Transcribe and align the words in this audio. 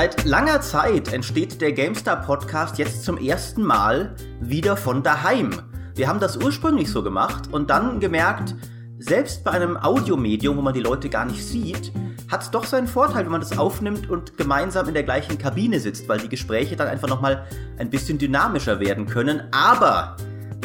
Seit 0.00 0.24
langer 0.24 0.62
Zeit 0.62 1.12
entsteht 1.12 1.60
der 1.60 1.72
GameStar 1.72 2.22
Podcast 2.22 2.78
jetzt 2.78 3.04
zum 3.04 3.18
ersten 3.18 3.62
Mal 3.62 4.16
wieder 4.40 4.78
von 4.78 5.02
daheim. 5.02 5.50
Wir 5.94 6.08
haben 6.08 6.20
das 6.20 6.38
ursprünglich 6.38 6.90
so 6.90 7.02
gemacht 7.02 7.52
und 7.52 7.68
dann 7.68 8.00
gemerkt, 8.00 8.54
selbst 8.98 9.44
bei 9.44 9.50
einem 9.50 9.76
Audiomedium, 9.76 10.56
wo 10.56 10.62
man 10.62 10.72
die 10.72 10.80
Leute 10.80 11.10
gar 11.10 11.26
nicht 11.26 11.46
sieht, 11.46 11.92
hat 12.30 12.40
es 12.40 12.50
doch 12.50 12.64
seinen 12.64 12.86
Vorteil, 12.86 13.24
wenn 13.24 13.32
man 13.32 13.42
das 13.42 13.58
aufnimmt 13.58 14.08
und 14.08 14.38
gemeinsam 14.38 14.88
in 14.88 14.94
der 14.94 15.02
gleichen 15.02 15.36
Kabine 15.36 15.78
sitzt, 15.80 16.08
weil 16.08 16.18
die 16.18 16.30
Gespräche 16.30 16.76
dann 16.76 16.88
einfach 16.88 17.08
nochmal 17.08 17.46
ein 17.76 17.90
bisschen 17.90 18.16
dynamischer 18.16 18.80
werden 18.80 19.04
können. 19.04 19.42
Aber 19.52 20.16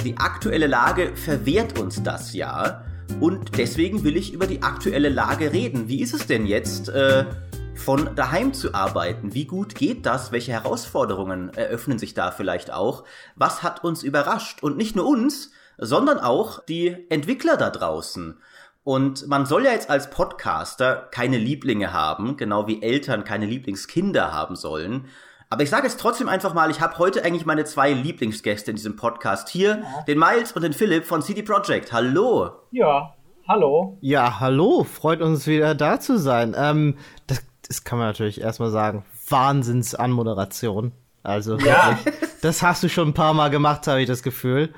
die 0.05 0.15
aktuelle 0.15 0.67
Lage 0.67 1.11
verwehrt 1.13 1.77
uns 1.77 2.01
das 2.01 2.33
ja. 2.33 2.85
Und 3.19 3.57
deswegen 3.57 4.05
will 4.05 4.15
ich 4.15 4.33
über 4.33 4.47
die 4.47 4.63
aktuelle 4.63 5.09
Lage 5.09 5.51
reden. 5.51 5.89
Wie 5.89 6.01
ist 6.01 6.13
es 6.13 6.25
denn 6.25 6.45
jetzt, 6.45 6.87
äh, 6.87 7.25
von 7.75 8.15
daheim 8.15 8.53
zu 8.53 8.73
arbeiten? 8.73 9.33
Wie 9.33 9.45
gut 9.45 9.75
geht 9.75 10.05
das? 10.05 10.31
Welche 10.31 10.51
Herausforderungen 10.51 11.53
eröffnen 11.53 11.99
sich 11.99 12.13
da 12.13 12.31
vielleicht 12.31 12.71
auch? 12.71 13.03
Was 13.35 13.63
hat 13.63 13.83
uns 13.83 14.03
überrascht? 14.03 14.63
Und 14.63 14.77
nicht 14.77 14.95
nur 14.95 15.07
uns, 15.07 15.51
sondern 15.77 16.19
auch 16.19 16.63
die 16.65 17.05
Entwickler 17.09 17.57
da 17.57 17.69
draußen. 17.69 18.39
Und 18.83 19.27
man 19.27 19.45
soll 19.45 19.65
ja 19.65 19.71
jetzt 19.71 19.89
als 19.89 20.09
Podcaster 20.09 21.07
keine 21.11 21.37
Lieblinge 21.37 21.91
haben, 21.91 22.37
genau 22.37 22.67
wie 22.67 22.81
Eltern 22.81 23.23
keine 23.23 23.45
Lieblingskinder 23.45 24.31
haben 24.31 24.55
sollen. 24.55 25.07
Aber 25.49 25.63
ich 25.63 25.69
sage 25.69 25.87
jetzt 25.87 25.99
trotzdem 25.99 26.27
einfach 26.27 26.53
mal, 26.53 26.71
ich 26.71 26.81
habe 26.81 26.97
heute 26.97 27.23
eigentlich 27.23 27.45
meine 27.45 27.65
zwei 27.65 27.93
Lieblingsgäste 27.93 28.71
in 28.71 28.77
diesem 28.77 28.95
Podcast 28.95 29.49
hier, 29.49 29.79
ja. 29.81 30.01
den 30.07 30.19
Miles 30.19 30.51
und 30.51 30.63
den 30.63 30.73
Philipp 30.73 31.05
von 31.05 31.21
CD 31.21 31.43
Projekt. 31.43 31.93
Hallo. 31.93 32.51
Ja, 32.71 33.15
hallo. 33.47 33.97
Ja, 34.01 34.39
hallo. 34.39 34.83
Freut 34.83 35.21
uns 35.21 35.47
wieder 35.47 35.75
da 35.75 35.99
zu 35.99 36.17
sein. 36.17 36.55
Ähm, 36.57 36.97
das, 37.27 37.43
das 37.67 37.83
kann 37.83 37.97
man 37.97 38.07
natürlich 38.07 38.41
erstmal 38.41 38.71
sagen. 38.71 39.05
Wahnsinns 39.29 39.95
Anmoderation. 39.95 40.91
Also, 41.23 41.57
ja. 41.57 41.97
das 42.41 42.61
hast 42.61 42.83
du 42.83 42.89
schon 42.89 43.09
ein 43.09 43.13
paar 43.13 43.33
Mal 43.33 43.49
gemacht, 43.49 43.87
habe 43.87 44.01
ich 44.01 44.07
das 44.07 44.21
Gefühl. 44.21 44.69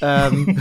ähm, 0.00 0.60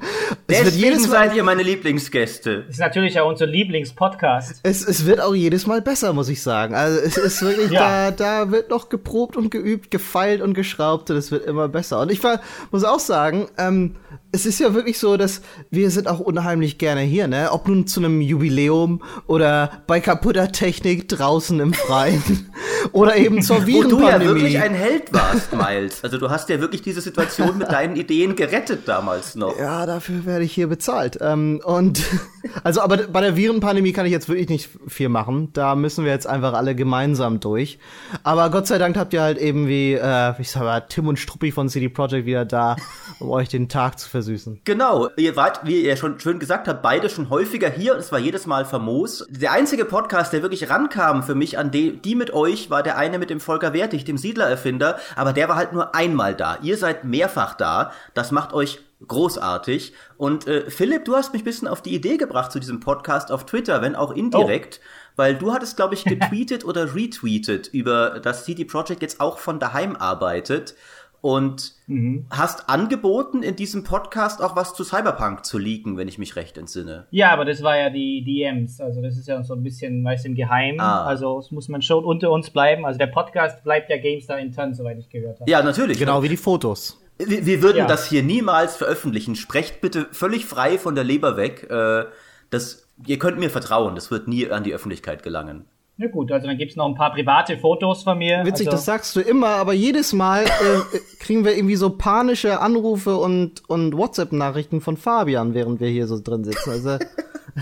Deswegen 0.48 0.98
seid 0.98 1.34
ihr 1.34 1.42
meine 1.42 1.62
Lieblingsgäste. 1.62 2.64
Das 2.64 2.74
ist 2.74 2.80
natürlich 2.80 3.18
auch 3.20 3.28
unser 3.28 3.46
Lieblingspodcast. 3.46 4.60
Es, 4.62 4.86
es 4.86 5.06
wird 5.06 5.20
auch 5.20 5.34
jedes 5.34 5.66
Mal 5.66 5.80
besser, 5.80 6.12
muss 6.12 6.28
ich 6.28 6.42
sagen. 6.42 6.74
Also 6.74 6.98
es 6.98 7.16
ist 7.16 7.40
wirklich, 7.42 7.70
ja. 7.70 8.10
da, 8.10 8.44
da 8.44 8.50
wird 8.50 8.70
noch 8.70 8.88
geprobt 8.88 9.36
und 9.36 9.50
geübt, 9.50 9.90
gefeilt 9.90 10.42
und 10.42 10.54
geschraubt 10.54 11.10
und 11.10 11.16
es 11.16 11.30
wird 11.30 11.46
immer 11.46 11.68
besser. 11.68 12.00
Und 12.00 12.10
ich 12.10 12.22
war, 12.22 12.40
muss 12.70 12.84
auch 12.84 13.00
sagen, 13.00 13.48
ähm, 13.56 13.96
es 14.34 14.46
ist 14.46 14.58
ja 14.58 14.74
wirklich 14.74 14.98
so, 14.98 15.16
dass 15.16 15.42
wir 15.70 15.90
sind 15.90 16.08
auch 16.08 16.18
unheimlich 16.18 16.76
gerne 16.78 17.02
hier, 17.02 17.28
ne? 17.28 17.52
Ob 17.52 17.68
nun 17.68 17.86
zu 17.86 18.00
einem 18.00 18.20
Jubiläum 18.20 19.00
oder 19.28 19.70
bei 19.86 20.00
kaputter 20.00 20.50
Technik 20.50 21.08
draußen 21.08 21.60
im 21.60 21.72
Freien 21.72 22.50
oder 22.92 23.16
eben 23.16 23.42
zur 23.42 23.64
Virenpandemie. 23.64 24.02
Wo 24.02 24.06
du 24.06 24.10
ja 24.10 24.20
wirklich 24.20 24.58
ein 24.60 24.74
Held 24.74 25.12
warst, 25.12 25.52
Miles. 25.52 26.02
Also 26.02 26.18
du 26.18 26.30
hast 26.30 26.48
ja 26.48 26.60
wirklich 26.60 26.82
diese 26.82 27.00
Situation 27.00 27.58
mit 27.58 27.68
deinen 27.70 27.94
Ideen 27.94 28.34
gerettet 28.34 28.88
damals 28.88 29.36
noch. 29.36 29.56
Ja, 29.56 29.86
dafür 29.86 30.26
werde 30.26 30.44
ich 30.44 30.52
hier 30.52 30.66
bezahlt. 30.66 31.18
Ähm, 31.20 31.60
und 31.64 32.02
also, 32.64 32.80
aber 32.80 32.96
bei 32.96 33.20
der 33.20 33.36
Virenpandemie 33.36 33.92
kann 33.92 34.04
ich 34.04 34.12
jetzt 34.12 34.28
wirklich 34.28 34.48
nicht 34.48 34.68
viel 34.88 35.08
machen. 35.08 35.50
Da 35.52 35.76
müssen 35.76 36.04
wir 36.04 36.10
jetzt 36.10 36.26
einfach 36.26 36.54
alle 36.54 36.74
gemeinsam 36.74 37.38
durch. 37.38 37.78
Aber 38.24 38.50
Gott 38.50 38.66
sei 38.66 38.78
Dank 38.78 38.96
habt 38.96 39.12
ihr 39.12 39.22
halt 39.22 39.38
eben 39.38 39.68
wie, 39.68 39.92
äh, 39.92 40.34
ich 40.40 40.50
sag 40.50 40.64
mal, 40.64 40.80
Tim 40.80 41.06
und 41.06 41.20
Struppi 41.20 41.52
von 41.52 41.68
CD 41.68 41.88
Projekt 41.88 42.26
wieder 42.26 42.44
da, 42.44 42.74
um 43.20 43.30
euch 43.30 43.48
den 43.48 43.68
Tag 43.68 44.00
zu 44.00 44.08
versuchen 44.08 44.23
versüßen. 44.24 44.60
Genau, 44.64 45.08
ihr 45.16 45.36
wart, 45.36 45.60
wie 45.64 45.84
ihr 45.84 45.96
schon 45.96 46.18
schön 46.18 46.38
gesagt 46.38 46.66
habt, 46.66 46.82
beide 46.82 47.08
schon 47.08 47.30
häufiger 47.30 47.68
hier 47.68 47.94
und 47.94 48.00
es 48.00 48.10
war 48.10 48.18
jedes 48.18 48.46
Mal 48.46 48.64
famos. 48.64 49.26
Der 49.28 49.52
einzige 49.52 49.84
Podcast, 49.84 50.32
der 50.32 50.42
wirklich 50.42 50.70
rankam 50.70 51.22
für 51.22 51.34
mich 51.34 51.58
an 51.58 51.70
die, 51.70 51.96
die 51.96 52.14
mit 52.14 52.32
euch, 52.32 52.70
war 52.70 52.82
der 52.82 52.96
eine 52.96 53.18
mit 53.18 53.30
dem 53.30 53.40
Volker 53.40 53.72
Wertig, 53.72 54.04
dem 54.04 54.18
Siedlererfinder, 54.18 54.98
aber 55.16 55.32
der 55.32 55.48
war 55.48 55.56
halt 55.56 55.72
nur 55.72 55.94
einmal 55.94 56.34
da. 56.34 56.58
Ihr 56.62 56.76
seid 56.76 57.04
mehrfach 57.04 57.54
da. 57.54 57.92
Das 58.14 58.30
macht 58.30 58.52
euch 58.52 58.80
großartig. 59.06 59.92
Und 60.16 60.46
äh, 60.46 60.70
Philipp, 60.70 61.04
du 61.04 61.14
hast 61.14 61.32
mich 61.32 61.42
ein 61.42 61.44
bisschen 61.44 61.68
auf 61.68 61.82
die 61.82 61.94
Idee 61.94 62.16
gebracht 62.16 62.52
zu 62.52 62.58
diesem 62.58 62.80
Podcast 62.80 63.30
auf 63.30 63.44
Twitter, 63.44 63.82
wenn 63.82 63.94
auch 63.94 64.12
indirekt. 64.12 64.80
Oh. 64.82 64.86
Weil 65.16 65.34
du 65.36 65.52
hattest, 65.52 65.76
glaube 65.76 65.94
ich, 65.94 66.04
getweetet 66.04 66.64
oder 66.64 66.94
retweetet 66.94 67.68
über, 67.68 68.20
dass 68.20 68.44
CD 68.44 68.64
Projekt 68.64 69.02
jetzt 69.02 69.20
auch 69.20 69.38
von 69.38 69.58
daheim 69.58 69.96
arbeitet 69.96 70.74
und 71.24 71.72
mhm. 71.86 72.26
hast 72.28 72.68
angeboten, 72.68 73.42
in 73.42 73.56
diesem 73.56 73.82
Podcast 73.82 74.42
auch 74.42 74.56
was 74.56 74.74
zu 74.74 74.84
Cyberpunk 74.84 75.46
zu 75.46 75.56
leaken, 75.56 75.96
wenn 75.96 76.06
ich 76.06 76.18
mich 76.18 76.36
recht 76.36 76.58
entsinne. 76.58 77.06
Ja, 77.10 77.30
aber 77.30 77.46
das 77.46 77.62
war 77.62 77.78
ja 77.78 77.88
die 77.88 78.22
DMs, 78.22 78.78
also 78.78 79.00
das 79.00 79.16
ist 79.16 79.26
ja 79.26 79.42
so 79.42 79.54
ein 79.54 79.62
bisschen, 79.62 80.04
weißt 80.04 80.26
im 80.26 80.34
Geheimen, 80.34 80.80
ah. 80.80 81.06
also 81.06 81.38
das 81.38 81.50
muss 81.50 81.70
man 81.70 81.80
schon 81.80 82.04
unter 82.04 82.30
uns 82.30 82.50
bleiben. 82.50 82.84
Also 82.84 82.98
der 82.98 83.06
Podcast 83.06 83.64
bleibt 83.64 83.88
ja 83.88 83.96
GameStar 83.96 84.38
intern, 84.38 84.74
soweit 84.74 84.98
ich 84.98 85.08
gehört 85.08 85.40
habe. 85.40 85.50
Ja, 85.50 85.62
natürlich. 85.62 85.98
Genau 85.98 86.22
wie 86.22 86.28
die 86.28 86.36
Fotos. 86.36 87.02
Wir, 87.16 87.46
wir 87.46 87.62
würden 87.62 87.78
ja. 87.78 87.86
das 87.86 88.06
hier 88.06 88.22
niemals 88.22 88.76
veröffentlichen. 88.76 89.34
Sprecht 89.34 89.80
bitte 89.80 90.08
völlig 90.12 90.44
frei 90.44 90.76
von 90.76 90.94
der 90.94 91.04
Leber 91.04 91.38
weg. 91.38 91.70
Äh, 91.70 92.04
das, 92.50 92.86
ihr 93.06 93.18
könnt 93.18 93.38
mir 93.38 93.48
vertrauen, 93.48 93.94
das 93.94 94.10
wird 94.10 94.28
nie 94.28 94.50
an 94.50 94.62
die 94.62 94.74
Öffentlichkeit 94.74 95.22
gelangen. 95.22 95.64
Na 95.96 96.08
gut, 96.08 96.32
also 96.32 96.48
dann 96.48 96.58
gibt's 96.58 96.74
noch 96.74 96.86
ein 96.86 96.96
paar 96.96 97.12
private 97.12 97.56
Fotos 97.56 98.02
von 98.02 98.18
mir. 98.18 98.44
Witzig, 98.44 98.66
also 98.66 98.78
das 98.78 98.84
sagst 98.84 99.14
du 99.14 99.20
immer, 99.20 99.50
aber 99.50 99.74
jedes 99.74 100.12
Mal 100.12 100.44
äh, 100.44 100.98
kriegen 101.20 101.44
wir 101.44 101.56
irgendwie 101.56 101.76
so 101.76 101.90
panische 101.90 102.60
Anrufe 102.60 103.16
und, 103.16 103.68
und 103.68 103.96
WhatsApp-Nachrichten 103.96 104.80
von 104.80 104.96
Fabian, 104.96 105.54
während 105.54 105.80
wir 105.80 105.88
hier 105.88 106.08
so 106.08 106.18
drin 106.20 106.42
sitzen. 106.42 106.70
Also 106.70 106.98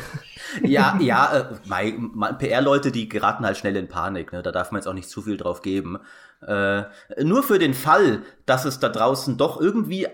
ja, 0.63 0.99
ja, 1.01 1.51
äh, 1.69 2.33
PR-Leute, 2.39 2.91
die 2.91 3.09
geraten 3.09 3.45
halt 3.45 3.59
schnell 3.59 3.77
in 3.77 3.89
Panik, 3.89 4.33
ne? 4.33 4.43
Da 4.43 4.51
darf 4.51 4.73
man 4.73 4.81
jetzt 4.81 4.87
auch 4.87 4.95
nicht 4.95 5.11
zu 5.11 5.21
viel 5.21 5.37
drauf 5.37 5.61
geben. 5.61 5.99
Äh, 6.47 6.85
nur 7.23 7.43
für 7.43 7.59
den 7.59 7.75
Fall, 7.75 8.23
dass 8.47 8.65
es 8.65 8.81
da 8.81 8.89
draußen 8.89 9.37
doch 9.37 9.61
irgendwie 9.61 10.09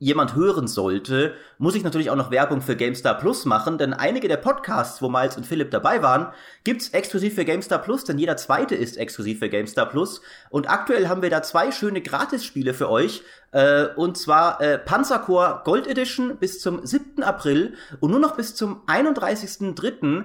jemand 0.00 0.34
hören 0.34 0.66
sollte, 0.66 1.34
muss 1.58 1.74
ich 1.74 1.84
natürlich 1.84 2.10
auch 2.10 2.16
noch 2.16 2.30
Werbung 2.30 2.62
für 2.62 2.74
GameStar 2.74 3.18
Plus 3.18 3.44
machen, 3.44 3.76
denn 3.76 3.92
einige 3.92 4.28
der 4.28 4.38
Podcasts, 4.38 5.02
wo 5.02 5.10
Miles 5.10 5.36
und 5.36 5.46
Philipp 5.46 5.70
dabei 5.70 6.02
waren, 6.02 6.32
gibt's 6.64 6.88
exklusiv 6.88 7.34
für 7.34 7.44
GameStar 7.44 7.80
Plus, 7.80 8.04
denn 8.04 8.18
jeder 8.18 8.38
zweite 8.38 8.74
ist 8.74 8.96
exklusiv 8.96 9.40
für 9.40 9.50
GameStar 9.50 9.86
Plus. 9.86 10.22
Und 10.48 10.70
aktuell 10.70 11.08
haben 11.08 11.20
wir 11.20 11.28
da 11.28 11.42
zwei 11.42 11.70
schöne 11.70 12.00
Gratisspiele 12.00 12.72
für 12.72 12.88
euch, 12.88 13.22
äh, 13.52 13.88
und 13.94 14.16
zwar 14.16 14.62
äh, 14.62 14.78
Panzercore 14.78 15.60
Gold 15.64 15.86
Edition 15.86 16.38
bis 16.38 16.60
zum 16.60 16.84
7. 16.84 17.22
April 17.22 17.74
und 18.00 18.10
nur 18.10 18.20
noch 18.20 18.36
bis 18.36 18.54
zum 18.54 18.80
31.3 18.86 20.24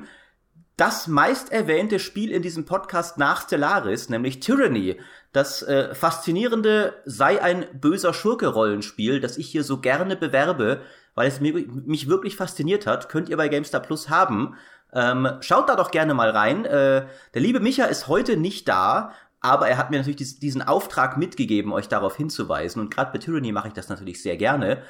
das 0.78 1.08
meist 1.08 1.54
erwähnte 1.54 2.00
Spiel 2.00 2.32
in 2.32 2.42
diesem 2.42 2.66
Podcast 2.66 3.18
nach 3.18 3.44
Stellaris, 3.44 4.10
nämlich 4.10 4.42
Tyranny. 4.42 5.00
Das 5.36 5.62
äh, 5.64 5.94
faszinierende 5.94 6.94
sei 7.04 7.42
ein 7.42 7.66
böser 7.74 8.14
Schurke-Rollenspiel, 8.14 9.20
das 9.20 9.38
ich 9.38 9.50
hier 9.50 9.66
so 9.66 9.82
gerne 9.82 10.16
bewerbe, 10.16 10.80
weil 11.14 11.28
es 11.28 11.42
mich, 11.42 11.68
mich 11.68 12.08
wirklich 12.08 12.38
fasziniert 12.38 12.88
hat, 12.88 13.10
könnt 13.10 13.28
ihr 13.28 13.36
bei 13.36 13.50
GameStar 13.50 13.82
Plus 13.82 14.10
haben. 14.10 14.56
Ähm, 14.94 15.28
schaut 15.42 15.68
da 15.68 15.76
doch 15.76 15.92
gerne 15.92 16.14
mal 16.14 16.30
rein. 16.30 16.64
Äh, 16.64 17.08
der 17.34 17.42
liebe 17.42 17.60
Micha 17.60 17.84
ist 17.84 18.08
heute 18.08 18.38
nicht 18.38 18.70
da, 18.70 19.12
aber 19.42 19.68
er 19.68 19.78
hat 19.78 19.92
mir 19.92 19.98
natürlich 19.98 20.40
diesen 20.40 20.62
Auftrag 20.62 21.18
mitgegeben, 21.18 21.74
euch 21.74 21.90
darauf 21.90 22.16
hinzuweisen. 22.16 22.82
Und 22.82 22.90
gerade 22.90 23.12
bei 23.12 23.18
Tyranny 23.18 23.52
mache 23.52 23.68
ich 23.68 23.74
das 23.74 23.90
natürlich 23.90 24.22
sehr 24.22 24.38
gerne. 24.38 24.84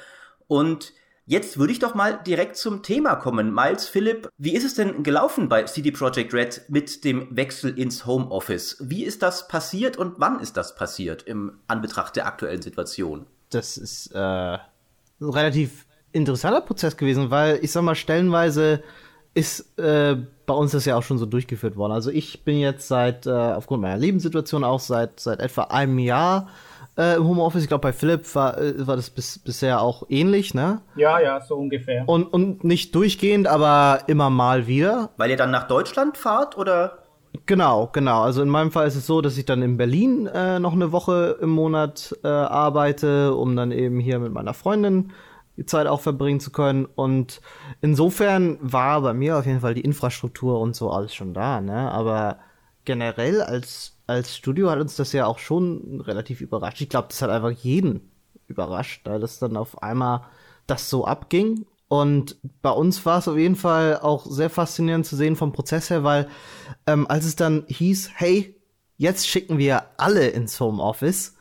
Und 0.46 0.92
Jetzt 1.28 1.58
würde 1.58 1.72
ich 1.72 1.80
doch 1.80 1.96
mal 1.96 2.20
direkt 2.24 2.56
zum 2.56 2.84
Thema 2.84 3.16
kommen. 3.16 3.52
Miles, 3.52 3.88
Philipp, 3.88 4.28
wie 4.38 4.54
ist 4.54 4.64
es 4.64 4.74
denn 4.74 5.02
gelaufen 5.02 5.48
bei 5.48 5.64
CD 5.64 5.90
Projekt 5.90 6.32
Red 6.32 6.62
mit 6.68 7.02
dem 7.02 7.26
Wechsel 7.36 7.76
ins 7.76 8.06
Homeoffice? 8.06 8.76
Wie 8.78 9.02
ist 9.02 9.24
das 9.24 9.48
passiert 9.48 9.96
und 9.96 10.14
wann 10.18 10.38
ist 10.38 10.56
das 10.56 10.76
passiert 10.76 11.24
im 11.24 11.58
Anbetracht 11.66 12.14
der 12.14 12.28
aktuellen 12.28 12.62
Situation? 12.62 13.26
Das 13.50 13.76
ist 13.76 14.12
äh, 14.14 14.18
ein 14.18 14.60
relativ 15.20 15.86
interessanter 16.12 16.60
Prozess 16.60 16.96
gewesen, 16.96 17.28
weil 17.28 17.58
ich 17.60 17.72
sag 17.72 17.82
mal, 17.82 17.96
stellenweise 17.96 18.84
ist 19.34 19.76
äh, 19.80 20.16
bei 20.46 20.54
uns 20.54 20.70
das 20.70 20.84
ja 20.84 20.96
auch 20.96 21.02
schon 21.02 21.18
so 21.18 21.26
durchgeführt 21.26 21.74
worden. 21.74 21.92
Also 21.92 22.10
ich 22.10 22.44
bin 22.44 22.58
jetzt 22.60 22.86
seit, 22.86 23.26
äh, 23.26 23.30
aufgrund 23.30 23.82
meiner 23.82 23.98
Lebenssituation 23.98 24.62
auch 24.62 24.80
seit, 24.80 25.18
seit 25.18 25.40
etwa 25.40 25.62
einem 25.62 25.98
Jahr 25.98 26.48
äh, 26.96 27.16
im 27.16 27.24
Homeoffice. 27.26 27.62
Ich 27.62 27.68
glaube, 27.68 27.82
bei 27.82 27.92
Philipp 27.92 28.34
war, 28.34 28.58
äh, 28.58 28.86
war 28.86 28.96
das 28.96 29.10
bis, 29.10 29.38
bisher 29.38 29.80
auch 29.80 30.04
ähnlich, 30.08 30.54
ne? 30.54 30.80
Ja, 30.96 31.20
ja, 31.20 31.40
so 31.40 31.56
ungefähr. 31.56 32.08
Und, 32.08 32.24
und 32.24 32.64
nicht 32.64 32.94
durchgehend, 32.94 33.46
aber 33.46 34.00
immer 34.06 34.30
mal 34.30 34.66
wieder. 34.66 35.10
Weil 35.16 35.30
ihr 35.30 35.36
dann 35.36 35.50
nach 35.50 35.68
Deutschland 35.68 36.16
fahrt, 36.16 36.56
oder? 36.56 36.98
Genau, 37.44 37.90
genau. 37.92 38.22
Also 38.22 38.42
in 38.42 38.48
meinem 38.48 38.72
Fall 38.72 38.86
ist 38.86 38.96
es 38.96 39.06
so, 39.06 39.20
dass 39.20 39.36
ich 39.36 39.44
dann 39.44 39.62
in 39.62 39.76
Berlin 39.76 40.26
äh, 40.26 40.58
noch 40.58 40.72
eine 40.72 40.90
Woche 40.92 41.36
im 41.40 41.50
Monat 41.50 42.16
äh, 42.24 42.28
arbeite, 42.28 43.34
um 43.34 43.54
dann 43.56 43.72
eben 43.72 44.00
hier 44.00 44.18
mit 44.18 44.32
meiner 44.32 44.54
Freundin 44.54 45.12
die 45.56 45.66
Zeit 45.66 45.86
auch 45.86 46.00
verbringen 46.00 46.40
zu 46.40 46.50
können. 46.50 46.86
Und 46.86 47.40
insofern 47.80 48.58
war 48.60 49.00
bei 49.00 49.12
mir 49.12 49.38
auf 49.38 49.46
jeden 49.46 49.60
Fall 49.60 49.74
die 49.74 49.82
Infrastruktur 49.82 50.60
und 50.60 50.76
so 50.76 50.90
alles 50.90 51.14
schon 51.14 51.34
da, 51.34 51.60
ne? 51.60 51.90
Aber 51.90 52.38
generell 52.84 53.42
als 53.42 53.95
als 54.06 54.36
Studio 54.36 54.70
hat 54.70 54.80
uns 54.80 54.96
das 54.96 55.12
ja 55.12 55.26
auch 55.26 55.38
schon 55.38 56.00
relativ 56.00 56.40
überrascht. 56.40 56.80
Ich 56.80 56.88
glaube, 56.88 57.08
das 57.08 57.22
hat 57.22 57.30
einfach 57.30 57.50
jeden 57.50 58.10
überrascht, 58.46 59.02
da 59.04 59.18
das 59.18 59.38
dann 59.38 59.56
auf 59.56 59.82
einmal 59.82 60.22
das 60.66 60.88
so 60.88 61.04
abging. 61.04 61.66
Und 61.88 62.36
bei 62.62 62.70
uns 62.70 63.04
war 63.06 63.18
es 63.18 63.28
auf 63.28 63.36
jeden 63.36 63.56
Fall 63.56 63.98
auch 64.00 64.26
sehr 64.26 64.50
faszinierend 64.50 65.06
zu 65.06 65.16
sehen 65.16 65.36
vom 65.36 65.52
Prozess 65.52 65.90
her, 65.90 66.02
weil 66.02 66.28
ähm, 66.86 67.06
als 67.08 67.24
es 67.24 67.36
dann 67.36 67.64
hieß, 67.68 68.10
hey, 68.14 68.56
jetzt 68.96 69.28
schicken 69.28 69.58
wir 69.58 69.84
alle 69.96 70.28
ins 70.28 70.58
Homeoffice, 70.58 71.36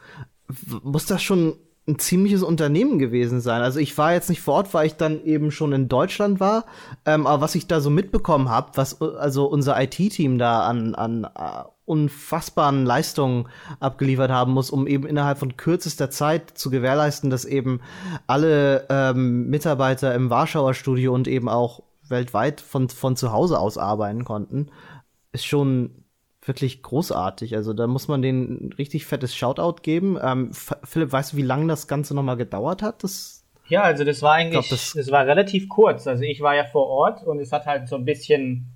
muss 0.84 1.06
das 1.06 1.24
schon 1.24 1.56
ein 1.88 2.00
ziemliches 2.00 2.42
Unternehmen 2.42 2.98
gewesen 2.98 3.42
sein. 3.42 3.62
Also 3.62 3.80
ich 3.80 3.96
war 3.98 4.14
jetzt 4.14 4.30
nicht 4.30 4.42
vor 4.42 4.56
Ort, 4.56 4.74
weil 4.74 4.88
ich 4.88 4.96
dann 4.96 5.24
eben 5.24 5.52
schon 5.52 5.72
in 5.72 5.88
Deutschland 5.88 6.40
war. 6.40 6.66
Ähm, 7.06 7.28
aber 7.28 7.42
was 7.42 7.56
ich 7.56 7.68
da 7.68 7.80
so 7.80 7.90
mitbekommen 7.90 8.50
habe, 8.50 8.72
was 8.76 9.02
also 9.02 9.46
unser 9.46 9.80
IT-Team 9.82 10.40
da 10.40 10.68
an, 10.68 10.96
an 10.96 11.26
uh, 11.26 11.70
unfassbaren 11.86 12.86
Leistungen 12.86 13.48
abgeliefert 13.80 14.32
haben 14.32 14.54
muss, 14.54 14.72
um 14.72 14.88
eben 14.88 15.06
innerhalb 15.06 15.38
von 15.38 15.56
kürzester 15.56 16.10
Zeit 16.10 16.58
zu 16.58 16.70
gewährleisten, 16.70 17.30
dass 17.30 17.46
eben 17.46 17.82
alle 18.28 18.88
ähm, 18.90 19.50
Mitarbeiter 19.50 20.14
im 20.16 20.30
Warschauer 20.30 20.74
Studio 20.74 21.14
und 21.14 21.28
eben 21.28 21.48
auch 21.48 21.84
weltweit 22.08 22.62
von, 22.62 22.90
von 22.90 23.16
zu 23.16 23.32
Hause 23.32 23.60
aus 23.60 23.78
arbeiten 23.78 24.26
konnten, 24.26 24.72
ist 25.32 25.46
schon 25.46 26.06
wirklich 26.44 26.82
großartig. 26.84 27.56
Also 27.56 27.74
da 27.74 27.88
muss 27.88 28.08
man 28.08 28.22
denen 28.22 28.74
richtig 28.78 29.06
fettes 29.06 29.36
Shoutout 29.36 29.82
geben. 29.82 30.18
Ähm, 30.22 30.52
Philipp, 30.54 31.12
weißt 31.12 31.34
du, 31.34 31.38
wie 31.38 31.42
lange 31.42 31.68
das 31.68 31.88
Ganze 31.88 32.16
nochmal 32.16 32.38
gedauert 32.38 32.82
hat? 32.82 33.04
Das 33.04 33.46
ja, 33.68 33.82
also 33.82 34.04
das 34.04 34.22
war 34.22 34.34
eigentlich, 34.34 34.52
glaub, 34.52 34.70
das, 34.70 34.94
das, 34.94 35.12
war 35.12 35.26
relativ 35.26 35.70
kurz. 35.70 36.06
Also 36.06 36.24
ich 36.24 36.42
war 36.42 36.56
ja 36.56 36.66
vor 36.66 36.88
Ort 36.88 37.24
und 37.24 37.40
es 37.40 37.52
hat 37.52 37.66
halt 37.66 37.88
so 37.88 37.96
ein 37.96 38.06
bisschen, 38.06 38.75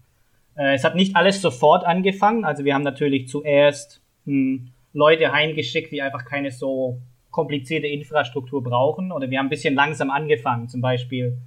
äh, 0.60 0.74
es 0.74 0.84
hat 0.84 0.96
nicht 0.96 1.16
alles 1.16 1.42
sofort 1.42 1.86
angefangen. 1.86 2.44
Also 2.44 2.66
wir 2.66 2.76
haben 2.76 2.84
natürlich 2.84 3.28
zuerst 3.28 4.02
hm, 4.26 4.68
Leute 4.94 5.32
heimgeschickt, 5.32 5.92
die 5.92 6.02
einfach 6.02 6.26
keine 6.26 6.52
so 6.52 7.00
komplizierte 7.32 7.88
Infrastruktur 7.88 8.62
brauchen. 8.62 9.12
Oder 9.12 9.30
wir 9.30 9.40
haben 9.40 9.46
ein 9.46 9.52
bisschen 9.52 9.74
langsam 9.74 10.12
angefangen. 10.12 10.68
Zum 10.68 10.82
Beispiel, 10.82 11.38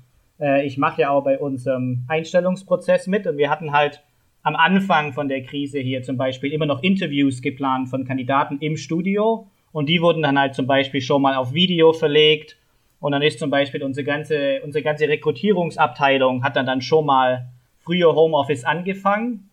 äh, 0.41 0.67
ich 0.67 0.79
mache 0.79 1.03
ja 1.03 1.11
auch 1.11 1.23
bei 1.23 1.39
unserem 1.39 2.05
Einstellungsprozess 2.09 3.07
mit 3.07 3.27
und 3.27 3.37
wir 3.37 3.51
hatten 3.51 3.73
halt 3.73 4.03
am 4.43 4.57
Anfang 4.57 5.13
von 5.13 5.29
der 5.29 5.43
Krise 5.43 5.79
hier 5.79 6.03
zum 6.03 6.17
Beispiel 6.17 6.53
immer 6.53 6.67
noch 6.67 6.83
Interviews 6.83 7.43
geplant 7.43 7.89
von 7.91 8.05
Kandidaten 8.05 8.59
im 8.59 8.77
Studio 8.77 9.47
und 9.71 9.89
die 9.89 10.01
wurden 10.01 10.23
dann 10.23 10.39
halt 10.39 10.55
zum 10.55 10.67
Beispiel 10.67 11.01
schon 11.01 11.23
mal 11.23 11.37
auf 11.37 11.55
Video 11.55 11.93
verlegt 11.93 12.57
und 12.99 13.13
dann 13.13 13.23
ist 13.23 13.39
zum 13.39 13.51
Beispiel 13.51 13.85
unsere 13.85 14.05
ganze, 14.05 14.61
unsere 14.65 14.83
ganze 14.83 15.09
Rekrutierungsabteilung 15.09 16.43
hat 16.43 16.57
dann 16.57 16.67
dann 16.67 16.81
schon 16.81 17.07
mal 17.07 17.47
früher 17.85 18.15
Homeoffice 18.15 18.65
angefangen, 18.65 19.51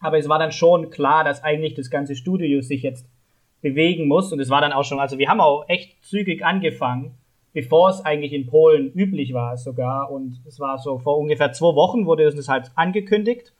aber 0.00 0.18
es 0.18 0.28
war 0.28 0.38
dann 0.38 0.52
schon 0.52 0.90
klar, 0.90 1.24
dass 1.24 1.42
eigentlich 1.42 1.74
das 1.74 1.90
ganze 1.90 2.16
Studio 2.16 2.60
sich 2.60 2.82
jetzt 2.82 3.06
bewegen 3.60 4.06
muss. 4.06 4.32
Und 4.32 4.40
es 4.40 4.50
war 4.50 4.60
dann 4.60 4.72
auch 4.72 4.84
schon, 4.84 5.00
also 5.00 5.18
wir 5.18 5.28
haben 5.28 5.40
auch 5.40 5.64
echt 5.68 6.04
zügig 6.04 6.44
angefangen, 6.44 7.14
bevor 7.52 7.90
es 7.90 8.04
eigentlich 8.04 8.32
in 8.32 8.46
Polen 8.46 8.92
üblich 8.92 9.32
war 9.32 9.56
sogar. 9.56 10.10
Und 10.10 10.40
es 10.46 10.60
war 10.60 10.78
so 10.78 10.98
vor 10.98 11.18
ungefähr 11.18 11.52
zwei 11.52 11.74
Wochen 11.74 12.06
wurde 12.06 12.26
uns 12.26 12.36
das 12.36 12.48
halt 12.48 12.70
angekündigt. 12.74 13.52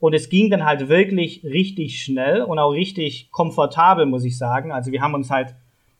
Und 0.00 0.14
es 0.14 0.30
ging 0.30 0.50
dann 0.50 0.64
halt 0.64 0.88
wirklich 0.88 1.44
richtig 1.44 2.02
schnell 2.02 2.42
und 2.42 2.58
auch 2.58 2.70
richtig 2.70 3.30
komfortabel, 3.30 4.06
muss 4.06 4.24
ich 4.24 4.36
sagen. 4.36 4.72
Also 4.72 4.90
wir 4.90 5.00
haben 5.00 5.14
uns 5.14 5.30
halt 5.30 5.54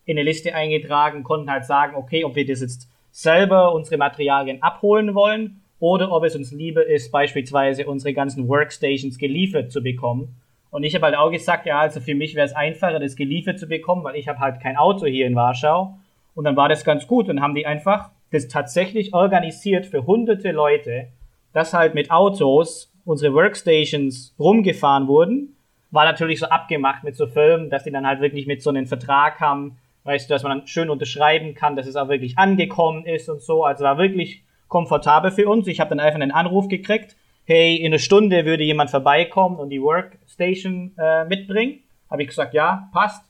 in 0.05 0.19
eine 0.19 0.29
Liste 0.29 0.55
eingetragen, 0.55 1.23
konnten 1.23 1.51
halt 1.51 1.65
sagen, 1.65 1.95
okay, 1.95 2.25
ob 2.25 2.35
wir 2.35 2.45
das 2.45 2.63
jetzt 2.63 2.89
selber 3.13 3.73
unsere 3.73 3.99
Materialien 3.99 4.61
abholen 4.63 5.15
wollen 5.15 5.62
oder 5.83 6.13
ob 6.13 6.23
es 6.23 6.37
uns 6.37 6.53
lieber 6.53 6.87
ist, 6.87 7.11
beispielsweise 7.11 7.87
unsere 7.87 8.15
ganzen 8.15 8.47
Workstations 8.47 9.19
geliefert 9.19 9.73
zu 9.73 9.83
bekommen. 9.83 10.37
Und 10.71 10.85
ich 10.85 10.95
habe 10.95 11.07
halt 11.07 11.17
auch 11.17 11.33
gesagt, 11.33 11.67
ja, 11.67 11.81
also 11.81 11.99
für 11.99 12.15
mich 12.15 12.37
wäre 12.37 12.47
es 12.47 12.55
einfacher, 12.55 13.01
das 13.01 13.17
geliefert 13.17 13.59
zu 13.59 13.67
bekommen, 13.67 14.05
weil 14.05 14.15
ich 14.15 14.29
habe 14.29 14.39
halt 14.39 14.61
kein 14.61 14.77
Auto 14.77 15.07
hier 15.07 15.27
in 15.27 15.35
Warschau. 15.35 15.99
Und 16.37 16.45
dann 16.45 16.55
war 16.55 16.69
das 16.69 16.85
ganz 16.85 17.09
gut 17.09 17.29
und 17.29 17.41
haben 17.41 17.57
die 17.57 17.67
einfach 17.67 18.11
das 18.31 18.47
tatsächlich 18.47 19.13
organisiert 19.13 19.85
für 19.87 20.07
hunderte 20.07 20.53
Leute, 20.53 21.09
das 21.53 21.75
halt 21.75 21.95
mit 21.95 22.13
Autos 22.13 22.93
unsere 23.05 23.35
Workstations 23.35 24.37
rumgefahren 24.39 25.09
wurden, 25.09 25.57
war 25.91 26.05
natürlich 26.05 26.39
so 26.39 26.47
abgemacht 26.47 27.03
mit 27.03 27.17
so 27.17 27.27
Firmen, 27.27 27.71
dass 27.71 27.83
die 27.83 27.91
dann 27.91 28.07
halt 28.07 28.21
wirklich 28.21 28.47
mit 28.47 28.63
so 28.63 28.71
einem 28.71 28.87
Vertrag 28.87 29.41
haben, 29.41 29.79
weißt 30.05 30.31
du, 30.31 30.35
dass 30.35 30.45
man 30.45 30.59
dann 30.59 30.67
schön 30.69 30.91
unterschreiben 30.91 31.57
kann, 31.57 31.75
dass 31.75 31.89
es 31.89 31.97
auch 31.97 32.09
wirklich 32.09 32.39
angekommen 32.39 33.05
ist 33.05 33.29
und 33.29 33.43
so. 33.43 33.65
Also 33.65 33.83
war 33.83 33.99
wirklich 33.99 34.45
komfortabel 34.73 35.31
für 35.31 35.49
uns. 35.51 35.67
Ich 35.67 35.81
habe 35.81 35.91
dann 35.91 36.01
einfach 36.01 36.19
einen 36.19 36.33
Anruf 36.33 36.67
gekriegt, 36.67 37.15
hey, 37.45 37.77
in 37.77 37.93
einer 37.93 37.99
Stunde 37.99 38.47
würde 38.47 38.65
jemand 38.65 38.91
vorbeikommen 38.91 39.57
und 39.59 39.69
die 39.69 39.83
Workstation 39.83 40.93
äh, 40.99 41.27
mitbringen. 41.27 41.81
Habe 42.11 42.23
ich 42.23 42.29
gesagt, 42.29 42.55
ja, 42.55 42.89
passt. 42.91 43.23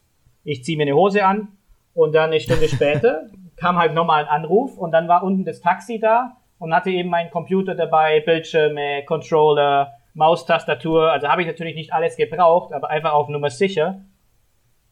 Ich 0.45 0.63
ziehe 0.63 0.79
mir 0.79 0.85
eine 0.85 0.95
Hose 0.95 1.27
an 1.27 1.49
und 1.95 2.15
dann 2.15 2.31
eine 2.31 2.39
Stunde 2.39 2.69
später 2.69 3.27
kam 3.57 3.77
halt 3.77 3.93
nochmal 3.93 4.23
ein 4.23 4.29
Anruf 4.31 4.79
und 4.79 4.93
dann 4.93 5.09
war 5.09 5.25
unten 5.25 5.45
das 5.45 5.61
Taxi 5.61 5.99
da 5.99 6.37
und 6.61 6.73
hatte 6.73 6.91
eben 6.91 7.11
meinen 7.11 7.31
Computer 7.31 7.75
dabei, 7.75 8.21
Bildschirme, 8.21 9.03
Controller, 9.05 9.95
Maustastatur. 10.15 11.11
Also 11.11 11.27
habe 11.27 11.43
ich 11.43 11.49
natürlich 11.49 11.75
nicht 11.75 11.93
alles 11.93 12.17
gebraucht, 12.17 12.73
aber 12.73 12.89
einfach 12.89 13.13
auf 13.13 13.29
Nummer 13.29 13.51
sicher. 13.51 14.05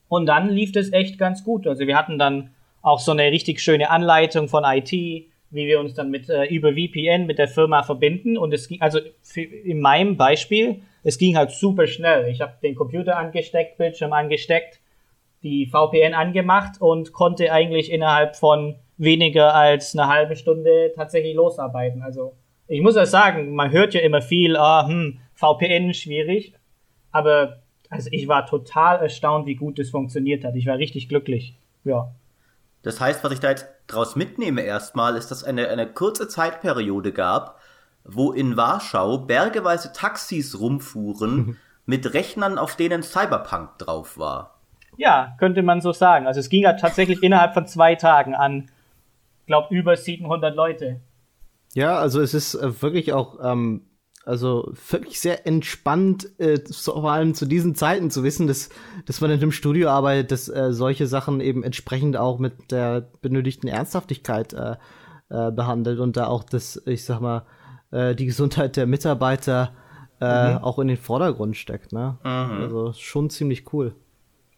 Und 0.08 0.26
dann 0.26 0.48
lief 0.48 0.72
das 0.72 0.92
echt 0.92 1.16
ganz 1.16 1.44
gut. 1.44 1.68
Also 1.68 1.86
wir 1.86 1.96
hatten 1.96 2.18
dann 2.18 2.50
auch 2.82 2.98
so 2.98 3.12
eine 3.12 3.30
richtig 3.30 3.60
schöne 3.60 3.88
Anleitung 3.90 4.48
von 4.48 4.64
IT, 4.64 5.29
wie 5.50 5.66
wir 5.66 5.80
uns 5.80 5.94
dann 5.94 6.10
mit 6.10 6.28
äh, 6.28 6.44
über 6.44 6.72
VPN 6.72 7.26
mit 7.26 7.38
der 7.38 7.48
Firma 7.48 7.82
verbinden. 7.82 8.38
Und 8.38 8.54
es 8.54 8.68
ging, 8.68 8.80
also 8.80 9.00
für, 9.22 9.42
in 9.42 9.80
meinem 9.80 10.16
Beispiel, 10.16 10.82
es 11.02 11.18
ging 11.18 11.36
halt 11.36 11.50
super 11.50 11.86
schnell. 11.86 12.28
Ich 12.28 12.40
habe 12.40 12.54
den 12.62 12.74
Computer 12.74 13.16
angesteckt, 13.16 13.78
Bildschirm 13.78 14.12
angesteckt, 14.12 14.80
die 15.42 15.66
VPN 15.66 16.14
angemacht 16.14 16.80
und 16.80 17.12
konnte 17.12 17.52
eigentlich 17.52 17.90
innerhalb 17.90 18.36
von 18.36 18.76
weniger 18.96 19.54
als 19.54 19.96
eine 19.96 20.08
halbe 20.08 20.36
Stunde 20.36 20.92
tatsächlich 20.94 21.34
losarbeiten. 21.34 22.02
Also 22.02 22.34
ich 22.68 22.82
muss 22.82 22.96
ja 22.96 23.06
sagen, 23.06 23.54
man 23.54 23.72
hört 23.72 23.94
ja 23.94 24.00
immer 24.00 24.22
viel, 24.22 24.56
ah, 24.56 24.86
hm, 24.86 25.18
VPN 25.34 25.94
schwierig, 25.94 26.52
aber 27.10 27.62
also 27.88 28.08
ich 28.12 28.28
war 28.28 28.46
total 28.46 29.00
erstaunt, 29.00 29.46
wie 29.46 29.56
gut 29.56 29.78
das 29.78 29.90
funktioniert 29.90 30.44
hat. 30.44 30.54
Ich 30.54 30.66
war 30.66 30.78
richtig 30.78 31.08
glücklich. 31.08 31.56
Ja. 31.84 32.14
Das 32.82 33.00
heißt, 33.00 33.22
was 33.24 33.32
ich 33.32 33.40
da 33.40 33.50
jetzt 33.50 33.66
draus 33.86 34.16
mitnehme 34.16 34.62
erstmal, 34.62 35.16
ist, 35.16 35.30
dass 35.30 35.44
eine, 35.44 35.68
eine 35.68 35.86
kurze 35.86 36.28
Zeitperiode 36.28 37.12
gab, 37.12 37.60
wo 38.04 38.32
in 38.32 38.56
Warschau 38.56 39.18
bergeweise 39.18 39.92
Taxis 39.92 40.58
rumfuhren 40.58 41.58
mit 41.86 42.14
Rechnern, 42.14 42.58
auf 42.58 42.76
denen 42.76 43.02
Cyberpunk 43.02 43.78
drauf 43.78 44.16
war. 44.18 44.60
Ja, 44.96 45.34
könnte 45.38 45.62
man 45.62 45.80
so 45.80 45.92
sagen. 45.92 46.26
Also 46.26 46.40
es 46.40 46.48
ging 46.48 46.62
ja 46.62 46.74
tatsächlich 46.74 47.22
innerhalb 47.22 47.54
von 47.54 47.66
zwei 47.66 47.94
Tagen 47.94 48.34
an 48.34 48.70
glaube, 49.50 49.74
über 49.74 49.96
700 49.96 50.54
Leute. 50.54 51.00
Ja, 51.74 51.98
also 51.98 52.20
es 52.20 52.34
ist 52.34 52.54
äh, 52.54 52.82
wirklich 52.82 53.12
auch, 53.12 53.38
ähm, 53.42 53.82
also 54.30 54.72
wirklich 54.88 55.20
sehr 55.20 55.46
entspannt, 55.46 56.30
äh, 56.38 56.60
vor 56.70 57.10
allem 57.10 57.34
zu 57.34 57.46
diesen 57.46 57.74
Zeiten 57.74 58.10
zu 58.10 58.22
wissen, 58.22 58.46
dass, 58.46 58.70
dass 59.04 59.20
man 59.20 59.30
in 59.30 59.40
einem 59.40 59.50
Studio 59.50 59.88
arbeitet, 59.88 60.30
dass 60.30 60.48
äh, 60.48 60.72
solche 60.72 61.08
Sachen 61.08 61.40
eben 61.40 61.64
entsprechend 61.64 62.16
auch 62.16 62.38
mit 62.38 62.70
der 62.70 63.08
benötigten 63.20 63.68
Ernsthaftigkeit 63.68 64.52
äh, 64.52 64.76
äh, 65.30 65.50
behandelt 65.50 65.98
und 65.98 66.16
da 66.16 66.28
auch 66.28 66.44
das, 66.44 66.80
ich 66.86 67.04
sag 67.04 67.20
mal, 67.20 67.42
äh, 67.90 68.14
die 68.14 68.26
Gesundheit 68.26 68.76
der 68.76 68.86
Mitarbeiter 68.86 69.72
äh, 70.20 70.52
mhm. 70.52 70.58
auch 70.58 70.78
in 70.78 70.88
den 70.88 70.96
Vordergrund 70.96 71.56
steckt. 71.56 71.92
Ne? 71.92 72.18
Mhm. 72.22 72.62
Also 72.62 72.92
schon 72.92 73.30
ziemlich 73.30 73.72
cool. 73.72 73.94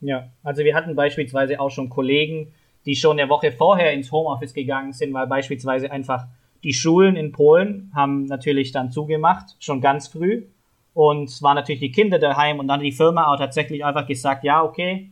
Ja, 0.01 0.29
also 0.43 0.65
wir 0.65 0.75
hatten 0.75 0.95
beispielsweise 0.95 1.61
auch 1.61 1.71
schon 1.71 1.89
Kollegen, 1.89 2.53
die 2.85 2.95
schon 2.95 3.19
eine 3.19 3.31
Woche 3.31 3.53
vorher 3.53 3.93
ins 3.93 4.13
Homeoffice 4.13 4.53
gegangen 4.53 4.93
sind, 4.93 5.15
weil 5.15 5.29
beispielsweise 5.29 5.91
einfach 5.91 6.27
die 6.65 6.73
Schulen 6.73 7.17
in 7.17 7.33
Polen 7.33 7.91
haben 7.95 8.27
natürlich 8.27 8.73
dann 8.73 8.91
zugemacht, 8.91 9.57
schon 9.59 9.81
ganz 9.81 10.09
früh. 10.09 10.47
Und 10.95 11.31
es 11.31 11.43
waren 11.43 11.57
natürlich 11.57 11.81
die 11.81 11.93
Kinder 11.93 12.19
daheim 12.19 12.59
und 12.59 12.69
dann 12.69 12.81
die 12.81 12.93
Firma 12.93 13.33
auch 13.33 13.39
tatsächlich 13.39 13.85
einfach 13.85 14.07
gesagt, 14.07 14.45
ja, 14.45 14.63
okay, 14.63 15.11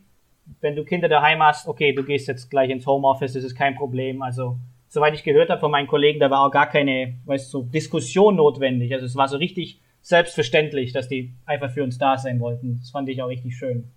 wenn 0.61 0.77
du 0.77 0.85
Kinder 0.85 1.09
daheim 1.09 1.43
hast, 1.43 1.67
okay, 1.67 1.93
du 1.93 2.05
gehst 2.05 2.29
jetzt 2.29 2.51
gleich 2.51 2.71
ins 2.71 2.87
Homeoffice, 2.87 3.33
das 3.33 3.45
ist 3.45 3.55
kein 3.55 3.75
Problem. 3.77 4.21
Also, 4.23 4.59
soweit 4.89 5.15
ich 5.15 5.25
gehört 5.25 5.49
habe 5.49 5.61
von 5.61 5.71
meinen 5.71 5.87
Kollegen, 5.87 6.21
da 6.21 6.31
war 6.31 6.47
auch 6.47 6.51
gar 6.51 6.69
keine, 6.69 7.15
weißt 7.25 7.47
du, 7.47 7.59
so 7.61 7.65
Diskussion 7.65 8.37
notwendig. 8.37 8.93
Also 8.93 9.07
es 9.07 9.17
war 9.17 9.29
so 9.29 9.37
richtig 9.37 9.81
selbstverständlich, 10.03 10.93
dass 10.93 11.09
die 11.09 11.33
einfach 11.47 11.71
für 11.71 11.83
uns 11.85 11.99
da 11.99 12.19
sein 12.19 12.41
wollten. 12.41 12.79
Das 12.81 12.91
fand 12.91 13.09
ich 13.09 13.23
auch 13.23 13.29
richtig 13.29 13.57
schön. 13.57 13.91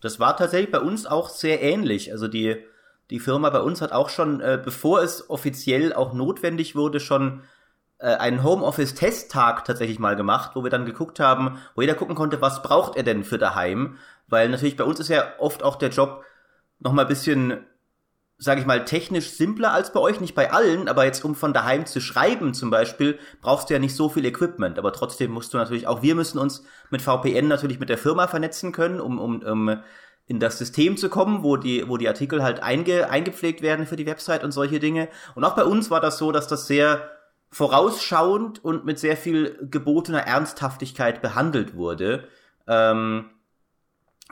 Das 0.00 0.20
war 0.20 0.36
tatsächlich 0.36 0.70
bei 0.70 0.80
uns 0.80 1.06
auch 1.06 1.28
sehr 1.28 1.62
ähnlich. 1.62 2.12
Also 2.12 2.28
die 2.28 2.56
die 3.10 3.20
Firma 3.20 3.50
bei 3.50 3.60
uns 3.60 3.80
hat 3.80 3.92
auch 3.92 4.08
schon, 4.08 4.40
äh, 4.40 4.60
bevor 4.62 5.02
es 5.02 5.28
offiziell 5.28 5.92
auch 5.92 6.12
notwendig 6.12 6.74
wurde, 6.74 7.00
schon 7.00 7.42
äh, 7.98 8.06
einen 8.16 8.42
Homeoffice-Testtag 8.42 9.64
tatsächlich 9.64 9.98
mal 9.98 10.16
gemacht, 10.16 10.52
wo 10.54 10.62
wir 10.62 10.70
dann 10.70 10.86
geguckt 10.86 11.20
haben, 11.20 11.58
wo 11.74 11.82
jeder 11.82 11.94
gucken 11.94 12.14
konnte, 12.14 12.40
was 12.40 12.62
braucht 12.62 12.96
er 12.96 13.02
denn 13.02 13.24
für 13.24 13.38
daheim. 13.38 13.98
Weil 14.28 14.48
natürlich 14.48 14.76
bei 14.76 14.84
uns 14.84 15.00
ist 15.00 15.08
ja 15.08 15.24
oft 15.38 15.62
auch 15.62 15.76
der 15.76 15.90
Job 15.90 16.24
noch 16.80 16.92
mal 16.92 17.02
ein 17.02 17.08
bisschen, 17.08 17.64
sage 18.38 18.60
ich 18.60 18.66
mal, 18.66 18.84
technisch 18.84 19.30
simpler 19.30 19.72
als 19.72 19.92
bei 19.92 20.00
euch, 20.00 20.20
nicht 20.20 20.34
bei 20.34 20.50
allen, 20.52 20.88
aber 20.88 21.04
jetzt 21.04 21.24
um 21.24 21.34
von 21.34 21.52
daheim 21.52 21.86
zu 21.86 22.00
schreiben 22.00 22.54
zum 22.54 22.70
Beispiel, 22.70 23.18
brauchst 23.42 23.68
du 23.70 23.74
ja 23.74 23.80
nicht 23.80 23.94
so 23.94 24.08
viel 24.08 24.24
Equipment. 24.24 24.78
Aber 24.78 24.92
trotzdem 24.92 25.30
musst 25.30 25.54
du 25.54 25.58
natürlich, 25.58 25.86
auch 25.86 26.02
wir 26.02 26.14
müssen 26.14 26.38
uns 26.38 26.64
mit 26.90 27.02
VPN 27.02 27.48
natürlich 27.48 27.80
mit 27.80 27.90
der 27.90 27.98
Firma 27.98 28.26
vernetzen 28.28 28.72
können, 28.72 29.00
um, 29.00 29.18
um, 29.18 29.42
um 29.42 29.82
in 30.26 30.40
das 30.40 30.58
System 30.58 30.96
zu 30.96 31.08
kommen, 31.08 31.42
wo 31.42 31.56
die, 31.56 31.88
wo 31.88 31.96
die 31.96 32.08
Artikel 32.08 32.42
halt 32.42 32.62
einge, 32.62 33.10
eingepflegt 33.10 33.60
werden 33.62 33.86
für 33.86 33.96
die 33.96 34.06
Website 34.06 34.42
und 34.42 34.52
solche 34.52 34.80
Dinge. 34.80 35.08
Und 35.34 35.44
auch 35.44 35.54
bei 35.54 35.64
uns 35.64 35.90
war 35.90 36.00
das 36.00 36.18
so, 36.18 36.32
dass 36.32 36.48
das 36.48 36.66
sehr 36.66 37.10
vorausschauend 37.50 38.64
und 38.64 38.84
mit 38.84 38.98
sehr 38.98 39.16
viel 39.16 39.68
gebotener 39.70 40.20
Ernsthaftigkeit 40.20 41.22
behandelt 41.22 41.76
wurde. 41.76 42.26
Ähm, 42.66 43.26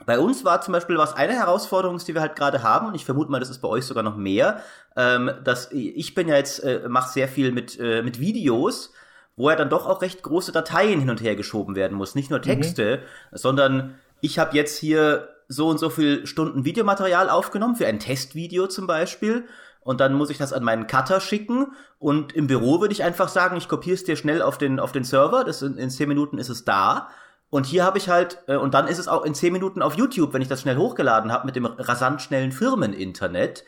bei 0.05 0.19
uns 0.19 0.43
war 0.43 0.61
zum 0.61 0.71
Beispiel 0.71 0.97
was 0.97 1.15
eine 1.15 1.33
Herausforderung, 1.33 1.99
die 1.99 2.13
wir 2.15 2.21
halt 2.21 2.35
gerade 2.35 2.63
haben, 2.63 2.87
und 2.87 2.95
ich 2.95 3.05
vermute 3.05 3.31
mal, 3.31 3.39
das 3.39 3.49
ist 3.49 3.59
bei 3.59 3.67
euch 3.67 3.85
sogar 3.85 4.03
noch 4.03 4.17
mehr, 4.17 4.61
ähm, 4.97 5.31
dass 5.43 5.71
ich 5.71 6.15
bin 6.15 6.27
ja 6.27 6.35
jetzt, 6.35 6.59
äh, 6.63 6.81
mache 6.89 7.13
sehr 7.13 7.27
viel 7.27 7.51
mit, 7.51 7.79
äh, 7.79 8.01
mit 8.01 8.19
Videos, 8.19 8.91
wo 9.35 9.49
ja 9.49 9.55
dann 9.55 9.69
doch 9.69 9.87
auch 9.87 10.01
recht 10.01 10.23
große 10.23 10.51
Dateien 10.51 10.99
hin 10.99 11.09
und 11.09 11.21
her 11.21 11.35
geschoben 11.35 11.75
werden 11.75 11.97
muss. 11.97 12.15
Nicht 12.15 12.29
nur 12.29 12.39
mhm. 12.39 12.43
Texte, 12.43 12.97
mhm. 13.31 13.37
sondern 13.37 13.95
ich 14.19 14.39
habe 14.39 14.55
jetzt 14.57 14.77
hier 14.77 15.29
so 15.47 15.67
und 15.67 15.79
so 15.79 15.89
viel 15.89 16.25
Stunden 16.25 16.65
Videomaterial 16.65 17.29
aufgenommen, 17.29 17.75
für 17.75 17.87
ein 17.87 17.99
Testvideo 17.99 18.67
zum 18.67 18.87
Beispiel. 18.87 19.45
Und 19.81 19.99
dann 19.99 20.13
muss 20.13 20.29
ich 20.29 20.37
das 20.37 20.53
an 20.53 20.63
meinen 20.63 20.87
Cutter 20.87 21.19
schicken. 21.19 21.73
Und 21.99 22.33
im 22.33 22.47
Büro 22.47 22.79
würde 22.79 22.93
ich 22.93 23.03
einfach 23.03 23.27
sagen, 23.27 23.57
ich 23.57 23.67
kopiere 23.67 23.95
es 23.95 24.03
dir 24.03 24.15
schnell 24.15 24.41
auf 24.41 24.57
den, 24.57 24.79
auf 24.79 24.91
den 24.91 25.03
Server. 25.03 25.43
Das 25.43 25.61
in, 25.61 25.77
in 25.77 25.89
zehn 25.89 26.07
Minuten 26.07 26.37
ist 26.37 26.49
es 26.49 26.63
da. 26.63 27.09
Und 27.49 27.65
hier 27.65 27.83
habe 27.83 27.97
ich 27.97 28.09
halt, 28.09 28.39
äh, 28.47 28.55
und 28.55 28.73
dann 28.73 28.87
ist 28.87 28.97
es 28.97 29.07
auch 29.07 29.23
in 29.25 29.35
zehn 29.35 29.53
Minuten 29.53 29.81
auf 29.81 29.95
YouTube, 29.95 30.33
wenn 30.33 30.41
ich 30.41 30.47
das 30.47 30.61
schnell 30.61 30.77
hochgeladen 30.77 31.31
habe 31.31 31.45
mit 31.45 31.55
dem 31.55 31.65
rasant 31.65 32.21
schnellen 32.21 32.51
Firmeninternet, 32.51 33.63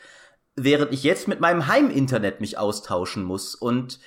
während 0.56 0.92
ich 0.92 1.04
jetzt 1.04 1.28
mit 1.28 1.38
meinem 1.38 1.68
Heiminternet 1.68 2.40
mich 2.40 2.58
austauschen 2.58 3.22
muss. 3.22 3.54
Und 3.54 4.00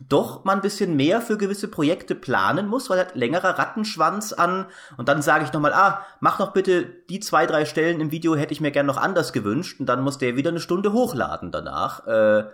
doch 0.00 0.44
mal 0.44 0.54
ein 0.54 0.60
bisschen 0.60 0.96
mehr 0.96 1.20
für 1.20 1.36
gewisse 1.36 1.66
Projekte 1.66 2.14
planen 2.14 2.68
muss, 2.68 2.88
weil 2.88 2.98
halt 2.98 3.16
längerer 3.16 3.58
Rattenschwanz 3.58 4.32
an 4.32 4.66
und 4.96 5.08
dann 5.08 5.22
sage 5.22 5.44
ich 5.44 5.52
nochmal, 5.52 5.72
ah, 5.72 6.06
mach 6.20 6.38
doch 6.38 6.52
bitte 6.52 6.84
die 6.84 7.18
zwei, 7.20 7.46
drei 7.46 7.64
Stellen 7.64 8.00
im 8.00 8.12
Video, 8.12 8.36
hätte 8.36 8.52
ich 8.52 8.60
mir 8.60 8.70
gern 8.70 8.86
noch 8.86 8.96
anders 8.96 9.32
gewünscht 9.32 9.80
und 9.80 9.86
dann 9.86 10.02
muss 10.02 10.18
der 10.18 10.36
wieder 10.36 10.50
eine 10.50 10.60
Stunde 10.60 10.92
hochladen 10.92 11.50
danach. 11.50 12.06
Äh, 12.06 12.44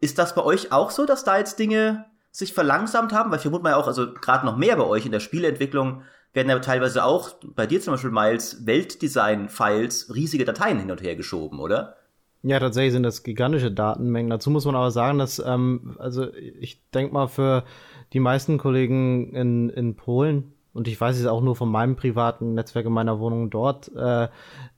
ist 0.00 0.18
das 0.18 0.34
bei 0.34 0.42
euch 0.42 0.72
auch 0.72 0.90
so, 0.90 1.06
dass 1.06 1.24
da 1.24 1.38
jetzt 1.38 1.58
Dinge 1.58 2.06
sich 2.32 2.52
verlangsamt 2.52 3.12
haben? 3.12 3.30
Weil 3.30 3.36
ich 3.36 3.42
vermute 3.42 3.62
mal 3.62 3.70
ja 3.70 3.76
auch, 3.76 3.86
also 3.86 4.12
gerade 4.12 4.44
noch 4.44 4.56
mehr 4.56 4.76
bei 4.76 4.84
euch 4.84 5.06
in 5.06 5.12
der 5.12 5.20
Spieleentwicklung 5.20 6.02
werden 6.32 6.50
ja 6.50 6.58
teilweise 6.58 7.04
auch 7.04 7.30
bei 7.54 7.66
dir 7.66 7.80
zum 7.80 7.94
Beispiel 7.94 8.10
Miles 8.10 8.66
Weltdesign-Files 8.66 10.12
riesige 10.12 10.44
Dateien 10.44 10.80
hin 10.80 10.90
und 10.90 11.00
her 11.00 11.14
geschoben, 11.14 11.60
oder? 11.60 11.96
Ja, 12.46 12.60
tatsächlich 12.60 12.92
sind 12.92 13.04
das 13.04 13.22
gigantische 13.22 13.72
Datenmengen. 13.72 14.28
Dazu 14.28 14.50
muss 14.50 14.66
man 14.66 14.76
aber 14.76 14.90
sagen, 14.90 15.18
dass, 15.18 15.38
ähm, 15.38 15.96
also 15.98 16.26
ich 16.34 16.78
denke 16.90 17.14
mal, 17.14 17.26
für 17.26 17.64
die 18.12 18.20
meisten 18.20 18.58
Kollegen 18.58 19.32
in, 19.32 19.70
in 19.70 19.96
Polen, 19.96 20.52
und 20.74 20.86
ich 20.86 21.00
weiß 21.00 21.18
es 21.18 21.24
auch 21.24 21.40
nur 21.40 21.56
von 21.56 21.70
meinem 21.70 21.96
privaten 21.96 22.52
Netzwerk 22.52 22.84
in 22.84 22.92
meiner 22.92 23.18
Wohnung 23.18 23.48
dort, 23.48 23.90
äh, 23.96 24.28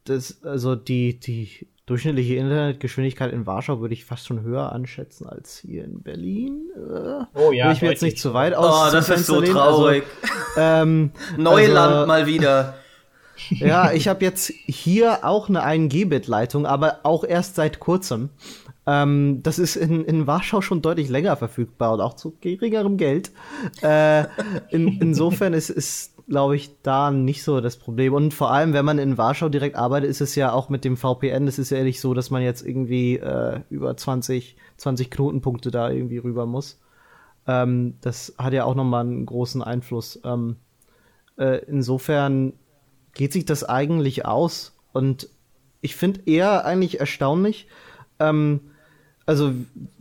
das, 0.04 0.44
also 0.44 0.76
die, 0.76 1.18
die 1.18 1.66
durchschnittliche 1.86 2.36
Internetgeschwindigkeit 2.36 3.32
in 3.32 3.46
Warschau 3.46 3.80
würde 3.80 3.94
ich 3.94 4.04
fast 4.04 4.26
schon 4.26 4.42
höher 4.42 4.72
anschätzen 4.72 5.28
als 5.28 5.58
hier 5.58 5.84
in 5.84 6.02
Berlin. 6.02 6.70
Äh, 6.76 7.24
oh 7.34 7.50
ja. 7.50 7.66
Will 7.66 7.72
ich 7.72 7.82
mir 7.82 7.90
jetzt 7.90 8.02
nicht 8.02 8.18
zu 8.18 8.32
weit 8.32 8.54
aus. 8.54 8.90
Oh, 8.90 8.92
das 8.92 9.08
ist 9.08 9.26
so 9.26 9.40
traurig. 9.40 10.04
Also, 10.22 10.60
ähm, 10.60 11.10
Neuland 11.36 11.94
also, 11.94 12.06
mal 12.06 12.26
wieder. 12.26 12.74
Ja, 13.50 13.92
ich 13.92 14.08
habe 14.08 14.24
jetzt 14.24 14.52
hier 14.66 15.24
auch 15.24 15.48
eine 15.48 15.62
1 15.62 15.92
Gbit-Leitung, 15.92 16.66
aber 16.66 17.00
auch 17.02 17.24
erst 17.24 17.56
seit 17.56 17.80
kurzem. 17.80 18.30
Ähm, 18.86 19.40
das 19.42 19.58
ist 19.58 19.76
in, 19.76 20.04
in 20.04 20.26
Warschau 20.26 20.60
schon 20.60 20.82
deutlich 20.82 21.08
länger 21.08 21.36
verfügbar 21.36 21.94
und 21.94 22.00
auch 22.00 22.14
zu 22.14 22.36
geringerem 22.40 22.96
Geld. 22.96 23.32
Äh, 23.82 24.24
in, 24.70 25.00
insofern 25.00 25.54
ist, 25.54 25.70
ist 25.70 26.16
glaube 26.28 26.56
ich, 26.56 26.82
da 26.82 27.10
nicht 27.10 27.44
so 27.44 27.60
das 27.60 27.76
Problem. 27.76 28.12
Und 28.12 28.34
vor 28.34 28.50
allem, 28.50 28.72
wenn 28.72 28.84
man 28.84 28.98
in 28.98 29.18
Warschau 29.18 29.48
direkt 29.48 29.76
arbeitet, 29.76 30.10
ist 30.10 30.20
es 30.20 30.34
ja 30.34 30.52
auch 30.52 30.68
mit 30.68 30.84
dem 30.84 30.96
VPN, 30.96 31.46
das 31.46 31.58
ist 31.58 31.70
ja 31.70 31.82
nicht 31.82 32.00
so, 32.00 32.14
dass 32.14 32.30
man 32.30 32.42
jetzt 32.42 32.66
irgendwie 32.66 33.16
äh, 33.16 33.60
über 33.70 33.96
20, 33.96 34.56
20 34.76 35.10
Knotenpunkte 35.10 35.70
da 35.70 35.90
irgendwie 35.90 36.18
rüber 36.18 36.46
muss. 36.46 36.80
Ähm, 37.46 37.94
das 38.00 38.34
hat 38.38 38.52
ja 38.52 38.64
auch 38.64 38.74
nochmal 38.74 39.02
einen 39.02 39.24
großen 39.24 39.62
Einfluss. 39.62 40.20
Ähm, 40.24 40.56
äh, 41.38 41.64
insofern 41.66 42.54
geht 43.16 43.32
sich 43.32 43.44
das 43.44 43.64
eigentlich 43.64 44.24
aus? 44.24 44.72
Und 44.92 45.28
ich 45.80 45.96
finde 45.96 46.20
eher 46.26 46.64
eigentlich 46.64 47.00
erstaunlich, 47.00 47.66
ähm, 48.20 48.60
also 49.24 49.52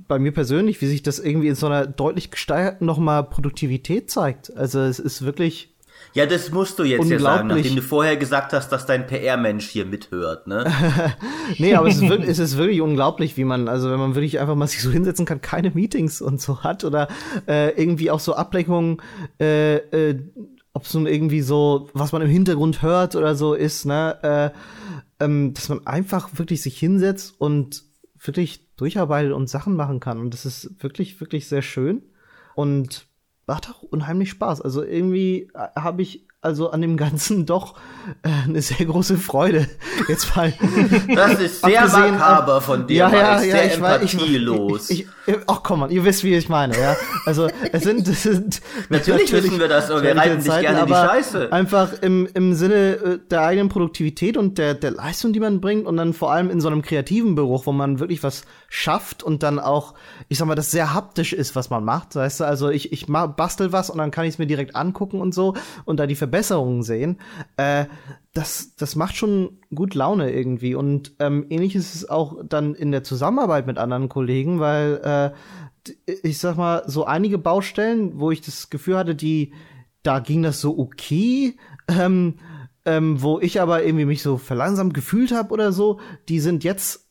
bei 0.07 0.19
mir 0.19 0.31
persönlich, 0.31 0.79
wie 0.81 0.87
sich 0.87 1.01
das 1.01 1.19
irgendwie 1.19 1.47
in 1.47 1.55
so 1.55 1.65
einer 1.65 1.87
deutlich 1.87 2.29
gesteigerten 2.29 2.85
nochmal 2.85 3.23
Produktivität 3.23 4.09
zeigt. 4.11 4.55
Also 4.55 4.81
es 4.81 4.99
ist 4.99 5.25
wirklich. 5.25 5.71
Ja, 6.13 6.25
das 6.25 6.51
musst 6.51 6.77
du 6.77 6.83
jetzt 6.83 7.09
ja 7.09 7.19
sagen, 7.19 7.47
nachdem 7.47 7.75
du 7.75 7.81
vorher 7.81 8.15
gesagt 8.15 8.53
hast, 8.53 8.69
dass 8.69 8.85
dein 8.85 9.07
PR-Mensch 9.07 9.67
hier 9.67 9.85
mithört, 9.85 10.47
ne? 10.47 10.71
nee, 11.57 11.73
aber 11.73 11.87
es 11.87 11.95
ist, 11.95 12.07
wirklich, 12.07 12.29
es 12.29 12.39
ist 12.39 12.57
wirklich 12.57 12.81
unglaublich, 12.81 13.35
wie 13.37 13.43
man, 13.43 13.67
also 13.67 13.89
wenn 13.89 13.99
man 13.99 14.15
wirklich 14.15 14.39
einfach 14.39 14.55
mal 14.55 14.67
sich 14.67 14.81
so 14.81 14.91
hinsetzen 14.91 15.25
kann, 15.25 15.41
keine 15.41 15.71
Meetings 15.71 16.21
und 16.21 16.39
so 16.39 16.63
hat 16.63 16.83
oder 16.83 17.07
äh, 17.47 17.71
irgendwie 17.81 18.11
auch 18.11 18.19
so 18.19 18.35
Ablenkungen 18.35 19.01
äh, 19.41 19.75
äh, 19.77 20.19
ob 20.75 20.83
es 20.83 20.93
nun 20.93 21.07
irgendwie 21.07 21.41
so, 21.41 21.89
was 21.93 22.11
man 22.11 22.21
im 22.21 22.29
Hintergrund 22.29 22.81
hört 22.81 23.15
oder 23.15 23.33
so 23.35 23.53
ist, 23.53 23.85
ne, 23.85 24.51
äh, 25.19 25.23
ähm, 25.23 25.53
dass 25.53 25.69
man 25.69 25.87
einfach 25.87 26.29
wirklich 26.33 26.61
sich 26.61 26.77
hinsetzt 26.77 27.33
und 27.39 27.83
wirklich 28.19 28.75
durcharbeitet 28.75 29.31
und 29.31 29.49
Sachen 29.49 29.77
machen 29.77 30.01
kann. 30.01 30.19
Und 30.19 30.33
das 30.33 30.45
ist 30.45 30.83
wirklich, 30.83 31.17
wirklich 31.21 31.47
sehr 31.47 31.61
schön 31.61 32.03
und 32.55 33.07
macht 33.47 33.69
auch 33.69 33.83
unheimlich 33.83 34.29
Spaß. 34.31 34.61
Also 34.61 34.83
irgendwie 34.83 35.49
äh, 35.53 35.79
habe 35.79 36.01
ich 36.01 36.24
also 36.45 36.69
an 36.69 36.81
dem 36.81 36.95
Ganzen 36.95 37.45
doch 37.45 37.75
äh, 38.23 38.29
eine 38.47 38.61
sehr 38.61 38.85
große 38.85 39.17
Freude. 39.17 39.67
Jetzt 40.07 40.35
mal. 40.35 40.53
Das 41.15 41.39
ist 41.39 41.61
sehr 41.61 41.87
makaber 41.87 42.61
von 42.61 42.87
dir, 42.87 42.95
ja, 42.95 43.11
ja, 43.11 43.19
ja, 43.19 43.39
sehr 43.39 43.65
ich 43.65 43.73
empathielos. 43.75 44.89
Ich, 44.89 45.07
ich, 45.25 45.35
ach 45.47 45.61
komm 45.63 45.81
mal, 45.81 45.91
ihr 45.91 46.03
wisst, 46.03 46.23
wie 46.23 46.35
ich 46.35 46.49
meine, 46.49 46.77
ja. 46.77 46.95
Also 47.25 47.47
es 47.71 47.83
sind, 47.83 48.07
es 48.07 48.23
sind 48.23 48.61
natürlich, 48.89 49.31
natürlich 49.31 49.45
wissen 49.45 49.59
wir 49.59 49.67
das, 49.67 49.89
aber 49.89 50.03
wir 50.03 50.15
reiten 50.15 50.43
dich 50.43 50.59
gerne 50.59 50.81
in 50.81 50.85
die 50.87 50.93
Scheiße. 50.93 51.51
Einfach 51.51 51.93
im, 52.01 52.27
im 52.33 52.53
Sinne 52.53 52.75
äh, 52.75 53.19
der 53.29 53.41
eigenen 53.41 53.69
Produktivität 53.69 54.37
und 54.37 54.57
der, 54.57 54.73
der 54.73 54.91
Leistung, 54.91 55.33
die 55.33 55.39
man 55.39 55.61
bringt 55.61 55.87
und 55.87 55.97
dann 55.97 56.13
vor 56.13 56.31
allem 56.31 56.49
in 56.49 56.61
so 56.61 56.67
einem 56.67 56.81
kreativen 56.81 57.35
Beruf, 57.35 57.65
wo 57.65 57.71
man 57.71 57.99
wirklich 57.99 58.23
was 58.23 58.43
schafft 58.75 59.23
und 59.23 59.41
dann 59.41 59.57
auch, 59.57 59.93
ich 60.27 60.37
sag 60.37 60.47
mal, 60.47 60.55
das 60.55 60.69
sehr 60.69 60.93
haptisch 60.93 61.31
ist, 61.31 61.55
was 61.55 61.69
man 61.69 61.85
macht. 61.85 62.15
Weißt 62.15 62.41
du, 62.41 62.43
also 62.43 62.69
ich, 62.69 62.91
ich 62.91 63.07
bastel 63.07 63.71
was 63.71 63.89
und 63.89 63.97
dann 63.99 64.11
kann 64.11 64.25
ich 64.25 64.33
es 64.33 64.37
mir 64.37 64.47
direkt 64.47 64.75
angucken 64.75 65.21
und 65.21 65.33
so 65.33 65.55
und 65.85 65.97
da 65.97 66.07
die 66.07 66.15
Verbesserungen 66.15 66.83
sehen, 66.83 67.17
äh, 67.55 67.85
das, 68.33 68.75
das 68.75 68.97
macht 68.97 69.15
schon 69.15 69.59
gut 69.73 69.95
Laune 69.95 70.29
irgendwie. 70.31 70.75
Und 70.75 71.13
ähm, 71.19 71.45
ähnlich 71.49 71.73
ist 71.75 71.95
es 71.95 72.09
auch 72.09 72.35
dann 72.43 72.75
in 72.75 72.91
der 72.91 73.03
Zusammenarbeit 73.03 73.65
mit 73.65 73.77
anderen 73.77 74.09
Kollegen, 74.09 74.59
weil 74.59 75.33
äh, 75.87 75.93
ich 76.23 76.39
sag 76.39 76.57
mal, 76.57 76.83
so 76.85 77.05
einige 77.05 77.37
Baustellen, 77.37 78.19
wo 78.19 78.29
ich 78.31 78.41
das 78.41 78.69
Gefühl 78.69 78.97
hatte, 78.97 79.15
die, 79.15 79.53
da 80.03 80.19
ging 80.19 80.43
das 80.43 80.59
so 80.59 80.77
okay, 80.77 81.55
ähm, 81.87 82.39
ähm, 82.83 83.21
wo 83.21 83.39
ich 83.39 83.61
aber 83.61 83.85
irgendwie 83.85 84.05
mich 84.05 84.21
so 84.21 84.37
verlangsamt 84.37 84.93
gefühlt 84.93 85.31
habe 85.31 85.53
oder 85.53 85.71
so, 85.71 86.01
die 86.27 86.41
sind 86.41 86.65
jetzt 86.65 87.04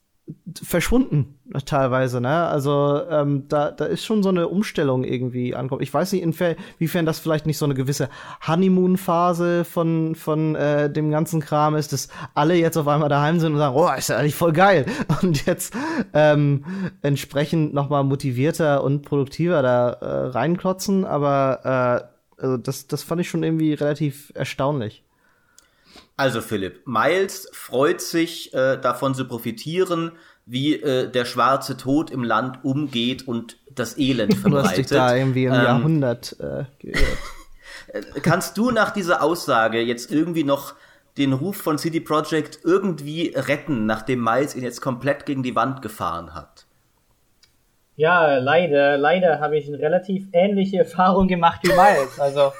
verschwunden 0.62 1.38
teilweise, 1.66 2.21
ne? 2.21 2.47
Also 2.47 3.02
ähm, 3.11 3.47
da, 3.49 3.71
da 3.71 3.85
ist 3.85 4.04
schon 4.04 4.23
so 4.23 4.31
eine 4.31 4.49
Umstellung 4.49 5.04
irgendwie 5.04 5.54
ankommt. 5.54 5.83
Ich 5.83 5.93
weiß 5.93 6.12
nicht, 6.12 6.23
inwiefern 6.23 7.04
das 7.04 7.19
vielleicht 7.19 7.45
nicht 7.47 7.59
so 7.59 7.66
eine 7.66 7.75
gewisse 7.75 8.09
Honeymoon-Phase 8.47 9.64
von, 9.64 10.14
von 10.14 10.54
äh, 10.54 10.90
dem 10.90 11.11
ganzen 11.11 11.40
Kram 11.40 11.75
ist, 11.75 11.93
dass 11.93 12.09
alle 12.35 12.54
jetzt 12.54 12.78
auf 12.78 12.88
einmal 12.88 13.11
daheim 13.11 13.38
sind 13.38 13.52
und 13.52 13.59
sagen, 13.59 13.76
oh, 13.76 13.90
ist 13.97 14.09
ja 14.09 14.16
eigentlich 14.16 14.35
voll 14.35 14.52
geil. 14.52 14.87
Und 15.23 15.45
jetzt 15.47 15.75
ähm, 16.14 16.64
entsprechend 17.02 17.75
noch 17.75 17.90
mal 17.90 18.02
motivierter 18.02 18.83
und 18.83 19.02
produktiver 19.02 19.62
da 19.62 19.90
äh, 19.90 20.26
reinklotzen. 20.28 21.04
Aber 21.04 22.09
äh, 22.38 22.43
also 22.43 22.57
das, 22.57 22.87
das 22.87 23.02
fand 23.02 23.21
ich 23.21 23.28
schon 23.28 23.43
irgendwie 23.43 23.75
relativ 23.75 24.33
erstaunlich. 24.35 25.04
Also 26.16 26.40
Philipp, 26.40 26.87
Miles 26.87 27.49
freut 27.52 28.00
sich 28.00 28.54
äh, 28.54 28.76
davon 28.76 29.14
zu 29.14 29.26
profitieren, 29.26 30.12
wie 30.47 30.75
äh, 30.75 31.11
der 31.11 31.25
schwarze 31.25 31.76
Tod 31.76 32.11
im 32.11 32.23
Land 32.23 32.64
umgeht 32.64 33.26
und 33.26 33.59
das 33.75 33.99
Elend 33.99 34.35
verbreitet. 34.35 34.52
Du 34.62 34.68
hast 34.68 34.76
dich 34.76 34.87
da 34.87 35.16
irgendwie 35.16 35.44
im 35.47 35.54
ähm, 35.54 35.62
Jahrhundert 35.62 36.37
äh, 36.38 36.64
geirrt. 36.78 37.18
Kannst 38.23 38.56
du 38.56 38.71
nach 38.71 38.90
dieser 38.90 39.23
Aussage 39.23 39.80
jetzt 39.80 40.12
irgendwie 40.12 40.44
noch 40.44 40.75
den 41.16 41.33
Ruf 41.33 41.56
von 41.56 41.78
CD 41.78 42.00
Projekt 42.00 42.61
irgendwie 42.64 43.33
retten, 43.35 43.87
nachdem 43.87 44.23
Miles 44.23 44.54
ihn 44.54 44.62
jetzt 44.62 44.80
komplett 44.80 45.26
gegen 45.26 45.42
die 45.42 45.54
Wand 45.54 45.83
gefahren 45.83 46.35
hat? 46.35 46.66
Ja, 47.97 48.38
leider, 48.38 48.99
leider 48.99 49.38
habe 49.38 49.56
ich 49.56 49.68
eine 49.68 49.78
relativ 49.78 50.26
ähnliche 50.33 50.78
Erfahrung 50.85 51.28
gemacht 51.28 51.61
wie 51.62 51.68
Miles. 51.68 52.18
Also 52.18 52.52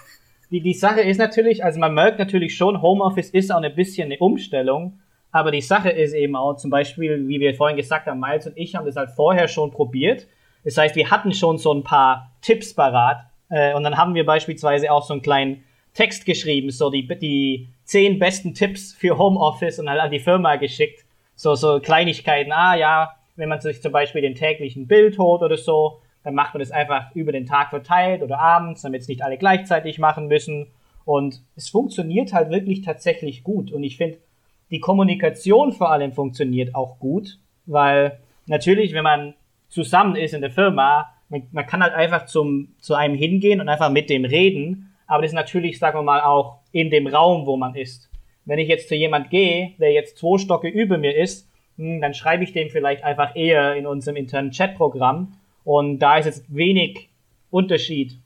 die, 0.55 0.61
die 0.61 0.75
Sache 0.75 1.01
ist 1.01 1.19
natürlich, 1.19 1.65
also 1.65 1.81
man 1.81 1.95
merkt 1.95 2.21
natürlich 2.21 2.57
schon, 2.57 2.81
Homeoffice 2.81 3.31
ist 3.31 3.51
auch 3.51 3.61
ein 3.61 3.75
bisschen 3.75 4.05
eine 4.05 4.19
Umstellung, 4.19 5.01
aber 5.33 5.51
die 5.51 5.61
Sache 5.61 5.91
ist 5.91 6.15
eben 6.15 6.37
auch 6.37 6.55
zum 6.55 6.71
Beispiel, 6.71 7.27
wie 7.27 7.41
wir 7.41 7.57
vorhin 7.57 7.77
gesagt 7.77 8.07
haben, 8.07 8.21
Miles 8.21 8.47
und 8.47 8.57
ich 8.57 8.77
haben 8.77 8.87
das 8.87 8.95
halt 8.95 9.11
vorher 9.11 9.49
schon 9.49 9.73
probiert. 9.73 10.29
Das 10.63 10.79
heißt, 10.79 10.95
wir 10.95 11.11
hatten 11.11 11.33
schon 11.33 11.59
so 11.59 11.75
ein 11.75 11.83
paar 11.83 12.31
Tipps 12.41 12.73
parat 12.73 13.27
äh, 13.51 13.75
und 13.75 13.83
dann 13.83 13.97
haben 13.97 14.15
wir 14.15 14.25
beispielsweise 14.25 14.93
auch 14.93 15.05
so 15.05 15.15
einen 15.15 15.23
kleinen 15.23 15.65
Text 15.93 16.25
geschrieben, 16.25 16.71
so 16.71 16.89
die, 16.89 17.09
die 17.19 17.69
zehn 17.83 18.21
besten 18.21 18.55
Tipps 18.55 18.93
für 18.93 19.19
Homeoffice 19.19 19.81
und 19.81 19.91
halt 19.91 20.01
an 20.01 20.13
die 20.13 20.21
Firma 20.21 20.55
geschickt. 20.55 21.05
So, 21.35 21.57
so 21.57 21.81
Kleinigkeiten, 21.81 22.53
ah 22.53 22.77
ja, 22.77 23.17
wenn 23.35 23.49
man 23.49 23.61
sich 23.61 23.83
zum 23.83 23.91
Beispiel 23.91 24.23
den 24.23 24.37
täglichen 24.37 24.87
Bild 24.87 25.19
holt 25.19 25.43
oder 25.43 25.57
so, 25.57 26.01
dann 26.25 26.35
macht 26.35 26.55
man 26.55 26.61
das 26.61 26.71
einfach 26.71 27.15
über 27.15 27.33
den 27.33 27.47
Tag 27.47 27.71
verteilt 27.71 28.23
oder 28.23 28.41
abends, 28.41 28.83
damit 28.83 29.03
es 29.03 29.09
nicht 29.09 29.23
alle 29.23 29.39
gleichzeitig 29.39 29.99
machen 29.99 30.27
müssen. 30.27 30.67
Und 31.05 31.43
es 31.55 31.69
funktioniert 31.69 32.33
halt 32.33 32.51
wirklich 32.51 32.83
tatsächlich 32.83 33.45
gut. 33.45 33.71
Und 33.71 33.85
ich 33.85 33.99
finde, 33.99 34.19
die 34.71 34.81
Kommunikation 34.81 35.73
vor 35.73 35.91
allem 35.91 36.13
funktioniert 36.13 36.75
auch 36.75 36.99
gut, 36.99 37.39
weil 37.67 38.19
natürlich, 38.47 38.95
wenn 38.95 39.05
man 39.05 39.35
zusammen 39.69 40.17
ist 40.17 40.35
in 40.35 40.41
der 40.41 40.51
Firma, 40.51 41.11
man, 41.29 41.43
man 41.53 41.67
kann 41.67 41.83
halt 41.83 41.95
einfach 41.95 42.27
zum, 42.27 42.75
zu 42.81 42.95
einem 42.95 43.15
hingehen 43.15 43.61
und 43.61 43.69
einfach 43.69 43.91
mit 43.91 44.09
dem 44.09 44.25
reden, 44.25 44.95
aber 45.07 45.23
das 45.23 45.33
ist 45.33 45.37
natürlich, 45.37 45.79
sagen 45.79 45.99
wir 45.99 46.03
mal, 46.03 46.23
auch 46.23 46.61
in 46.73 46.91
dem 46.91 47.07
Raum, 47.07 47.47
wo 47.47 47.57
man 47.57 47.75
ist. 47.75 48.11
Wenn 48.47 48.59
ich 48.59 48.69
jetzt 48.69 48.89
zu 48.89 48.95
jemand 48.95 49.31
gehe, 49.31 49.73
der 49.79 49.93
jetzt 49.93 50.19
zwei 50.19 50.39
Stocke 50.39 50.69
über 50.69 50.99
mir 50.99 51.17
ist, 51.17 51.49
hm, 51.77 52.01
dann 52.01 52.15
schreibe 52.15 52.45
ich 52.45 52.53
dem 52.53 52.71
vielleicht 52.71 53.05
einfach 53.05 53.37
eher 53.37 53.75
in 53.77 53.87
unserem 53.87 54.17
internen 54.17 54.51
Chatprogramm. 54.51 55.35
Und 55.65 55.99
da 55.99 56.19
ist 56.19 56.27
jetzt 56.27 56.55
wenig 56.55 57.09
Unterschied 57.51 58.19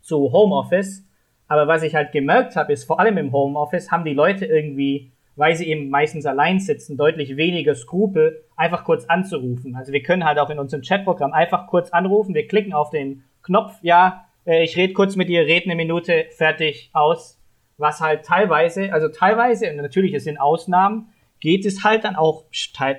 zu 0.00 0.32
Homeoffice. 0.32 1.04
Aber 1.46 1.68
was 1.68 1.82
ich 1.82 1.94
halt 1.94 2.12
gemerkt 2.12 2.56
habe, 2.56 2.72
ist 2.72 2.84
vor 2.84 3.00
allem 3.00 3.18
im 3.18 3.32
Homeoffice 3.32 3.90
haben 3.90 4.04
die 4.04 4.14
Leute 4.14 4.46
irgendwie 4.46 5.12
weil 5.36 5.56
sie 5.56 5.68
eben 5.68 5.88
meistens 5.88 6.26
allein 6.26 6.60
sitzen, 6.60 6.96
deutlich 6.96 7.36
weniger 7.36 7.74
Skrupel, 7.74 8.44
einfach 8.56 8.84
kurz 8.84 9.04
anzurufen. 9.06 9.74
Also 9.76 9.92
wir 9.92 10.02
können 10.02 10.24
halt 10.24 10.38
auch 10.38 10.50
in 10.50 10.58
unserem 10.58 10.82
Chatprogramm 10.82 11.32
einfach 11.32 11.66
kurz 11.66 11.90
anrufen, 11.90 12.34
wir 12.34 12.46
klicken 12.46 12.72
auf 12.72 12.90
den 12.90 13.24
Knopf, 13.42 13.74
ja, 13.82 14.26
äh, 14.46 14.62
ich 14.64 14.76
rede 14.76 14.92
kurz 14.92 15.16
mit 15.16 15.28
dir, 15.28 15.46
rede 15.46 15.66
eine 15.66 15.74
Minute, 15.74 16.26
fertig, 16.30 16.90
aus. 16.92 17.40
Was 17.76 18.00
halt 18.00 18.24
teilweise, 18.24 18.92
also 18.92 19.08
teilweise, 19.08 19.68
und 19.68 19.76
natürlich 19.76 20.14
es 20.14 20.24
sind 20.24 20.38
Ausnahmen, 20.38 21.08
geht 21.40 21.66
es 21.66 21.82
halt 21.82 22.04
dann 22.04 22.14
auch 22.14 22.44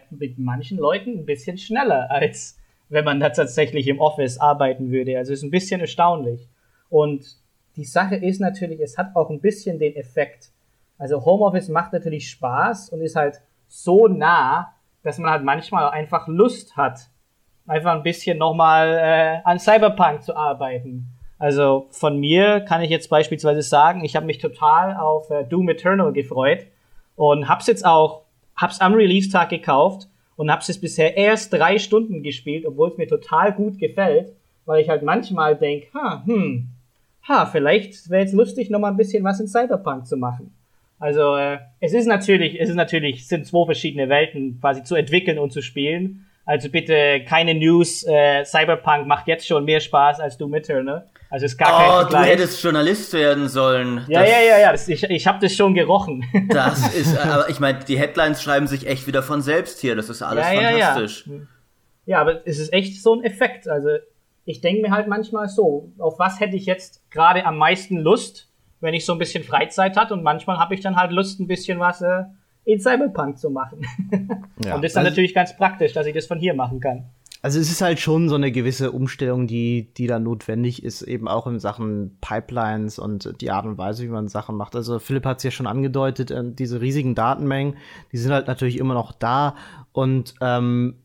mit 0.10 0.38
manchen 0.38 0.78
Leuten 0.78 1.20
ein 1.20 1.26
bisschen 1.26 1.58
schneller, 1.58 2.12
als 2.12 2.55
wenn 2.90 3.06
man 3.06 3.20
da 3.20 3.30
tatsächlich 3.30 3.88
im 3.88 4.00
Office 4.00 4.38
arbeiten 4.38 4.92
würde. 4.92 5.18
Also 5.18 5.34
ist 5.34 5.44
ein 5.44 5.52
bisschen 5.52 5.82
erstaunlich. 5.82 6.48
Und 6.90 7.38
die 7.76 7.86
Sache 7.86 8.16
ist 8.16 8.40
natürlich, 8.40 8.80
es 8.80 8.98
hat 8.98 9.16
auch 9.16 9.30
ein 9.30 9.42
bisschen 9.42 9.80
den 9.80 9.96
Effekt, 9.96 10.52
also 10.98 11.26
Homeoffice 11.26 11.68
macht 11.68 11.92
natürlich 11.92 12.30
Spaß 12.30 12.90
und 12.90 13.02
ist 13.02 13.16
halt 13.16 13.42
so 13.68 14.08
nah, 14.08 14.74
dass 15.04 15.18
man 15.18 15.32
halt 15.32 15.44
manchmal 15.44 15.90
einfach 15.90 16.28
Lust 16.28 16.78
hat, 16.78 17.10
einfach 17.68 17.94
ein 17.94 18.04
bisschen 18.04 18.38
nochmal 18.38 18.98
äh, 18.98 19.42
an 19.44 19.60
Cyberpunk 19.60 20.24
zu 20.24 20.36
arbeiten. 20.36 21.08
Also 21.38 21.88
von 21.92 22.18
mir 22.18 22.62
kann 22.62 22.82
ich 22.82 22.90
jetzt 22.90 23.10
beispielsweise 23.10 23.62
sagen, 23.62 24.06
ich 24.06 24.16
habe 24.16 24.26
mich 24.26 24.38
total 24.38 24.96
auf 24.96 25.30
äh, 25.30 25.44
Doom 25.44 25.68
Eternal 25.68 26.14
gefreut 26.14 26.66
und 27.16 27.50
hab's 27.50 27.68
jetzt 27.68 27.86
auch, 27.86 28.22
hab's 28.56 28.80
am 28.80 28.94
Release-Tag 28.94 29.50
gekauft 29.50 30.08
und 30.36 30.52
hab's 30.52 30.68
jetzt 30.68 30.82
bisher 30.82 31.16
erst 31.16 31.54
drei 31.54 31.80
Stunden 31.80 32.24
gespielt, 32.24 32.66
obwohl 32.66 32.90
es 32.90 32.98
mir 32.98 33.08
total 33.08 33.54
gut 33.54 33.80
gefällt, 33.80 34.34
weil 34.66 34.82
ich 34.82 34.90
halt 34.90 35.04
manchmal 35.04 35.56
denk, 35.56 35.86
ha, 35.94 36.24
hm, 36.26 36.68
ha, 37.28 37.46
vielleicht 37.46 38.10
wäre 38.10 38.22
jetzt 38.22 38.34
lustig, 38.34 38.70
nochmal 38.70 38.92
ein 38.92 38.98
bisschen 38.98 39.24
was 39.24 39.40
in 39.40 39.48
Cyberpunk 39.48 40.08
zu 40.08 40.18
machen. 40.18 40.54
Also 41.00 41.36
äh, 41.36 41.60
es 41.80 41.94
ist 41.94 42.06
natürlich, 42.06 42.60
es 42.60 42.70
ist 42.70 42.76
natürlich, 42.76 43.28
sind 43.28 43.46
zwei 43.46 43.66
verschiedene 43.66 44.10
Welten 44.10 44.60
quasi 44.60 44.84
zu 44.84 44.96
entwickeln 44.96 45.40
und 45.40 45.52
zu 45.52 45.62
spielen. 45.62 46.26
Also 46.46 46.70
bitte 46.70 47.24
keine 47.28 47.54
News. 47.54 48.04
Äh, 48.08 48.46
Cyberpunk 48.46 49.08
macht 49.08 49.28
jetzt 49.28 49.48
schon 49.48 49.66
mehr 49.66 49.80
Spaß 49.80 50.20
als 50.20 50.38
Doom 50.38 50.54
Eternal. 50.54 51.08
Also 51.36 51.48
ist 51.48 51.58
gar 51.58 51.68
oh, 51.68 51.78
kein 51.78 51.90
Vergleich. 52.02 52.24
du 52.24 52.32
hättest 52.32 52.64
Journalist 52.64 53.14
werden 53.14 53.50
sollen. 53.50 54.06
Ja, 54.08 54.22
das, 54.22 54.30
ja, 54.30 54.40
ja, 54.40 54.58
ja. 54.60 54.72
Das, 54.72 54.88
ich 54.88 55.04
ich 55.04 55.28
habe 55.28 55.40
das 55.42 55.54
schon 55.54 55.74
gerochen. 55.74 56.24
Das 56.48 56.96
ist, 56.96 57.18
aber 57.18 57.50
ich 57.50 57.60
meine, 57.60 57.80
die 57.80 58.00
Headlines 58.00 58.42
schreiben 58.42 58.68
sich 58.68 58.88
echt 58.88 59.08
wieder 59.08 59.22
von 59.22 59.42
selbst 59.42 59.82
hier. 59.82 59.96
Das 59.96 60.10
ist 60.10 60.22
alles 60.22 60.46
ja, 60.46 60.62
fantastisch. 60.62 61.28
Ja, 61.28 61.34
ja. 61.34 61.40
ja, 62.06 62.22
aber 62.22 62.48
es 62.48 62.60
ist 62.60 62.72
echt 62.72 63.02
so 63.02 63.16
ein 63.16 63.24
Effekt. 63.24 63.68
Also 63.68 63.90
ich 64.46 64.62
denke 64.62 64.82
mir 64.82 64.92
halt 64.92 65.08
manchmal 65.08 65.50
so, 65.50 65.92
auf 65.98 66.20
was 66.20 66.40
hätte 66.40 66.56
ich 66.56 66.66
jetzt 66.66 67.02
gerade 67.12 67.46
am 67.46 67.58
meisten 67.58 67.98
Lust? 67.98 68.48
wenn 68.86 68.94
ich 68.94 69.06
so 69.06 69.14
ein 69.14 69.20
bisschen 69.20 69.44
Freizeit 69.44 69.98
hat 69.98 70.12
und 70.12 70.24
manchmal 70.24 70.58
habe 70.60 70.76
ich 70.76 70.82
dann 70.82 70.96
halt 70.96 71.12
Lust, 71.12 71.40
ein 71.40 71.48
bisschen 71.48 71.80
was 71.80 72.02
äh, 72.02 72.24
in 72.66 72.80
Cyberpunk 72.80 73.38
zu 73.38 73.50
machen. 73.50 73.86
ja, 74.64 74.76
und 74.76 74.84
das 74.84 74.92
ist 74.92 74.96
dann 74.96 75.06
also, 75.06 75.12
natürlich 75.12 75.34
ganz 75.34 75.56
praktisch, 75.58 75.94
dass 75.94 76.06
ich 76.06 76.14
das 76.14 76.28
von 76.28 76.40
hier 76.40 76.54
machen 76.54 76.80
kann. 76.80 77.06
Also 77.46 77.60
es 77.60 77.70
ist 77.70 77.82
halt 77.82 78.00
schon 78.00 78.28
so 78.28 78.34
eine 78.34 78.52
gewisse 78.52 78.92
Umstellung, 78.92 79.46
die, 79.46 79.94
die 79.94 80.08
da 80.08 80.18
notwendig 80.18 80.84
ist, 80.84 81.04
eben 81.04 81.28
auch 81.28 81.46
in 81.46 81.60
Sachen 81.60 82.18
Pipelines 82.20 82.98
und 82.98 83.40
die 83.40 83.52
Art 83.52 83.68
und 83.68 83.78
Weise, 83.78 84.02
wie 84.02 84.08
man 84.08 84.28
Sachen 84.28 84.56
macht. 84.56 84.76
Also 84.76 84.98
Philipp 84.98 85.26
hat 85.26 85.38
es 85.38 85.44
ja 85.44 85.52
schon 85.52 85.68
angedeutet, 85.68 86.32
äh, 86.32 86.42
diese 86.44 86.82
riesigen 86.82 87.14
Datenmengen, 87.14 87.78
die 88.12 88.18
sind 88.18 88.32
halt 88.32 88.48
natürlich 88.48 88.80
immer 88.80 88.96
noch 88.96 89.12
da 89.12 89.54
und 89.92 90.34
ähm, 90.42 90.96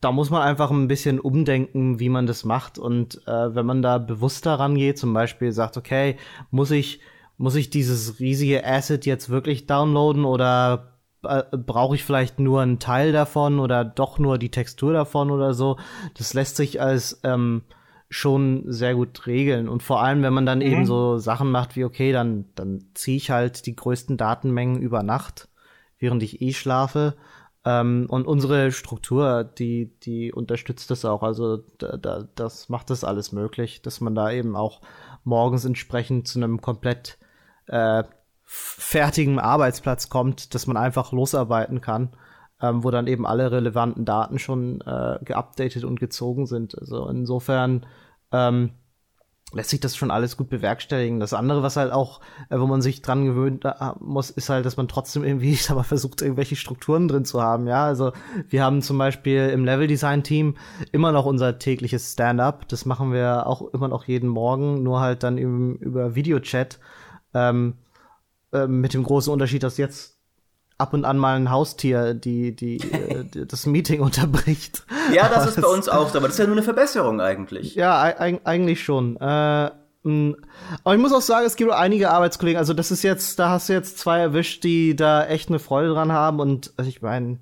da 0.00 0.10
muss 0.10 0.30
man 0.30 0.42
einfach 0.42 0.72
ein 0.72 0.88
bisschen 0.88 1.20
umdenken, 1.20 2.00
wie 2.00 2.08
man 2.08 2.26
das 2.26 2.44
macht. 2.44 2.76
Und 2.76 3.24
äh, 3.28 3.54
wenn 3.54 3.64
man 3.64 3.80
da 3.80 3.98
bewusster 3.98 4.54
rangeht, 4.54 4.98
zum 4.98 5.14
Beispiel 5.14 5.52
sagt, 5.52 5.76
okay, 5.76 6.16
muss 6.50 6.72
ich, 6.72 6.98
muss 7.38 7.54
ich 7.54 7.70
dieses 7.70 8.18
riesige 8.18 8.66
Asset 8.66 9.06
jetzt 9.06 9.30
wirklich 9.30 9.68
downloaden 9.68 10.24
oder 10.24 10.89
äh, 11.22 11.44
brauche 11.56 11.94
ich 11.94 12.04
vielleicht 12.04 12.38
nur 12.38 12.62
einen 12.62 12.78
Teil 12.78 13.12
davon 13.12 13.58
oder 13.58 13.84
doch 13.84 14.18
nur 14.18 14.38
die 14.38 14.50
Textur 14.50 14.92
davon 14.92 15.30
oder 15.30 15.54
so? 15.54 15.76
Das 16.16 16.34
lässt 16.34 16.56
sich 16.56 16.80
als 16.80 17.20
ähm, 17.24 17.62
schon 18.08 18.64
sehr 18.66 18.94
gut 18.94 19.26
regeln. 19.26 19.68
Und 19.68 19.82
vor 19.82 20.02
allem, 20.02 20.22
wenn 20.22 20.32
man 20.32 20.46
dann 20.46 20.58
mhm. 20.58 20.66
eben 20.66 20.86
so 20.86 21.18
Sachen 21.18 21.50
macht 21.50 21.76
wie, 21.76 21.84
okay, 21.84 22.12
dann, 22.12 22.46
dann 22.54 22.84
ziehe 22.94 23.16
ich 23.16 23.30
halt 23.30 23.66
die 23.66 23.76
größten 23.76 24.16
Datenmengen 24.16 24.80
über 24.80 25.02
Nacht, 25.02 25.48
während 25.98 26.22
ich 26.22 26.42
eh 26.42 26.52
schlafe 26.52 27.14
ähm, 27.64 28.06
und 28.08 28.26
unsere 28.26 28.72
Struktur, 28.72 29.44
die, 29.44 29.92
die 30.00 30.32
unterstützt 30.32 30.90
das 30.90 31.04
auch. 31.04 31.22
Also 31.22 31.58
da, 31.78 31.96
da, 31.96 32.24
das 32.34 32.68
macht 32.68 32.90
das 32.90 33.04
alles 33.04 33.32
möglich, 33.32 33.82
dass 33.82 34.00
man 34.00 34.14
da 34.14 34.30
eben 34.30 34.56
auch 34.56 34.80
morgens 35.24 35.64
entsprechend 35.64 36.26
zu 36.26 36.38
einem 36.38 36.60
komplett 36.60 37.18
äh, 37.66 38.04
fertigen 38.52 39.38
Arbeitsplatz 39.38 40.08
kommt, 40.08 40.54
dass 40.56 40.66
man 40.66 40.76
einfach 40.76 41.12
losarbeiten 41.12 41.80
kann, 41.80 42.10
ähm, 42.60 42.82
wo 42.82 42.90
dann 42.90 43.06
eben 43.06 43.24
alle 43.24 43.52
relevanten 43.52 44.04
Daten 44.04 44.40
schon 44.40 44.80
äh, 44.80 45.20
geupdatet 45.24 45.84
und 45.84 46.00
gezogen 46.00 46.46
sind. 46.46 46.76
Also 46.76 47.08
insofern 47.08 47.86
ähm, 48.32 48.72
lässt 49.52 49.70
sich 49.70 49.78
das 49.78 49.94
schon 49.94 50.10
alles 50.10 50.36
gut 50.36 50.48
bewerkstelligen. 50.48 51.20
Das 51.20 51.32
andere, 51.32 51.62
was 51.62 51.76
halt 51.76 51.92
auch, 51.92 52.20
äh, 52.48 52.58
wo 52.58 52.66
man 52.66 52.82
sich 52.82 53.02
dran 53.02 53.24
gewöhnt 53.24 53.64
äh, 53.64 53.72
muss, 54.00 54.30
ist 54.30 54.48
halt, 54.48 54.66
dass 54.66 54.76
man 54.76 54.88
trotzdem 54.88 55.22
irgendwie, 55.22 55.50
ich 55.52 55.62
sag 55.62 55.76
mal, 55.76 55.84
versucht, 55.84 56.20
irgendwelche 56.20 56.56
Strukturen 56.56 57.06
drin 57.06 57.24
zu 57.24 57.40
haben. 57.40 57.68
Ja, 57.68 57.84
also 57.84 58.10
wir 58.48 58.64
haben 58.64 58.82
zum 58.82 58.98
Beispiel 58.98 59.48
im 59.50 59.64
Level-Design-Team 59.64 60.56
immer 60.90 61.12
noch 61.12 61.24
unser 61.24 61.60
tägliches 61.60 62.14
Stand-up. 62.14 62.66
Das 62.66 62.84
machen 62.84 63.12
wir 63.12 63.46
auch 63.46 63.72
immer 63.72 63.86
noch 63.86 64.08
jeden 64.08 64.28
Morgen, 64.28 64.82
nur 64.82 64.98
halt 64.98 65.22
dann 65.22 65.38
im, 65.38 65.76
über 65.76 66.16
Videochat. 66.16 66.80
Ähm, 67.32 67.74
äh, 68.52 68.66
mit 68.66 68.94
dem 68.94 69.02
großen 69.02 69.32
Unterschied, 69.32 69.62
dass 69.62 69.76
jetzt 69.76 70.16
ab 70.78 70.94
und 70.94 71.04
an 71.04 71.18
mal 71.18 71.36
ein 71.36 71.50
Haustier, 71.50 72.14
die, 72.14 72.56
die, 72.56 72.78
äh, 72.78 73.24
das 73.46 73.66
Meeting 73.66 74.00
unterbricht. 74.00 74.84
Ja, 75.12 75.28
das 75.28 75.46
ist 75.46 75.60
bei 75.60 75.68
uns 75.68 75.88
auch 75.88 76.08
so, 76.08 76.18
aber 76.18 76.28
das 76.28 76.36
ist 76.36 76.38
ja 76.38 76.46
nur 76.46 76.56
eine 76.56 76.62
Verbesserung 76.62 77.20
eigentlich. 77.20 77.74
Ja, 77.74 78.00
eigentlich 78.00 78.82
schon. 78.82 79.16
Äh, 79.16 79.70
aber 80.02 80.94
ich 80.94 80.98
muss 80.98 81.12
auch 81.12 81.20
sagen, 81.20 81.46
es 81.46 81.56
gibt 81.56 81.70
einige 81.72 82.10
Arbeitskollegen, 82.10 82.58
also 82.58 82.72
das 82.72 82.90
ist 82.90 83.02
jetzt, 83.02 83.38
da 83.38 83.50
hast 83.50 83.68
du 83.68 83.74
jetzt 83.74 83.98
zwei 83.98 84.18
erwischt, 84.18 84.64
die 84.64 84.96
da 84.96 85.26
echt 85.26 85.50
eine 85.50 85.58
Freude 85.58 85.90
dran 85.90 86.10
haben 86.10 86.40
und 86.40 86.72
also 86.78 86.88
ich 86.88 87.02
meine, 87.02 87.38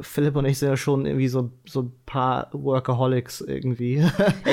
Philipp 0.00 0.36
und 0.36 0.46
ich 0.46 0.58
sind 0.58 0.70
ja 0.70 0.76
schon 0.78 1.04
irgendwie 1.04 1.28
so, 1.28 1.50
so 1.66 1.92
paar 2.10 2.48
Workaholics 2.52 3.40
irgendwie. 3.40 4.04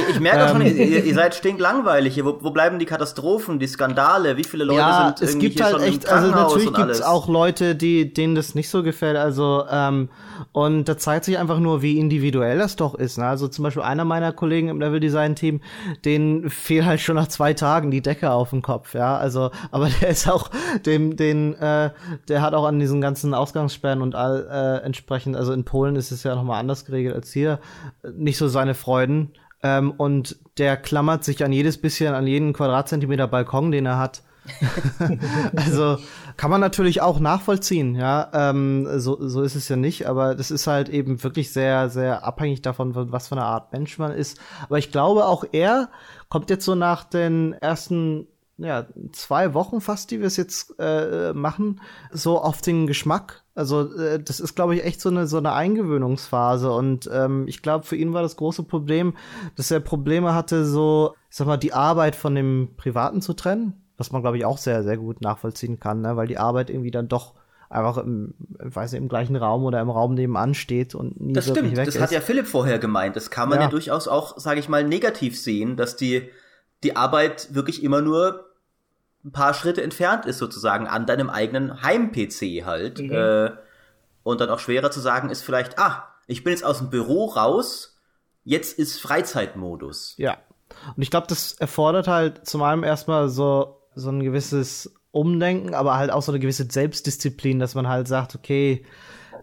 Ich 0.10 0.20
merke 0.20 0.46
auch 0.46 0.50
schon, 0.50 0.62
ähm. 0.62 0.78
ihr, 0.78 1.04
ihr 1.04 1.14
seid 1.14 1.34
stinklangweilig 1.34 2.14
hier. 2.14 2.26
Wo, 2.26 2.38
wo 2.42 2.52
bleiben 2.52 2.78
die 2.78 2.86
Katastrophen, 2.86 3.60
die 3.60 3.68
Skandale? 3.68 4.38
Wie 4.38 4.44
viele 4.44 4.64
Leute 4.64 4.80
ja, 4.80 5.14
sind 5.18 5.28
es 5.28 5.40
gibt 5.40 5.62
halt 5.62 5.82
echt, 5.82 6.08
also 6.08 6.32
natürlich 6.32 6.74
gibt 6.74 6.90
es 6.90 7.02
auch 7.02 7.28
Leute, 7.28 7.76
die, 7.76 8.14
denen 8.14 8.36
das 8.36 8.54
nicht 8.54 8.70
so 8.70 8.84
gefällt. 8.84 9.18
Also, 9.18 9.66
ähm, 9.72 10.10
und 10.52 10.86
da 10.86 10.98
zeigt 10.98 11.26
sich 11.26 11.38
einfach 11.38 11.60
nur, 11.60 11.82
wie 11.82 11.98
individuell 12.00 12.58
das 12.58 12.76
doch 12.76 12.96
ist. 12.96 13.18
Ne? 13.18 13.26
Also 13.26 13.48
zum 13.48 13.64
Beispiel 13.64 13.84
einer 13.84 14.06
meiner 14.06 14.32
Kollegen 14.32 14.70
im 14.70 14.80
Level-Design-Team, 14.80 15.62
den 16.06 16.50
fehlt 16.50 16.86
halt 16.86 17.00
schon 17.00 17.16
nach 17.16 17.28
zwei 17.28 17.54
Tagen 17.54 17.92
die 17.92 18.02
Decke 18.02 18.32
auf 18.32 18.52
dem 18.52 18.62
Kopf, 18.62 18.94
ja. 18.94 19.18
Also, 19.18 19.52
aber 19.72 19.90
der 20.02 20.10
ist 20.10 20.30
auch, 20.30 20.50
dem, 20.86 21.16
den, 21.16 21.56
äh, 21.56 21.92
der 22.28 22.42
hat 22.42 22.54
auch 22.54 22.66
an 22.66 22.80
diesen 22.80 23.02
ganzen 23.02 23.34
Ausgangssperren 23.34 24.02
und 24.02 24.16
all 24.16 24.48
äh, 24.50 24.86
entsprechend, 24.86 25.36
also 25.36 25.54
in 25.54 25.64
Polen 25.64 25.96
ist 25.96 26.12
es 26.12 26.24
ja 26.24 26.36
nochmal 26.36 26.60
anders 26.60 26.86
geregelt 26.86 27.16
als 27.16 27.32
hier, 27.32 27.47
nicht 28.16 28.38
so 28.38 28.48
seine 28.48 28.76
Freuden. 28.76 29.34
Ähm, 29.64 29.92
und 29.92 30.38
der 30.58 30.78
klammert 30.78 31.24
sich 31.24 31.44
an 31.44 31.52
jedes 31.52 31.80
bisschen, 31.80 32.14
an 32.14 32.28
jeden 32.28 32.54
Quadratzentimeter 32.54 33.28
Balkon, 33.28 33.72
den 33.72 33.86
er 33.86 33.98
hat. 33.98 34.22
also 35.56 35.98
kann 36.38 36.52
man 36.52 36.62
natürlich 36.62 37.02
auch 37.02 37.20
nachvollziehen, 37.20 37.96
ja. 37.96 38.30
Ähm, 38.34 38.88
so, 39.00 39.28
so 39.28 39.42
ist 39.42 39.56
es 39.56 39.68
ja 39.68 39.76
nicht, 39.76 40.08
aber 40.08 40.36
das 40.36 40.52
ist 40.52 40.68
halt 40.68 40.90
eben 40.90 41.22
wirklich 41.24 41.52
sehr, 41.52 41.90
sehr 41.90 42.24
abhängig 42.24 42.62
davon, 42.62 42.94
was 43.12 43.28
für 43.28 43.36
eine 43.36 43.46
Art 43.46 43.74
Mensch 43.74 43.98
man 43.98 44.12
ist. 44.12 44.40
Aber 44.64 44.78
ich 44.78 44.92
glaube, 44.92 45.26
auch 45.26 45.44
er 45.52 45.90
kommt 46.30 46.50
jetzt 46.50 46.66
so 46.66 46.76
nach 46.76 47.04
den 47.04 47.54
ersten 47.54 48.28
ja, 48.58 48.88
zwei 49.12 49.54
Wochen 49.54 49.82
fast, 49.82 50.12
die 50.12 50.20
wir 50.20 50.28
es 50.28 50.38
jetzt 50.38 50.76
äh, 50.80 51.34
machen, 51.34 51.82
so 52.12 52.42
auf 52.42 52.62
den 52.62 52.88
Geschmack. 52.88 53.44
Also 53.58 53.92
äh, 53.96 54.22
das 54.22 54.40
ist, 54.40 54.54
glaube 54.54 54.76
ich, 54.76 54.86
echt 54.86 55.02
so 55.02 55.10
eine 55.10 55.26
so 55.26 55.38
eine 55.38 55.54
Eingewöhnungsphase. 55.54 56.72
Und 56.72 57.10
ähm, 57.12 57.46
ich 57.48 57.64
glaube, 57.64 57.86
für 57.86 57.96
ihn 57.96 58.14
war 58.14 58.22
das 58.22 58.36
große 58.36 58.62
Problem, 58.64 59.16
dass 59.56 59.72
er 59.72 59.80
Probleme 59.80 60.36
hatte, 60.36 60.64
so, 60.64 61.16
ich 61.30 61.38
sag 61.38 61.48
mal, 61.48 61.58
die 61.58 61.74
Arbeit 61.74 62.16
von 62.16 62.36
dem 62.36 62.70
Privaten 62.78 63.20
zu 63.20 63.34
trennen. 63.34 63.74
was 63.98 64.12
man, 64.12 64.22
glaube 64.22 64.38
ich, 64.38 64.46
auch 64.46 64.60
sehr, 64.60 64.84
sehr 64.84 64.98
gut 64.98 65.22
nachvollziehen 65.22 65.80
kann, 65.80 66.02
ne? 66.02 66.16
weil 66.16 66.28
die 66.28 66.38
Arbeit 66.38 66.70
irgendwie 66.70 66.92
dann 66.92 67.08
doch 67.08 67.34
einfach 67.68 67.98
im, 67.98 68.36
weiß 68.60 68.92
nicht, 68.92 69.02
im 69.02 69.10
gleichen 69.10 69.36
Raum 69.36 69.64
oder 69.64 69.82
im 69.82 69.90
Raum 69.90 70.14
nebenan 70.14 70.54
steht 70.54 70.94
und 70.94 71.20
nie 71.20 71.34
das 71.34 71.50
stimmt. 71.50 71.76
das 71.76 71.88
ist. 71.88 72.00
Hat 72.00 72.12
ja 72.12 72.22
Philipp 72.22 72.46
vorher 72.46 72.78
gemeint. 72.78 73.16
Das 73.16 73.32
kann 73.32 73.50
man 73.50 73.58
ja, 73.58 73.66
ja 73.66 73.72
durchaus 73.72 74.08
auch, 74.08 74.38
sage 74.38 74.60
ich 74.60 74.70
mal, 74.70 74.84
negativ 74.84 75.38
sehen, 75.38 75.78
dass 75.78 75.96
die, 75.96 76.30
die 76.84 76.96
Arbeit 76.96 77.56
wirklich 77.56 77.84
immer 77.84 78.02
nur 78.02 78.47
ein 79.24 79.32
paar 79.32 79.54
Schritte 79.54 79.84
entfernt 79.84 80.26
ist, 80.26 80.38
sozusagen, 80.38 80.88
an 80.88 81.06
deinem 81.06 81.30
eigenen 81.30 81.82
Heim-PC 81.82 82.66
halt. 82.66 83.00
Mhm. 83.00 83.12
Äh, 83.12 83.52
und 84.24 84.42
dann 84.42 84.50
auch 84.50 84.60
schwerer 84.60 84.92
zu 84.92 85.00
sagen 85.00 85.30
ist 85.30 85.42
vielleicht, 85.42 85.80
ah, 85.80 86.08
ich 86.28 86.44
bin 86.44 86.52
jetzt 86.52 86.64
aus 86.64 86.80
dem 86.80 86.90
Büro 86.90 87.26
raus, 87.26 87.98
jetzt 88.44 88.78
ist 88.78 89.00
Freizeitmodus. 89.00 90.16
Ja. 90.18 90.38
Und 90.96 91.02
ich 91.02 91.10
glaube, 91.10 91.28
das 91.28 91.54
erfordert 91.54 92.08
halt 92.08 92.46
zum 92.46 92.62
einen 92.62 92.84
erstmal 92.84 93.30
so, 93.30 93.82
so 93.96 94.10
ein 94.10 94.22
gewisses 94.22 94.94
Umdenken, 95.12 95.74
aber 95.74 95.98
halt 95.98 96.12
auch 96.12 96.22
so 96.22 96.32
eine 96.32 96.40
gewisse 96.40 96.68
Selbstdisziplin, 96.70 97.60
dass 97.60 97.76
man 97.76 97.88
halt 97.88 98.08
sagt, 98.08 98.36
okay, 98.36 98.86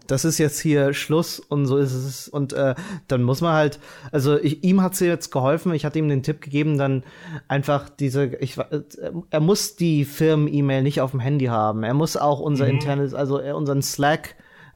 das 0.07 0.25
ist 0.25 0.37
jetzt 0.37 0.59
hier 0.59 0.93
Schluss 0.93 1.39
und 1.39 1.65
so 1.65 1.77
ist 1.77 1.93
es. 1.93 2.27
Und 2.27 2.53
äh, 2.53 2.75
dann 3.07 3.23
muss 3.23 3.41
man 3.41 3.53
halt, 3.53 3.79
also 4.11 4.37
ich, 4.39 4.63
ihm 4.63 4.81
hat 4.81 4.95
sie 4.95 5.07
jetzt 5.07 5.31
geholfen, 5.31 5.73
ich 5.73 5.85
hatte 5.85 5.99
ihm 5.99 6.09
den 6.09 6.23
Tipp 6.23 6.41
gegeben, 6.41 6.77
dann 6.77 7.03
einfach 7.47 7.89
diese, 7.89 8.25
ich, 8.39 8.57
äh, 8.57 8.81
er 9.29 9.39
muss 9.39 9.75
die 9.75 10.05
Firmen-E-Mail 10.05 10.83
nicht 10.83 11.01
auf 11.01 11.11
dem 11.11 11.19
Handy 11.19 11.45
haben. 11.45 11.83
Er 11.83 11.93
muss 11.93 12.17
auch 12.17 12.39
unser 12.39 12.65
mhm. 12.65 12.71
internes, 12.71 13.13
also 13.13 13.41
äh, 13.41 13.51
unseren 13.51 13.81
Slack 13.81 14.35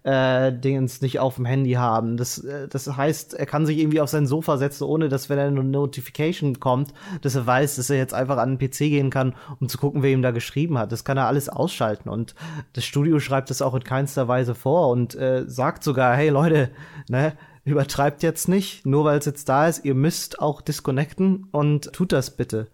äh, 0.10 0.52
Dingens 0.52 1.02
nicht 1.02 1.20
auf 1.20 1.36
dem 1.36 1.46
Handy 1.46 1.74
haben. 1.74 2.18
Das, 2.18 2.40
äh, 2.40 2.68
das 2.68 2.98
heißt, 2.98 3.36
er 3.36 3.46
kann 3.46 3.68
sich 3.68 3.78
irgendwie 3.78 4.02
auf 4.02 4.10
sein 4.10 4.26
Sofa 4.26 4.58
setzen, 4.58 4.86
ohne 4.86 5.08
dass, 5.08 5.30
wenn 5.30 5.38
eine 5.38 5.64
Notification 5.64 6.60
kommt, 6.60 6.94
dass 7.22 7.36
er 7.36 7.46
weiß, 7.46 7.76
dass 7.76 7.92
er 7.92 7.98
jetzt 7.98 8.16
einfach 8.16 8.38
an 8.38 8.58
den 8.58 8.70
PC 8.70 8.90
gehen 8.90 9.12
kann, 9.12 9.36
um 9.60 9.70
zu 9.70 9.78
gucken, 9.78 10.02
wer 10.02 10.10
ihm 10.10 10.24
da 10.24 10.32
geschrieben 10.32 10.80
hat. 10.80 10.92
Das 10.92 11.04
kann 11.04 11.18
er 11.18 11.28
alles 11.28 11.48
ausschalten. 11.48 12.10
Und 12.10 12.34
das 12.74 12.86
Studio 12.86 13.20
schreibt 13.20 13.52
das 13.52 13.62
auch 13.62 13.76
in 13.76 13.84
keinster 13.84 14.28
Weise 14.28 14.56
vor 14.56 14.90
und 14.90 15.14
äh, 15.14 15.44
sagt 15.48 15.84
sogar, 15.84 16.16
hey 16.16 16.30
Leute, 16.30 16.72
ne, 17.08 17.34
übertreibt 17.64 18.24
jetzt 18.24 18.50
nicht, 18.50 18.88
nur 18.88 19.06
weil 19.06 19.20
es 19.20 19.26
jetzt 19.26 19.48
da 19.48 19.68
ist, 19.68 19.86
ihr 19.86 19.94
müsst 19.94 20.42
auch 20.42 20.62
disconnecten 20.62 21.46
und 21.52 21.94
tut 21.94 22.14
das 22.14 22.36
bitte. 22.36 22.68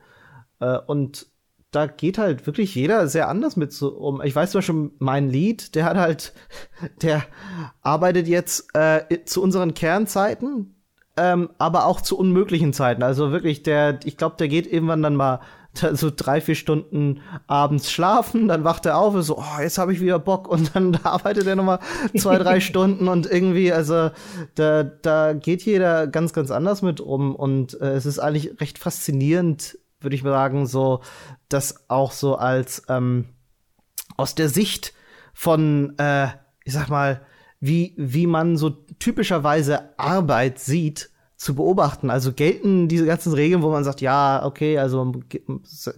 Äh, 0.62 0.78
und 0.88 1.28
da 1.76 1.88
geht 1.88 2.18
halt 2.18 2.48
wirklich 2.48 2.74
jeder 2.74 3.08
sehr 3.08 3.28
anders 3.28 3.58
mit 3.58 3.74
so 3.74 3.90
um. 3.90 4.22
Ich 4.22 4.36
weiß 4.36 4.52
zum 4.52 4.60
Beispiel, 4.60 4.92
mein 5.00 5.30
Lied, 5.30 5.76
der 5.76 5.86
hat 5.86 5.98
halt, 5.98 6.34
der 7.02 7.24
arbeitet 7.82 8.28
jetzt 8.28 8.68
äh, 8.74 9.24
zu 9.26 9.42
unseren 9.42 9.74
Kernzeiten, 9.74 10.76
ähm, 11.18 11.50
aber 11.58 11.86
auch 11.86 12.02
zu 12.02 12.18
unmöglichen 12.18 12.72
Zeiten. 12.72 13.04
Also 13.04 13.32
wirklich, 13.32 13.64
der, 13.64 14.00
ich 14.06 14.16
glaube, 14.16 14.38
der 14.38 14.48
geht 14.48 14.72
irgendwann 14.72 15.02
dann 15.02 15.16
mal 15.16 15.42
so 15.94 16.12
drei, 16.16 16.40
vier 16.40 16.56
Stunden 16.56 17.22
abends 17.48 17.92
schlafen, 17.92 18.48
dann 18.48 18.64
wacht 18.64 18.86
er 18.86 18.98
auf 18.98 19.14
und 19.14 19.24
so, 19.24 19.38
oh, 19.38 19.62
jetzt 19.62 19.78
habe 19.78 19.92
ich 19.92 20.00
wieder 20.00 20.20
Bock 20.20 20.48
und 20.50 20.76
dann 20.76 20.98
arbeitet 21.04 21.46
er 21.46 21.58
nochmal 21.58 21.80
zwei, 22.18 22.38
drei 22.38 22.62
Stunden 22.62 23.10
und 23.10 23.30
irgendwie, 23.30 23.74
also 23.74 24.12
da, 24.56 24.84
da 24.84 25.34
geht 25.34 25.64
jeder 25.64 26.08
ganz, 26.08 26.32
ganz 26.32 26.52
anders 26.52 26.82
mit 26.82 27.02
um 27.02 27.36
und 27.36 27.80
äh, 27.82 27.94
es 27.94 28.06
ist 28.06 28.20
eigentlich 28.20 28.62
recht 28.62 28.78
faszinierend, 28.78 29.78
würde 30.06 30.16
ich 30.16 30.24
sagen, 30.24 30.68
so 30.68 31.02
das 31.50 31.90
auch 31.90 32.12
so 32.14 32.36
als 32.36 32.84
ähm, 32.88 33.26
aus 34.16 34.36
der 34.36 34.48
Sicht 34.48 34.94
von, 35.34 35.98
äh, 35.98 36.28
ich 36.64 36.74
sag 36.74 36.88
mal, 36.90 37.26
wie, 37.60 37.94
wie 37.98 38.28
man 38.28 38.58
so 38.58 38.70
typischerweise 38.70 39.98
Arbeit 40.00 40.60
sieht, 40.60 41.10
zu 41.46 41.54
beobachten. 41.54 42.10
Also 42.10 42.34
gelten 42.34 42.88
diese 42.88 43.06
ganzen 43.06 43.32
Regeln, 43.32 43.62
wo 43.62 43.70
man 43.70 43.84
sagt, 43.84 44.02
ja, 44.02 44.44
okay, 44.44 44.80
also 44.80 45.14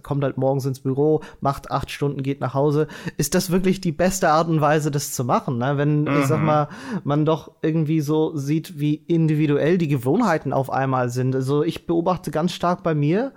kommt 0.02 0.22
halt 0.22 0.36
morgens 0.36 0.66
ins 0.66 0.80
Büro, 0.80 1.22
macht 1.40 1.70
acht 1.70 1.90
Stunden, 1.90 2.22
geht 2.22 2.40
nach 2.40 2.52
Hause. 2.52 2.86
Ist 3.16 3.34
das 3.34 3.50
wirklich 3.50 3.80
die 3.80 3.92
beste 3.92 4.28
Art 4.28 4.48
und 4.48 4.60
Weise, 4.60 4.90
das 4.90 5.12
zu 5.12 5.24
machen? 5.24 5.56
Ne? 5.56 5.78
Wenn, 5.78 6.02
mhm. 6.02 6.20
ich 6.20 6.26
sag 6.26 6.40
mhm. 6.40 6.46
mal, 6.46 6.68
man 7.02 7.24
doch 7.24 7.52
irgendwie 7.62 8.02
so 8.02 8.36
sieht, 8.36 8.78
wie 8.78 8.94
individuell 8.94 9.78
die 9.78 9.88
Gewohnheiten 9.88 10.52
auf 10.52 10.70
einmal 10.70 11.08
sind. 11.08 11.34
Also 11.34 11.62
ich 11.62 11.86
beobachte 11.86 12.30
ganz 12.30 12.52
stark 12.52 12.82
bei 12.82 12.94
mir, 12.94 13.32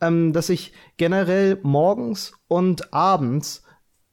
ähm, 0.00 0.32
dass 0.32 0.48
ich 0.50 0.72
generell 0.98 1.58
morgens 1.64 2.32
und 2.46 2.94
abends 2.94 3.64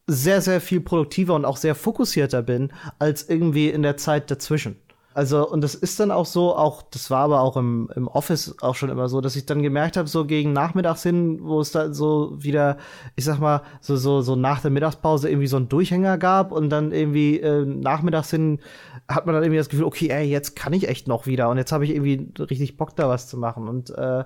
sehr, 0.08 0.42
sehr 0.42 0.60
viel 0.60 0.82
produktiver 0.82 1.36
und 1.36 1.46
auch 1.46 1.58
sehr 1.58 1.76
fokussierter 1.76 2.42
bin 2.42 2.74
als 2.98 3.30
irgendwie 3.30 3.70
in 3.70 3.84
der 3.84 3.96
Zeit 3.96 4.32
dazwischen. 4.32 4.78
Also, 5.14 5.48
und 5.48 5.62
das 5.62 5.76
ist 5.76 6.00
dann 6.00 6.12
auch 6.12 6.26
so, 6.26 6.56
auch, 6.56 6.82
das 6.82 7.12
war 7.12 7.20
aber 7.20 7.42
auch 7.42 7.56
im, 7.56 7.90
im 7.96 8.08
Office 8.08 8.56
auch 8.62 8.76
schon 8.76 8.90
immer 8.90 9.10
so, 9.10 9.22
dass 9.22 9.36
ich 9.36 9.46
dann 9.46 9.62
gemerkt 9.62 9.96
habe, 9.96 10.08
so 10.08 10.26
gegen 10.26 10.54
nachmittags 10.54 11.04
hin, 11.04 11.40
wo 11.42 11.60
es 11.60 11.72
da 11.72 11.94
so 11.94 12.34
wieder, 12.42 12.78
ich 13.16 13.26
sag 13.26 13.40
mal, 13.40 13.62
so, 13.80 13.96
so, 13.96 14.22
so 14.22 14.36
nach 14.36 14.62
der 14.62 14.72
Mittagspause 14.72 15.30
irgendwie 15.30 15.48
so 15.48 15.58
einen 15.58 15.70
Durchhänger 15.70 16.18
gab 16.18 16.52
und 16.52 16.70
dann 16.70 16.92
irgendwie 16.92 17.40
äh, 17.40 17.66
nachmittags 17.66 18.32
hin 18.32 18.60
hat 19.08 19.26
man 19.26 19.36
dann 19.36 19.44
irgendwie 19.44 19.58
das 19.58 19.70
Gefühl, 19.70 19.86
okay, 19.86 20.10
ey, 20.10 20.28
jetzt 20.28 20.56
kann 20.56 20.74
ich 20.74 20.88
echt 20.88 21.08
noch 21.08 21.28
wieder 21.28 21.50
und 21.50 21.58
jetzt 21.58 21.72
habe 21.72 21.86
ich 21.86 21.92
irgendwie 21.92 22.32
richtig 22.40 22.78
Bock, 22.78 22.96
da 22.96 23.10
was 23.10 23.28
zu 23.28 23.38
machen. 23.38 23.68
Und 23.68 23.92
äh, 23.92 24.24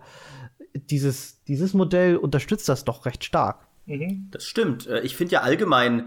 dieses, 0.74 1.44
dieses 1.44 1.74
Modell 1.74 2.18
unterstützt 2.18 2.70
das 2.70 2.86
doch 2.86 3.06
recht 3.06 3.24
stark. 3.24 3.68
Mhm. 3.86 4.28
Das 4.32 4.46
stimmt. 4.46 4.88
Äh, 4.88 5.02
ich 5.02 5.16
finde 5.16 5.34
ja 5.34 5.42
allgemein, 5.42 6.00
äh, 6.00 6.04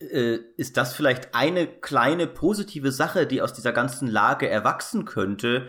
ist 0.00 0.78
das 0.78 0.94
vielleicht 0.94 1.34
eine 1.34 1.66
kleine 1.66 2.26
positive 2.26 2.90
Sache, 2.90 3.26
die 3.26 3.42
aus 3.42 3.52
dieser 3.52 3.72
ganzen 3.72 4.08
Lage 4.08 4.48
erwachsen 4.48 5.04
könnte, 5.04 5.68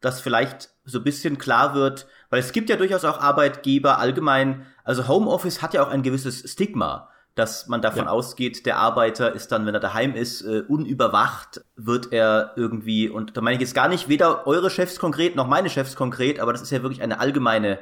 dass 0.00 0.20
vielleicht 0.20 0.70
so 0.84 0.98
ein 0.98 1.04
bisschen 1.04 1.38
klar 1.38 1.74
wird, 1.74 2.06
weil 2.30 2.40
es 2.40 2.52
gibt 2.52 2.70
ja 2.70 2.76
durchaus 2.76 3.04
auch 3.04 3.20
Arbeitgeber 3.20 3.98
allgemein, 3.98 4.66
also 4.84 5.08
Homeoffice 5.08 5.62
hat 5.62 5.74
ja 5.74 5.82
auch 5.82 5.88
ein 5.88 6.02
gewisses 6.02 6.50
Stigma, 6.50 7.08
dass 7.34 7.66
man 7.66 7.82
davon 7.82 8.04
ja. 8.04 8.10
ausgeht, 8.10 8.66
der 8.66 8.78
Arbeiter 8.78 9.32
ist 9.32 9.50
dann, 9.52 9.66
wenn 9.66 9.74
er 9.74 9.80
daheim 9.80 10.14
ist, 10.14 10.42
äh, 10.42 10.62
unüberwacht, 10.68 11.64
wird 11.76 12.12
er 12.12 12.52
irgendwie, 12.56 13.08
und 13.08 13.36
da 13.36 13.40
meine 13.40 13.54
ich 13.54 13.60
jetzt 13.60 13.74
gar 13.74 13.88
nicht 13.88 14.08
weder 14.08 14.46
eure 14.46 14.70
Chefs 14.70 14.98
konkret 14.98 15.34
noch 15.34 15.46
meine 15.46 15.70
Chefs 15.70 15.96
konkret, 15.96 16.40
aber 16.40 16.52
das 16.52 16.62
ist 16.62 16.70
ja 16.70 16.82
wirklich 16.82 17.02
eine 17.02 17.20
allgemeine 17.20 17.80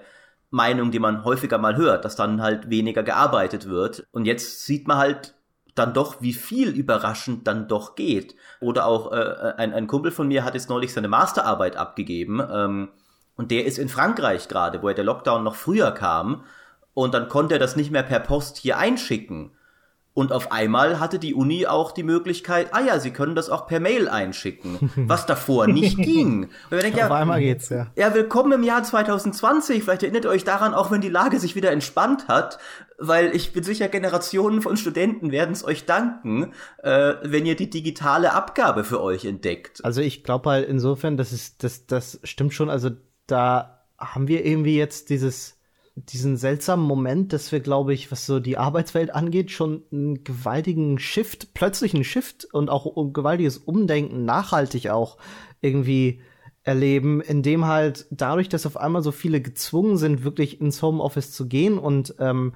Meinung, 0.50 0.90
die 0.90 0.98
man 0.98 1.24
häufiger 1.24 1.58
mal 1.58 1.76
hört, 1.76 2.04
dass 2.04 2.16
dann 2.16 2.42
halt 2.42 2.70
weniger 2.70 3.02
gearbeitet 3.02 3.68
wird. 3.68 4.06
Und 4.10 4.24
jetzt 4.24 4.64
sieht 4.66 4.88
man 4.88 4.98
halt 4.98 5.34
dann 5.80 5.94
doch, 5.94 6.20
wie 6.20 6.34
viel 6.34 6.68
überraschend 6.68 7.46
dann 7.46 7.66
doch 7.66 7.96
geht. 7.96 8.36
Oder 8.60 8.86
auch 8.86 9.12
äh, 9.12 9.54
ein, 9.56 9.72
ein 9.72 9.86
Kumpel 9.86 10.12
von 10.12 10.28
mir 10.28 10.44
hat 10.44 10.54
jetzt 10.54 10.68
neulich 10.68 10.92
seine 10.92 11.08
Masterarbeit 11.08 11.76
abgegeben 11.76 12.40
ähm, 12.52 12.88
und 13.36 13.50
der 13.50 13.64
ist 13.64 13.78
in 13.78 13.88
Frankreich 13.88 14.48
gerade, 14.48 14.82
wo 14.82 14.88
er 14.88 14.94
der 14.94 15.04
Lockdown 15.04 15.42
noch 15.42 15.54
früher 15.54 15.90
kam 15.92 16.44
und 16.94 17.14
dann 17.14 17.28
konnte 17.28 17.54
er 17.54 17.58
das 17.58 17.76
nicht 17.76 17.90
mehr 17.90 18.02
per 18.02 18.20
Post 18.20 18.58
hier 18.58 18.78
einschicken. 18.78 19.52
Und 20.12 20.32
auf 20.32 20.50
einmal 20.50 20.98
hatte 20.98 21.20
die 21.20 21.34
Uni 21.34 21.66
auch 21.66 21.92
die 21.92 22.02
Möglichkeit, 22.02 22.74
ah 22.74 22.80
ja, 22.80 22.98
sie 22.98 23.12
können 23.12 23.36
das 23.36 23.48
auch 23.48 23.68
per 23.68 23.78
Mail 23.78 24.08
einschicken, 24.08 24.90
was 25.06 25.24
davor 25.24 25.68
nicht 25.68 25.96
ging. 25.96 26.50
Denkt, 26.70 26.98
ja, 26.98 27.06
auf 27.06 27.12
einmal 27.12 27.40
geht's, 27.40 27.68
ja. 27.68 27.86
Ja, 27.94 28.12
willkommen 28.12 28.52
im 28.52 28.64
Jahr 28.64 28.82
2020. 28.82 29.84
Vielleicht 29.84 30.02
erinnert 30.02 30.24
ihr 30.24 30.30
euch 30.30 30.44
daran, 30.44 30.74
auch 30.74 30.90
wenn 30.90 31.00
die 31.00 31.08
Lage 31.08 31.38
sich 31.38 31.54
wieder 31.54 31.70
entspannt 31.70 32.26
hat, 32.26 32.58
weil 33.00 33.34
ich 33.34 33.52
bin 33.52 33.64
sicher, 33.64 33.88
Generationen 33.88 34.62
von 34.62 34.76
Studenten 34.76 35.32
werden 35.32 35.52
es 35.52 35.64
euch 35.64 35.86
danken, 35.86 36.52
äh, 36.82 37.14
wenn 37.22 37.46
ihr 37.46 37.56
die 37.56 37.70
digitale 37.70 38.32
Abgabe 38.34 38.84
für 38.84 39.02
euch 39.02 39.24
entdeckt. 39.24 39.84
Also 39.84 40.02
ich 40.02 40.22
glaube 40.22 40.50
halt 40.50 40.68
insofern, 40.68 41.16
das 41.16 41.32
ist, 41.32 41.64
das, 41.64 41.86
das 41.86 42.20
stimmt 42.24 42.54
schon. 42.54 42.70
Also 42.70 42.90
da 43.26 43.84
haben 43.98 44.28
wir 44.28 44.44
irgendwie 44.44 44.76
jetzt 44.76 45.10
dieses 45.10 45.56
diesen 45.96 46.36
seltsamen 46.36 46.84
Moment, 46.86 47.32
dass 47.32 47.52
wir, 47.52 47.60
glaube 47.60 47.92
ich, 47.92 48.10
was 48.10 48.24
so 48.24 48.40
die 48.40 48.56
Arbeitswelt 48.56 49.14
angeht, 49.14 49.50
schon 49.50 49.82
einen 49.92 50.24
gewaltigen 50.24 50.98
Shift, 50.98 51.52
plötzlichen 51.52 52.04
Shift 52.04 52.46
und 52.52 52.70
auch 52.70 52.96
ein 52.96 53.12
gewaltiges 53.12 53.58
Umdenken, 53.58 54.24
nachhaltig 54.24 54.90
auch 54.90 55.18
irgendwie 55.60 56.20
erleben, 56.62 57.20
in 57.20 57.42
dem 57.42 57.66
halt 57.66 58.06
dadurch, 58.10 58.48
dass 58.48 58.66
auf 58.66 58.76
einmal 58.76 59.02
so 59.02 59.12
viele 59.12 59.40
gezwungen 59.40 59.96
sind, 59.96 60.24
wirklich 60.24 60.60
ins 60.60 60.82
Homeoffice 60.82 61.32
zu 61.32 61.48
gehen 61.48 61.78
und 61.78 62.14
ähm, 62.18 62.52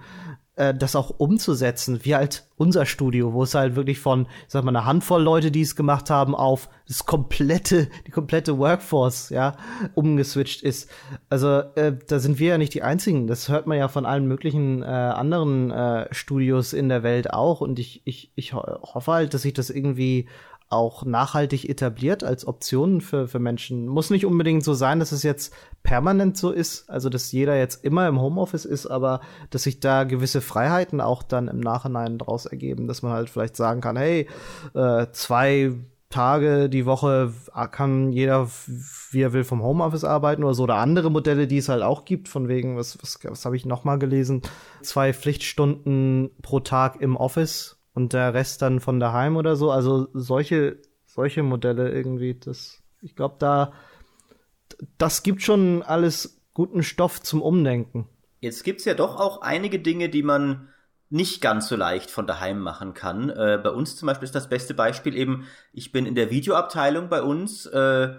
äh, 0.57 0.75
das 0.75 0.95
auch 0.95 1.11
umzusetzen, 1.11 2.01
wie 2.05 2.15
halt 2.15 2.47
unser 2.57 2.87
Studio, 2.87 3.33
wo 3.33 3.43
es 3.43 3.55
halt 3.55 3.75
wirklich 3.75 3.99
von, 3.99 4.27
ich 4.47 4.53
sag 4.53 4.63
mal, 4.63 4.71
einer 4.71 4.85
Handvoll 4.85 5.23
Leute, 5.23 5.51
die 5.51 5.63
es 5.63 5.75
gemacht 5.75 6.11
haben, 6.11 6.35
auf 6.35 6.69
das 6.87 7.07
komplette, 7.07 7.89
die 8.07 8.11
komplette 8.11 8.59
Workforce, 8.59 9.31
ja, 9.31 9.57
umgeswitcht 9.95 10.63
ist. 10.63 10.91
Also 11.29 11.61
äh, 11.75 11.97
da 12.07 12.19
sind 12.21 12.39
wir 12.39 12.51
ja 12.51 12.59
nicht 12.59 12.75
die 12.75 12.83
einzigen. 12.83 13.27
Das 13.27 13.49
hört 13.49 13.67
man 13.67 13.79
ja 13.79 13.89
von 13.89 14.07
allen 14.07 14.29
möglichen 14.29 14.83
äh, 14.83 14.87
anderen 14.87 15.71
äh, 15.71 16.13
Studios 16.15 16.73
in 16.73 16.89
der 16.89 17.03
Welt 17.03 17.33
auch. 17.33 17.61
Und 17.61 17.79
ich, 17.79 18.03
ich, 18.05 18.31
ich 18.37 18.53
hoffe 18.53 19.13
halt, 19.13 19.35
dass 19.35 19.43
sich 19.43 19.55
das 19.55 19.71
irgendwie 19.71 20.29
auch 20.75 21.05
nachhaltig 21.05 21.69
etabliert 21.69 22.25
als 22.25 22.47
Option 22.47 23.01
für, 23.01 23.29
für 23.29 23.39
Menschen. 23.39 23.87
Muss 23.87 24.11
nicht 24.11 24.27
unbedingt 24.27 24.65
so 24.65 24.75
sein, 24.75 24.99
dass 24.99 25.13
es 25.13 25.23
jetzt 25.23 25.55
permanent 25.83 26.37
so 26.37 26.51
ist, 26.51 26.91
also 26.91 27.09
dass 27.09 27.33
jeder 27.33 27.57
jetzt 27.57 27.85
immer 27.85 28.09
im 28.09 28.21
Homeoffice 28.21 28.65
ist, 28.65 28.87
aber 28.87 29.21
dass 29.51 29.63
sich 29.63 29.81
da 29.81 30.05
gewisse 30.05 30.41
Freiheiten 30.41 31.01
auch 31.01 31.23
dann 31.23 31.49
im 31.49 31.61
Nachhinein 31.61 32.19
daraus 32.19 32.47
ergeben, 32.47 32.87
dass 32.89 33.03
man 33.03 33.13
halt 33.13 33.31
vielleicht 33.31 33.57
sagen 33.57 33.81
kann, 33.81 33.97
hey, 33.97 34.29
äh, 34.75 35.07
zwei 35.13 35.73
Tage 36.15 36.69
die 36.69 36.87
Woche 36.87 37.33
kann 37.73 38.13
jeder, 38.13 38.49
wie 39.11 39.21
er 39.21 39.33
will, 39.33 39.43
vom 39.43 39.65
Homeoffice 39.65 40.05
arbeiten 40.05 40.45
oder 40.45 40.55
so. 40.55 40.63
Oder 40.63 40.77
andere 40.77 41.11
Modelle, 41.11 41.49
die 41.49 41.59
es 41.59 41.69
halt 41.69 41.83
auch 41.83 42.05
gibt, 42.05 42.29
von 42.29 42.47
wegen, 42.47 42.77
was, 42.77 42.97
was, 43.03 43.19
was 43.25 43.45
habe 43.45 43.57
ich 43.57 43.67
noch 43.67 43.83
mal 43.83 43.99
gelesen? 43.99 44.43
Zwei 44.81 45.13
Pflichtstunden 45.13 46.31
pro 46.41 46.61
Tag 46.61 47.01
im 47.01 47.17
Office 47.17 47.84
und 47.95 48.13
der 48.13 48.35
Rest 48.35 48.61
dann 48.63 48.81
von 48.81 49.01
daheim 49.01 49.37
oder 49.37 49.57
so. 49.57 49.71
Also 49.71 50.09
solche, 50.13 50.79
solche 51.07 51.43
Modelle 51.43 51.91
irgendwie, 51.91 52.35
das, 52.35 52.83
ich 53.01 53.15
glaube, 53.15 53.37
da, 53.39 53.73
das 54.99 55.23
gibt 55.23 55.43
schon 55.43 55.83
alles 55.83 56.43
guten 56.53 56.83
Stoff 56.83 57.23
zum 57.23 57.41
Umdenken. 57.41 58.09
Jetzt 58.41 58.65
gibt's 58.65 58.85
ja 58.85 58.95
doch 58.95 59.19
auch 59.19 59.41
einige 59.41 59.79
Dinge, 59.79 60.09
die 60.09 60.23
man 60.23 60.69
nicht 61.11 61.41
ganz 61.41 61.69
so 61.69 61.77
leicht 61.77 62.11
von 62.11 62.27
daheim 62.27 62.59
machen 62.61 62.93
kann. 62.93 63.31
Äh, 63.31 63.61
bei 63.63 63.71
uns 63.71 63.97
zum 63.97 64.07
Beispiel 64.07 64.27
ist 64.27 64.35
das 64.35 64.49
beste 64.49 64.75
Beispiel 64.75 65.17
eben, 65.17 65.47
ich 65.73 65.93
bin 65.93 66.07
in 66.07 66.15
der 66.15 66.31
Videoabteilung 66.31 67.09
bei 67.09 67.23
uns 67.23 67.67
äh, 67.67 68.15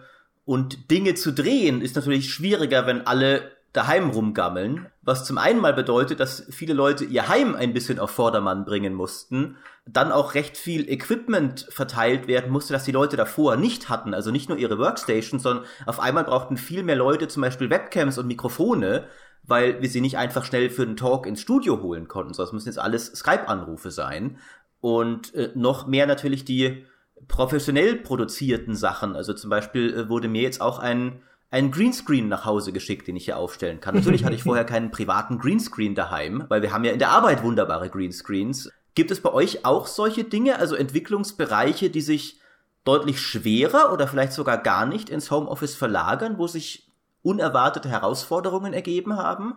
und 0.45 0.91
Dinge 0.91 1.15
zu 1.15 1.33
drehen 1.33 1.81
ist 1.81 1.95
natürlich 1.95 2.31
schwieriger, 2.31 2.87
wenn 2.87 3.05
alle 3.05 3.51
daheim 3.73 4.11
rumgammeln, 4.11 4.87
was 5.05 5.23
zum 5.23 5.37
einen 5.37 5.61
mal 5.61 5.73
bedeutet, 5.73 6.19
dass 6.19 6.45
viele 6.49 6.73
Leute 6.73 7.05
ihr 7.05 7.29
Heim 7.29 7.55
ein 7.55 7.73
bisschen 7.73 7.99
auf 7.99 8.09
Vordermann 8.09 8.65
bringen 8.65 8.95
mussten, 8.95 9.55
dann 9.85 10.11
auch 10.11 10.33
recht 10.33 10.57
viel 10.57 10.89
Equipment 10.89 11.67
verteilt 11.69 12.27
werden 12.27 12.51
musste, 12.51 12.73
das 12.73 12.85
die 12.85 12.91
Leute 12.91 13.15
davor 13.15 13.55
nicht 13.55 13.87
hatten, 13.87 14.15
also 14.15 14.31
nicht 14.31 14.49
nur 14.49 14.57
ihre 14.57 14.79
Workstations, 14.79 15.43
sondern 15.43 15.65
auf 15.85 15.99
einmal 15.99 16.23
brauchten 16.23 16.57
viel 16.57 16.81
mehr 16.81 16.95
Leute 16.95 17.27
zum 17.27 17.43
Beispiel 17.43 17.69
Webcams 17.69 18.17
und 18.17 18.25
Mikrofone, 18.25 19.05
weil 19.43 19.79
wir 19.79 19.89
sie 19.89 20.01
nicht 20.01 20.17
einfach 20.17 20.43
schnell 20.43 20.71
für 20.71 20.81
einen 20.81 20.97
Talk 20.97 21.27
ins 21.27 21.41
Studio 21.41 21.81
holen 21.83 22.07
konnten, 22.07 22.33
sondern 22.33 22.49
es 22.49 22.53
müssen 22.53 22.69
jetzt 22.69 22.79
alles 22.79 23.07
Skype-Anrufe 23.07 23.91
sein. 23.91 24.39
Und 24.81 25.35
äh, 25.35 25.51
noch 25.53 25.85
mehr 25.85 26.07
natürlich 26.07 26.45
die 26.45 26.85
professionell 27.27 27.95
produzierten 27.95 28.75
Sachen. 28.75 29.15
Also 29.15 29.33
zum 29.33 29.49
Beispiel 29.49 29.93
äh, 29.93 30.09
wurde 30.09 30.27
mir 30.27 30.41
jetzt 30.41 30.61
auch 30.61 30.79
ein, 30.79 31.21
ein 31.55 31.71
Greenscreen 31.71 32.27
nach 32.27 32.43
Hause 32.43 32.73
geschickt, 32.73 33.07
den 33.07 33.15
ich 33.15 33.25
hier 33.25 33.37
aufstellen 33.37 33.79
kann. 33.79 33.95
Natürlich 33.95 34.25
hatte 34.25 34.35
ich 34.35 34.43
vorher 34.49 34.65
keinen 34.65 34.91
privaten 34.91 35.39
Greenscreen 35.39 35.95
daheim, 35.95 36.43
weil 36.49 36.61
wir 36.61 36.73
haben 36.73 36.83
ja 36.83 36.91
in 36.91 36.99
der 36.99 37.11
Arbeit 37.11 37.43
wunderbare 37.43 37.89
Greenscreens. 37.89 38.69
Gibt 38.93 39.09
es 39.09 39.21
bei 39.21 39.31
euch 39.31 39.65
auch 39.65 39.87
solche 39.87 40.25
Dinge, 40.25 40.59
also 40.59 40.75
Entwicklungsbereiche, 40.75 41.89
die 41.89 42.01
sich 42.01 42.41
deutlich 42.83 43.21
schwerer 43.21 43.93
oder 43.93 44.05
vielleicht 44.05 44.33
sogar 44.33 44.57
gar 44.57 44.85
nicht 44.85 45.09
ins 45.09 45.31
Homeoffice 45.31 45.75
verlagern, 45.75 46.37
wo 46.37 46.45
sich 46.45 46.91
unerwartete 47.23 47.89
Herausforderungen 47.89 48.73
ergeben 48.73 49.15
haben? 49.15 49.55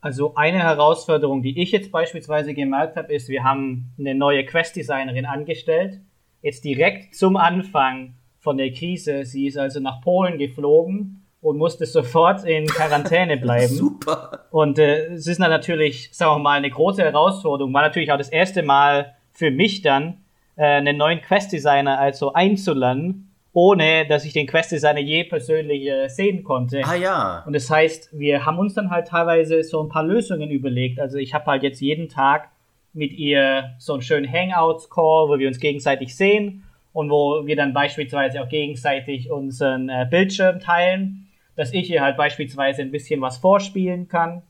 Also 0.00 0.36
eine 0.36 0.60
Herausforderung, 0.60 1.42
die 1.42 1.60
ich 1.60 1.72
jetzt 1.72 1.90
beispielsweise 1.90 2.54
gemerkt 2.54 2.96
habe, 2.96 3.12
ist, 3.12 3.28
wir 3.28 3.42
haben 3.42 3.90
eine 3.98 4.14
neue 4.14 4.46
Quest-Designerin 4.46 5.26
angestellt. 5.26 6.00
Jetzt 6.40 6.64
direkt 6.64 7.16
zum 7.16 7.36
Anfang 7.36 8.14
von 8.46 8.58
der 8.58 8.70
Krise. 8.70 9.24
Sie 9.24 9.48
ist 9.48 9.58
also 9.58 9.80
nach 9.80 10.00
Polen 10.02 10.38
geflogen 10.38 11.26
und 11.40 11.58
musste 11.58 11.84
sofort 11.84 12.44
in 12.44 12.66
Quarantäne 12.66 13.36
bleiben. 13.46 13.74
Super. 13.74 14.46
Und 14.52 14.78
äh, 14.78 15.14
es 15.14 15.26
ist 15.26 15.40
natürlich, 15.40 16.10
sagen 16.12 16.36
wir 16.36 16.38
mal, 16.38 16.58
eine 16.58 16.70
große 16.70 17.02
Herausforderung. 17.02 17.74
War 17.74 17.82
natürlich 17.82 18.12
auch 18.12 18.18
das 18.18 18.28
erste 18.28 18.62
Mal 18.62 19.16
für 19.32 19.50
mich 19.50 19.82
dann, 19.82 20.18
äh, 20.54 20.62
einen 20.62 20.96
neuen 20.96 21.20
Quest-Designer 21.22 21.98
also 21.98 22.34
einzulernen 22.34 23.32
ohne 23.52 24.06
dass 24.06 24.26
ich 24.26 24.34
den 24.34 24.46
Quest-Designer 24.46 25.00
je 25.00 25.24
persönlich 25.24 25.88
äh, 25.88 26.08
sehen 26.08 26.44
konnte. 26.44 26.82
Ah 26.84 26.94
ja. 26.94 27.42
Und 27.46 27.54
das 27.54 27.70
heißt, 27.70 28.10
wir 28.12 28.44
haben 28.44 28.58
uns 28.58 28.74
dann 28.74 28.90
halt 28.90 29.08
teilweise 29.08 29.62
so 29.62 29.82
ein 29.82 29.88
paar 29.88 30.04
Lösungen 30.04 30.50
überlegt. 30.50 31.00
Also 31.00 31.16
ich 31.16 31.32
habe 31.32 31.46
halt 31.46 31.62
jetzt 31.62 31.80
jeden 31.80 32.10
Tag 32.10 32.50
mit 32.92 33.12
ihr 33.14 33.74
so 33.78 33.94
einen 33.94 34.02
schönen 34.02 34.30
Hangouts-Call, 34.30 35.30
wo 35.30 35.38
wir 35.38 35.48
uns 35.48 35.58
gegenseitig 35.58 36.14
sehen 36.14 36.65
und 36.96 37.10
wo 37.10 37.46
wir 37.46 37.56
dann 37.56 37.74
beispielsweise 37.74 38.42
auch 38.42 38.48
gegenseitig 38.48 39.30
unseren 39.30 39.90
äh, 39.90 40.06
Bildschirm 40.10 40.60
teilen, 40.60 41.28
dass 41.54 41.74
ich 41.74 41.90
ihr 41.90 42.00
halt 42.00 42.16
beispielsweise 42.16 42.80
ein 42.80 42.90
bisschen 42.90 43.20
was 43.20 43.36
vorspielen 43.36 44.08
kann 44.08 44.42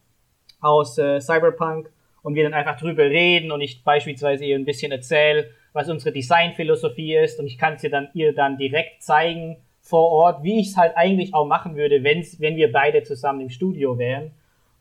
aus 0.61 0.97
äh, 0.97 1.21
Cyberpunk 1.21 1.91
und 2.23 2.37
wir 2.37 2.45
dann 2.45 2.55
einfach 2.55 2.79
drüber 2.79 3.03
reden 3.03 3.51
und 3.51 3.63
ich 3.63 3.83
beispielsweise 3.83 4.45
ihr 4.45 4.55
ein 4.55 4.65
bisschen 4.65 4.93
erzähle, 4.93 5.51
was 5.73 5.89
unsere 5.89 6.13
Designphilosophie 6.13 7.17
ist 7.17 7.41
und 7.41 7.49
ich 7.49 7.59
kann 7.59 7.75
es 7.75 7.83
ihr 7.83 7.91
dann, 7.91 8.11
ihr 8.15 8.33
dann 8.33 8.57
direkt 8.59 9.03
zeigen 9.03 9.57
vor 9.81 10.09
Ort, 10.13 10.45
wie 10.45 10.61
ich 10.61 10.69
es 10.69 10.77
halt 10.77 10.97
eigentlich 10.97 11.35
auch 11.35 11.47
machen 11.47 11.75
würde, 11.75 12.05
wenn's, 12.05 12.41
wenn 12.41 12.55
wir 12.55 12.71
beide 12.71 13.03
zusammen 13.03 13.41
im 13.41 13.51
Studio 13.51 13.99
wären. 13.99 14.31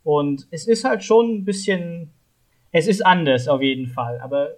Und 0.04 0.46
es 0.52 0.68
ist 0.68 0.84
halt 0.84 1.04
schon 1.04 1.38
ein 1.38 1.46
bisschen, 1.46 2.12
es 2.72 2.86
ist 2.86 3.04
anders 3.04 3.48
auf 3.48 3.64
jeden 3.64 3.88
Fall, 3.88 4.20
aber 4.22 4.52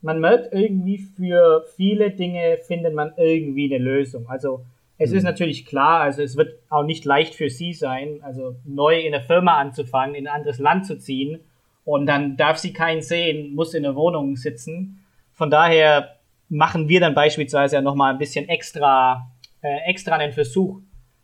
man 0.00 0.20
merkt 0.20 0.52
irgendwie 0.52 0.98
für 0.98 1.64
viele 1.76 2.10
Dinge 2.10 2.58
findet 2.66 2.94
man 2.94 3.12
irgendwie 3.16 3.72
eine 3.72 3.82
Lösung. 3.82 4.28
Also 4.28 4.64
es 4.96 5.10
mhm. 5.10 5.18
ist 5.18 5.24
natürlich 5.24 5.66
klar, 5.66 6.00
also 6.00 6.22
es 6.22 6.36
wird 6.36 6.54
auch 6.68 6.84
nicht 6.84 7.04
leicht 7.04 7.34
für 7.34 7.50
sie 7.50 7.72
sein, 7.72 8.20
also 8.22 8.56
neu 8.64 9.00
in 9.00 9.12
der 9.12 9.22
Firma 9.22 9.58
anzufangen, 9.58 10.14
in 10.14 10.26
ein 10.26 10.34
anderes 10.34 10.58
Land 10.58 10.86
zu 10.86 10.98
ziehen 10.98 11.40
und 11.84 12.06
dann 12.06 12.36
darf 12.36 12.58
sie 12.58 12.72
keinen 12.72 13.02
sehen, 13.02 13.54
muss 13.54 13.74
in 13.74 13.82
der 13.82 13.96
Wohnung 13.96 14.36
sitzen 14.36 15.04
von 15.38 15.50
daher 15.50 16.16
machen 16.48 16.88
wir 16.88 16.98
dann 16.98 17.14
beispielsweise 17.14 17.76
ja 17.76 17.80
nochmal 17.80 18.12
ein 18.12 18.18
bisschen 18.18 18.48
extra, 18.48 19.30
äh, 19.62 19.88
extra 19.88 20.16
einen 20.16 20.32
Versuch, 20.32 20.80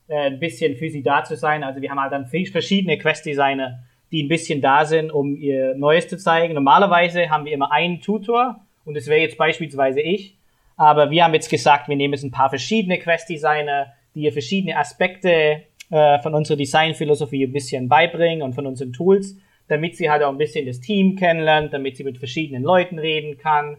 äh, 0.07 0.27
ein 0.27 0.39
bisschen 0.39 0.77
für 0.77 0.89
sie 0.89 1.03
da 1.03 1.25
zu 1.25 1.37
sein. 1.37 1.65
Also 1.65 1.83
wir 1.83 1.91
haben 1.91 2.01
halt 2.01 2.13
dann 2.13 2.27
verschiedene 2.27 2.97
Quest-Designer, 2.97 3.81
die 4.13 4.23
ein 4.23 4.29
bisschen 4.29 4.61
da 4.61 4.85
sind, 4.85 5.11
um 5.11 5.37
ihr 5.37 5.75
Neues 5.75 6.07
zu 6.07 6.17
zeigen. 6.17 6.55
Normalerweise 6.55 7.29
haben 7.29 7.45
wir 7.45 7.53
immer 7.53 7.73
einen 7.73 8.01
Tutor 8.01 8.64
und 8.85 8.95
das 8.95 9.07
wäre 9.07 9.21
jetzt 9.21 9.39
beispielsweise 9.39 10.01
ich. 10.01 10.37
Aber 10.77 11.11
wir 11.11 11.25
haben 11.25 11.35
jetzt 11.35 11.51
gesagt, 11.51 11.89
wir 11.89 11.97
nehmen 11.97 12.15
jetzt 12.15 12.25
ein 12.25 12.31
paar 12.31 12.51
verschiedene 12.51 12.99
Quest-Designer, 12.99 13.93
die 14.15 14.23
ihr 14.23 14.33
verschiedene 14.33 14.77
Aspekte 14.77 15.63
äh, 15.91 16.19
von 16.21 16.35
unserer 16.35 16.57
Designphilosophie 16.57 17.45
ein 17.45 17.53
bisschen 17.53 17.89
beibringen 17.89 18.43
und 18.43 18.55
von 18.55 18.67
unseren 18.67 18.93
Tools, 18.93 19.37
damit 19.69 19.97
sie 19.97 20.11
halt 20.11 20.23
auch 20.23 20.31
ein 20.31 20.39
bisschen 20.39 20.67
das 20.67 20.81
Team 20.81 21.17
kennenlernt, 21.17 21.73
damit 21.73 21.97
sie 21.97 22.05
mit 22.05 22.19
verschiedenen 22.19 22.63
Leuten 22.63 22.99
reden 22.99 23.39
kann 23.39 23.77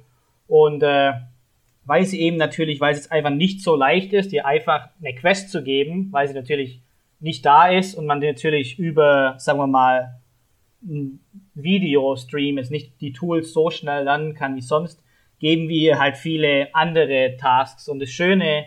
und 0.47 0.83
äh, 0.83 1.13
weil 1.85 2.05
sie 2.05 2.19
eben 2.19 2.37
natürlich, 2.37 2.79
weil 2.81 2.93
es 2.93 3.11
einfach 3.11 3.29
nicht 3.29 3.61
so 3.61 3.75
leicht 3.75 4.11
ist, 4.13 4.31
dir 4.31 4.45
einfach 4.45 4.89
eine 4.99 5.13
Quest 5.13 5.51
zu 5.51 5.63
geben, 5.63 6.09
weil 6.11 6.27
sie 6.27 6.33
natürlich 6.33 6.81
nicht 7.19 7.45
da 7.45 7.67
ist 7.67 7.95
und 7.95 8.05
man 8.05 8.19
natürlich 8.19 8.79
über, 8.79 9.35
sagen 9.37 9.59
wir 9.59 9.67
mal, 9.67 10.19
Videostream 11.55 12.57
jetzt 12.57 12.71
nicht 12.71 13.01
die 13.01 13.13
Tools 13.13 13.53
so 13.53 13.69
schnell 13.69 14.03
lernen 14.03 14.33
kann 14.33 14.55
wie 14.55 14.61
sonst, 14.61 15.01
geben 15.39 15.67
wir 15.67 15.99
halt 15.99 16.17
viele 16.17 16.73
andere 16.73 17.35
Tasks. 17.37 17.87
Und 17.87 17.99
das 17.99 18.09
Schöne 18.09 18.65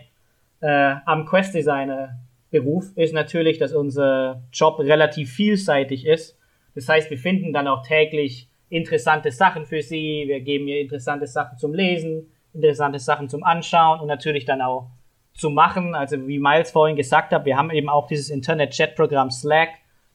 äh, 0.61 0.95
am 1.05 1.25
Quest 1.25 1.55
Designer 1.55 2.19
Beruf 2.51 2.85
ist 2.95 3.13
natürlich, 3.13 3.59
dass 3.59 3.73
unser 3.73 4.43
Job 4.51 4.79
relativ 4.79 5.31
vielseitig 5.31 6.05
ist. 6.05 6.37
Das 6.75 6.89
heißt, 6.89 7.09
wir 7.09 7.17
finden 7.17 7.53
dann 7.53 7.67
auch 7.67 7.83
täglich 7.83 8.49
interessante 8.69 9.31
Sachen 9.31 9.65
für 9.65 9.81
sie, 9.81 10.25
wir 10.27 10.41
geben 10.41 10.67
ihr 10.67 10.79
interessante 10.79 11.27
Sachen 11.27 11.57
zum 11.57 11.73
Lesen, 11.73 12.31
interessante 12.53 12.99
Sachen 12.99 13.29
zum 13.29 13.43
Anschauen 13.43 13.99
und 13.99 14.07
natürlich 14.07 14.45
dann 14.45 14.61
auch 14.61 14.89
zu 15.33 15.49
machen. 15.49 15.95
Also 15.95 16.27
wie 16.27 16.39
Miles 16.39 16.71
vorhin 16.71 16.95
gesagt 16.95 17.31
hat, 17.33 17.45
wir 17.45 17.57
haben 17.57 17.71
eben 17.71 17.89
auch 17.89 18.07
dieses 18.07 18.29
Internet-Chat-Programm 18.29 19.31
Slack. 19.31 19.69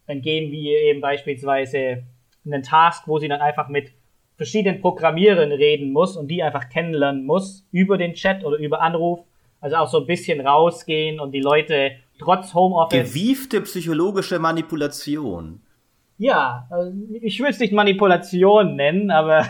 Dann 0.07 0.21
geben 0.21 0.53
wir 0.53 0.81
eben 0.83 1.01
beispielsweise 1.01 2.05
einen 2.45 2.63
Task, 2.63 3.07
wo 3.07 3.19
sie 3.19 3.29
dann 3.29 3.41
einfach 3.41 3.69
mit 3.69 3.93
verschiedenen 4.37 4.81
Programmierern 4.81 5.53
reden 5.53 5.93
muss 5.93 6.17
und 6.17 6.29
die 6.29 6.43
einfach 6.43 6.69
kennenlernen 6.69 7.25
muss 7.25 7.67
über 7.71 7.99
den 7.99 8.15
Chat 8.15 8.45
oder 8.45 8.57
über 8.57 8.81
Anruf. 8.81 9.21
Also 9.61 9.77
auch 9.77 9.89
so 9.89 10.01
ein 10.01 10.07
bisschen 10.07 10.47
rausgehen 10.47 11.21
und 11.21 11.33
die 11.33 11.41
Leute 11.41 11.93
trotz 12.19 12.53
Homeoffice. 12.55 13.15
Gewiefte 13.15 13.61
psychologische 13.63 14.39
Manipulation. 14.39 15.61
Ja, 16.17 16.67
also 16.71 16.93
ich 17.23 17.41
will 17.41 17.51
es 17.51 17.59
nicht 17.59 17.73
Manipulation 17.73 18.77
nennen, 18.77 19.11
aber 19.11 19.47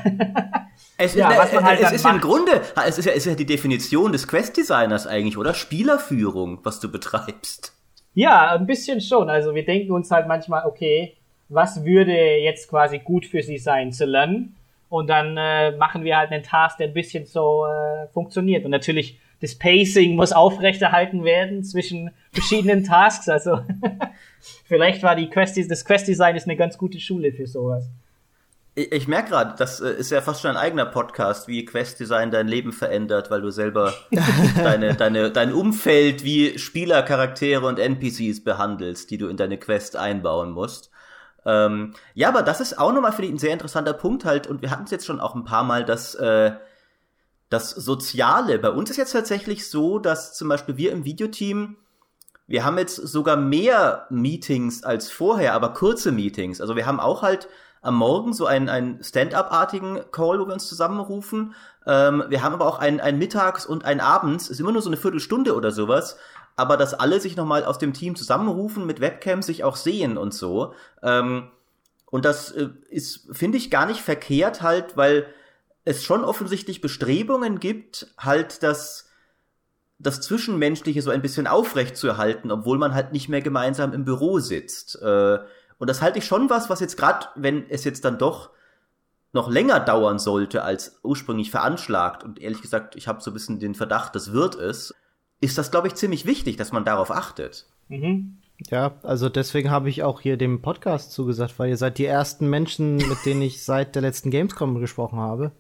es, 0.99 1.15
ja, 1.15 1.37
was 1.37 1.53
man 1.53 1.65
halt 1.65 1.81
es 1.81 1.93
ist 1.93 2.05
macht. 2.05 2.15
im 2.15 2.21
Grunde, 2.21 2.63
es 2.87 2.99
ist, 2.99 3.05
ja, 3.05 3.13
es 3.13 3.19
ist 3.19 3.27
ja 3.27 3.35
die 3.35 3.45
Definition 3.45 4.13
des 4.13 4.27
Quest-Designers 4.27 5.07
eigentlich, 5.07 5.37
oder? 5.37 5.53
Spielerführung, 5.53 6.61
was 6.63 6.81
du 6.81 6.91
betreibst. 6.91 7.77
Ja, 8.15 8.53
ein 8.53 8.67
bisschen 8.67 9.01
schon. 9.01 9.29
Also 9.29 9.55
wir 9.55 9.65
denken 9.65 9.93
uns 9.93 10.11
halt 10.11 10.27
manchmal, 10.27 10.65
okay, 10.67 11.17
was 11.49 11.85
würde 11.85 12.13
jetzt 12.39 12.69
quasi 12.69 12.99
gut 12.99 13.27
für 13.27 13.43
sie 13.43 13.59
sein 13.59 13.93
zu 13.93 14.05
lernen? 14.05 14.57
Und 14.89 15.09
dann 15.09 15.37
äh, 15.37 15.73
machen 15.73 16.05
wir 16.05 16.17
halt 16.17 16.31
einen 16.31 16.43
Task, 16.43 16.79
der 16.79 16.89
ein 16.89 16.95
bisschen 16.95 17.27
so 17.27 17.67
äh, 17.67 18.07
funktioniert. 18.13 18.65
Und 18.65 18.71
natürlich, 18.71 19.19
das 19.41 19.57
Pacing 19.57 20.15
muss 20.15 20.33
aufrechterhalten 20.33 21.25
werden 21.25 21.65
zwischen 21.65 22.11
verschiedenen 22.33 22.85
Tasks. 22.87 23.29
Also 23.29 23.61
Vielleicht 24.65 25.03
war 25.03 25.17
die 25.17 25.29
Quest, 25.29 25.59
das 25.71 25.85
Quest-Design 25.85 26.37
ist 26.37 26.45
eine 26.45 26.57
ganz 26.57 26.79
gute 26.79 27.01
Schule 27.01 27.33
für 27.33 27.47
sowas. 27.47 27.85
Ich, 28.75 28.91
ich 28.93 29.09
merke 29.09 29.31
gerade, 29.31 29.55
das 29.57 29.81
äh, 29.81 29.93
ist 29.93 30.11
ja 30.11 30.21
fast 30.21 30.43
schon 30.43 30.51
ein 30.51 30.57
eigener 30.57 30.87
Podcast, 30.87 31.49
wie 31.49 31.65
Quest-Design 31.65 32.31
dein 32.31 32.49
Leben 32.49 32.73
verändert, 32.73 33.31
weil 33.31 33.41
du 33.41 33.51
selber 33.51 33.95
deine, 34.57 34.95
deine, 34.95 35.31
dein 35.31 35.53
Umfeld 35.53 36.25
wie 36.25 36.59
Spielercharaktere 36.59 37.67
und 37.67 37.79
NPCs 37.79 38.43
behandelst, 38.43 39.11
die 39.11 39.19
du 39.19 39.29
in 39.29 39.37
deine 39.37 39.59
Quest 39.59 39.97
einbauen 39.97 40.51
musst. 40.51 40.91
Ähm, 41.47 41.95
ja, 42.15 42.29
aber 42.29 42.43
das 42.43 42.61
ist 42.61 42.79
auch 42.79 42.93
nochmal 42.93 43.13
für 43.13 43.23
dich 43.23 43.31
ein 43.31 43.39
sehr 43.39 43.53
interessanter 43.53 43.93
Punkt 43.93 44.25
halt, 44.25 44.47
und 44.47 44.63
wir 44.63 44.71
hatten 44.71 44.85
es 44.85 44.91
jetzt 44.91 45.07
schon 45.07 45.21
auch 45.21 45.35
ein 45.35 45.45
paar 45.45 45.65
Mal, 45.65 45.85
dass 45.85 46.15
äh, 46.15 46.53
das 47.51 47.71
Soziale. 47.71 48.59
Bei 48.59 48.71
uns 48.71 48.91
ist 48.91 48.97
jetzt 48.97 49.13
tatsächlich 49.13 49.69
so, 49.69 49.99
dass 49.99 50.35
zum 50.35 50.49
Beispiel 50.49 50.77
wir 50.77 50.93
im 50.93 51.05
Videoteam, 51.05 51.77
wir 52.47 52.65
haben 52.65 52.79
jetzt 52.79 52.97
sogar 52.97 53.37
mehr 53.37 54.07
Meetings 54.11 54.83
als 54.83 55.11
vorher, 55.11 55.55
aber 55.55 55.73
kurze 55.73 56.13
Meetings. 56.13 56.61
Also 56.61 56.77
wir 56.77 56.87
haben 56.87 57.01
auch 57.01 57.23
halt 57.23 57.49
am 57.81 57.97
Morgen 57.97 58.33
so 58.33 58.47
einen, 58.47 58.69
einen 58.69 59.05
Stand-up-artigen 59.05 60.01
Call, 60.11 60.41
wo 60.41 60.47
wir 60.47 60.55
uns 60.55 60.67
zusammenrufen. 60.67 61.55
Ähm, 61.87 62.25
wir 62.29 62.43
haben 62.43 62.55
aber 62.55 62.67
auch 62.67 62.79
einen, 62.79 63.01
einen 63.01 63.19
Mittags- 63.19 63.67
und 63.67 63.85
einen 63.85 64.01
Abends, 64.01 64.49
ist 64.49 64.59
immer 64.59 64.73
nur 64.73 64.83
so 64.83 64.89
eine 64.89 64.97
Viertelstunde 64.97 65.55
oder 65.55 65.71
sowas, 65.71 66.17
aber 66.57 66.77
dass 66.77 66.95
alle 66.95 67.21
sich 67.21 67.37
nochmal 67.37 67.65
aus 67.65 67.79
dem 67.79 67.93
Team 67.93 68.17
zusammenrufen, 68.17 68.87
mit 68.87 69.01
Webcam 69.01 69.43
sich 69.43 69.65
auch 69.65 69.77
sehen 69.77 70.17
und 70.17 70.33
so. 70.33 70.75
Ähm, 71.03 71.51
und 72.07 72.25
das 72.25 72.53
äh, 72.53 72.69
ist, 72.91 73.29
finde 73.33 73.59
ich, 73.59 73.71
gar 73.71 73.87
nicht 73.87 74.01
verkehrt 74.01 74.63
halt, 74.63 74.97
weil 74.97 75.27
es 75.85 76.05
schon 76.05 76.25
offensichtlich 76.25 76.81
Bestrebungen 76.81 77.61
gibt, 77.61 78.07
halt 78.19 78.63
das, 78.63 79.11
das 79.99 80.21
Zwischenmenschliche 80.21 81.03
so 81.03 81.11
ein 81.11 81.23
bisschen 81.23 81.47
aufrecht 81.47 81.97
zu 81.97 82.07
erhalten, 82.07 82.51
obwohl 82.51 82.79
man 82.79 82.95
halt 82.95 83.13
nicht 83.13 83.29
mehr 83.29 83.43
gemeinsam 83.43 83.93
im 83.93 84.05
Büro 84.05 84.39
sitzt. 84.39 85.01
Äh, 85.03 85.41
und 85.79 85.91
das 85.91 86.01
halte 86.03 86.19
ich 86.19 86.25
schon 86.25 86.49
was, 86.51 86.71
was 86.71 86.81
jetzt 86.81 86.97
gerade, 86.97 87.27
wenn 87.35 87.69
es 87.69 87.85
jetzt 87.85 88.05
dann 88.05 88.19
doch 88.19 88.51
noch 89.33 89.51
länger 89.51 89.81
dauern 89.81 90.21
sollte 90.21 90.63
als 90.63 91.01
ursprünglich 91.03 91.51
veranschlagt, 91.51 92.23
und 92.23 92.41
ehrlich 92.41 92.63
gesagt, 92.63 92.95
ich 92.95 93.09
habe 93.09 93.21
so 93.21 93.33
ein 93.33 93.35
bisschen 93.35 93.59
den 93.59 93.75
Verdacht, 93.75 94.15
das 94.15 94.33
wird 94.33 94.55
es, 94.55 94.95
ist 95.41 95.59
das, 95.59 95.71
glaube 95.71 95.89
ich, 95.89 95.95
ziemlich 95.95 96.27
wichtig, 96.27 96.57
dass 96.57 96.73
man 96.73 96.85
darauf 96.85 97.11
achtet. 97.11 97.67
Mhm. 97.89 98.39
Ja, 98.71 98.93
also 99.03 99.29
deswegen 99.29 99.71
habe 99.71 99.89
ich 99.89 100.03
auch 100.03 100.21
hier 100.21 100.37
dem 100.37 100.63
Podcast 100.63 101.13
zugesagt, 101.13 101.59
weil 101.59 101.71
ihr 101.71 101.77
seid 101.77 101.99
die 101.99 102.07
ersten 102.07 102.49
Menschen, 102.49 102.97
mit 102.97 103.25
denen 103.25 103.43
ich 103.43 103.65
seit 103.65 103.95
der 103.95 104.03
letzten 104.03 104.31
Gamescom 104.31 104.81
gesprochen 104.81 105.19
habe. 105.19 105.53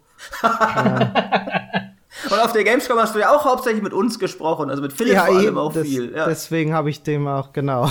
Und 2.30 2.40
auf 2.40 2.52
der 2.52 2.64
Gamescom 2.64 2.98
hast 2.98 3.14
du 3.14 3.18
ja 3.18 3.34
auch 3.34 3.44
hauptsächlich 3.44 3.82
mit 3.82 3.92
uns 3.92 4.18
gesprochen, 4.18 4.70
also 4.70 4.80
mit 4.80 4.92
Philipp 4.92 5.14
ja, 5.14 5.24
vor 5.24 5.36
allem 5.36 5.58
auch 5.58 5.72
das, 5.72 5.82
viel. 5.86 6.14
Ja. 6.14 6.26
Deswegen 6.26 6.72
habe 6.72 6.88
ich 6.88 7.02
dem 7.02 7.26
auch, 7.26 7.52
genau. 7.52 7.90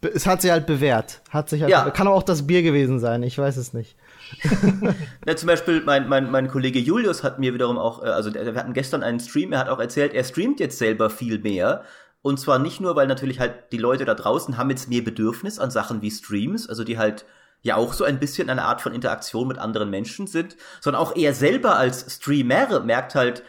es 0.00 0.26
hat 0.26 0.42
sich 0.42 0.50
halt 0.50 0.66
bewährt. 0.66 1.20
Hat 1.28 1.50
sich 1.50 1.62
halt 1.62 1.70
ja. 1.70 1.90
Kann 1.90 2.08
auch 2.08 2.22
das 2.22 2.46
Bier 2.46 2.62
gewesen 2.62 2.98
sein, 2.98 3.22
ich 3.22 3.36
weiß 3.38 3.58
es 3.58 3.74
nicht. 3.74 3.96
ja, 5.26 5.36
zum 5.36 5.46
Beispiel 5.46 5.82
mein, 5.84 6.08
mein, 6.08 6.30
mein 6.30 6.48
Kollege 6.48 6.78
Julius 6.78 7.22
hat 7.22 7.38
mir 7.38 7.54
wiederum 7.54 7.78
auch, 7.78 8.02
äh, 8.02 8.06
also 8.06 8.32
wir 8.34 8.54
hatten 8.54 8.72
gestern 8.72 9.02
einen 9.02 9.20
Stream, 9.20 9.52
er 9.52 9.60
hat 9.60 9.68
auch 9.68 9.78
erzählt, 9.78 10.14
er 10.14 10.24
streamt 10.24 10.60
jetzt 10.60 10.78
selber 10.78 11.10
viel 11.10 11.38
mehr. 11.38 11.84
Und 12.22 12.38
zwar 12.38 12.58
nicht 12.58 12.80
nur, 12.80 12.96
weil 12.96 13.06
natürlich 13.06 13.40
halt 13.40 13.72
die 13.72 13.78
Leute 13.78 14.04
da 14.04 14.14
draußen 14.14 14.58
haben 14.58 14.70
jetzt 14.70 14.88
mehr 14.88 15.02
Bedürfnis 15.02 15.58
an 15.58 15.70
Sachen 15.70 16.02
wie 16.02 16.10
Streams, 16.10 16.68
also 16.68 16.84
die 16.84 16.98
halt 16.98 17.24
ja 17.62 17.76
auch 17.76 17.92
so 17.92 18.04
ein 18.04 18.18
bisschen 18.18 18.50
eine 18.50 18.64
Art 18.64 18.80
von 18.80 18.92
Interaktion 18.92 19.48
mit 19.48 19.58
anderen 19.58 19.90
Menschen 19.90 20.26
sind, 20.26 20.56
sondern 20.80 21.02
auch 21.02 21.16
er 21.16 21.34
selber 21.34 21.76
als 21.76 22.14
Streamer 22.14 22.80
merkt 22.80 23.14
halt, 23.14 23.42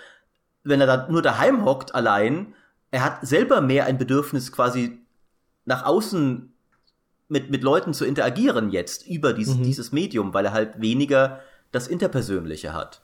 wenn 0.63 0.81
er 0.81 0.87
da 0.87 1.07
nur 1.09 1.21
daheim 1.21 1.65
hockt 1.65 1.95
allein, 1.95 2.53
er 2.91 3.03
hat 3.03 3.25
selber 3.25 3.61
mehr 3.61 3.85
ein 3.85 3.97
Bedürfnis 3.97 4.51
quasi 4.51 4.99
nach 5.65 5.85
außen 5.85 6.50
mit, 7.31 7.49
mit 7.49 7.63
Leuten 7.63 7.93
zu 7.93 8.05
interagieren 8.05 8.71
jetzt 8.71 9.07
über 9.07 9.31
dieses, 9.31 9.55
mhm. 9.55 9.63
dieses 9.63 9.93
Medium, 9.93 10.33
weil 10.33 10.45
er 10.45 10.51
halt 10.51 10.81
weniger 10.81 11.39
das 11.71 11.87
Interpersönliche 11.87 12.73
hat. 12.73 13.01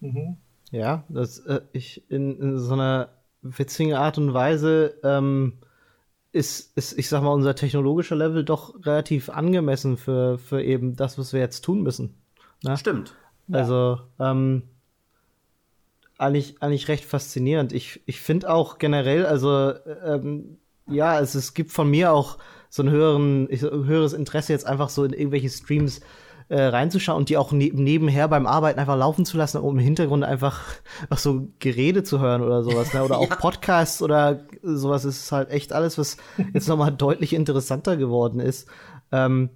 Mhm. 0.00 0.38
Ja, 0.70 1.04
das 1.10 1.40
äh, 1.40 1.60
ich 1.72 2.02
in, 2.08 2.40
in, 2.40 2.58
so 2.58 2.72
einer 2.72 3.10
witzigen 3.42 3.92
Art 3.92 4.16
und 4.16 4.32
Weise 4.32 4.94
ähm, 5.04 5.58
ist, 6.32 6.74
ist, 6.78 6.98
ich 6.98 7.10
sag 7.10 7.22
mal, 7.22 7.34
unser 7.34 7.54
technologischer 7.54 8.16
Level 8.16 8.42
doch 8.42 8.74
relativ 8.86 9.28
angemessen 9.28 9.98
für, 9.98 10.38
für 10.38 10.62
eben 10.62 10.96
das, 10.96 11.18
was 11.18 11.34
wir 11.34 11.40
jetzt 11.40 11.60
tun 11.60 11.82
müssen. 11.82 12.14
Ne? 12.62 12.78
Stimmt. 12.78 13.14
Also, 13.52 14.00
ähm, 14.18 14.62
eigentlich, 16.16 16.62
eigentlich 16.62 16.88
recht 16.88 17.04
faszinierend. 17.04 17.74
Ich, 17.74 18.00
ich 18.06 18.22
finde 18.22 18.50
auch 18.50 18.78
generell, 18.78 19.26
also, 19.26 19.74
ähm, 20.06 20.56
ja, 20.86 21.20
es, 21.20 21.34
es 21.34 21.52
gibt 21.52 21.70
von 21.70 21.90
mir 21.90 22.12
auch 22.12 22.38
so 22.74 22.82
ein 22.82 22.90
höheren, 22.90 23.46
höheres 23.52 24.14
Interesse 24.14 24.52
jetzt 24.52 24.66
einfach 24.66 24.88
so 24.88 25.04
in 25.04 25.12
irgendwelche 25.12 25.48
Streams 25.48 26.00
äh, 26.48 26.60
reinzuschauen 26.60 27.18
und 27.18 27.28
die 27.28 27.36
auch 27.36 27.52
ne 27.52 27.70
nebenher 27.72 28.26
beim 28.26 28.48
Arbeiten 28.48 28.80
einfach 28.80 28.96
laufen 28.96 29.24
zu 29.24 29.36
lassen, 29.36 29.58
um 29.58 29.78
im 29.78 29.84
Hintergrund 29.84 30.24
einfach 30.24 30.60
auch 31.08 31.18
so 31.18 31.46
Gerede 31.60 32.02
zu 32.02 32.18
hören 32.18 32.42
oder 32.42 32.64
sowas. 32.64 32.92
Ne? 32.92 33.04
Oder 33.04 33.18
auch 33.20 33.30
ja. 33.30 33.36
Podcasts 33.36 34.02
oder 34.02 34.40
sowas 34.60 35.04
ist 35.04 35.30
halt 35.30 35.50
echt 35.50 35.72
alles, 35.72 35.98
was 35.98 36.16
jetzt 36.52 36.66
nochmal 36.66 36.90
deutlich 36.98 37.32
interessanter 37.32 37.96
geworden 37.96 38.40
ist. 38.40 38.68
Ähm, 39.12 39.50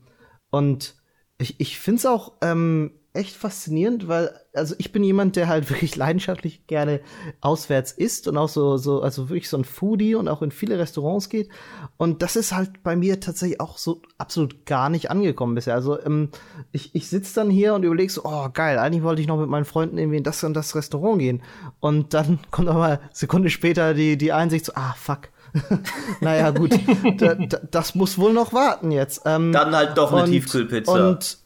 und 0.51 0.95
ich, 1.39 1.59
ich 1.59 1.81
finde 1.81 1.99
es 1.99 2.07
auch 2.07 2.35
ähm, 2.41 2.93
echt 3.19 3.37
faszinierend, 3.37 4.07
weil, 4.07 4.31
also 4.55 4.77
ich 4.79 4.93
bin 4.93 5.03
jemand, 5.03 5.35
der 5.37 5.49
halt 5.49 5.69
wirklich 5.71 5.97
leidenschaftlich 5.97 6.67
gerne 6.67 7.01
auswärts 7.41 7.93
isst 7.93 8.29
und 8.29 8.39
auch 8.39 8.49
so, 8.49 8.77
so, 8.77 9.03
also 9.03 9.29
wirklich 9.29 9.49
so 9.49 9.59
ein 9.59 9.65
Foodie 9.65 10.15
und 10.15 10.29
auch 10.29 10.41
in 10.41 10.53
viele 10.53 10.79
Restaurants 10.79 11.29
geht. 11.29 11.49
Und 11.97 12.23
das 12.23 12.37
ist 12.37 12.53
halt 12.53 12.83
bei 12.83 12.95
mir 12.97 13.21
tatsächlich 13.21 13.61
auch 13.61 13.77
so 13.77 14.03
absolut 14.17 14.65
gar 14.65 14.89
nicht 14.89 15.11
angekommen 15.11 15.57
bisher. 15.57 15.75
Also 15.75 16.01
ähm, 16.01 16.31
ich, 16.71 16.95
ich 16.95 17.09
sitze 17.09 17.35
dann 17.35 17.51
hier 17.51 17.75
und 17.75 17.83
überlege 17.83 18.13
so, 18.13 18.23
oh 18.25 18.49
geil, 18.53 18.79
eigentlich 18.79 19.03
wollte 19.03 19.21
ich 19.21 19.29
noch 19.29 19.39
mit 19.39 19.49
meinen 19.49 19.65
Freunden 19.65 19.99
irgendwie 19.99 20.19
in 20.19 20.25
das 20.25 20.45
und 20.45 20.55
das 20.55 20.77
Restaurant 20.77 21.19
gehen. 21.19 21.43
Und 21.81 22.15
dann 22.15 22.39
kommt 22.51 22.69
aber 22.69 23.01
Sekunde 23.13 23.51
später 23.51 23.95
die, 23.95 24.17
die 24.17 24.33
Einsicht 24.33 24.65
so, 24.65 24.73
ah 24.77 24.95
fuck. 24.97 25.29
naja, 26.21 26.51
gut, 26.51 26.79
da, 27.17 27.35
da, 27.35 27.59
das 27.71 27.95
muss 27.95 28.19
wohl 28.19 28.35
noch 28.35 28.53
warten 28.53 28.91
jetzt. 28.91 29.23
Ähm, 29.25 29.51
dann 29.51 29.75
halt 29.75 29.97
doch 29.97 30.13
eine 30.13 30.25
und, 30.25 30.31
Tiefkühlpizza. 30.31 31.09
Und 31.09 31.39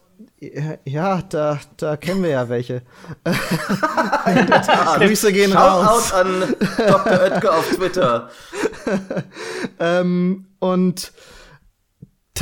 ja, 0.84 1.22
da, 1.22 1.60
da 1.76 1.96
kennen 1.96 2.22
wir 2.22 2.30
ja 2.30 2.48
welche. 2.48 2.82
Grüße 4.98 5.32
gehen 5.32 5.52
Shout 5.52 5.58
raus. 5.58 6.12
Out 6.12 6.26
an 6.26 6.54
Dr. 6.76 7.20
Oetker 7.20 7.58
auf 7.58 7.68
Twitter. 7.74 8.30
ähm, 9.80 10.46
und 10.58 11.12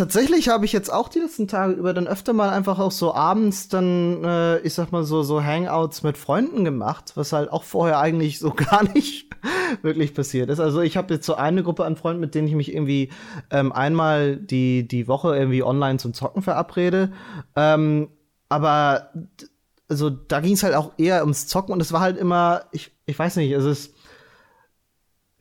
tatsächlich 0.00 0.48
habe 0.48 0.64
ich 0.64 0.72
jetzt 0.72 0.90
auch 0.90 1.10
die 1.10 1.18
letzten 1.18 1.46
Tage 1.46 1.74
über 1.74 1.92
dann 1.92 2.06
öfter 2.06 2.32
mal 2.32 2.48
einfach 2.48 2.78
auch 2.78 2.90
so 2.90 3.14
abends 3.14 3.68
dann, 3.68 4.24
äh, 4.24 4.58
ich 4.60 4.72
sag 4.72 4.92
mal 4.92 5.04
so, 5.04 5.22
so 5.22 5.44
Hangouts 5.44 6.02
mit 6.02 6.16
Freunden 6.16 6.64
gemacht, 6.64 7.12
was 7.16 7.34
halt 7.34 7.52
auch 7.52 7.64
vorher 7.64 7.98
eigentlich 7.98 8.38
so 8.38 8.50
gar 8.56 8.82
nicht 8.94 9.26
wirklich 9.82 10.14
passiert 10.14 10.48
ist. 10.48 10.58
Also 10.58 10.80
ich 10.80 10.96
habe 10.96 11.12
jetzt 11.12 11.26
so 11.26 11.34
eine 11.34 11.62
Gruppe 11.62 11.84
an 11.84 11.96
Freunden, 11.96 12.22
mit 12.22 12.34
denen 12.34 12.48
ich 12.48 12.54
mich 12.54 12.72
irgendwie 12.72 13.10
ähm, 13.50 13.72
einmal 13.72 14.36
die, 14.36 14.88
die 14.88 15.06
Woche 15.06 15.36
irgendwie 15.36 15.62
online 15.62 15.98
zum 15.98 16.14
Zocken 16.14 16.40
verabrede. 16.40 17.12
Ähm, 17.54 18.08
aber 18.48 19.12
also 19.86 20.08
da 20.08 20.40
ging 20.40 20.54
es 20.54 20.62
halt 20.62 20.76
auch 20.76 20.92
eher 20.96 21.20
ums 21.20 21.46
Zocken 21.46 21.74
und 21.74 21.82
es 21.82 21.92
war 21.92 22.00
halt 22.00 22.16
immer, 22.16 22.62
ich, 22.72 22.90
ich 23.04 23.18
weiß 23.18 23.36
nicht, 23.36 23.52
es 23.52 23.92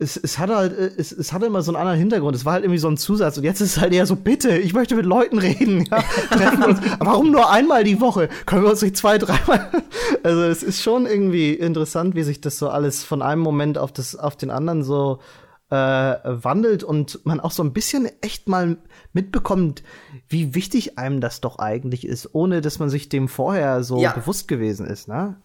es, 0.00 0.16
es 0.16 0.38
hatte 0.38 0.56
halt, 0.56 0.72
es, 0.72 1.12
es 1.12 1.32
hatte 1.32 1.46
immer 1.46 1.60
so 1.60 1.70
einen 1.70 1.76
anderen 1.76 1.98
Hintergrund. 1.98 2.34
Es 2.34 2.46
war 2.46 2.54
halt 2.54 2.64
irgendwie 2.64 2.78
so 2.78 2.88
ein 2.88 2.96
Zusatz. 2.96 3.36
Und 3.36 3.44
jetzt 3.44 3.60
ist 3.60 3.76
es 3.76 3.80
halt 3.80 3.92
eher 3.92 4.06
so, 4.06 4.16
bitte, 4.16 4.56
ich 4.56 4.72
möchte 4.72 4.96
mit 4.96 5.04
Leuten 5.04 5.38
reden. 5.38 5.84
Ja, 5.90 5.98
treffen 6.30 6.64
uns. 6.64 6.80
Warum 6.98 7.30
nur 7.30 7.50
einmal 7.50 7.84
die 7.84 8.00
Woche? 8.00 8.30
Können 8.46 8.62
wir 8.62 8.70
uns 8.70 8.82
nicht 8.82 8.96
zwei, 8.96 9.18
dreimal? 9.18 9.70
Also 10.22 10.42
es 10.42 10.62
ist 10.62 10.82
schon 10.82 11.06
irgendwie 11.06 11.54
interessant, 11.54 12.14
wie 12.14 12.24
sich 12.24 12.40
das 12.40 12.58
so 12.58 12.68
alles 12.68 13.04
von 13.04 13.22
einem 13.22 13.40
Moment 13.40 13.78
auf, 13.78 13.90
das, 13.92 14.16
auf 14.16 14.36
den 14.36 14.50
anderen 14.50 14.82
so 14.82 15.20
äh, 15.70 15.74
wandelt 15.74 16.84
und 16.84 17.24
man 17.24 17.40
auch 17.40 17.52
so 17.52 17.62
ein 17.62 17.72
bisschen 17.72 18.10
echt 18.20 18.48
mal 18.48 18.76
mitbekommt, 19.12 19.82
wie 20.28 20.54
wichtig 20.54 20.98
einem 20.98 21.20
das 21.20 21.40
doch 21.40 21.58
eigentlich 21.58 22.06
ist, 22.06 22.34
ohne 22.34 22.60
dass 22.60 22.80
man 22.80 22.90
sich 22.90 23.08
dem 23.08 23.28
vorher 23.28 23.82
so 23.82 24.00
ja. 24.00 24.12
bewusst 24.12 24.46
gewesen 24.48 24.84
ist, 24.86 25.08
ne? 25.08 25.36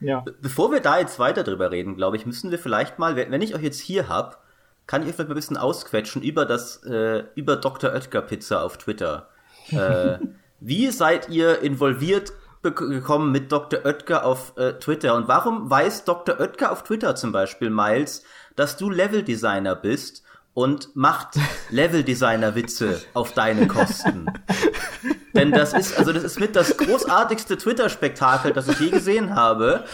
Ja. 0.00 0.24
Bevor 0.40 0.72
wir 0.72 0.80
da 0.80 0.98
jetzt 0.98 1.18
weiter 1.18 1.44
drüber 1.44 1.70
reden, 1.70 1.96
glaube 1.96 2.16
ich, 2.16 2.26
müssen 2.26 2.50
wir 2.50 2.58
vielleicht 2.58 2.98
mal, 2.98 3.16
wenn 3.16 3.42
ich 3.42 3.54
euch 3.54 3.62
jetzt 3.62 3.80
hier 3.80 4.08
hab, 4.08 4.42
kann 4.86 5.02
ich 5.02 5.08
euch 5.08 5.14
vielleicht 5.14 5.28
mal 5.28 5.34
ein 5.34 5.36
bisschen 5.36 5.56
ausquetschen 5.56 6.22
über 6.22 6.46
das, 6.46 6.82
äh, 6.84 7.24
über 7.34 7.56
Dr. 7.56 7.92
Oetker 7.92 8.22
Pizza 8.22 8.62
auf 8.62 8.78
Twitter. 8.78 9.28
äh, 9.70 10.18
wie 10.60 10.90
seid 10.90 11.28
ihr 11.28 11.60
involviert 11.60 12.32
gekommen 12.62 13.30
mit 13.30 13.52
Dr. 13.52 13.84
Oetker 13.84 14.24
auf 14.24 14.56
äh, 14.56 14.74
Twitter? 14.74 15.14
Und 15.14 15.28
warum 15.28 15.70
weiß 15.70 16.04
Dr. 16.04 16.40
Oetker 16.40 16.72
auf 16.72 16.82
Twitter 16.82 17.14
zum 17.14 17.32
Beispiel, 17.32 17.70
Miles, 17.70 18.24
dass 18.56 18.76
du 18.76 18.90
Leveldesigner 18.90 19.76
bist 19.76 20.24
und 20.54 20.96
macht 20.96 21.36
Leveldesigner-Witze 21.70 23.02
auf 23.14 23.32
deine 23.32 23.68
Kosten? 23.68 24.26
Denn 25.34 25.52
das 25.52 25.72
ist, 25.72 25.96
also 25.96 26.12
das 26.12 26.24
ist 26.24 26.40
mit 26.40 26.56
das 26.56 26.76
großartigste 26.76 27.56
Twitter-Spektakel, 27.56 28.52
das 28.52 28.68
ich 28.68 28.80
je 28.80 28.90
gesehen 28.90 29.34
habe. 29.34 29.84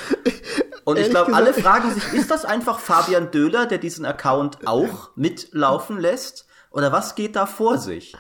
Und 0.85 0.99
ich 0.99 1.11
glaube, 1.11 1.35
alle 1.35 1.53
fragen 1.53 1.93
sich, 1.93 2.13
ist 2.13 2.31
das 2.31 2.45
einfach 2.45 2.79
Fabian 2.79 3.31
Döhler, 3.31 3.67
der 3.67 3.79
diesen 3.79 4.05
Account 4.05 4.67
auch 4.67 5.11
mitlaufen 5.17 5.99
lässt? 5.99 6.47
Oder 6.71 6.93
was 6.93 7.15
geht 7.15 7.37
da 7.37 7.47
vor 7.47 7.79
sich? 7.79 8.15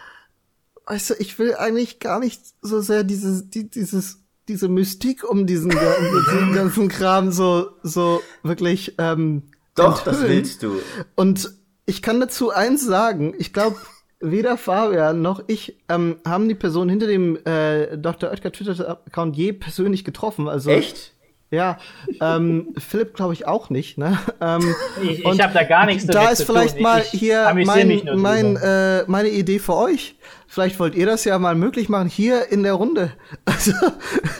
Du, 0.88 1.14
ich 1.18 1.38
will 1.38 1.54
eigentlich 1.54 2.00
gar 2.00 2.20
nicht 2.20 2.42
so 2.62 2.80
sehr 2.80 3.04
dieses, 3.04 3.50
die, 3.50 3.70
dieses, 3.70 4.22
diese 4.48 4.68
Mystik 4.68 5.28
um 5.28 5.46
diesen, 5.46 5.70
diesen 5.70 6.54
ganzen 6.54 6.88
Kram 6.88 7.32
so, 7.32 7.70
so 7.82 8.22
wirklich, 8.42 8.94
ähm, 8.98 9.44
Doch, 9.74 9.98
enthüllen. 9.98 10.20
das 10.20 10.28
willst 10.28 10.62
du. 10.62 10.80
Und 11.14 11.52
ich 11.86 12.02
kann 12.02 12.20
dazu 12.20 12.50
eins 12.50 12.84
sagen, 12.84 13.34
ich 13.38 13.52
glaube, 13.52 13.76
weder 14.20 14.56
Fabian 14.56 15.22
noch 15.22 15.44
ich 15.46 15.76
ähm, 15.88 16.16
haben 16.26 16.48
die 16.48 16.54
Person 16.54 16.88
hinter 16.88 17.06
dem 17.06 17.36
äh, 17.44 17.96
Dr. 17.98 18.30
Oetker 18.30 18.52
Twitter-Account 18.52 19.36
je 19.36 19.52
persönlich 19.52 20.04
getroffen. 20.04 20.48
Also, 20.48 20.70
Echt? 20.70 21.12
Ja, 21.48 21.78
ähm, 22.20 22.74
Philipp 22.76 23.14
glaube 23.14 23.32
ich 23.32 23.46
auch 23.46 23.70
nicht. 23.70 23.98
Ne? 23.98 24.18
Ähm, 24.40 24.74
ich 25.02 25.24
ich 25.24 25.40
habe 25.40 25.54
da 25.54 25.62
gar 25.62 25.86
nichts 25.86 26.04
Da 26.06 26.30
ist 26.30 26.42
vielleicht 26.42 26.80
mal 26.80 27.02
ich, 27.02 27.20
hier 27.20 27.52
mein, 27.64 28.02
mein, 28.16 28.56
äh, 28.56 29.04
meine 29.06 29.28
Idee 29.28 29.60
für 29.60 29.76
euch. 29.76 30.16
Vielleicht 30.48 30.80
wollt 30.80 30.96
ihr 30.96 31.06
das 31.06 31.24
ja 31.24 31.38
mal 31.38 31.54
möglich 31.54 31.88
machen 31.88 32.08
hier 32.08 32.50
in 32.50 32.62
der 32.62 32.74
Runde. 32.74 33.12
Also 33.44 33.72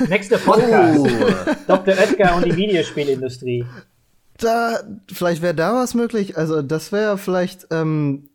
Nächster 0.09 0.39
Podcast. 0.39 0.99
Oh. 0.99 1.07
Dr. 1.69 1.95
Oetker 1.95 2.37
und 2.37 2.45
die 2.45 2.57
Videospielindustrie. 2.57 3.65
Da, 4.39 4.81
vielleicht 5.13 5.43
wäre 5.43 5.55
da 5.55 5.75
was 5.75 5.95
möglich. 5.95 6.37
Also 6.37 6.61
das 6.61 6.93
wäre 6.93 7.19
vielleicht 7.19 7.69
ähm, 7.71 8.29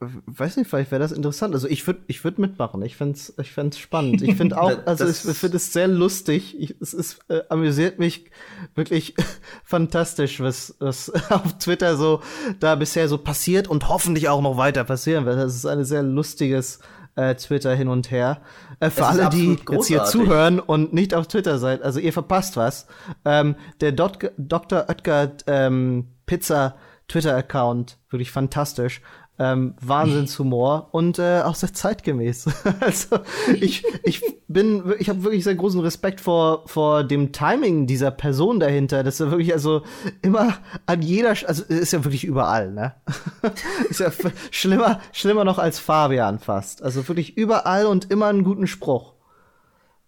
weiß 0.00 0.56
nicht, 0.56 0.68
vielleicht 0.68 0.90
wäre 0.90 1.00
das 1.00 1.12
interessant. 1.12 1.54
Also 1.54 1.68
ich 1.68 1.86
würde 1.86 2.00
ich 2.08 2.24
würd 2.24 2.38
mitmachen. 2.38 2.82
Ich 2.82 2.96
fände 2.96 3.14
es 3.14 3.34
ich 3.38 3.52
fänd's 3.52 3.78
spannend. 3.78 4.22
Ich 4.22 4.36
finde 4.36 4.60
auch, 4.60 4.72
also 4.86 5.06
ich 5.06 5.16
finde 5.16 5.56
es 5.56 5.72
sehr 5.72 5.88
lustig. 5.88 6.56
Ich, 6.58 6.74
es 6.80 6.94
ist, 6.94 7.18
äh, 7.28 7.42
amüsiert 7.48 7.98
mich 7.98 8.30
wirklich 8.74 9.14
fantastisch, 9.64 10.40
was, 10.40 10.74
was 10.78 11.10
auf 11.30 11.58
Twitter 11.58 11.96
so 11.96 12.20
da 12.60 12.74
bisher 12.74 13.08
so 13.08 13.18
passiert 13.18 13.68
und 13.68 13.88
hoffentlich 13.88 14.28
auch 14.28 14.42
noch 14.42 14.56
weiter 14.56 14.84
passieren 14.84 15.26
wird. 15.26 15.38
Das 15.38 15.54
ist 15.54 15.66
ein 15.66 15.84
sehr 15.84 16.02
lustiges 16.02 16.80
äh, 17.16 17.34
Twitter 17.36 17.74
hin 17.74 17.88
und 17.88 18.10
her. 18.10 18.42
Äh, 18.80 18.90
für 18.90 19.06
alle, 19.06 19.28
die 19.30 19.58
jetzt 19.70 19.86
hier 19.86 20.04
zuhören 20.04 20.58
und 20.58 20.92
nicht 20.92 21.14
auf 21.14 21.28
Twitter 21.28 21.58
seid, 21.58 21.82
also 21.82 22.00
ihr 22.00 22.12
verpasst 22.12 22.56
was. 22.56 22.86
Ähm, 23.24 23.54
der 23.80 23.92
Dot 23.92 24.18
Dr. 24.36 24.86
Oetker 24.88 25.32
ähm, 25.46 26.08
Pizza 26.26 26.74
Twitter-Account, 27.06 27.98
wirklich 28.08 28.30
fantastisch 28.30 29.02
ähm, 29.36 29.74
Wahnsinnshumor 29.80 30.88
und 30.92 31.18
äh, 31.18 31.42
auch 31.42 31.56
sehr 31.56 31.72
zeitgemäß. 31.72 32.46
also 32.80 33.18
ich, 33.60 33.84
ich 34.04 34.22
bin, 34.46 34.94
ich 34.98 35.08
habe 35.08 35.24
wirklich 35.24 35.42
sehr 35.42 35.56
großen 35.56 35.80
Respekt 35.80 36.20
vor, 36.20 36.68
vor 36.68 37.02
dem 37.02 37.32
Timing 37.32 37.86
dieser 37.88 38.12
Person 38.12 38.60
dahinter. 38.60 39.02
Das 39.02 39.14
ist 39.14 39.20
ja 39.20 39.30
wirklich 39.30 39.52
also 39.52 39.82
immer 40.22 40.54
an 40.86 41.02
jeder, 41.02 41.30
also 41.30 41.64
ist 41.64 41.92
ja 41.92 42.04
wirklich 42.04 42.24
überall, 42.24 42.70
ne? 42.70 42.94
ist 43.90 44.00
ja 44.00 44.12
schlimmer, 44.52 45.00
schlimmer 45.12 45.44
noch 45.44 45.58
als 45.58 45.80
Fabian 45.80 46.38
fast. 46.38 46.82
Also 46.82 47.06
wirklich 47.08 47.36
überall 47.36 47.86
und 47.86 48.10
immer 48.12 48.26
einen 48.26 48.44
guten 48.44 48.68
Spruch. 48.68 49.14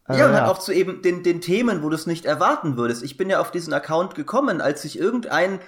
Äh, 0.08 0.18
ja, 0.18 0.26
und 0.26 0.34
ja. 0.34 0.46
auch 0.46 0.58
zu 0.58 0.72
eben 0.72 1.02
den, 1.02 1.24
den 1.24 1.40
Themen, 1.40 1.82
wo 1.82 1.88
du 1.88 1.96
es 1.96 2.06
nicht 2.06 2.26
erwarten 2.26 2.76
würdest. 2.76 3.02
Ich 3.02 3.16
bin 3.16 3.28
ja 3.28 3.40
auf 3.40 3.50
diesen 3.50 3.72
Account 3.72 4.14
gekommen, 4.14 4.60
als 4.60 4.82
sich 4.82 4.96
irgendein 4.98 5.58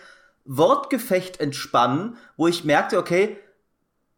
Wortgefecht 0.44 1.40
entspann, 1.40 2.16
wo 2.36 2.46
ich 2.46 2.64
merkte, 2.64 2.98
okay, 2.98 3.36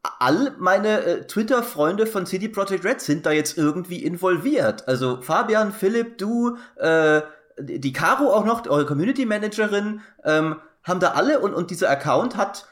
all 0.02 0.54
meine 0.58 1.02
äh, 1.02 1.26
Twitter-Freunde 1.26 2.06
von 2.06 2.26
CD 2.26 2.48
Projekt 2.48 2.84
Red 2.84 3.00
sind 3.00 3.26
da 3.26 3.32
jetzt 3.32 3.58
irgendwie 3.58 4.02
involviert. 4.02 4.88
Also 4.88 5.20
Fabian, 5.20 5.72
Philipp, 5.72 6.18
du, 6.18 6.56
äh, 6.76 7.22
die 7.58 7.92
Caro 7.92 8.32
auch 8.32 8.44
noch, 8.44 8.66
eure 8.66 8.86
Community 8.86 9.26
Managerin, 9.26 10.00
ähm, 10.24 10.56
haben 10.82 11.00
da 11.00 11.10
alle 11.10 11.40
und, 11.40 11.52
und 11.52 11.70
dieser 11.70 11.90
Account 11.90 12.36
hat 12.36 12.66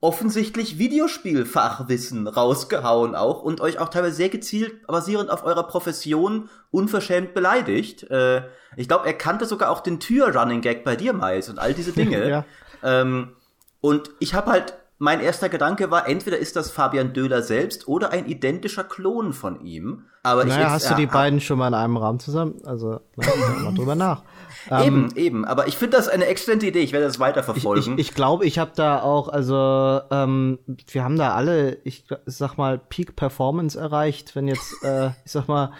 offensichtlich 0.00 0.78
Videospielfachwissen 0.78 2.28
rausgehauen 2.28 3.14
auch 3.14 3.42
und 3.42 3.62
euch 3.62 3.78
auch 3.78 3.88
teilweise 3.88 4.16
sehr 4.16 4.28
gezielt 4.28 4.86
basierend 4.86 5.30
auf 5.30 5.44
eurer 5.44 5.66
Profession 5.66 6.50
unverschämt 6.70 7.32
beleidigt. 7.32 8.08
Äh, 8.10 8.42
ich 8.76 8.88
glaube, 8.88 9.06
er 9.06 9.14
kannte 9.14 9.46
sogar 9.46 9.70
auch 9.70 9.80
den 9.80 9.98
Tür-Running-Gag 9.98 10.84
bei 10.84 10.96
dir, 10.96 11.14
Miles, 11.14 11.48
und 11.48 11.58
all 11.58 11.72
diese 11.72 11.92
Dinge. 11.92 12.28
ja. 12.28 12.44
ähm, 12.82 13.32
und 13.80 14.10
ich 14.20 14.34
habe 14.34 14.50
halt 14.50 14.74
mein 14.98 15.20
erster 15.20 15.48
Gedanke 15.48 15.90
war, 15.90 16.08
entweder 16.08 16.38
ist 16.38 16.56
das 16.56 16.70
Fabian 16.70 17.12
Döhler 17.12 17.42
selbst 17.42 17.86
oder 17.86 18.12
ein 18.12 18.26
identischer 18.26 18.84
Klon 18.84 19.34
von 19.34 19.60
ihm. 19.60 20.04
Aber 20.22 20.44
naja, 20.44 20.62
ich 20.62 20.68
hast 20.68 20.90
du 20.90 20.94
die 20.94 21.04
äh, 21.04 21.06
beiden 21.06 21.40
schon 21.40 21.58
mal 21.58 21.68
in 21.68 21.74
einem 21.74 21.96
Raum 21.96 22.18
zusammen? 22.18 22.60
Also, 22.64 23.00
na, 23.16 23.26
mal 23.62 23.74
drüber 23.74 23.94
nach. 23.94 24.22
eben, 24.70 25.10
ähm, 25.10 25.16
eben. 25.16 25.44
Aber 25.44 25.68
ich 25.68 25.76
finde 25.76 25.98
das 25.98 26.08
eine 26.08 26.26
exzellente 26.26 26.66
Idee. 26.66 26.80
Ich 26.80 26.92
werde 26.92 27.06
das 27.06 27.20
weiterverfolgen. 27.20 27.94
Ich, 27.94 28.00
ich, 28.00 28.08
ich 28.08 28.14
glaube, 28.14 28.46
ich 28.46 28.58
habe 28.58 28.72
da 28.74 29.02
auch, 29.02 29.28
also 29.28 30.00
ähm, 30.10 30.58
wir 30.88 31.04
haben 31.04 31.16
da 31.16 31.34
alle, 31.34 31.78
ich 31.84 32.04
sag 32.24 32.56
mal, 32.56 32.78
Peak 32.78 33.16
Performance 33.16 33.78
erreicht, 33.78 34.34
wenn 34.34 34.48
jetzt, 34.48 34.82
äh, 34.82 35.08
ich 35.24 35.32
sag 35.32 35.46
mal, 35.46 35.72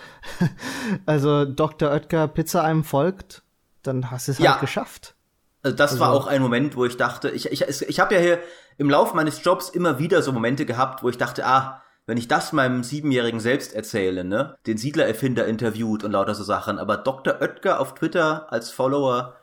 also 1.07 1.47
Dr. 1.47 1.91
Oetker 1.91 2.29
Pizza 2.29 2.63
einem 2.63 2.85
folgt, 2.85 3.43
dann 3.83 4.11
hast 4.11 4.29
du 4.29 4.33
es 4.33 4.39
halt 4.39 4.45
ja. 4.45 4.57
geschafft. 4.59 5.15
Also 5.63 5.77
das 5.77 5.93
also. 5.93 6.05
war 6.05 6.13
auch 6.13 6.27
ein 6.27 6.43
Moment, 6.43 6.77
wo 6.77 6.85
ich 6.85 6.97
dachte, 6.97 7.31
ich, 7.31 7.51
ich, 7.51 7.63
ich 7.63 8.01
habe 8.01 8.15
ja 8.15 8.21
hier 8.21 8.39
im 8.79 8.91
Laufe 8.91 9.17
meines 9.17 9.43
Jobs 9.45 9.69
immer 9.69 9.99
wieder 9.99 10.23
so 10.23 10.33
Momente 10.33 10.67
gehabt, 10.67 11.03
wo 11.03 11.09
ich 11.09 11.19
dachte, 11.19 11.47
ah, 11.47 11.83
wenn 12.07 12.19
ich 12.19 12.29
das 12.29 12.53
meinem 12.53 12.85
Siebenjährigen 12.85 13.41
selbst 13.41 13.75
erzähle, 13.75 14.25
ne, 14.25 14.57
den 14.67 14.79
Siedlererfinder 14.79 15.47
interviewt 15.47 16.05
und 16.05 16.13
lauter 16.13 16.35
so 16.35 16.45
Sachen, 16.45 16.79
aber 16.79 16.97
Dr. 16.97 17.41
Oetker 17.41 17.81
auf 17.81 17.95
Twitter 17.95 18.53
als 18.53 18.71
Follower, 18.71 19.35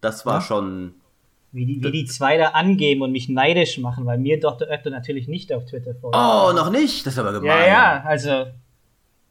das 0.00 0.24
war 0.24 0.36
ja. 0.36 0.40
schon. 0.40 0.94
Wie 1.50 1.66
die, 1.66 1.82
wie 1.82 1.92
die 1.92 2.04
zwei 2.04 2.36
da 2.36 2.48
angeben 2.48 3.02
und 3.02 3.12
mich 3.12 3.28
neidisch 3.28 3.78
machen, 3.78 4.06
weil 4.06 4.18
mir 4.18 4.40
Dr. 4.40 4.68
Oetker 4.68 4.90
natürlich 4.90 5.28
nicht 5.28 5.52
auf 5.52 5.66
Twitter 5.66 5.94
folgt. 5.94 6.16
Oh, 6.16 6.52
noch 6.52 6.70
nicht? 6.70 7.06
Das 7.06 7.14
ist 7.14 7.18
aber 7.18 7.32
gemein. 7.32 7.48
Ja, 7.48 7.66
ja, 7.66 8.02
also 8.04 8.46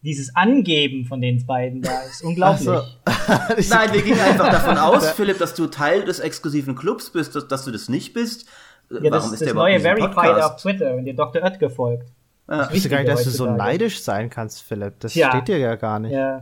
dieses 0.04 0.36
Angeben 0.36 1.06
von 1.06 1.22
den 1.22 1.46
beiden 1.46 1.82
da 1.82 2.02
ist 2.02 2.24
unglaublich. 2.24 2.66
So. 2.66 2.74
Nein, 3.70 3.94
wir 3.94 4.02
gingen 4.02 4.20
einfach 4.20 4.52
davon 4.52 4.78
aus, 4.78 5.12
Philipp, 5.12 5.38
dass 5.38 5.56
du 5.56 5.68
Teil 5.68 6.04
des 6.04 6.20
exklusiven 6.20 6.76
Clubs 6.76 7.10
bist, 7.10 7.36
dass, 7.36 7.48
dass 7.48 7.64
du 7.64 7.72
das 7.72 7.88
nicht 7.88 8.14
bist. 8.14 8.46
Ja, 8.90 8.98
Warum 8.98 9.12
das, 9.12 9.26
ist 9.26 9.32
das 9.34 9.40
der 9.48 9.54
neue 9.54 9.80
Verified 9.80 10.42
auf 10.42 10.58
Twitter, 10.58 10.96
wenn 10.96 11.06
dir 11.06 11.16
Dr. 11.16 11.42
Oetker 11.44 11.70
folgt. 11.70 12.10
Ja. 12.50 12.64
Ich 12.66 12.76
wusste 12.76 12.90
gar 12.90 13.00
nicht, 13.00 13.12
dass 13.12 13.24
du 13.24 13.30
so 13.30 13.50
neidisch 13.50 14.02
sein 14.02 14.30
kannst, 14.30 14.64
Philipp. 14.64 15.00
Das 15.00 15.14
Tja. 15.14 15.30
steht 15.30 15.48
dir 15.48 15.58
ja 15.58 15.76
gar 15.76 16.00
nicht. 16.00 16.12
Ja. 16.12 16.42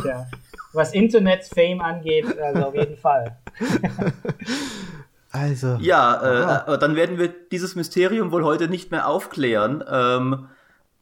Tja. 0.00 0.26
Was 0.72 0.92
Internet-Fame 0.92 1.80
angeht, 1.80 2.26
also 2.38 2.66
auf 2.66 2.74
jeden 2.74 2.96
Fall. 2.96 3.38
also. 5.30 5.78
Ja, 5.80 6.64
äh, 6.66 6.78
dann 6.78 6.96
werden 6.96 7.18
wir 7.18 7.28
dieses 7.28 7.76
Mysterium 7.76 8.32
wohl 8.32 8.44
heute 8.44 8.68
nicht 8.68 8.90
mehr 8.90 9.08
aufklären. 9.08 9.82
Ähm, 9.88 10.48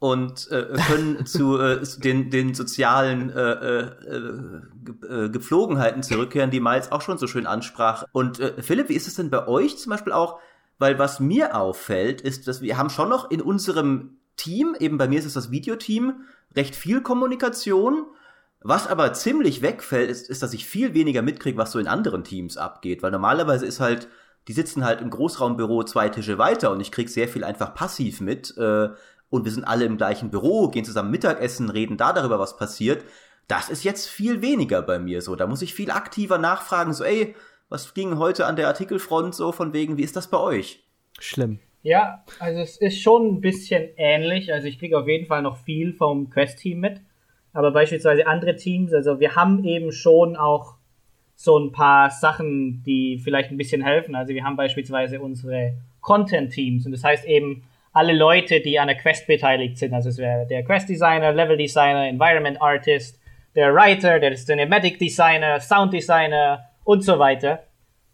und 0.05 0.51
äh, 0.51 0.76
können 0.87 1.24
zu 1.26 1.59
äh, 1.59 1.80
den, 1.97 2.28
den 2.28 2.55
sozialen 2.55 3.30
äh, 3.30 3.41
äh, 3.41 3.91
äh, 4.12 5.28
Gepflogenheiten 5.30 6.03
zurückkehren, 6.03 6.51
die 6.51 6.61
Miles 6.61 6.93
auch 6.93 7.01
schon 7.01 7.16
so 7.16 7.26
schön 7.26 7.47
ansprach. 7.47 8.05
Und 8.12 8.39
äh, 8.39 8.62
Philipp, 8.62 8.91
wie 8.91 8.95
ist 8.95 9.09
es 9.09 9.14
denn 9.14 9.30
bei 9.30 9.49
euch 9.49 9.78
zum 9.78 9.91
Beispiel 9.91 10.12
auch? 10.12 10.41
Weil 10.79 10.99
was 10.99 11.20
mir 11.20 11.57
auffällt, 11.57 12.20
ist, 12.20 12.49
dass 12.49 12.61
wir 12.61 12.77
haben 12.77 12.91
schon 12.91 13.09
noch 13.09 13.31
in 13.31 13.41
unserem 13.41 14.18
Team, 14.37 14.77
eben 14.79 14.99
bei 14.99 15.09
mir 15.09 15.18
ist 15.18 15.25
es 15.25 15.35
das 15.35 15.51
Videoteam, 15.51 16.25
recht 16.57 16.75
viel 16.75 17.01
Kommunikation. 17.01 18.07
Was 18.61 18.87
aber 18.87 19.12
ziemlich 19.12 19.62
wegfällt, 19.62 20.11
ist, 20.11 20.29
ist, 20.29 20.43
dass 20.43 20.55
ich 20.55 20.66
viel 20.66 20.95
weniger 20.95 21.22
mitkriege, 21.22 21.59
was 21.59 21.72
so 21.72 21.79
in 21.79 21.87
anderen 21.87 22.25
Teams 22.25 22.57
abgeht. 22.57 23.03
Weil 23.03 23.11
normalerweise 23.11 23.66
ist 23.66 23.81
halt, 23.81 24.09
die 24.49 24.53
sitzen 24.53 24.85
halt 24.85 25.01
im 25.01 25.11
Großraumbüro 25.11 25.85
zwei 25.85 26.09
Tische 26.09 26.39
weiter 26.39 26.70
und 26.70 26.81
ich 26.81 26.91
krieg 26.91 27.09
sehr 27.09 27.29
viel 27.29 27.45
einfach 27.45 27.75
passiv 27.75 28.20
mit. 28.20 28.57
Äh, 28.57 28.89
und 29.31 29.45
wir 29.45 29.53
sind 29.53 29.64
alle 29.64 29.85
im 29.85 29.97
gleichen 29.97 30.31
Büro, 30.31 30.68
gehen 30.68 30.85
zusammen 30.85 31.11
Mittagessen, 31.11 31.68
reden 31.70 31.97
da 31.97 32.12
darüber, 32.12 32.39
was 32.39 32.57
passiert. 32.57 33.05
Das 33.49 33.68
ist 33.68 33.85
jetzt 33.85 34.07
viel 34.07 34.43
weniger 34.43 34.81
bei 34.81 34.99
mir 34.99 35.22
so. 35.22 35.37
Da 35.37 35.47
muss 35.47 35.62
ich 35.62 35.75
viel 35.75 35.91
aktiver 35.91 36.39
nachfragen, 36.39 36.93
so, 36.93 37.05
ey, 37.05 37.35
was 37.69 37.95
ging 37.95 38.19
heute 38.19 38.47
an 38.47 38.57
der 38.57 38.69
Artikelfront 38.69 39.35
so 39.35 39.53
von 39.53 39.73
wegen, 39.73 39.97
wie 39.97 40.03
ist 40.03 40.17
das 40.17 40.29
bei 40.29 40.39
euch? 40.39 40.85
Schlimm. 41.19 41.61
Ja, 41.83 42.25
also 42.39 42.61
es 42.61 42.77
ist 42.79 43.01
schon 43.03 43.27
ein 43.27 43.41
bisschen 43.41 43.91
ähnlich. 43.97 44.53
Also 44.53 44.67
ich 44.69 44.79
kriege 44.79 44.99
auf 44.99 45.07
jeden 45.07 45.27
Fall 45.27 45.43
noch 45.43 45.59
viel 45.59 45.93
vom 45.93 46.31
Quest-Team 46.31 46.81
mit. 46.81 47.01
Aber 47.53 47.71
beispielsweise 47.71 48.27
andere 48.27 48.57
Teams, 48.57 48.93
also 48.93 49.21
wir 49.21 49.37
haben 49.37 49.65
eben 49.65 49.93
schon 49.93 50.37
auch 50.37 50.77
so 51.37 51.59
ein 51.59 51.73
paar 51.73 52.11
Sachen, 52.11 52.83
die 52.85 53.19
vielleicht 53.19 53.51
ein 53.51 53.57
bisschen 53.57 53.83
helfen. 53.83 54.15
Also 54.15 54.35
wir 54.35 54.45
haben 54.45 54.57
beispielsweise 54.57 55.21
unsere 55.21 55.75
Content-Teams 56.01 56.87
und 56.87 56.93
das 56.93 57.05
heißt 57.05 57.25
eben, 57.27 57.65
alle 57.93 58.12
Leute, 58.12 58.61
die 58.61 58.79
an 58.79 58.89
der 58.89 58.97
Quest 58.97 59.27
beteiligt 59.27 59.79
sind. 59.79 59.95
Also 59.95 60.09
es 60.09 60.19
wäre 60.19 60.47
der 60.47 60.65
Quest 60.65 60.89
Designer, 60.89 61.33
Level 61.33 61.57
Designer, 61.57 62.09
Environment 62.09 62.61
Artist, 62.61 63.21
der 63.55 63.73
Writer, 63.73 64.19
der 64.19 64.35
Cinematic 64.35 64.99
Designer, 64.99 65.61
Sound 65.61 65.93
Designer 65.93 66.65
und 66.85 67.03
so 67.03 67.18
weiter. 67.18 67.64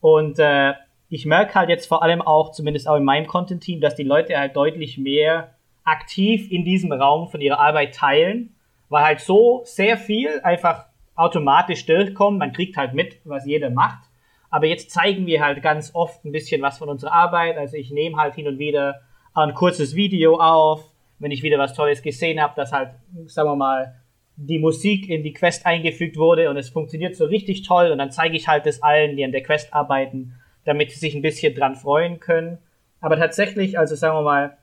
Und 0.00 0.38
äh, 0.38 0.74
ich 1.08 1.26
merke 1.26 1.54
halt 1.54 1.68
jetzt 1.68 1.86
vor 1.86 2.02
allem 2.02 2.22
auch, 2.22 2.52
zumindest 2.52 2.88
auch 2.88 2.96
in 2.96 3.04
meinem 3.04 3.26
Content-Team, 3.26 3.80
dass 3.80 3.96
die 3.96 4.04
Leute 4.04 4.38
halt 4.38 4.56
deutlich 4.56 4.96
mehr 4.96 5.54
aktiv 5.84 6.50
in 6.50 6.64
diesem 6.64 6.92
Raum 6.92 7.28
von 7.28 7.40
ihrer 7.40 7.58
Arbeit 7.58 7.94
teilen, 7.94 8.54
weil 8.88 9.04
halt 9.04 9.20
so 9.20 9.62
sehr 9.64 9.96
viel 9.96 10.40
einfach 10.42 10.86
automatisch 11.16 11.84
durchkommt. 11.86 12.38
Man 12.38 12.52
kriegt 12.52 12.76
halt 12.76 12.94
mit, 12.94 13.18
was 13.24 13.44
jeder 13.44 13.70
macht. 13.70 14.04
Aber 14.50 14.66
jetzt 14.66 14.90
zeigen 14.90 15.26
wir 15.26 15.44
halt 15.44 15.62
ganz 15.62 15.94
oft 15.94 16.24
ein 16.24 16.32
bisschen 16.32 16.62
was 16.62 16.78
von 16.78 16.88
unserer 16.88 17.12
Arbeit. 17.12 17.56
Also 17.56 17.76
ich 17.76 17.90
nehme 17.90 18.16
halt 18.16 18.34
hin 18.34 18.48
und 18.48 18.58
wieder 18.58 19.00
ein 19.34 19.54
kurzes 19.54 19.94
Video 19.94 20.40
auf, 20.40 20.84
wenn 21.18 21.30
ich 21.30 21.42
wieder 21.42 21.58
was 21.58 21.74
Tolles 21.74 22.02
gesehen 22.02 22.40
habe, 22.40 22.54
dass 22.56 22.72
halt, 22.72 22.90
sagen 23.26 23.48
wir 23.48 23.56
mal, 23.56 23.99
die 24.42 24.58
Musik 24.58 25.08
in 25.08 25.22
die 25.22 25.32
Quest 25.32 25.66
eingefügt 25.66 26.16
wurde 26.16 26.48
und 26.48 26.56
es 26.56 26.70
funktioniert 26.70 27.14
so 27.14 27.26
richtig 27.26 27.62
toll 27.62 27.90
und 27.90 27.98
dann 27.98 28.10
zeige 28.10 28.36
ich 28.36 28.48
halt 28.48 28.64
das 28.64 28.82
allen, 28.82 29.16
die 29.16 29.24
an 29.24 29.32
der 29.32 29.42
Quest 29.42 29.74
arbeiten, 29.74 30.34
damit 30.64 30.90
sie 30.90 30.98
sich 30.98 31.14
ein 31.14 31.22
bisschen 31.22 31.54
dran 31.54 31.76
freuen 31.76 32.20
können. 32.20 32.58
Aber 33.00 33.16
tatsächlich, 33.16 33.78
also 33.78 33.94
sagen 33.94 34.16
wir 34.16 34.22
mal, 34.22 34.56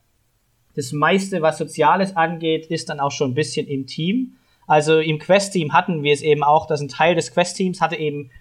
das 0.76 0.92
meiste, 0.92 1.42
was 1.42 1.58
Soziales 1.58 2.16
angeht, 2.16 2.68
ist 2.68 2.90
dann 2.90 3.00
auch 3.00 3.12
schon 3.12 3.32
ein 3.32 3.36
bisschen 3.36 3.68
im 3.68 3.88
Team. 3.88 4.36
Also 4.68 5.00
im 5.00 5.18
Quest-Team 5.18 5.74
hatten 5.74 6.04
wir 6.04 6.14
es 6.14 6.22
eben 6.22 6.44
auch, 6.44 6.68
dass 6.68 6.82
ein 6.82 6.90
Teil 6.90 7.16
des 7.16 7.34
Quest-Teams 7.34 7.82
hatte 7.82 7.96
eben 7.96 8.32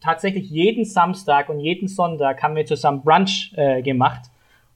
tatsächlich 0.00 0.50
jeden 0.50 0.84
Samstag 0.84 1.48
und 1.48 1.58
jeden 1.58 1.88
Sonntag 1.88 2.42
haben 2.42 2.54
wir 2.54 2.66
zusammen 2.66 3.02
Brunch 3.02 3.52
äh, 3.56 3.82
gemacht. 3.82 4.26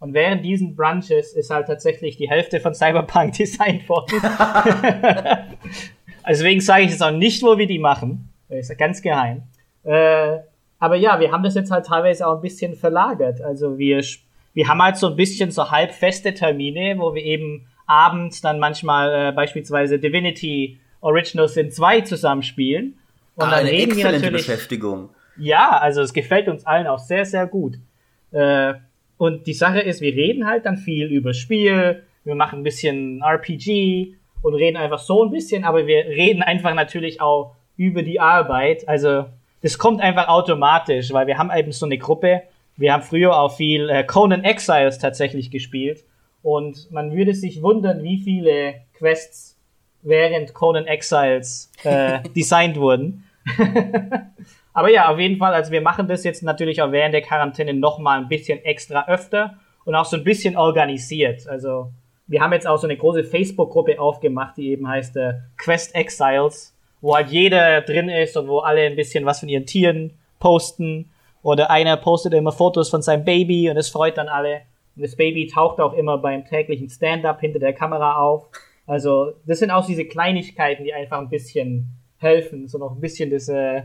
Und 0.03 0.14
während 0.14 0.44
diesen 0.44 0.74
Brunches 0.74 1.32
ist 1.32 1.50
halt 1.50 1.68
tatsächlich 1.68 2.16
die 2.16 2.28
Hälfte 2.28 2.59
von 2.59 2.74
Cyberpunk 2.74 3.34
designt 3.38 3.88
worden. 3.88 4.20
also 6.24 6.42
deswegen 6.42 6.61
sage 6.61 6.82
ich 6.82 6.90
jetzt 6.90 7.05
auch 7.05 7.12
nicht, 7.12 7.40
wo 7.44 7.57
wir 7.57 7.68
die 7.68 7.78
machen. 7.78 8.28
Das 8.48 8.59
ist 8.59 8.70
ja 8.70 8.74
ganz 8.74 9.00
geheim. 9.00 9.44
Äh, 9.84 10.38
aber 10.80 10.96
ja, 10.96 11.20
wir 11.20 11.30
haben 11.30 11.44
das 11.44 11.55
jetzt 11.55 11.70
halt 11.70 11.86
teilweise 11.86 12.26
auch 12.26 12.34
ein 12.34 12.40
bisschen 12.40 12.74
verlagert. 12.74 13.40
Also 13.42 13.78
wir, 13.78 14.05
wir 14.55 14.66
haben 14.66 14.82
halt 14.82 14.96
so 14.96 15.07
ein 15.07 15.14
bisschen 15.14 15.53
so 15.53 15.70
halbfeste 15.70 16.34
Termine, 16.34 16.96
wo 16.98 17.14
wir 17.14 17.22
eben 17.22 17.68
abends 17.86 18.40
dann 18.40 18.59
manchmal 18.59 19.28
äh, 19.28 19.30
beispielsweise 19.30 20.00
Divinity 20.00 20.80
Original 21.00 21.46
Sin 21.46 21.70
2 21.70 22.00
zusammenspielen. 22.00 22.98
Und 23.36 23.44
ah, 23.44 23.50
dann 23.50 23.61
eine 23.61 23.70
reden 23.70 23.96
wir 23.96 24.11
natürlich. 24.11 24.46
Beschäftigung. 24.48 25.11
Ja, 25.38 25.78
also 25.78 26.03
es 26.03 26.12
gefällt 26.12 26.48
uns 26.48 26.66
allen 26.66 26.88
auch 26.88 26.98
sehr, 26.98 27.24
sehr 27.24 27.46
gut. 27.46 27.76
Äh, 28.32 28.74
und 29.22 29.46
die 29.46 29.52
Sache 29.52 29.78
ist, 29.78 30.00
wir 30.00 30.16
reden 30.16 30.48
halt 30.48 30.66
dann 30.66 30.76
viel 30.76 31.06
über 31.06 31.32
Spiel, 31.32 32.02
wir 32.24 32.34
machen 32.34 32.58
ein 32.58 32.62
bisschen 32.64 33.22
RPG 33.22 34.16
und 34.42 34.54
reden 34.54 34.76
einfach 34.76 34.98
so 34.98 35.24
ein 35.24 35.30
bisschen, 35.30 35.62
aber 35.62 35.86
wir 35.86 36.06
reden 36.06 36.42
einfach 36.42 36.74
natürlich 36.74 37.20
auch 37.20 37.54
über 37.76 38.02
die 38.02 38.18
Arbeit. 38.18 38.88
Also 38.88 39.26
das 39.60 39.78
kommt 39.78 40.00
einfach 40.00 40.26
automatisch, 40.26 41.12
weil 41.12 41.28
wir 41.28 41.38
haben 41.38 41.52
eben 41.56 41.70
so 41.70 41.86
eine 41.86 41.98
Gruppe. 41.98 42.42
Wir 42.76 42.92
haben 42.92 43.04
früher 43.04 43.38
auch 43.38 43.54
viel 43.54 43.88
äh, 43.90 44.02
Conan 44.02 44.42
Exiles 44.42 44.98
tatsächlich 44.98 45.52
gespielt 45.52 46.02
und 46.42 46.90
man 46.90 47.12
würde 47.12 47.32
sich 47.32 47.62
wundern, 47.62 48.02
wie 48.02 48.18
viele 48.18 48.74
Quests 48.94 49.56
während 50.02 50.52
Conan 50.52 50.88
Exiles 50.88 51.70
äh, 51.84 52.18
designt 52.34 52.76
wurden. 52.76 53.22
Aber 54.72 54.90
ja, 54.90 55.10
auf 55.10 55.18
jeden 55.18 55.36
Fall, 55.36 55.52
also 55.52 55.70
wir 55.70 55.82
machen 55.82 56.08
das 56.08 56.24
jetzt 56.24 56.42
natürlich 56.42 56.80
auch 56.80 56.92
während 56.92 57.14
der 57.14 57.22
Quarantäne 57.22 57.74
noch 57.74 57.98
mal 57.98 58.18
ein 58.18 58.28
bisschen 58.28 58.64
extra 58.64 59.06
öfter 59.06 59.58
und 59.84 59.94
auch 59.94 60.04
so 60.04 60.16
ein 60.16 60.24
bisschen 60.24 60.56
organisiert. 60.56 61.46
Also 61.46 61.92
wir 62.26 62.40
haben 62.40 62.52
jetzt 62.52 62.66
auch 62.66 62.78
so 62.78 62.86
eine 62.86 62.96
große 62.96 63.24
Facebook-Gruppe 63.24 64.00
aufgemacht, 64.00 64.56
die 64.56 64.70
eben 64.70 64.88
heißt 64.88 65.16
äh, 65.16 65.34
Quest 65.58 65.94
Exiles, 65.94 66.74
wo 67.00 67.14
halt 67.14 67.28
jeder 67.30 67.82
drin 67.82 68.08
ist 68.08 68.36
und 68.36 68.48
wo 68.48 68.60
alle 68.60 68.82
ein 68.82 68.96
bisschen 68.96 69.26
was 69.26 69.40
von 69.40 69.48
ihren 69.48 69.66
Tieren 69.66 70.18
posten. 70.38 71.10
Oder 71.42 71.70
einer 71.70 71.96
postet 71.96 72.34
immer 72.34 72.52
Fotos 72.52 72.88
von 72.88 73.02
seinem 73.02 73.24
Baby 73.24 73.68
und 73.68 73.76
es 73.76 73.90
freut 73.90 74.16
dann 74.16 74.28
alle. 74.28 74.62
Und 74.96 75.02
das 75.02 75.16
Baby 75.16 75.48
taucht 75.48 75.80
auch 75.80 75.92
immer 75.92 76.18
beim 76.18 76.44
täglichen 76.44 76.88
Stand-up 76.88 77.40
hinter 77.40 77.58
der 77.58 77.72
Kamera 77.72 78.16
auf. 78.16 78.46
Also 78.86 79.32
das 79.44 79.58
sind 79.58 79.70
auch 79.70 79.84
diese 79.84 80.04
Kleinigkeiten, 80.04 80.84
die 80.84 80.94
einfach 80.94 81.18
ein 81.18 81.28
bisschen 81.28 81.88
helfen, 82.18 82.68
so 82.68 82.78
noch 82.78 82.92
ein 82.92 83.00
bisschen 83.00 83.30
das 83.30 83.48
äh, 83.48 83.82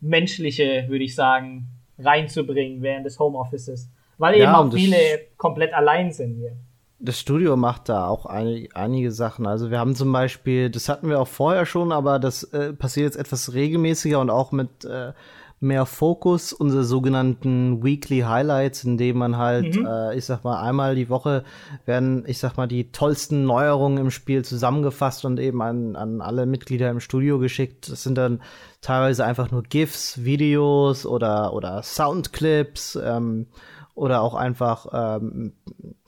Menschliche, 0.00 0.84
würde 0.88 1.04
ich 1.04 1.14
sagen, 1.14 1.68
reinzubringen 1.98 2.82
während 2.82 3.06
des 3.06 3.18
Homeoffices. 3.18 3.90
Weil 4.18 4.38
ja, 4.38 4.44
eben 4.44 4.54
auch 4.54 4.72
viele 4.72 4.96
komplett 5.36 5.74
allein 5.74 6.12
sind 6.12 6.36
hier. 6.36 6.52
Das 6.98 7.20
Studio 7.20 7.56
macht 7.56 7.90
da 7.90 8.08
auch 8.08 8.24
ein, 8.24 8.68
einige 8.72 9.12
Sachen. 9.12 9.46
Also 9.46 9.70
wir 9.70 9.78
haben 9.78 9.94
zum 9.94 10.10
Beispiel, 10.12 10.70
das 10.70 10.88
hatten 10.88 11.10
wir 11.10 11.20
auch 11.20 11.28
vorher 11.28 11.66
schon, 11.66 11.92
aber 11.92 12.18
das 12.18 12.42
äh, 12.44 12.72
passiert 12.72 13.04
jetzt 13.04 13.16
etwas 13.16 13.52
regelmäßiger 13.52 14.18
und 14.18 14.30
auch 14.30 14.50
mit 14.50 14.84
äh, 14.86 15.12
mehr 15.66 15.86
Fokus, 15.86 16.52
unsere 16.52 16.84
sogenannten 16.84 17.82
Weekly 17.82 18.20
Highlights, 18.20 18.84
in 18.84 18.96
denen 18.96 19.18
man 19.18 19.36
halt, 19.36 19.76
mhm. 19.76 19.86
äh, 19.86 20.16
ich 20.16 20.24
sag 20.24 20.44
mal, 20.44 20.60
einmal 20.62 20.94
die 20.94 21.08
Woche 21.08 21.44
werden, 21.84 22.24
ich 22.26 22.38
sag 22.38 22.56
mal, 22.56 22.66
die 22.66 22.92
tollsten 22.92 23.44
Neuerungen 23.44 23.98
im 23.98 24.10
Spiel 24.10 24.44
zusammengefasst 24.44 25.24
und 25.24 25.38
eben 25.40 25.62
an, 25.62 25.96
an 25.96 26.20
alle 26.20 26.46
Mitglieder 26.46 26.90
im 26.90 27.00
Studio 27.00 27.38
geschickt. 27.38 27.90
Das 27.90 28.02
sind 28.02 28.16
dann 28.16 28.40
teilweise 28.80 29.24
einfach 29.24 29.50
nur 29.50 29.62
GIFs, 29.62 30.24
Videos 30.24 31.06
oder, 31.06 31.52
oder 31.52 31.82
Soundclips 31.82 32.98
ähm, 33.02 33.46
oder 33.94 34.20
auch 34.20 34.34
einfach 34.34 34.86
ähm, 34.92 35.54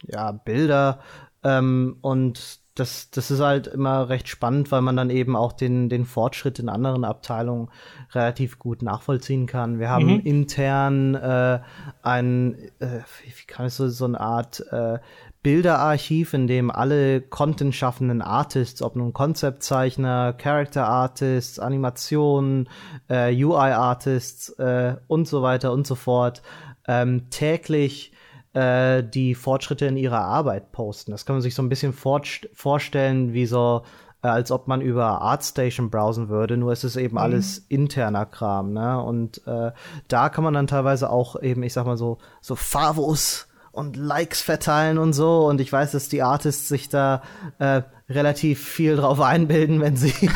ja, 0.07 0.33
Bilder. 0.33 1.01
Ähm, 1.45 1.97
und 2.01 2.61
das, 2.79 3.11
das 3.11 3.31
ist 3.31 3.41
halt 3.41 3.67
immer 3.67 4.09
recht 4.09 4.29
spannend, 4.29 4.71
weil 4.71 4.83
man 4.83 4.97
dann 4.97 5.11
eben 5.11 5.35
auch 5.35 5.53
den, 5.53 5.89
den 5.89 6.05
Fortschritt 6.05 6.59
in 6.59 6.69
anderen 6.69 7.05
Abteilungen 7.05 7.71
relativ 8.13 8.59
gut 8.59 8.83
nachvollziehen 8.83 9.47
kann. 9.47 9.79
Wir 9.79 9.91
haben 9.91 10.07
mhm. 10.07 10.21
intern 10.21 11.15
äh, 11.15 11.61
ein, 12.03 12.55
äh, 12.79 13.01
wie 13.25 13.47
kann 13.47 13.67
ich 13.67 13.75
so, 13.75 13.89
so 13.89 14.05
eine 14.05 14.21
Art 14.21 14.61
äh, 14.71 14.99
Bilderarchiv, 15.43 16.35
in 16.35 16.47
dem 16.47 16.71
alle 16.71 17.21
Content-schaffenden 17.21 18.23
Artists, 18.23 18.83
ob 18.83 18.97
nun 18.97 19.13
Konzeptzeichner, 19.13 20.33
Character 20.33 20.87
Artists, 20.87 21.59
Animationen, 21.59 22.69
äh, 23.09 23.33
UI-Artists 23.33 24.51
äh, 24.59 24.97
und 25.07 25.29
so 25.29 25.43
weiter 25.43 25.73
und 25.73 25.87
so 25.87 25.95
fort, 25.95 26.43
ähm, 26.87 27.31
täglich 27.31 28.13
äh, 28.55 29.03
die 29.03 29.35
Fortschritte 29.35 29.87
in 29.87 29.97
ihrer 29.97 30.21
Arbeit 30.21 30.73
posten. 30.73 31.11
Das 31.11 31.27
kann 31.27 31.37
man 31.37 31.43
sich 31.43 31.55
so 31.55 31.63
ein 31.63 31.69
bisschen 31.69 31.93
vorstellen, 31.93 33.33
wie 33.33 33.47
so, 33.47 33.83
äh, 34.23 34.29
als 34.29 34.51
ob 34.51 34.69
man 34.69 34.81
über 34.81 35.23
ArtStation 35.23 35.91
browsen 35.91 36.29
würde, 36.29 36.57
nur 36.57 36.73
ist 36.73 36.85
es 36.85 36.97
eben 36.97 37.15
mhm. 37.15 37.19
alles 37.19 37.59
interner 37.69 38.27
Kram, 38.27 38.73
ne? 38.73 39.03
Und 39.03 39.47
äh, 39.47 39.73
da 40.09 40.29
kann 40.29 40.45
man 40.45 40.55
dann 40.55 40.67
teilweise 40.67 41.11
auch 41.11 41.41
eben, 41.41 41.63
ich 41.63 41.73
sag 41.73 41.87
mal 41.87 41.97
so, 41.97 42.19
so 42.41 42.57
Favos 42.57 43.49
und 43.73 43.97
Likes 43.97 44.41
verteilen 44.41 44.99
und 44.99 45.13
so. 45.13 45.47
Und 45.47 45.61
ich 45.61 45.73
weiß, 45.73 45.93
dass 45.93 46.09
die 46.09 46.23
Artists 46.23 46.69
sich 46.69 46.89
da 46.89 47.23
äh, 47.59 47.83
relativ 48.11 48.67
viel 48.67 48.97
drauf 48.97 49.21
einbilden, 49.21 49.83
wenn 49.83 49.95
sie 49.97 50.13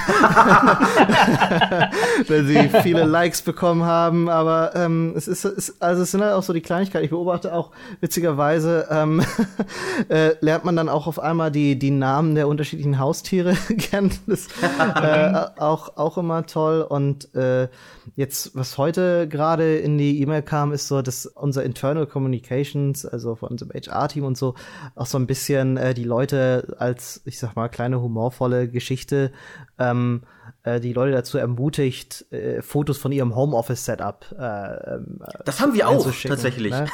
wenn 2.28 2.46
sie 2.46 2.68
viele 2.82 3.04
Likes 3.04 3.40
bekommen 3.40 3.84
haben. 3.84 4.28
Aber 4.28 4.76
ähm, 4.76 5.14
es 5.16 5.26
ist, 5.26 5.46
es, 5.46 5.80
also 5.80 6.02
es 6.02 6.10
sind 6.10 6.20
halt 6.20 6.34
auch 6.34 6.42
so 6.42 6.52
die 6.52 6.60
Kleinigkeiten. 6.60 7.06
Ich 7.06 7.10
beobachte 7.10 7.54
auch 7.54 7.70
witzigerweise 8.00 8.88
ähm, 8.90 9.22
äh, 10.10 10.34
lernt 10.40 10.66
man 10.66 10.76
dann 10.76 10.90
auch 10.90 11.06
auf 11.06 11.18
einmal 11.18 11.50
die 11.50 11.78
die 11.78 11.90
Namen 11.90 12.34
der 12.34 12.46
unterschiedlichen 12.46 12.98
Haustiere 12.98 13.54
kennen. 13.78 14.12
Das 14.26 14.48
äh, 14.78 15.32
auch 15.58 15.96
auch 15.96 16.18
immer 16.18 16.44
toll. 16.44 16.82
Und 16.82 17.34
äh, 17.34 17.68
jetzt 18.16 18.54
was 18.54 18.76
heute 18.76 19.26
gerade 19.28 19.78
in 19.78 19.96
die 19.96 20.20
E-Mail 20.20 20.42
kam, 20.42 20.72
ist 20.72 20.88
so, 20.88 21.00
dass 21.00 21.24
unser 21.24 21.64
Internal 21.64 22.06
Communications, 22.06 23.06
also 23.06 23.34
von 23.34 23.48
unserem 23.48 23.72
HR-Team 23.72 24.24
und 24.24 24.36
so, 24.36 24.56
auch 24.94 25.06
so 25.06 25.16
ein 25.16 25.26
bisschen 25.26 25.78
äh, 25.78 25.94
die 25.94 26.04
Leute 26.04 26.76
als 26.78 27.22
ich 27.24 27.38
sag 27.38 27.56
mal 27.56 27.61
mal 27.62 27.68
kleine 27.68 28.00
humorvolle 28.00 28.68
Geschichte 28.68 29.32
ähm, 29.78 30.22
äh, 30.64 30.78
die 30.78 30.92
Leute 30.92 31.12
dazu 31.12 31.38
ermutigt, 31.38 32.24
äh, 32.30 32.62
Fotos 32.62 32.96
von 32.96 33.10
ihrem 33.10 33.34
Homeoffice-Setup. 33.34 34.26
Äh, 34.38 34.94
ähm, 34.94 35.20
das 35.44 35.60
haben 35.60 35.74
wir 35.74 35.88
auch 35.88 36.06
tatsächlich. 36.22 36.72
Ne? 36.72 36.86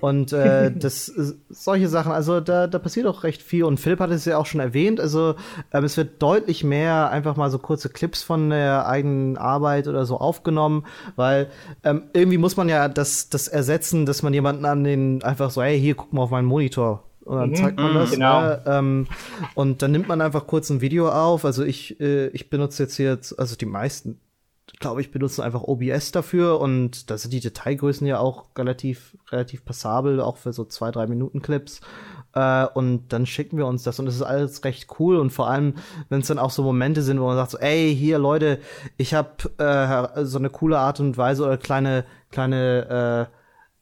Und 0.00 0.32
äh, 0.32 0.72
das 0.74 1.12
solche 1.50 1.88
Sachen, 1.88 2.12
also 2.12 2.40
da, 2.40 2.66
da 2.66 2.78
passiert 2.78 3.06
auch 3.06 3.22
recht 3.24 3.42
viel. 3.42 3.64
Und 3.64 3.78
Philipp 3.78 4.00
hat 4.00 4.10
es 4.10 4.24
ja 4.24 4.38
auch 4.38 4.46
schon 4.46 4.60
erwähnt. 4.60 5.00
Also 5.00 5.34
ähm, 5.72 5.84
es 5.84 5.96
wird 5.98 6.22
deutlich 6.22 6.64
mehr 6.64 7.10
einfach 7.10 7.36
mal 7.36 7.50
so 7.50 7.58
kurze 7.58 7.90
Clips 7.90 8.22
von 8.22 8.50
der 8.50 8.86
eigenen 8.86 9.36
Arbeit 9.36 9.86
oder 9.86 10.06
so 10.06 10.16
aufgenommen, 10.18 10.86
weil 11.16 11.50
ähm, 11.84 12.04
irgendwie 12.14 12.38
muss 12.38 12.56
man 12.56 12.70
ja 12.70 12.88
das, 12.88 13.28
das 13.28 13.48
ersetzen, 13.48 14.06
dass 14.06 14.22
man 14.22 14.32
jemanden 14.32 14.64
an 14.64 14.82
den 14.82 15.22
einfach 15.22 15.50
so, 15.50 15.62
hey, 15.62 15.78
hier 15.78 15.94
guck 15.94 16.12
mal 16.12 16.22
auf 16.22 16.30
meinen 16.30 16.46
Monitor 16.46 17.09
und 17.30 17.36
dann 17.36 17.50
mhm. 17.50 17.54
zeigt 17.54 17.78
man 17.78 17.94
das. 17.94 18.10
Genau. 18.10 18.40
Ne? 18.40 18.62
Ähm, 18.66 19.06
und 19.54 19.82
dann 19.82 19.92
nimmt 19.92 20.08
man 20.08 20.20
einfach 20.20 20.48
kurz 20.48 20.68
ein 20.68 20.80
Video 20.80 21.08
auf. 21.08 21.44
Also 21.44 21.62
ich, 21.62 22.00
äh, 22.00 22.26
ich 22.28 22.50
benutze 22.50 22.82
jetzt 22.82 22.96
hier, 22.96 23.20
also 23.36 23.54
die 23.54 23.66
meisten, 23.66 24.18
glaube 24.80 25.00
ich, 25.00 25.12
benutzen 25.12 25.42
einfach 25.42 25.62
OBS 25.62 26.10
dafür 26.10 26.60
und 26.60 27.08
da 27.08 27.16
sind 27.16 27.32
die 27.32 27.38
Detailgrößen 27.38 28.04
ja 28.04 28.18
auch 28.18 28.46
relativ, 28.58 29.16
relativ 29.30 29.64
passabel, 29.64 30.20
auch 30.20 30.38
für 30.38 30.52
so 30.52 30.64
zwei, 30.64 30.90
drei 30.90 31.06
Minuten 31.06 31.40
Clips. 31.40 31.80
Äh, 32.34 32.66
und 32.74 33.12
dann 33.12 33.26
schicken 33.26 33.56
wir 33.58 33.66
uns 33.66 33.84
das 33.84 34.00
und 34.00 34.08
es 34.08 34.16
ist 34.16 34.22
alles 34.22 34.64
recht 34.64 34.88
cool 34.98 35.16
und 35.16 35.30
vor 35.30 35.48
allem, 35.48 35.74
wenn 36.08 36.22
es 36.22 36.26
dann 36.26 36.40
auch 36.40 36.50
so 36.50 36.64
Momente 36.64 37.02
sind, 37.02 37.20
wo 37.20 37.26
man 37.26 37.36
sagt 37.36 37.52
so, 37.52 37.58
ey, 37.58 37.94
hier 37.94 38.18
Leute, 38.18 38.58
ich 38.96 39.14
habe 39.14 39.30
äh, 39.58 40.24
so 40.24 40.38
eine 40.38 40.50
coole 40.50 40.80
Art 40.80 40.98
und 40.98 41.16
Weise 41.16 41.44
oder 41.44 41.58
kleine, 41.58 42.04
kleine 42.32 43.28
äh, 43.30 43.39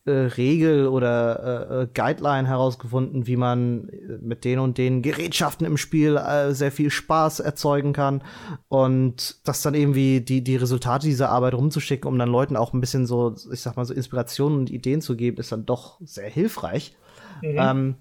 äh, 0.08 0.26
Regel 0.36 0.88
oder 0.88 1.70
äh, 1.70 1.82
äh, 1.82 1.88
Guideline 1.94 2.48
herausgefunden, 2.48 3.26
wie 3.26 3.36
man 3.36 3.90
mit 4.20 4.44
den 4.44 4.58
und 4.58 4.78
den 4.78 5.02
Gerätschaften 5.02 5.66
im 5.66 5.76
Spiel 5.76 6.16
äh, 6.16 6.52
sehr 6.54 6.72
viel 6.72 6.90
Spaß 6.90 7.40
erzeugen 7.40 7.92
kann 7.92 8.22
und 8.68 9.46
das 9.46 9.62
dann 9.62 9.74
irgendwie 9.74 10.20
die 10.20 10.42
die 10.42 10.56
Resultate 10.56 11.06
dieser 11.06 11.30
Arbeit 11.30 11.54
rumzuschicken, 11.54 12.08
um 12.08 12.18
dann 12.18 12.30
Leuten 12.30 12.56
auch 12.56 12.72
ein 12.72 12.80
bisschen 12.80 13.06
so, 13.06 13.34
ich 13.52 13.60
sag 13.60 13.76
mal 13.76 13.84
so 13.84 13.94
Inspirationen 13.94 14.58
und 14.58 14.70
Ideen 14.70 15.00
zu 15.00 15.16
geben, 15.16 15.36
ist 15.36 15.52
dann 15.52 15.66
doch 15.66 15.98
sehr 16.00 16.28
hilfreich. 16.28 16.96
Mhm. 17.42 17.56
Ähm, 17.58 17.94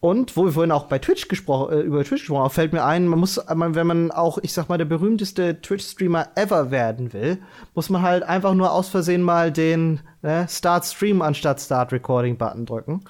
und 0.00 0.36
wo 0.36 0.44
wir 0.44 0.52
vorhin 0.52 0.70
auch 0.70 0.84
bei 0.84 0.98
Twitch 0.98 1.26
gesprochen, 1.26 1.72
äh, 1.72 1.80
über 1.80 2.04
Twitch 2.04 2.22
gesprochen 2.22 2.44
haben, 2.44 2.50
fällt 2.50 2.72
mir 2.72 2.84
ein, 2.84 3.08
man 3.08 3.18
muss, 3.18 3.40
wenn 3.48 3.86
man 3.86 4.10
auch, 4.12 4.38
ich 4.42 4.52
sag 4.52 4.68
mal, 4.68 4.78
der 4.78 4.84
berühmteste 4.84 5.60
Twitch-Streamer 5.60 6.28
ever 6.36 6.70
werden 6.70 7.12
will, 7.12 7.38
muss 7.74 7.90
man 7.90 8.02
halt 8.02 8.22
einfach 8.22 8.54
nur 8.54 8.72
aus 8.72 8.88
Versehen 8.88 9.22
mal 9.22 9.50
den 9.50 10.00
ne, 10.22 10.46
Start 10.48 10.84
Stream 10.84 11.20
anstatt 11.20 11.60
Start 11.60 11.92
Recording 11.92 12.38
Button 12.38 12.64
drücken. 12.64 13.04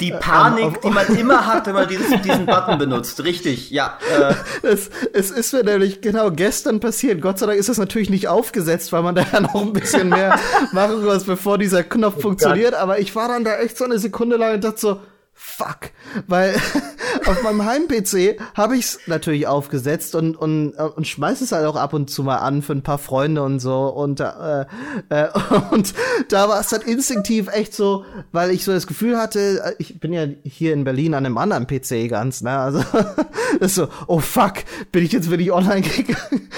Die 0.00 0.12
Panik, 0.12 0.64
ähm, 0.64 0.76
die 0.84 0.90
man 0.90 1.06
immer 1.18 1.44
hat, 1.44 1.66
wenn 1.66 1.74
man 1.74 1.88
dieses, 1.88 2.22
diesen 2.22 2.46
Button 2.46 2.78
benutzt. 2.78 3.24
Richtig, 3.24 3.70
ja. 3.70 3.98
Äh. 4.16 4.34
Es, 4.62 4.90
es 5.12 5.32
ist 5.32 5.52
mir 5.52 5.64
nämlich 5.64 6.00
genau 6.00 6.30
gestern 6.30 6.78
passiert. 6.78 7.20
Gott 7.20 7.40
sei 7.40 7.46
Dank 7.46 7.58
ist 7.58 7.68
das 7.68 7.78
natürlich 7.78 8.10
nicht 8.10 8.28
aufgesetzt, 8.28 8.92
weil 8.92 9.02
man 9.02 9.16
da 9.16 9.24
ja 9.32 9.40
noch 9.40 9.60
ein 9.60 9.72
bisschen 9.72 10.08
mehr 10.08 10.38
machen 10.70 11.04
muss, 11.04 11.24
bevor 11.24 11.58
dieser 11.58 11.82
Knopf 11.82 12.14
oh 12.18 12.20
funktioniert. 12.20 12.72
Gott. 12.72 12.80
Aber 12.80 13.00
ich 13.00 13.16
war 13.16 13.26
dann 13.26 13.42
da 13.42 13.56
echt 13.56 13.76
so 13.76 13.84
eine 13.84 13.98
Sekunde 13.98 14.36
lang 14.36 14.54
und 14.54 14.64
dachte 14.64 14.78
so, 14.78 15.00
fuck, 15.40 15.90
weil 16.26 16.60
auf 17.26 17.42
meinem 17.44 17.64
Heim-PC 17.64 18.40
habe 18.56 18.76
ich 18.76 18.84
es 18.84 18.98
natürlich 19.06 19.46
aufgesetzt 19.46 20.16
und 20.16 20.36
und 20.36 20.72
und 20.72 21.06
schmeiß 21.06 21.40
es 21.42 21.52
halt 21.52 21.64
auch 21.64 21.76
ab 21.76 21.92
und 21.92 22.10
zu 22.10 22.24
mal 22.24 22.38
an 22.38 22.60
für 22.60 22.72
ein 22.72 22.82
paar 22.82 22.98
Freunde 22.98 23.42
und 23.44 23.60
so. 23.60 23.86
Und 23.86 24.18
äh, 24.18 24.64
äh, 25.10 25.28
und 25.70 25.94
da 26.28 26.48
war 26.48 26.60
es 26.60 26.68
dann 26.68 26.82
instinktiv 26.82 27.48
echt 27.52 27.72
so, 27.72 28.04
weil 28.32 28.50
ich 28.50 28.64
so 28.64 28.72
das 28.72 28.88
Gefühl 28.88 29.16
hatte, 29.16 29.62
äh, 29.64 29.74
ich 29.78 30.00
bin 30.00 30.12
ja 30.12 30.26
hier 30.42 30.72
in 30.72 30.82
Berlin 30.82 31.14
an 31.14 31.24
einem 31.24 31.38
anderen 31.38 31.68
PC 31.68 32.10
ganz, 32.10 32.42
ne, 32.42 32.58
also 32.58 32.80
das 33.60 33.70
ist 33.70 33.74
so, 33.76 33.88
oh 34.08 34.18
fuck, 34.18 34.54
bin 34.90 35.04
ich 35.04 35.12
jetzt 35.12 35.30
wirklich 35.30 35.52
online 35.52 35.82
gegangen? 35.82 36.50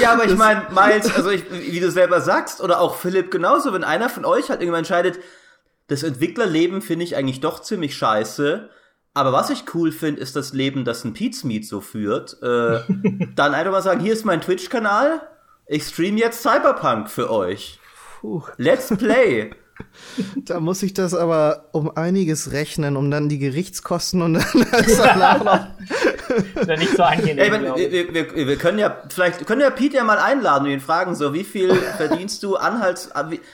Ja, 0.00 0.12
aber 0.14 0.24
ich 0.24 0.36
meine, 0.36 0.66
Miles, 0.70 1.14
also 1.14 1.30
ich, 1.30 1.44
wie 1.50 1.80
du 1.80 1.90
selber 1.90 2.20
sagst, 2.20 2.60
oder 2.60 2.80
auch 2.80 2.96
Philipp 2.96 3.30
genauso, 3.30 3.72
wenn 3.72 3.84
einer 3.84 4.08
von 4.08 4.24
euch 4.24 4.48
halt 4.48 4.60
irgendwann 4.60 4.80
entscheidet, 4.80 5.18
das 5.92 6.02
Entwicklerleben 6.02 6.82
finde 6.82 7.04
ich 7.04 7.16
eigentlich 7.16 7.40
doch 7.40 7.60
ziemlich 7.60 7.94
scheiße. 7.96 8.70
Aber 9.14 9.32
was 9.32 9.50
ich 9.50 9.64
cool 9.74 9.92
finde, 9.92 10.22
ist 10.22 10.36
das 10.36 10.54
Leben, 10.54 10.84
das 10.86 11.04
ein 11.04 11.12
Pizmeet 11.12 11.66
so 11.66 11.80
führt. 11.80 12.42
Äh, 12.42 12.80
dann 13.36 13.54
einfach 13.54 13.72
mal 13.72 13.82
sagen, 13.82 14.00
hier 14.00 14.14
ist 14.14 14.24
mein 14.24 14.40
Twitch-Kanal. 14.40 15.20
Ich 15.66 15.84
stream 15.84 16.16
jetzt 16.16 16.42
Cyberpunk 16.42 17.10
für 17.10 17.30
euch. 17.30 17.78
Puh. 18.20 18.42
Let's 18.56 18.88
play. 18.96 19.50
Da 20.36 20.60
muss 20.60 20.82
ich 20.82 20.94
das 20.94 21.12
aber 21.12 21.70
um 21.72 21.90
einiges 21.96 22.52
rechnen, 22.52 22.96
um 22.96 23.10
dann 23.10 23.28
die 23.28 23.38
Gerichtskosten 23.38 24.22
und 24.22 24.34
dann 24.34 24.44
danach 24.96 25.44
noch. 25.44 25.66
Ist 26.54 26.68
ja 26.68 26.76
nicht 26.76 26.96
so 26.96 27.02
angenehm. 27.02 27.38
Ey, 27.38 27.52
wir, 27.52 28.14
wir, 28.14 28.46
wir, 28.48 28.56
können 28.56 28.78
ja, 28.78 28.96
vielleicht 29.08 29.46
können 29.46 29.60
ja 29.60 29.70
Pete 29.70 29.96
ja 29.96 30.04
mal 30.04 30.18
einladen 30.18 30.66
und 30.66 30.72
ihn 30.72 30.80
fragen, 30.80 31.14
so, 31.14 31.34
wie 31.34 31.44
viel 31.44 31.74
verdienst 31.96 32.42
du 32.42 32.56
Anhalts, 32.56 33.10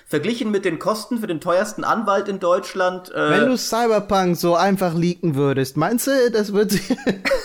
verglichen 0.07 0.51
mit 0.51 0.65
den 0.65 0.79
Kosten 0.79 1.19
für 1.19 1.27
den 1.27 1.41
teuersten 1.41 1.85
Anwalt 1.85 2.29
in 2.29 2.41
Deutschland? 2.41 3.11
Äh, 3.13 3.31
Wenn 3.31 3.47
du 3.47 3.57
Cyberpunk 3.57 4.37
so 4.37 4.55
einfach 4.55 4.95
leaken 4.95 5.35
würdest, 5.35 5.77
meinst 5.77 6.07
du, 6.07 6.31
das 6.33 6.53
wird 6.53 6.73
sich, 6.73 6.97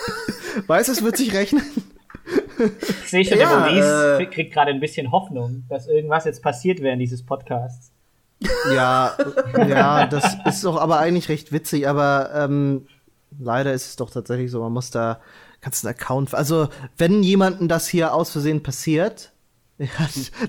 weißt 0.68 0.90
du, 0.90 0.94
es 0.94 1.04
wird 1.04 1.18
sich 1.18 1.34
rechnen? 1.34 1.64
Ich 3.04 3.10
sehe 3.10 3.26
schon, 3.26 3.38
ja, 3.38 3.50
der 3.50 3.60
Maurice 3.60 4.18
äh, 4.22 4.26
kriegt 4.28 4.54
gerade 4.54 4.72
ein 4.72 4.80
bisschen 4.80 5.12
Hoffnung, 5.12 5.64
dass 5.70 5.88
irgendwas 5.88 6.26
jetzt 6.26 6.42
passiert 6.42 6.82
während 6.82 7.02
dieses 7.02 7.26
Podcasts. 7.26 7.92
Ja, 8.74 9.16
ja, 9.68 10.06
das 10.08 10.36
ist 10.46 10.64
doch 10.64 10.78
aber 10.78 11.00
eigentlich 11.00 11.30
recht 11.30 11.52
witzig, 11.52 11.88
aber 11.88 12.32
ähm, 12.36 12.88
leider 13.40 13.74
ist 13.74 13.88
es 13.88 13.96
doch 13.96 14.10
tatsächlich 14.10 14.52
so, 14.52 14.62
man 14.62 14.74
muss 14.74 14.92
da 14.92 15.22
kannst 15.62 15.86
einen 15.86 15.96
Account, 15.96 16.34
also 16.34 16.68
wenn 16.98 17.24
jemanden 17.24 17.68
das 17.68 17.88
hier 17.88 18.14
aus 18.14 18.32
Versehen 18.32 18.64
passiert, 18.64 19.32
ja, 19.78 19.88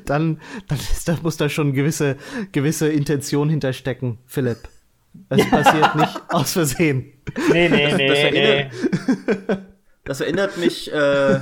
dann, 0.04 0.40
dann, 0.68 0.78
ist, 0.78 1.08
da 1.08 1.16
muss 1.22 1.36
da 1.36 1.48
schon 1.48 1.72
gewisse, 1.72 2.16
gewisse 2.52 2.88
Intention 2.88 3.48
hinterstecken, 3.48 4.18
Philipp. 4.26 4.68
Es 5.28 5.48
passiert 5.48 5.94
nicht 5.94 6.22
aus 6.28 6.52
Versehen. 6.52 7.12
Nee, 7.50 7.68
nee, 7.68 7.94
nee, 7.94 8.08
das, 8.08 8.18
erinnert, 8.18 8.72
nee. 9.48 9.56
das 10.04 10.20
erinnert 10.20 10.58
mich, 10.58 10.92
äh, 10.92 11.40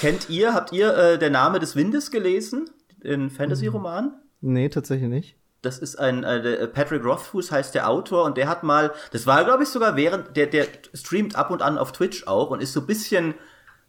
kennt 0.00 0.30
ihr, 0.30 0.54
habt 0.54 0.72
ihr 0.72 0.96
äh, 0.96 1.18
Der 1.18 1.30
Name 1.30 1.60
des 1.60 1.76
Windes 1.76 2.10
gelesen? 2.10 2.70
In 3.02 3.30
Fantasy-Roman? 3.30 4.14
Nee, 4.40 4.70
tatsächlich 4.70 5.08
nicht 5.08 5.36
das 5.62 5.78
ist 5.78 5.96
ein 5.96 6.24
äh, 6.24 6.66
Patrick 6.68 7.04
Rothfuss 7.04 7.50
heißt 7.50 7.74
der 7.74 7.88
Autor 7.88 8.24
und 8.24 8.36
der 8.36 8.48
hat 8.48 8.62
mal, 8.62 8.92
das 9.12 9.26
war 9.26 9.44
glaube 9.44 9.64
ich 9.64 9.68
sogar 9.68 9.96
während 9.96 10.36
der 10.36 10.46
der 10.46 10.66
streamt 10.94 11.36
ab 11.36 11.50
und 11.50 11.62
an 11.62 11.78
auf 11.78 11.92
Twitch 11.92 12.26
auch 12.26 12.50
und 12.50 12.62
ist 12.62 12.72
so 12.72 12.80
ein 12.80 12.86
bisschen 12.86 13.34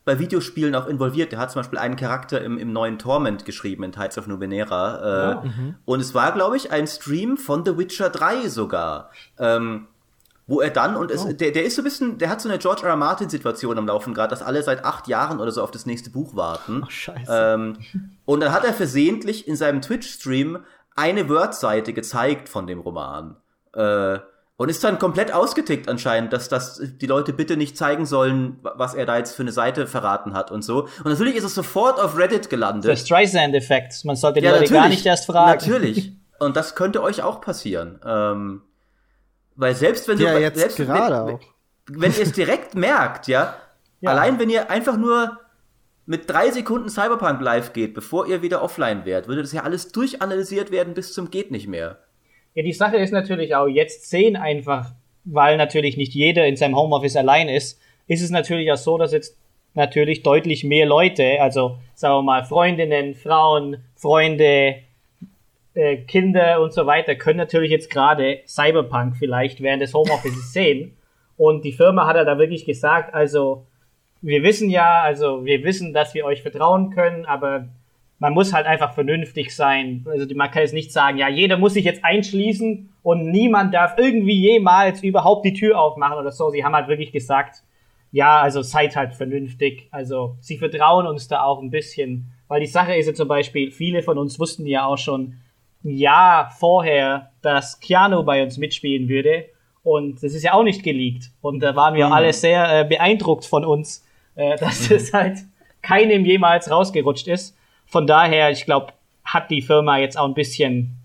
bei 0.06 0.18
Videospielen 0.18 0.74
auch 0.74 0.88
involviert. 0.88 1.32
Der 1.32 1.40
hat 1.40 1.52
zum 1.52 1.60
Beispiel 1.60 1.78
einen 1.78 1.96
Charakter 1.96 2.42
im, 2.42 2.58
im 2.58 2.74
neuen 2.74 2.98
Torment 2.98 3.46
geschrieben 3.46 3.84
in 3.84 3.92
Tides 3.92 4.18
of 4.18 4.26
Numenera 4.26 5.34
äh, 5.34 5.36
oh, 5.36 5.52
und 5.86 6.00
es 6.00 6.16
war 6.16 6.32
glaube 6.32 6.58
ich 6.58 6.72
ein 6.72 6.88
Stream 6.88 7.38
von 7.38 7.64
The 7.64 7.78
Witcher 7.78 8.10
3 8.10 8.50
sogar. 8.50 9.12
Ähm, 9.38 9.88
wo 10.50 10.62
er 10.62 10.72
dann, 10.72 10.96
und 10.96 11.12
es, 11.12 11.26
oh. 11.26 11.32
der, 11.32 11.52
der 11.52 11.64
ist 11.64 11.76
so 11.76 11.82
ein 11.82 11.84
bisschen, 11.84 12.18
der 12.18 12.32
hat 12.32 12.42
so 12.42 12.50
eine 12.50 12.58
George 12.58 12.82
R. 12.82 12.90
R. 12.90 12.96
Martin-Situation 12.96 13.78
am 13.78 13.86
Laufen 13.86 14.16
gerade, 14.16 14.32
dass 14.32 14.42
alle 14.42 14.64
seit 14.64 14.84
acht 14.84 15.08
Jahren 15.08 15.40
oder 15.40 15.52
so 15.52 15.62
auf 15.62 15.70
das 15.70 15.86
nächste 15.86 16.10
Buch 16.10 16.36
warten. 16.36 16.82
Ach, 16.84 16.90
scheiße. 16.90 17.32
Ähm, 17.32 17.78
und 18.26 18.40
dann 18.40 18.52
hat 18.52 18.66
er 18.66 18.74
versehentlich 18.74 19.48
in 19.48 19.56
seinem 19.56 19.84
Twitch-Stream 19.84 20.58
eine 21.00 21.30
Wordseite 21.30 21.94
gezeigt 21.94 22.50
von 22.50 22.68
dem 22.68 22.80
Roman. 22.80 23.38
Äh, 23.74 24.20
und 24.58 24.68
ist 24.68 24.84
dann 24.84 25.00
komplett 25.00 25.34
ausgetickt 25.34 25.88
anscheinend, 25.88 26.34
dass 26.34 26.50
das 26.50 26.82
die 26.84 27.06
Leute 27.08 27.32
bitte 27.32 27.56
nicht 27.56 27.78
zeigen 27.78 28.06
sollen, 28.06 28.60
was 28.62 28.94
er 28.94 29.06
da 29.06 29.18
jetzt 29.18 29.34
für 29.34 29.42
eine 29.42 29.54
Seite 29.54 29.88
verraten 29.88 30.34
hat 30.34 30.52
und 30.52 30.64
so. 30.64 30.82
Und 30.82 31.06
natürlich 31.06 31.38
ist 31.38 31.46
es 31.46 31.56
sofort 31.56 31.98
auf 31.98 32.18
Reddit 32.18 32.50
gelandet. 32.50 32.92
Der 32.92 32.98
Streisand-Effekt. 32.98 34.04
Man 34.04 34.18
sollte 34.18 34.42
die 34.42 34.48
ja, 34.48 34.58
Leute 34.58 34.74
gar 34.74 34.90
nicht 34.90 35.06
erst 35.06 35.28
fragen. 35.28 35.52
Natürlich. 35.52 36.12
Und 36.40 36.58
das 36.58 36.76
könnte 36.76 37.02
euch 37.02 37.24
auch 37.24 37.40
passieren. 37.40 38.02
Ähm, 38.06 38.62
weil 39.56 39.76
selbst 39.76 40.10
wenn 40.10 40.20
ja, 40.20 40.34
du 40.34 40.42
jetzt 40.42 40.60
selbst 40.60 40.78
gerade 40.78 41.28
wenn, 41.28 41.36
auch. 41.36 41.42
wenn 41.88 42.14
ihr 42.14 42.24
es 42.24 42.34
direkt 42.34 42.76
merkt, 42.76 43.28
ja, 43.28 43.56
ja, 44.02 44.12
allein 44.12 44.40
wenn 44.40 44.50
ihr 44.50 44.70
einfach 44.70 44.98
nur 44.98 45.40
mit 46.10 46.28
drei 46.28 46.50
Sekunden 46.50 46.90
Cyberpunk 46.90 47.40
live 47.40 47.72
geht, 47.72 47.94
bevor 47.94 48.26
ihr 48.26 48.42
wieder 48.42 48.64
offline 48.64 49.06
wärt, 49.06 49.28
würde 49.28 49.44
das 49.44 49.54
ja 49.54 49.62
alles 49.62 49.92
durchanalysiert 49.92 50.72
werden 50.72 50.96
bis 50.96 51.14
zum 51.14 51.30
geht 51.30 51.52
nicht 51.52 51.68
mehr. 51.68 52.00
Ja, 52.56 52.64
die 52.64 52.74
Sache 52.74 52.98
ist 52.98 53.14
natürlich 53.14 53.54
auch, 53.54 53.68
jetzt 53.68 54.10
sehen 54.10 54.36
einfach, 54.36 54.94
weil 55.24 55.56
natürlich 55.56 55.98
nicht 55.98 56.16
jeder 56.16 56.48
in 56.48 56.56
seinem 56.56 56.76
Homeoffice 56.76 57.16
allein 57.16 57.48
ist, 57.48 57.80
ist 58.08 58.24
es 58.24 58.32
natürlich 58.32 58.72
auch 58.72 58.78
so, 58.78 58.98
dass 58.98 59.12
jetzt 59.12 59.38
natürlich 59.76 60.24
deutlich 60.24 60.64
mehr 60.64 60.88
Leute, 60.88 61.40
also 61.42 61.78
sagen 61.94 62.16
wir 62.16 62.24
mal 62.24 62.44
Freundinnen, 62.44 63.14
Frauen, 63.14 63.78
Freunde, 63.96 64.78
äh, 65.76 65.98
Kinder 66.08 66.60
und 66.62 66.74
so 66.74 66.88
weiter, 66.88 67.14
können 67.14 67.38
natürlich 67.38 67.70
jetzt 67.70 67.92
gerade 67.92 68.40
Cyberpunk 68.48 69.16
vielleicht 69.16 69.62
während 69.62 69.84
des 69.84 69.94
Homeoffices 69.94 70.54
sehen. 70.54 70.98
Und 71.38 71.64
die 71.64 71.72
Firma 71.72 72.08
hat 72.08 72.16
ja 72.16 72.24
da 72.26 72.40
wirklich 72.40 72.66
gesagt, 72.66 73.14
also 73.14 73.68
wir 74.22 74.44
wissen 74.44 74.70
ja, 74.70 75.02
also 75.02 75.46
wir 75.46 75.64
wissen, 75.64 75.94
dass 75.94 76.14
wir 76.14 76.26
euch 76.26 76.42
vertrauen 76.42 76.92
können, 76.92 77.26
aber 77.26 77.70
man 78.20 78.34
muss 78.34 78.54
halt 78.54 78.66
einfach 78.66 78.94
vernünftig 78.94 79.56
sein. 79.56 80.06
Also 80.10 80.28
man 80.36 80.52
kann 80.52 80.64
jetzt 80.64 80.74
nicht 80.74 80.92
sagen, 80.92 81.18
ja, 81.18 81.30
jeder 81.30 81.58
muss 81.58 81.74
sich 81.74 81.86
jetzt 81.86 82.04
einschließen 82.04 82.90
und 83.02 83.32
niemand 83.32 83.74
darf 83.74 83.98
irgendwie 83.98 84.36
jemals 84.36 85.02
überhaupt 85.04 85.46
die 85.46 85.54
Tür 85.54 85.80
aufmachen 85.80 86.18
oder 86.18 86.32
so. 86.32 86.50
Sie 86.50 86.64
haben 86.64 86.76
halt 86.76 86.90
wirklich 86.90 87.14
gesagt, 87.14 87.64
ja, 88.12 88.42
also 88.42 88.62
seid 88.62 88.96
halt 88.96 89.14
vernünftig. 89.14 89.88
Also 89.92 90.36
sie 90.42 90.58
vertrauen 90.58 91.08
uns 91.08 91.28
da 91.28 91.44
auch 91.44 91.62
ein 91.62 91.70
bisschen. 91.70 92.32
Weil 92.50 92.60
die 92.60 92.68
Sache 92.68 92.96
ist 92.96 93.08
ja 93.08 93.14
zum 93.14 93.28
Beispiel, 93.28 93.72
viele 93.72 94.02
von 94.04 94.18
uns 94.18 94.40
wussten 94.40 94.66
ja 94.66 94.86
auch 94.86 94.98
schon 94.98 95.38
ein 95.86 95.92
Jahr 95.92 96.52
vorher, 96.52 97.32
dass 97.42 97.80
Keanu 97.80 98.24
bei 98.24 98.44
uns 98.44 98.58
mitspielen 98.58 99.08
würde. 99.08 99.46
Und 99.82 100.22
das 100.24 100.34
ist 100.34 100.44
ja 100.44 100.54
auch 100.54 100.64
nicht 100.64 100.84
geleakt. 100.84 101.32
Und 101.42 101.62
da 101.62 101.76
waren 101.76 101.96
wir 101.96 102.08
mhm. 102.08 102.14
alle 102.14 102.34
sehr 102.34 102.82
äh, 102.82 102.84
beeindruckt 102.84 103.46
von 103.46 103.64
uns, 103.64 104.06
äh, 104.40 104.58
dass 104.58 104.90
mhm. 104.90 104.96
es 104.96 105.14
halt 105.14 105.40
keinem 105.82 106.26
jemals 106.26 106.72
rausgerutscht 106.72 107.28
ist. 107.28 107.56
Von 107.86 108.08
daher, 108.08 108.52
ich 108.52 108.66
glaube, 108.66 108.94
hat 109.24 109.52
die 109.52 109.62
Firma 109.62 109.98
jetzt 109.98 110.18
auch 110.18 110.28
ein 110.28 110.34
bisschen 110.34 110.96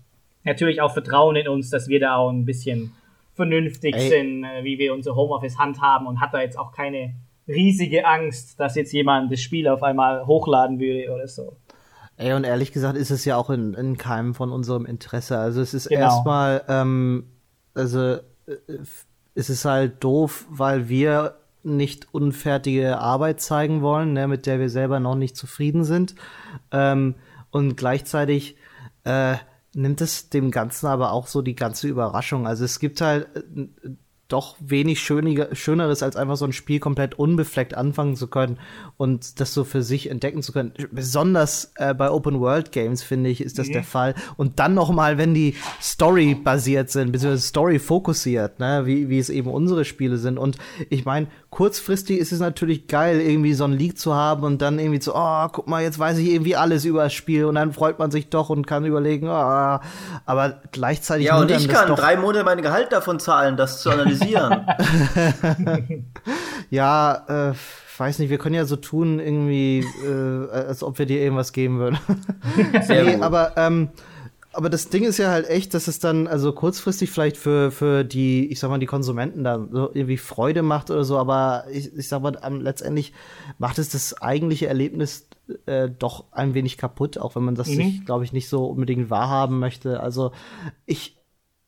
natürlich 0.43 0.81
auch 0.81 0.93
Vertrauen 0.93 1.35
in 1.35 1.47
uns, 1.47 1.69
dass 1.69 1.87
wir 1.87 1.99
da 1.99 2.15
auch 2.15 2.29
ein 2.29 2.45
bisschen 2.45 2.93
vernünftig 3.33 3.95
Ey. 3.95 4.09
sind, 4.09 4.43
äh, 4.43 4.63
wie 4.63 4.77
wir 4.77 4.93
unser 4.93 5.15
Homeoffice 5.15 5.57
handhaben 5.57 6.07
und 6.07 6.21
hat 6.21 6.33
da 6.33 6.41
jetzt 6.41 6.57
auch 6.57 6.71
keine 6.71 7.13
riesige 7.47 8.05
Angst, 8.05 8.59
dass 8.59 8.75
jetzt 8.75 8.93
jemand 8.93 9.31
das 9.31 9.41
Spiel 9.41 9.67
auf 9.67 9.83
einmal 9.83 10.25
hochladen 10.25 10.79
würde 10.79 11.13
oder 11.13 11.27
so. 11.27 11.57
Ey, 12.17 12.33
und 12.33 12.45
ehrlich 12.45 12.71
gesagt 12.71 12.95
ist 12.95 13.11
es 13.11 13.25
ja 13.25 13.35
auch 13.35 13.49
in, 13.49 13.73
in 13.73 13.97
keinem 13.97 14.33
von 14.33 14.51
unserem 14.51 14.85
Interesse. 14.85 15.37
Also 15.37 15.61
es 15.61 15.73
ist 15.73 15.89
genau. 15.89 16.01
erstmal, 16.01 16.63
ähm, 16.69 17.25
also 17.73 17.99
äh, 17.99 18.21
es 19.33 19.49
ist 19.49 19.65
halt 19.65 20.01
doof, 20.03 20.45
weil 20.49 20.87
wir 20.87 21.35
nicht 21.65 22.07
unfertige 22.13 22.99
Arbeit 22.99 23.41
zeigen 23.41 23.81
wollen, 23.81 24.13
ne, 24.13 24.27
mit 24.27 24.45
der 24.45 24.59
wir 24.59 24.69
selber 24.69 24.99
noch 24.99 25.15
nicht 25.15 25.35
zufrieden 25.35 25.83
sind. 25.83 26.15
Ähm, 26.71 27.15
und 27.51 27.75
gleichzeitig 27.77 28.57
äh, 29.03 29.35
nimmt 29.73 30.01
es 30.01 30.29
dem 30.29 30.51
Ganzen 30.51 30.87
aber 30.87 31.11
auch 31.11 31.27
so 31.27 31.41
die 31.41 31.55
ganze 31.55 31.87
Überraschung. 31.87 32.47
Also 32.47 32.63
es 32.65 32.79
gibt 32.79 33.01
halt, 33.01 33.27
doch 34.27 34.55
wenig 34.59 35.01
schöniger, 35.01 35.53
Schöneres, 35.55 36.01
als 36.01 36.15
einfach 36.15 36.35
so 36.35 36.45
ein 36.45 36.53
Spiel 36.53 36.79
komplett 36.79 37.19
unbefleckt 37.19 37.75
anfangen 37.75 38.15
zu 38.15 38.27
können 38.27 38.57
und 38.97 39.39
das 39.39 39.53
so 39.53 39.63
für 39.63 39.83
sich 39.83 40.09
entdecken 40.09 40.41
zu 40.41 40.51
können. 40.51 40.73
Besonders 40.91 41.71
äh, 41.75 41.93
bei 41.93 42.09
Open 42.09 42.39
World 42.39 42.71
Games, 42.71 43.03
finde 43.03 43.29
ich, 43.29 43.41
ist 43.41 43.59
das 43.59 43.67
mhm. 43.67 43.73
der 43.73 43.83
Fall. 43.83 44.15
Und 44.35 44.59
dann 44.59 44.73
noch 44.73 44.91
mal, 44.91 45.19
wenn 45.19 45.35
die 45.35 45.55
Story 45.79 46.33
basiert 46.33 46.89
sind, 46.89 47.11
beziehungsweise 47.11 47.47
Story 47.47 47.77
fokussiert, 47.77 48.59
ne, 48.59 48.83
wie, 48.85 49.09
wie 49.09 49.19
es 49.19 49.29
eben 49.29 49.49
unsere 49.49 49.85
Spiele 49.85 50.17
sind. 50.17 50.39
Und 50.39 50.57
ich 50.89 51.05
meine, 51.05 51.27
kurzfristig 51.55 52.19
ist 52.19 52.33
es 52.33 52.41
natürlich 52.41 52.87
geil, 52.87 53.21
irgendwie 53.21 53.53
so 53.53 53.63
ein 53.63 53.71
Leak 53.71 53.97
zu 53.97 54.13
haben 54.13 54.43
und 54.43 54.61
dann 54.61 54.77
irgendwie 54.77 54.99
so, 54.99 55.15
oh, 55.15 55.47
guck 55.49 55.69
mal, 55.69 55.81
jetzt 55.81 55.97
weiß 55.97 56.17
ich 56.17 56.27
irgendwie 56.27 56.57
alles 56.57 56.83
über 56.83 57.03
das 57.03 57.13
Spiel 57.13 57.45
und 57.45 57.55
dann 57.55 57.71
freut 57.71 57.97
man 57.97 58.11
sich 58.11 58.27
doch 58.27 58.49
und 58.49 58.67
kann 58.67 58.83
überlegen, 58.83 59.29
oh, 59.29 59.79
aber 60.25 60.59
gleichzeitig. 60.73 61.27
Ja, 61.27 61.39
und 61.39 61.49
ich 61.49 61.69
kann 61.69 61.95
drei 61.95 62.17
Monate 62.17 62.43
mein 62.43 62.61
Gehalt 62.61 62.91
davon 62.91 63.21
zahlen, 63.21 63.55
das 63.55 63.81
zu 63.81 63.89
analysieren 63.89 64.67
ja, 66.69 67.51
äh, 67.51 67.53
weiß 67.99 68.19
nicht, 68.19 68.29
wir 68.29 68.37
können 68.37 68.55
ja 68.55 68.65
so 68.65 68.75
tun, 68.75 69.21
irgendwie, 69.21 69.79
äh, 70.05 70.51
als 70.51 70.83
ob 70.83 70.99
wir 70.99 71.05
dir 71.05 71.21
irgendwas 71.21 71.53
geben 71.53 71.79
würden. 71.79 71.97
Sehr 72.81 73.05
nee, 73.05 73.21
aber, 73.21 73.53
ähm, 73.55 73.91
aber 74.55 74.69
das 74.69 74.89
Ding 74.89 75.03
ist 75.03 75.17
ja 75.17 75.29
halt 75.29 75.47
echt, 75.49 75.73
dass 75.73 75.87
es 75.87 75.99
dann 75.99 76.27
also 76.27 76.53
kurzfristig 76.53 77.11
vielleicht 77.11 77.37
für, 77.37 77.71
für 77.71 78.03
die, 78.03 78.51
ich 78.51 78.59
sag 78.59 78.69
mal, 78.69 78.79
die 78.79 78.85
Konsumenten 78.85 79.43
dann 79.43 79.69
so 79.71 79.89
irgendwie 79.93 80.17
Freude 80.17 80.61
macht 80.61 80.89
oder 80.89 81.03
so, 81.03 81.17
aber 81.17 81.65
ich, 81.71 81.93
ich 81.95 82.07
sag 82.07 82.21
mal, 82.21 82.37
um, 82.37 82.61
letztendlich 82.61 83.13
macht 83.57 83.77
es 83.79 83.89
das 83.89 84.21
eigentliche 84.21 84.67
Erlebnis 84.67 85.27
äh, 85.65 85.89
doch 85.89 86.25
ein 86.31 86.53
wenig 86.53 86.77
kaputt, 86.77 87.17
auch 87.17 87.35
wenn 87.35 87.43
man 87.43 87.55
das 87.55 87.67
mhm. 87.67 87.75
sich, 87.75 88.05
glaube 88.05 88.23
ich, 88.23 88.33
nicht 88.33 88.49
so 88.49 88.65
unbedingt 88.65 89.09
wahrhaben 89.09 89.59
möchte. 89.59 89.99
Also 89.99 90.31
ich, 90.85 91.15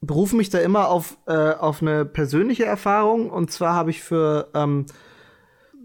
berufe 0.01 0.35
mich 0.35 0.49
da 0.49 0.59
immer 0.59 0.89
auf, 0.89 1.17
äh, 1.25 1.53
auf 1.53 1.81
eine 1.81 2.05
persönliche 2.05 2.65
Erfahrung. 2.65 3.29
Und 3.29 3.51
zwar 3.51 3.73
habe 3.73 3.89
ich 3.89 4.03
für 4.03 4.49
ähm, 4.53 4.85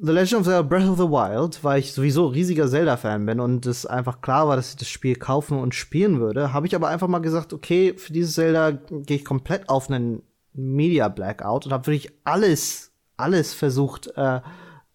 The 0.05 0.11
Legend 0.11 0.41
of 0.41 0.47
Zelda 0.47 0.63
Breath 0.63 0.89
of 0.89 0.99
the 0.99 1.05
Wild, 1.05 1.63
weil 1.63 1.79
ich 1.79 1.93
sowieso 1.93 2.27
riesiger 2.27 2.69
Zelda-Fan 2.69 3.25
bin 3.25 3.39
und 3.39 3.67
es 3.67 3.87
einfach 3.87 4.21
klar 4.21 4.49
war, 4.49 4.57
dass 4.57 4.71
ich 4.71 4.77
das 4.77 4.89
Spiel 4.89 5.15
kaufen 5.15 5.61
und 5.61 5.77
spielen 5.77 6.19
würde, 6.19 6.53
habe 6.53 6.67
ich 6.67 6.75
aber 6.75 6.89
einfach 6.89 7.07
mal 7.07 7.21
gesagt, 7.21 7.53
okay, 7.53 7.95
für 7.97 8.13
dieses 8.13 8.35
Zelda 8.35 8.73
gehe 8.73 9.19
ich 9.19 9.25
komplett 9.25 9.69
auf 9.69 9.89
einen 9.89 10.25
Media 10.55 11.09
Blackout 11.09 11.67
und 11.67 11.73
habe 11.73 11.87
wirklich 11.87 12.11
alles, 12.25 12.91
alles 13.17 13.55
versucht, 13.55 14.09
äh, 14.17 14.41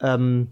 ähm, 0.01 0.49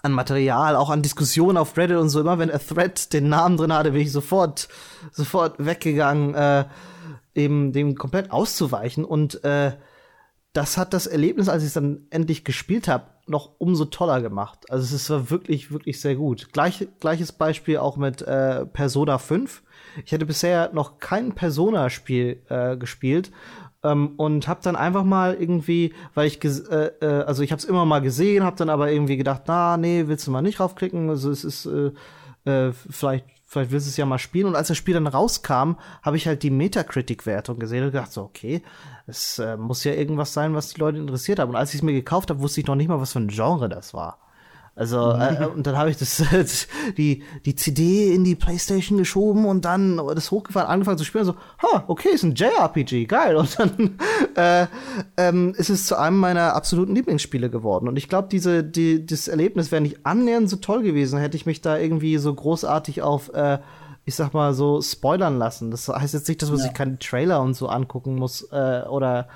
an 0.00 0.12
Material, 0.12 0.76
auch 0.76 0.90
an 0.90 1.02
Diskussionen 1.02 1.58
auf 1.58 1.76
Reddit 1.76 1.96
und 1.96 2.08
so. 2.08 2.20
Immer 2.20 2.38
wenn 2.38 2.52
a 2.52 2.58
Thread 2.58 3.12
den 3.12 3.28
Namen 3.28 3.56
drin 3.56 3.72
hatte, 3.72 3.90
bin 3.90 4.02
ich 4.02 4.12
sofort, 4.12 4.68
sofort 5.10 5.56
weggegangen. 5.58 6.34
Äh, 6.34 6.66
dem, 7.38 7.72
dem 7.72 7.94
komplett 7.94 8.30
auszuweichen. 8.30 9.04
Und 9.04 9.42
äh, 9.44 9.72
das 10.52 10.76
hat 10.76 10.92
das 10.92 11.06
Erlebnis, 11.06 11.48
als 11.48 11.62
ich 11.62 11.68
es 11.68 11.74
dann 11.74 12.06
endlich 12.10 12.44
gespielt 12.44 12.88
habe, 12.88 13.06
noch 13.28 13.52
umso 13.58 13.84
toller 13.86 14.20
gemacht. 14.20 14.70
Also 14.70 14.94
es 14.94 15.10
war 15.10 15.30
wirklich, 15.30 15.70
wirklich 15.72 16.00
sehr 16.00 16.16
gut. 16.16 16.52
Gleich, 16.52 16.86
gleiches 17.00 17.32
Beispiel 17.32 17.78
auch 17.78 17.96
mit 17.96 18.22
äh, 18.22 18.66
Persona 18.66 19.18
5. 19.18 19.62
Ich 20.04 20.12
hätte 20.12 20.26
bisher 20.26 20.70
noch 20.72 20.98
kein 20.98 21.34
Persona-Spiel 21.34 22.42
äh, 22.48 22.76
gespielt 22.76 23.30
ähm, 23.82 24.14
und 24.16 24.48
habe 24.48 24.60
dann 24.62 24.76
einfach 24.76 25.04
mal 25.04 25.34
irgendwie, 25.34 25.94
weil 26.14 26.26
ich, 26.26 26.42
äh, 26.44 26.90
äh, 27.00 27.24
also 27.24 27.42
ich 27.42 27.52
habe 27.52 27.58
es 27.58 27.64
immer 27.64 27.84
mal 27.84 28.00
gesehen, 28.00 28.44
habe 28.44 28.56
dann 28.56 28.70
aber 28.70 28.90
irgendwie 28.90 29.16
gedacht, 29.16 29.42
na 29.46 29.76
nee, 29.76 30.04
willst 30.06 30.26
du 30.26 30.30
mal 30.30 30.42
nicht 30.42 30.60
raufklicken? 30.60 31.08
Also 31.10 31.30
es 31.30 31.44
ist 31.44 31.66
äh, 31.66 31.92
äh, 32.50 32.72
vielleicht 32.72 33.26
vielleicht 33.48 33.70
willst 33.70 33.86
du 33.86 33.90
es 33.90 33.96
ja 33.96 34.06
mal 34.06 34.18
spielen. 34.18 34.46
Und 34.46 34.54
als 34.54 34.68
das 34.68 34.76
Spiel 34.76 34.94
dann 34.94 35.06
rauskam, 35.06 35.72
habe 36.02 36.16
ich 36.16 36.28
halt 36.28 36.42
die 36.42 36.50
Metacritic-Wertung 36.50 37.58
gesehen 37.58 37.82
und 37.82 37.92
gedacht 37.92 38.12
so, 38.12 38.22
okay, 38.22 38.62
es 39.06 39.38
äh, 39.38 39.56
muss 39.56 39.82
ja 39.84 39.94
irgendwas 39.94 40.34
sein, 40.34 40.54
was 40.54 40.68
die 40.68 40.80
Leute 40.80 40.98
interessiert 40.98 41.38
haben. 41.38 41.48
Und 41.48 41.56
als 41.56 41.70
ich 41.70 41.76
es 41.76 41.82
mir 41.82 41.94
gekauft 41.94 42.28
habe, 42.30 42.40
wusste 42.40 42.60
ich 42.60 42.66
noch 42.66 42.74
nicht 42.74 42.88
mal, 42.88 43.00
was 43.00 43.12
für 43.12 43.20
ein 43.20 43.28
Genre 43.28 43.68
das 43.68 43.94
war. 43.94 44.18
Also, 44.78 45.12
mhm. 45.12 45.20
äh, 45.20 45.46
und 45.46 45.66
dann 45.66 45.76
habe 45.76 45.90
ich 45.90 45.96
das, 45.96 46.22
die, 46.96 47.24
die 47.44 47.54
CD 47.56 48.14
in 48.14 48.22
die 48.22 48.36
Playstation 48.36 48.96
geschoben 48.96 49.44
und 49.44 49.64
dann 49.64 49.96
das 50.14 50.30
hochgefahren, 50.30 50.68
angefangen 50.68 50.98
zu 50.98 51.04
spielen. 51.04 51.24
So, 51.24 51.34
ha, 51.62 51.84
okay, 51.88 52.10
ist 52.10 52.22
ein 52.22 52.36
JRPG, 52.36 53.06
geil. 53.06 53.34
Und 53.34 53.58
dann 53.58 53.98
äh, 54.36 54.66
ähm, 55.16 55.52
ist 55.56 55.68
es 55.68 55.86
zu 55.86 55.98
einem 55.98 56.18
meiner 56.18 56.54
absoluten 56.54 56.94
Lieblingsspiele 56.94 57.50
geworden. 57.50 57.88
Und 57.88 57.96
ich 57.96 58.08
glaube, 58.08 58.28
diese, 58.30 58.62
die, 58.62 59.04
das 59.04 59.26
Erlebnis 59.26 59.72
wäre 59.72 59.82
nicht 59.82 60.06
annähernd 60.06 60.48
so 60.48 60.56
toll 60.56 60.84
gewesen, 60.84 61.18
hätte 61.18 61.36
ich 61.36 61.44
mich 61.44 61.60
da 61.60 61.76
irgendwie 61.76 62.16
so 62.18 62.32
großartig 62.32 63.02
auf 63.02 63.34
äh, 63.34 63.58
ich 64.04 64.14
sag 64.14 64.32
mal 64.32 64.54
so 64.54 64.80
spoilern 64.80 65.38
lassen. 65.38 65.70
Das 65.70 65.86
heißt 65.88 66.14
jetzt 66.14 66.28
nicht, 66.28 66.40
dass 66.40 66.48
man 66.48 66.58
ja. 66.58 66.64
sich 66.64 66.72
keine 66.72 66.98
Trailer 66.98 67.42
und 67.42 67.52
so 67.54 67.68
angucken 67.68 68.14
muss 68.14 68.40
äh, 68.52 68.82
oder 68.88 69.28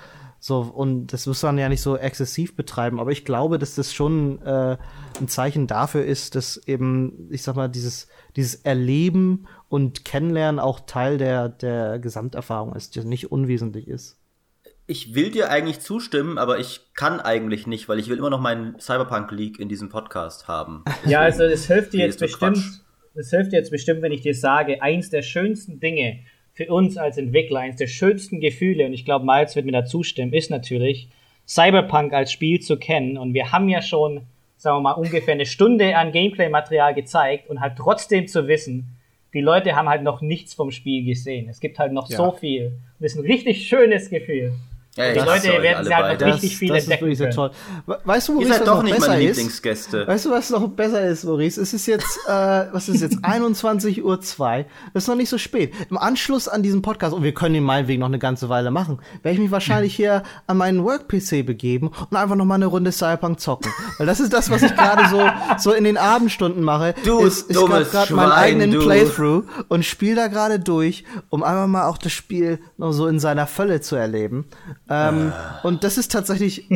so, 0.45 0.59
und 0.59 1.12
das 1.12 1.26
muss 1.26 1.40
man 1.45 1.57
ja 1.57 1.68
nicht 1.68 1.82
so 1.82 1.97
exzessiv 1.97 2.57
betreiben, 2.57 2.99
aber 2.99 3.12
ich 3.12 3.24
glaube, 3.24 3.61
dass 3.61 3.76
das 3.76 3.95
schon 3.95 4.43
äh, 4.43 4.76
ein 5.20 5.28
Zeichen 5.28 5.68
dafür 5.68 6.05
ist, 6.05 6.34
dass 6.34 6.57
eben, 6.66 7.28
ich 7.30 7.45
sag 7.45 7.55
mal, 7.55 7.68
dieses, 7.68 8.09
dieses 8.34 8.57
Erleben 8.57 9.47
und 9.68 10.05
Kennenlernen 10.05 10.59
auch 10.59 10.80
Teil 10.80 11.16
der, 11.16 11.49
der 11.49 12.01
Gesamterfahrung 12.01 12.74
ist, 12.74 12.97
die 12.97 13.05
nicht 13.05 13.30
unwesentlich 13.30 13.86
ist. 13.86 14.18
Ich 14.88 15.14
will 15.14 15.30
dir 15.30 15.49
eigentlich 15.49 15.78
zustimmen, 15.78 16.38
aber 16.38 16.59
ich 16.59 16.93
kann 16.95 17.20
eigentlich 17.20 17.68
nicht, 17.68 17.88
weil 17.88 18.01
ich 18.01 18.09
will 18.09 18.18
immer 18.18 18.30
noch 18.30 18.40
meinen 18.40 18.80
Cyberpunk 18.80 19.30
League 19.30 19.61
in 19.61 19.68
diesem 19.68 19.90
Podcast 19.90 20.49
haben. 20.49 20.82
Ja, 21.07 21.20
also 21.20 21.45
es 21.45 21.68
hilft 21.68 21.93
dir 21.93 22.01
jetzt 22.05 22.18
bestimmt, 22.18 22.82
es 23.14 23.30
hilft 23.30 23.53
dir 23.53 23.59
jetzt 23.59 23.70
bestimmt, 23.70 24.03
wenn 24.03 24.11
ich 24.11 24.22
dir 24.22 24.34
sage, 24.34 24.82
eins 24.82 25.09
der 25.09 25.22
schönsten 25.22 25.78
Dinge, 25.78 26.24
für 26.55 26.66
uns 26.66 26.96
als 26.96 27.18
Entwickler 27.18 27.61
eines 27.61 27.76
der 27.76 27.86
schönsten 27.86 28.40
Gefühle, 28.40 28.86
und 28.86 28.92
ich 28.92 29.05
glaube, 29.05 29.24
Miles 29.24 29.57
wird 29.57 29.66
mir 29.66 29.72
da 29.72 29.84
zustimmen, 29.84 30.32
ist 30.32 30.50
natürlich, 30.50 31.09
Cyberpunk 31.46 32.12
als 32.12 32.32
Spiel 32.32 32.61
zu 32.61 32.76
kennen. 32.78 33.18
Und 33.18 33.34
wir 33.34 33.53
haben 33.53 33.68
ja 33.68 33.82
schon, 33.82 34.22
sagen 34.57 34.76
wir 34.78 34.80
mal, 34.80 34.92
ungefähr 34.92 35.34
eine 35.34 35.46
Stunde 35.46 35.96
an 35.96 36.12
Gameplay-Material 36.12 36.94
gezeigt 36.94 37.48
und 37.48 37.61
halt 37.61 37.74
trotzdem 37.76 38.26
zu 38.28 38.48
wissen, 38.48 38.96
die 39.34 39.40
Leute 39.40 39.74
haben 39.74 39.88
halt 39.88 40.03
noch 40.03 40.20
nichts 40.20 40.55
vom 40.55 40.70
Spiel 40.70 41.05
gesehen. 41.05 41.48
Es 41.48 41.61
gibt 41.61 41.78
halt 41.78 41.92
noch 41.92 42.11
ja. 42.11 42.16
so 42.16 42.32
viel. 42.32 42.66
Und 42.66 43.00
das 43.00 43.12
ist 43.12 43.18
ein 43.18 43.24
richtig 43.24 43.66
schönes 43.66 44.11
Gefühl. 44.11 44.53
Ja, 44.95 45.11
die 45.11 45.20
Leute 45.20 45.62
werden 45.62 45.86
sie 45.86 45.95
halt 45.95 46.20
noch 46.20 46.26
richtig 46.26 46.59
viel 46.59 46.68
das 46.68 46.84
entdecken 46.84 47.11
ist 47.11 47.34
toll. 47.34 47.51
Weißt 47.86 48.28
du, 48.28 48.34
Maurice, 48.34 48.51
Ihr 48.51 48.59
seid 48.59 48.66
doch 48.66 48.82
nicht 48.82 49.01
meine 49.01 49.20
Lieblingsgäste. 49.20 50.07
Weißt 50.07 50.26
du, 50.26 50.30
was 50.30 50.51
noch 50.51 50.68
besser 50.68 51.03
ist, 51.07 51.24
Maurice? 51.24 51.62
Es 51.62 51.72
ist 51.72 51.86
jetzt, 51.86 52.18
äh, 52.26 52.30
was 52.72 52.90
ist 52.90 53.01
jetzt, 53.01 53.16
21.02 53.24 54.03
Uhr. 54.03 54.18
Das 54.93 55.05
ist 55.05 55.09
noch 55.09 55.14
nicht 55.14 55.30
so 55.30 55.38
spät. 55.38 55.72
Im 55.88 55.97
Anschluss 55.97 56.47
an 56.47 56.62
diesem 56.62 56.82
Podcast, 56.82 57.14
und 57.14 57.22
wir 57.22 57.32
können 57.32 57.55
ihn 57.55 57.62
meinetwegen 57.62 58.01
noch 58.01 58.09
eine 58.09 58.18
ganze 58.18 58.51
Weile 58.51 58.70
machen, 58.70 58.99
werde 59.22 59.36
ich 59.36 59.40
mich 59.40 59.51
wahrscheinlich 59.51 59.97
hier 59.97 60.24
an 60.47 60.59
meinen 60.59 60.84
Work-PC 60.84 61.47
begeben 61.47 61.90
und 62.11 62.14
einfach 62.14 62.36
noch 62.36 62.45
mal 62.45 62.57
eine 62.57 62.66
Runde 62.66 62.93
Cyberpunk 62.93 63.40
zocken. 63.40 63.72
Weil 63.97 64.07
das 64.07 64.20
ist 64.20 64.34
das, 64.34 64.51
was 64.51 64.62
ich 64.62 64.76
gerade 64.76 65.09
so, 65.09 65.26
so 65.57 65.72
in 65.72 65.84
den 65.84 65.97
Abendstunden 65.97 66.62
mache. 66.62 66.95
Du, 67.07 67.20
ist, 67.20 67.51
ich 67.51 67.57
gerade 67.57 68.12
meinen 68.12 68.32
eigenen 68.32 68.72
du. 68.72 68.80
Playthrough 68.80 69.45
und 69.68 69.86
spiele 69.86 70.16
da 70.16 70.26
gerade 70.26 70.61
durch, 70.61 71.05
um 71.30 71.43
einfach 71.43 71.66
mal 71.66 71.86
auch 71.86 71.97
das 71.97 72.12
Spiel 72.12 72.59
noch 72.76 72.93
so 72.93 73.07
in 73.07 73.18
seiner 73.18 73.47
Fülle 73.47 73.80
zu 73.80 73.97
erleben. 73.97 74.45
Ähm, 74.90 75.28
äh. 75.28 75.66
Und 75.66 75.84
das 75.84 75.96
ist 75.96 76.10
tatsächlich, 76.12 76.66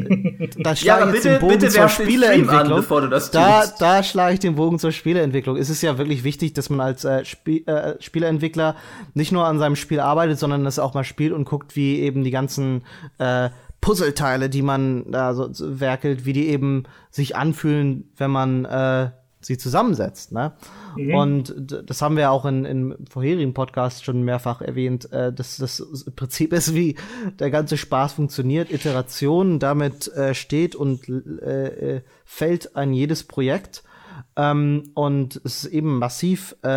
da 0.58 0.76
schlage 0.76 1.00
ja, 1.02 1.06
ich 1.06 1.12
bitte, 1.12 1.28
den 1.30 1.40
Bogen 1.40 1.70
zur 1.70 1.88
Spieleentwicklung. 1.88 2.84
An, 2.90 3.10
da, 3.32 3.64
da 3.78 4.02
schlage 4.02 4.34
ich 4.34 4.40
den 4.40 4.54
Bogen 4.54 4.78
zur 4.78 4.92
Spieleentwicklung. 4.92 5.56
Es 5.56 5.70
ist 5.70 5.82
ja 5.82 5.98
wirklich 5.98 6.24
wichtig, 6.24 6.54
dass 6.54 6.70
man 6.70 6.80
als 6.80 7.04
äh, 7.04 7.24
Spie 7.24 7.66
äh, 7.66 8.00
Spieleentwickler 8.00 8.76
nicht 9.14 9.32
nur 9.32 9.46
an 9.46 9.58
seinem 9.58 9.76
Spiel 9.76 10.00
arbeitet, 10.00 10.38
sondern 10.38 10.64
das 10.64 10.78
auch 10.78 10.94
mal 10.94 11.04
spielt 11.04 11.32
und 11.32 11.44
guckt, 11.44 11.76
wie 11.76 12.00
eben 12.00 12.24
die 12.24 12.30
ganzen 12.30 12.82
äh, 13.18 13.50
Puzzleteile, 13.80 14.48
die 14.48 14.62
man 14.62 15.10
da 15.10 15.34
so 15.34 15.48
werkelt, 15.80 16.24
wie 16.24 16.32
die 16.32 16.48
eben 16.48 16.84
sich 17.10 17.36
anfühlen, 17.36 18.10
wenn 18.16 18.30
man 18.30 18.64
äh, 18.64 19.10
sie 19.46 19.58
zusammensetzt. 19.58 20.32
Ne? 20.32 20.52
Mhm. 20.96 21.14
Und 21.14 21.54
das 21.86 22.02
haben 22.02 22.16
wir 22.16 22.30
auch 22.30 22.44
in, 22.44 22.64
in 22.64 22.96
vorherigen 23.08 23.54
Podcasts 23.54 24.02
schon 24.02 24.22
mehrfach 24.22 24.60
erwähnt, 24.60 25.10
äh, 25.12 25.32
dass 25.32 25.56
das 25.56 25.82
Prinzip 26.14 26.52
ist, 26.52 26.74
wie 26.74 26.96
der 27.38 27.50
ganze 27.50 27.76
Spaß 27.76 28.14
funktioniert. 28.14 28.72
Iteration, 28.72 29.58
damit 29.58 30.08
äh, 30.08 30.34
steht 30.34 30.74
und 30.74 31.08
äh, 31.08 31.96
äh, 31.96 32.02
fällt 32.24 32.76
ein 32.76 32.92
jedes 32.92 33.24
Projekt. 33.24 33.82
Ähm, 34.36 34.90
und 34.94 35.40
es 35.44 35.64
ist 35.64 35.72
eben 35.72 35.98
massiv 35.98 36.56
äh, 36.62 36.68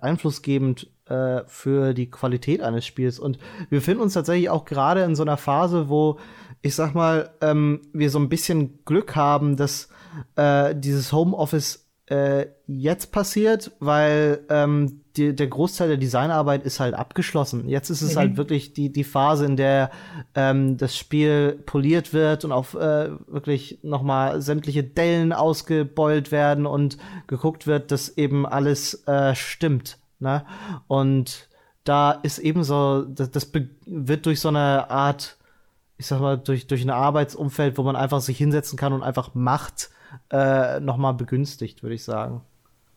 einflussgebend 0.00 0.90
äh, 1.06 1.42
für 1.46 1.94
die 1.94 2.10
Qualität 2.10 2.60
eines 2.60 2.86
Spiels. 2.86 3.18
Und 3.18 3.38
wir 3.70 3.78
befinden 3.78 4.02
uns 4.02 4.14
tatsächlich 4.14 4.50
auch 4.50 4.64
gerade 4.64 5.02
in 5.02 5.16
so 5.16 5.22
einer 5.22 5.36
Phase, 5.36 5.88
wo 5.88 6.18
ich 6.62 6.74
sag 6.74 6.94
mal, 6.94 7.30
ähm, 7.40 7.82
wir 7.92 8.10
so 8.10 8.18
ein 8.18 8.28
bisschen 8.28 8.84
Glück 8.84 9.16
haben, 9.16 9.56
dass 9.56 9.88
äh, 10.36 10.74
dieses 10.74 11.12
Homeoffice 11.12 11.87
äh, 12.10 12.46
jetzt 12.66 13.12
passiert, 13.12 13.72
weil 13.80 14.40
ähm, 14.48 15.00
die, 15.16 15.34
der 15.34 15.46
Großteil 15.46 15.88
der 15.88 15.96
Designarbeit 15.96 16.64
ist 16.64 16.80
halt 16.80 16.94
abgeschlossen. 16.94 17.68
Jetzt 17.68 17.90
ist 17.90 18.02
es 18.02 18.14
mhm. 18.14 18.18
halt 18.18 18.36
wirklich 18.36 18.72
die, 18.72 18.90
die 18.90 19.04
Phase, 19.04 19.44
in 19.44 19.56
der 19.56 19.90
ähm, 20.34 20.76
das 20.76 20.96
Spiel 20.96 21.52
poliert 21.66 22.12
wird 22.12 22.44
und 22.44 22.52
auf 22.52 22.74
äh, 22.74 23.10
wirklich 23.26 23.80
nochmal 23.82 24.40
sämtliche 24.40 24.84
Dellen 24.84 25.32
ausgebeult 25.32 26.32
werden 26.32 26.66
und 26.66 26.98
geguckt 27.26 27.66
wird, 27.66 27.90
dass 27.92 28.16
eben 28.16 28.46
alles 28.46 29.06
äh, 29.06 29.34
stimmt. 29.34 29.98
Ne? 30.18 30.44
Und 30.86 31.48
da 31.84 32.12
ist 32.12 32.38
eben 32.38 32.64
so, 32.64 33.02
das, 33.02 33.30
das 33.30 33.52
wird 33.86 34.26
durch 34.26 34.40
so 34.40 34.48
eine 34.48 34.90
Art 34.90 35.38
ich 35.98 36.06
sag 36.06 36.20
mal, 36.20 36.38
durch, 36.38 36.68
durch 36.68 36.82
ein 36.82 36.90
Arbeitsumfeld, 36.90 37.76
wo 37.76 37.82
man 37.82 37.96
einfach 37.96 38.20
sich 38.20 38.38
hinsetzen 38.38 38.78
kann 38.78 38.92
und 38.92 39.02
einfach 39.02 39.34
macht, 39.34 39.90
äh, 40.30 40.80
nochmal 40.80 41.14
begünstigt, 41.14 41.82
würde 41.82 41.94
ich 41.94 42.04
sagen. 42.04 42.42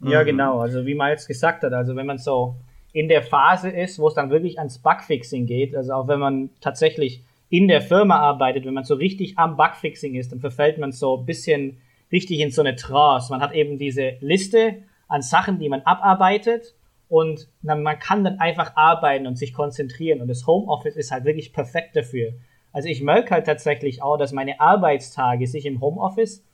Ja, 0.01 0.21
mhm. 0.21 0.25
genau. 0.25 0.59
Also 0.59 0.85
wie 0.85 0.95
Miles 0.95 1.27
gesagt 1.27 1.63
hat, 1.63 1.73
also 1.73 1.95
wenn 1.95 2.05
man 2.05 2.17
so 2.17 2.55
in 2.93 3.07
der 3.07 3.23
Phase 3.23 3.69
ist, 3.69 3.99
wo 3.99 4.07
es 4.07 4.15
dann 4.15 4.29
wirklich 4.29 4.57
ans 4.57 4.79
Bugfixing 4.79 5.45
geht, 5.45 5.75
also 5.75 5.93
auch 5.93 6.07
wenn 6.07 6.19
man 6.19 6.49
tatsächlich 6.59 7.23
in 7.49 7.67
der 7.67 7.81
Firma 7.81 8.17
arbeitet, 8.17 8.65
wenn 8.65 8.73
man 8.73 8.83
so 8.83 8.95
richtig 8.95 9.37
am 9.37 9.57
Bugfixing 9.57 10.15
ist, 10.15 10.31
dann 10.31 10.39
verfällt 10.39 10.77
man 10.77 10.91
so 10.91 11.17
ein 11.17 11.25
bisschen 11.25 11.77
richtig 12.11 12.39
in 12.39 12.51
so 12.51 12.61
eine 12.61 12.75
Trance. 12.75 13.31
Man 13.31 13.41
hat 13.41 13.53
eben 13.53 13.77
diese 13.77 14.17
Liste 14.19 14.83
an 15.07 15.21
Sachen, 15.21 15.59
die 15.59 15.69
man 15.69 15.81
abarbeitet 15.81 16.73
und 17.09 17.49
man 17.61 17.99
kann 17.99 18.23
dann 18.23 18.39
einfach 18.39 18.75
arbeiten 18.75 19.27
und 19.27 19.37
sich 19.37 19.53
konzentrieren 19.53 20.21
und 20.21 20.29
das 20.29 20.47
Homeoffice 20.47 20.95
ist 20.95 21.11
halt 21.11 21.25
wirklich 21.25 21.51
perfekt 21.51 21.95
dafür. 21.95 22.33
Also 22.73 22.87
ich 22.87 23.01
merke 23.01 23.31
halt 23.31 23.45
tatsächlich 23.45 24.01
auch, 24.01 24.17
dass 24.17 24.31
meine 24.31 24.61
Arbeitstage 24.61 25.45
sich 25.45 25.65
im 25.65 25.81
Homeoffice 25.81 26.45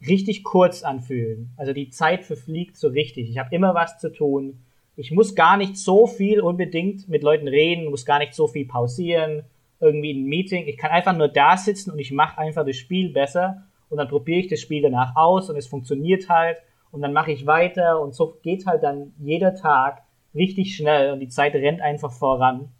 richtig 0.00 0.44
kurz 0.44 0.82
anfühlen. 0.82 1.50
Also 1.56 1.72
die 1.72 1.90
Zeit 1.90 2.24
verfliegt 2.24 2.76
so 2.76 2.88
richtig. 2.88 3.30
Ich 3.30 3.38
habe 3.38 3.54
immer 3.54 3.74
was 3.74 3.98
zu 3.98 4.12
tun. 4.12 4.60
Ich 4.96 5.12
muss 5.12 5.34
gar 5.34 5.56
nicht 5.56 5.76
so 5.76 6.06
viel 6.06 6.40
unbedingt 6.40 7.08
mit 7.08 7.22
Leuten 7.22 7.48
reden, 7.48 7.90
muss 7.90 8.06
gar 8.06 8.18
nicht 8.18 8.34
so 8.34 8.46
viel 8.46 8.66
pausieren, 8.66 9.44
irgendwie 9.80 10.12
ein 10.12 10.24
Meeting. 10.24 10.66
Ich 10.66 10.78
kann 10.78 10.90
einfach 10.90 11.16
nur 11.16 11.28
da 11.28 11.56
sitzen 11.56 11.90
und 11.90 11.98
ich 11.98 12.12
mache 12.12 12.38
einfach 12.38 12.64
das 12.64 12.76
Spiel 12.76 13.12
besser 13.12 13.64
und 13.90 13.98
dann 13.98 14.08
probiere 14.08 14.40
ich 14.40 14.48
das 14.48 14.60
Spiel 14.60 14.82
danach 14.82 15.14
aus 15.16 15.50
und 15.50 15.56
es 15.56 15.66
funktioniert 15.66 16.28
halt 16.28 16.58
und 16.90 17.02
dann 17.02 17.12
mache 17.12 17.32
ich 17.32 17.46
weiter 17.46 18.00
und 18.00 18.14
so 18.14 18.38
geht 18.42 18.66
halt 18.66 18.82
dann 18.82 19.12
jeder 19.18 19.54
Tag 19.54 20.02
richtig 20.34 20.76
schnell 20.76 21.12
und 21.12 21.20
die 21.20 21.28
Zeit 21.28 21.54
rennt 21.54 21.80
einfach 21.80 22.12
voran. 22.12 22.72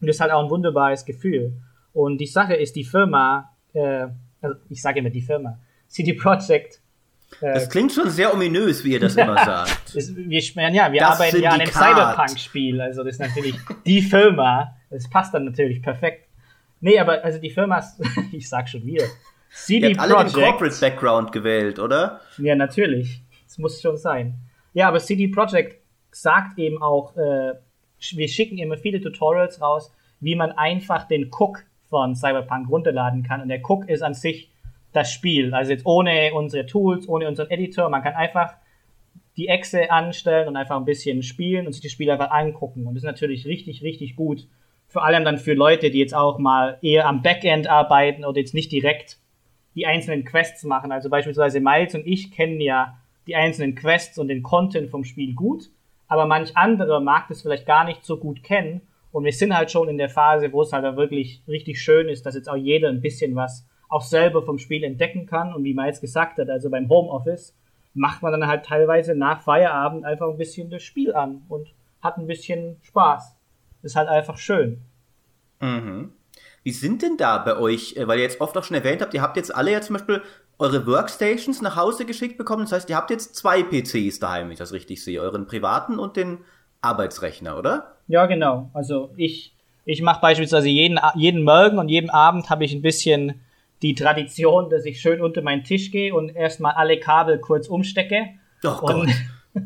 Und 0.00 0.08
das 0.08 0.16
ist 0.16 0.20
halt 0.20 0.32
auch 0.32 0.42
ein 0.42 0.50
wunderbares 0.50 1.04
Gefühl. 1.04 1.52
Und 1.92 2.20
die 2.20 2.26
Sache 2.26 2.54
ist, 2.54 2.74
die 2.74 2.84
Firma, 2.84 3.50
äh, 3.72 4.08
also 4.40 4.56
ich 4.68 4.82
sage 4.82 5.00
immer 5.00 5.10
die 5.10 5.20
Firma, 5.20 5.58
CD 5.92 6.14
Projekt. 6.14 6.80
Äh, 7.40 7.54
das 7.54 7.68
klingt 7.68 7.92
schon 7.92 8.08
sehr 8.08 8.32
ominös, 8.32 8.82
wie 8.82 8.92
ihr 8.92 9.00
das 9.00 9.14
immer 9.14 9.36
sagt. 9.44 9.94
Ist, 9.94 10.16
wir, 10.16 10.40
ja, 10.70 10.90
wir 10.90 11.00
das 11.00 11.20
arbeiten 11.20 11.42
ja 11.42 11.50
an 11.50 11.60
einem 11.60 11.70
Cyberpunk-Spiel, 11.70 12.80
also 12.80 13.04
das 13.04 13.14
ist 13.14 13.20
natürlich 13.20 13.54
die 13.86 14.00
Firma. 14.00 14.74
Das 14.90 15.08
passt 15.08 15.34
dann 15.34 15.44
natürlich 15.44 15.82
perfekt. 15.82 16.28
Nee, 16.80 16.98
aber 16.98 17.22
also 17.22 17.38
die 17.38 17.50
Firma, 17.50 17.82
ich 18.32 18.48
sag 18.48 18.68
schon 18.68 18.84
wieder. 18.84 19.04
CD 19.50 19.90
ihr 19.90 19.98
habt 19.98 20.08
Projekt, 20.10 20.18
alle 20.18 20.30
den 20.30 20.42
Corporate 20.42 20.80
Background 20.80 21.32
gewählt, 21.32 21.78
oder? 21.78 22.20
Ja, 22.38 22.54
natürlich. 22.54 23.22
Das 23.46 23.58
muss 23.58 23.82
schon 23.82 23.98
sein. 23.98 24.34
Ja, 24.72 24.88
aber 24.88 24.98
CD 24.98 25.28
Projekt 25.28 25.82
sagt 26.10 26.58
eben 26.58 26.82
auch, 26.82 27.14
äh, 27.16 27.52
wir 28.14 28.28
schicken 28.28 28.56
immer 28.56 28.78
viele 28.78 29.00
Tutorials 29.00 29.60
raus, 29.60 29.92
wie 30.20 30.36
man 30.36 30.52
einfach 30.52 31.06
den 31.06 31.30
Cook 31.30 31.64
von 31.90 32.16
Cyberpunk 32.16 32.70
runterladen 32.70 33.22
kann. 33.22 33.42
Und 33.42 33.48
der 33.48 33.60
Cook 33.62 33.88
ist 33.90 34.02
an 34.02 34.14
sich 34.14 34.51
das 34.92 35.12
Spiel. 35.12 35.54
Also 35.54 35.72
jetzt 35.72 35.86
ohne 35.86 36.32
unsere 36.34 36.66
Tools, 36.66 37.08
ohne 37.08 37.28
unseren 37.28 37.50
Editor. 37.50 37.88
Man 37.88 38.02
kann 38.02 38.14
einfach 38.14 38.54
die 39.36 39.48
Echse 39.48 39.90
anstellen 39.90 40.48
und 40.48 40.56
einfach 40.56 40.76
ein 40.76 40.84
bisschen 40.84 41.22
spielen 41.22 41.66
und 41.66 41.72
sich 41.72 41.82
das 41.82 41.92
Spiel 41.92 42.10
einfach 42.10 42.30
angucken. 42.30 42.86
Und 42.86 42.94
das 42.94 43.02
ist 43.02 43.06
natürlich 43.06 43.46
richtig, 43.46 43.82
richtig 43.82 44.16
gut. 44.16 44.46
Vor 44.88 45.04
allem 45.04 45.24
dann 45.24 45.38
für 45.38 45.54
Leute, 45.54 45.90
die 45.90 45.98
jetzt 45.98 46.14
auch 46.14 46.38
mal 46.38 46.78
eher 46.82 47.06
am 47.06 47.22
Backend 47.22 47.66
arbeiten 47.66 48.24
oder 48.24 48.38
jetzt 48.38 48.52
nicht 48.52 48.70
direkt 48.70 49.18
die 49.74 49.86
einzelnen 49.86 50.24
Quests 50.24 50.64
machen. 50.64 50.92
Also 50.92 51.08
beispielsweise 51.08 51.60
Miles 51.60 51.94
und 51.94 52.06
ich 52.06 52.30
kennen 52.30 52.60
ja 52.60 52.98
die 53.26 53.36
einzelnen 53.36 53.74
Quests 53.74 54.18
und 54.18 54.28
den 54.28 54.42
Content 54.42 54.90
vom 54.90 55.04
Spiel 55.04 55.34
gut, 55.34 55.70
aber 56.08 56.26
manch 56.26 56.56
anderer 56.56 57.00
mag 57.00 57.28
das 57.28 57.40
vielleicht 57.40 57.64
gar 57.64 57.84
nicht 57.84 58.04
so 58.04 58.18
gut 58.18 58.42
kennen. 58.42 58.82
Und 59.12 59.24
wir 59.24 59.32
sind 59.32 59.56
halt 59.56 59.70
schon 59.70 59.88
in 59.88 59.98
der 59.98 60.08
Phase, 60.08 60.52
wo 60.52 60.62
es 60.62 60.72
halt 60.72 60.96
wirklich 60.96 61.42
richtig 61.46 61.80
schön 61.80 62.08
ist, 62.08 62.26
dass 62.26 62.34
jetzt 62.34 62.48
auch 62.48 62.56
jeder 62.56 62.88
ein 62.88 63.00
bisschen 63.00 63.34
was 63.34 63.66
auch 63.92 64.02
selber 64.02 64.42
vom 64.42 64.58
Spiel 64.58 64.84
entdecken 64.84 65.26
kann. 65.26 65.54
Und 65.54 65.64
wie 65.64 65.74
Miles 65.74 66.00
gesagt 66.00 66.38
hat, 66.38 66.48
also 66.48 66.70
beim 66.70 66.88
Homeoffice 66.88 67.54
macht 67.94 68.22
man 68.22 68.32
dann 68.32 68.46
halt 68.46 68.64
teilweise 68.64 69.14
nach 69.14 69.42
Feierabend 69.42 70.04
einfach 70.04 70.28
ein 70.28 70.38
bisschen 70.38 70.70
das 70.70 70.82
Spiel 70.82 71.14
an 71.14 71.42
und 71.48 71.68
hat 72.00 72.16
ein 72.16 72.26
bisschen 72.26 72.78
Spaß. 72.82 73.36
Ist 73.82 73.96
halt 73.96 74.08
einfach 74.08 74.38
schön. 74.38 74.80
Mhm. 75.60 76.12
Wie 76.64 76.70
sind 76.70 77.02
denn 77.02 77.16
da 77.16 77.38
bei 77.38 77.56
euch, 77.56 77.96
äh, 77.96 78.06
weil 78.08 78.18
ihr 78.18 78.24
jetzt 78.24 78.40
oft 78.40 78.56
auch 78.56 78.64
schon 78.64 78.76
erwähnt 78.76 79.02
habt, 79.02 79.14
ihr 79.14 79.22
habt 79.22 79.36
jetzt 79.36 79.54
alle 79.54 79.72
ja 79.72 79.80
zum 79.80 79.94
Beispiel 79.94 80.22
eure 80.58 80.86
Workstations 80.86 81.60
nach 81.60 81.76
Hause 81.76 82.06
geschickt 82.06 82.38
bekommen. 82.38 82.62
Das 82.62 82.72
heißt, 82.72 82.88
ihr 82.88 82.96
habt 82.96 83.10
jetzt 83.10 83.36
zwei 83.36 83.62
PCs 83.62 84.20
daheim, 84.20 84.46
wenn 84.46 84.52
ich 84.52 84.58
das 84.58 84.72
richtig 84.72 85.04
sehe. 85.04 85.20
Euren 85.20 85.46
privaten 85.46 85.98
und 85.98 86.16
den 86.16 86.38
Arbeitsrechner, 86.80 87.58
oder? 87.58 87.96
Ja, 88.06 88.26
genau. 88.26 88.70
Also 88.72 89.12
ich, 89.16 89.54
ich 89.84 90.02
mache 90.02 90.20
beispielsweise 90.20 90.68
jeden, 90.68 90.98
jeden 91.16 91.42
Morgen 91.42 91.78
und 91.78 91.88
jeden 91.88 92.10
Abend 92.10 92.48
habe 92.48 92.64
ich 92.64 92.72
ein 92.72 92.82
bisschen 92.82 93.40
die 93.82 93.94
Tradition, 93.94 94.70
dass 94.70 94.84
ich 94.84 95.00
schön 95.00 95.20
unter 95.20 95.42
meinen 95.42 95.64
Tisch 95.64 95.90
gehe 95.90 96.14
und 96.14 96.34
erstmal 96.34 96.74
alle 96.74 96.98
Kabel 97.00 97.38
kurz 97.38 97.68
umstecke. 97.68 98.28
Oh 98.64 98.78
und, 98.82 99.12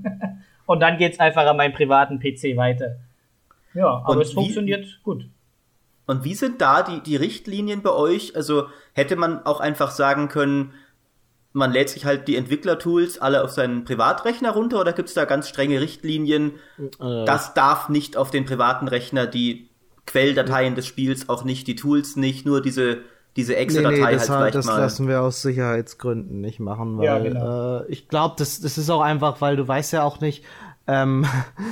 und 0.66 0.80
dann 0.80 0.98
geht's 0.98 1.20
einfach 1.20 1.46
an 1.46 1.56
meinen 1.56 1.74
privaten 1.74 2.18
PC 2.18 2.56
weiter. 2.56 2.96
Ja, 3.74 3.86
aber 3.86 4.10
und 4.12 4.22
es 4.22 4.32
funktioniert 4.32 5.00
gut. 5.02 5.26
Und 6.06 6.24
wie 6.24 6.34
sind 6.34 6.60
da 6.60 6.82
die, 6.82 7.02
die 7.02 7.16
Richtlinien 7.16 7.82
bei 7.82 7.90
euch? 7.90 8.36
Also 8.36 8.66
hätte 8.92 9.16
man 9.16 9.44
auch 9.44 9.60
einfach 9.60 9.90
sagen 9.90 10.28
können, 10.28 10.72
man 11.52 11.72
lädt 11.72 11.88
sich 11.88 12.04
halt 12.04 12.28
die 12.28 12.36
Entwicklertools 12.36 13.18
alle 13.18 13.42
auf 13.42 13.50
seinen 13.50 13.84
Privatrechner 13.84 14.50
runter 14.50 14.80
oder 14.80 14.92
gibt 14.92 15.08
es 15.08 15.14
da 15.14 15.24
ganz 15.24 15.48
strenge 15.48 15.80
Richtlinien? 15.80 16.52
Äh. 16.78 17.24
Das 17.24 17.54
darf 17.54 17.88
nicht 17.88 18.16
auf 18.16 18.30
den 18.30 18.44
privaten 18.44 18.88
Rechner 18.88 19.26
die 19.26 19.68
Quelldateien 20.06 20.74
des 20.74 20.86
Spiels, 20.86 21.28
auch 21.28 21.44
nicht 21.44 21.66
die 21.66 21.74
Tools 21.74 22.16
nicht, 22.16 22.46
nur 22.46 22.62
diese 22.62 23.00
diese 23.36 23.56
Exe-Datei 23.56 23.96
nee, 23.96 24.04
nee, 24.04 24.12
das, 24.12 24.30
halt 24.30 24.54
das 24.54 24.66
lassen 24.66 25.08
wir 25.08 25.20
aus 25.20 25.42
Sicherheitsgründen 25.42 26.40
nicht 26.40 26.58
machen, 26.58 26.98
weil 26.98 27.04
ja, 27.04 27.18
genau. 27.18 27.80
äh, 27.80 27.86
ich 27.88 28.08
glaube, 28.08 28.34
das, 28.38 28.60
das 28.60 28.78
ist 28.78 28.90
auch 28.90 29.02
einfach, 29.02 29.40
weil 29.40 29.56
du 29.56 29.68
weißt 29.68 29.92
ja 29.92 30.02
auch 30.02 30.20
nicht, 30.20 30.42
ähm, 30.86 31.26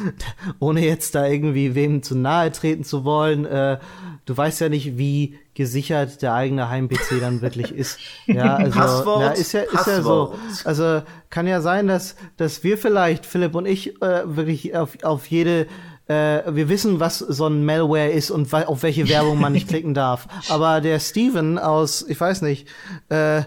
ohne 0.59 0.85
jetzt 0.85 1.15
da 1.15 1.27
irgendwie 1.27 1.75
wem 1.75 2.03
zu 2.03 2.17
nahe 2.17 2.53
treten 2.53 2.85
zu 2.85 3.05
wollen, 3.05 3.47
äh, 3.47 3.79
du 4.27 4.37
weißt 4.37 4.61
ja 4.61 4.69
nicht, 4.69 4.99
wie 4.99 5.39
gesichert 5.55 6.21
der 6.21 6.35
eigene 6.35 6.69
Heim-PC 6.69 7.21
dann 7.21 7.41
wirklich 7.41 7.73
ist. 7.73 7.99
Ja, 8.27 8.57
also, 8.57 8.79
Passwort, 8.79 9.21
na, 9.21 9.31
ist 9.33 9.53
ja, 9.53 9.63
ist 9.63 9.87
ja 9.87 10.03
so. 10.03 10.35
Also 10.65 11.03
kann 11.31 11.47
ja 11.47 11.61
sein, 11.61 11.87
dass, 11.87 12.17
dass 12.37 12.65
wir 12.65 12.79
vielleicht, 12.79 13.27
Philipp 13.27 13.55
und 13.55 13.67
ich, 13.67 14.01
äh, 14.03 14.23
wirklich 14.25 14.77
auf, 14.77 15.03
auf 15.03 15.27
jede 15.27 15.67
äh, 16.09 16.43
wir 16.55 16.69
wissen, 16.69 17.01
was 17.01 17.19
so 17.19 17.47
ein 17.47 17.65
Malware 17.65 18.11
ist 18.11 18.31
und 18.31 18.53
auf 18.53 18.83
welche 18.83 19.09
Werbung 19.09 19.41
man 19.41 19.53
nicht 19.53 19.69
klicken 19.71 19.95
darf. 19.95 20.27
Aber 20.49 20.81
der 20.81 21.01
Steven 21.01 21.59
aus, 21.59 22.05
ich 22.07 22.21
weiß 22.21 22.43
nicht, 22.43 22.69
äh, 23.09 23.43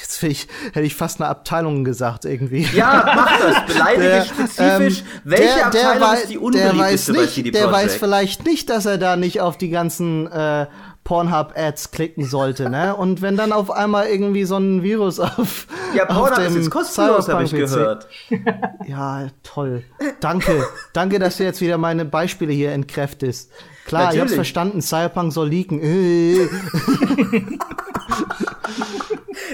Jetzt 0.00 0.22
ich, 0.22 0.46
hätte 0.72 0.82
ich 0.82 0.94
fast 0.94 1.20
eine 1.20 1.28
Abteilung 1.28 1.82
gesagt 1.82 2.24
irgendwie. 2.24 2.62
Ja, 2.72 3.12
mach 3.16 3.38
das. 3.38 3.66
Beleidige 3.74 4.08
der, 4.08 4.24
spezifisch. 4.24 5.00
Ähm, 5.00 5.20
welche 5.24 5.42
der, 5.42 5.70
der 5.70 5.92
Abteilung 5.92 6.14
ist 6.14 6.30
die 6.30 6.38
unbeliebteste 6.38 7.12
der 7.12 7.22
weiß 7.22 7.36
nicht, 7.36 7.54
Der 7.54 7.72
weiß 7.72 7.96
vielleicht 7.96 8.46
nicht, 8.46 8.70
dass 8.70 8.86
er 8.86 8.96
da 8.96 9.16
nicht 9.16 9.40
auf 9.40 9.58
die 9.58 9.68
ganzen 9.68 10.30
äh, 10.30 10.66
Pornhub-Ads 11.06 11.92
klicken 11.92 12.24
sollte, 12.24 12.68
ne? 12.68 12.96
Und 12.96 13.22
wenn 13.22 13.36
dann 13.36 13.52
auf 13.52 13.70
einmal 13.70 14.08
irgendwie 14.08 14.42
so 14.42 14.56
ein 14.56 14.82
Virus 14.82 15.20
auf 15.20 15.68
Ja, 15.94 16.04
Pornhub 16.04 16.40
ist 16.40 16.56
jetzt 16.56 16.70
kostenlos, 16.70 17.28
habe 17.28 17.44
ich 17.44 17.52
gehört. 17.52 18.08
Ja, 18.86 19.28
toll. 19.44 19.84
Danke. 20.20 20.66
Danke, 20.92 21.20
dass 21.20 21.36
du 21.36 21.44
jetzt 21.44 21.60
wieder 21.60 21.78
meine 21.78 22.04
Beispiele 22.04 22.52
hier 22.52 22.72
entkräftest. 22.72 23.52
Klar, 23.84 24.06
Natürlich. 24.06 24.16
ich 24.16 24.20
hab's 24.22 24.34
verstanden, 24.34 24.82
Cyberpunk 24.82 25.32
soll 25.32 25.48
leaken. 25.48 25.80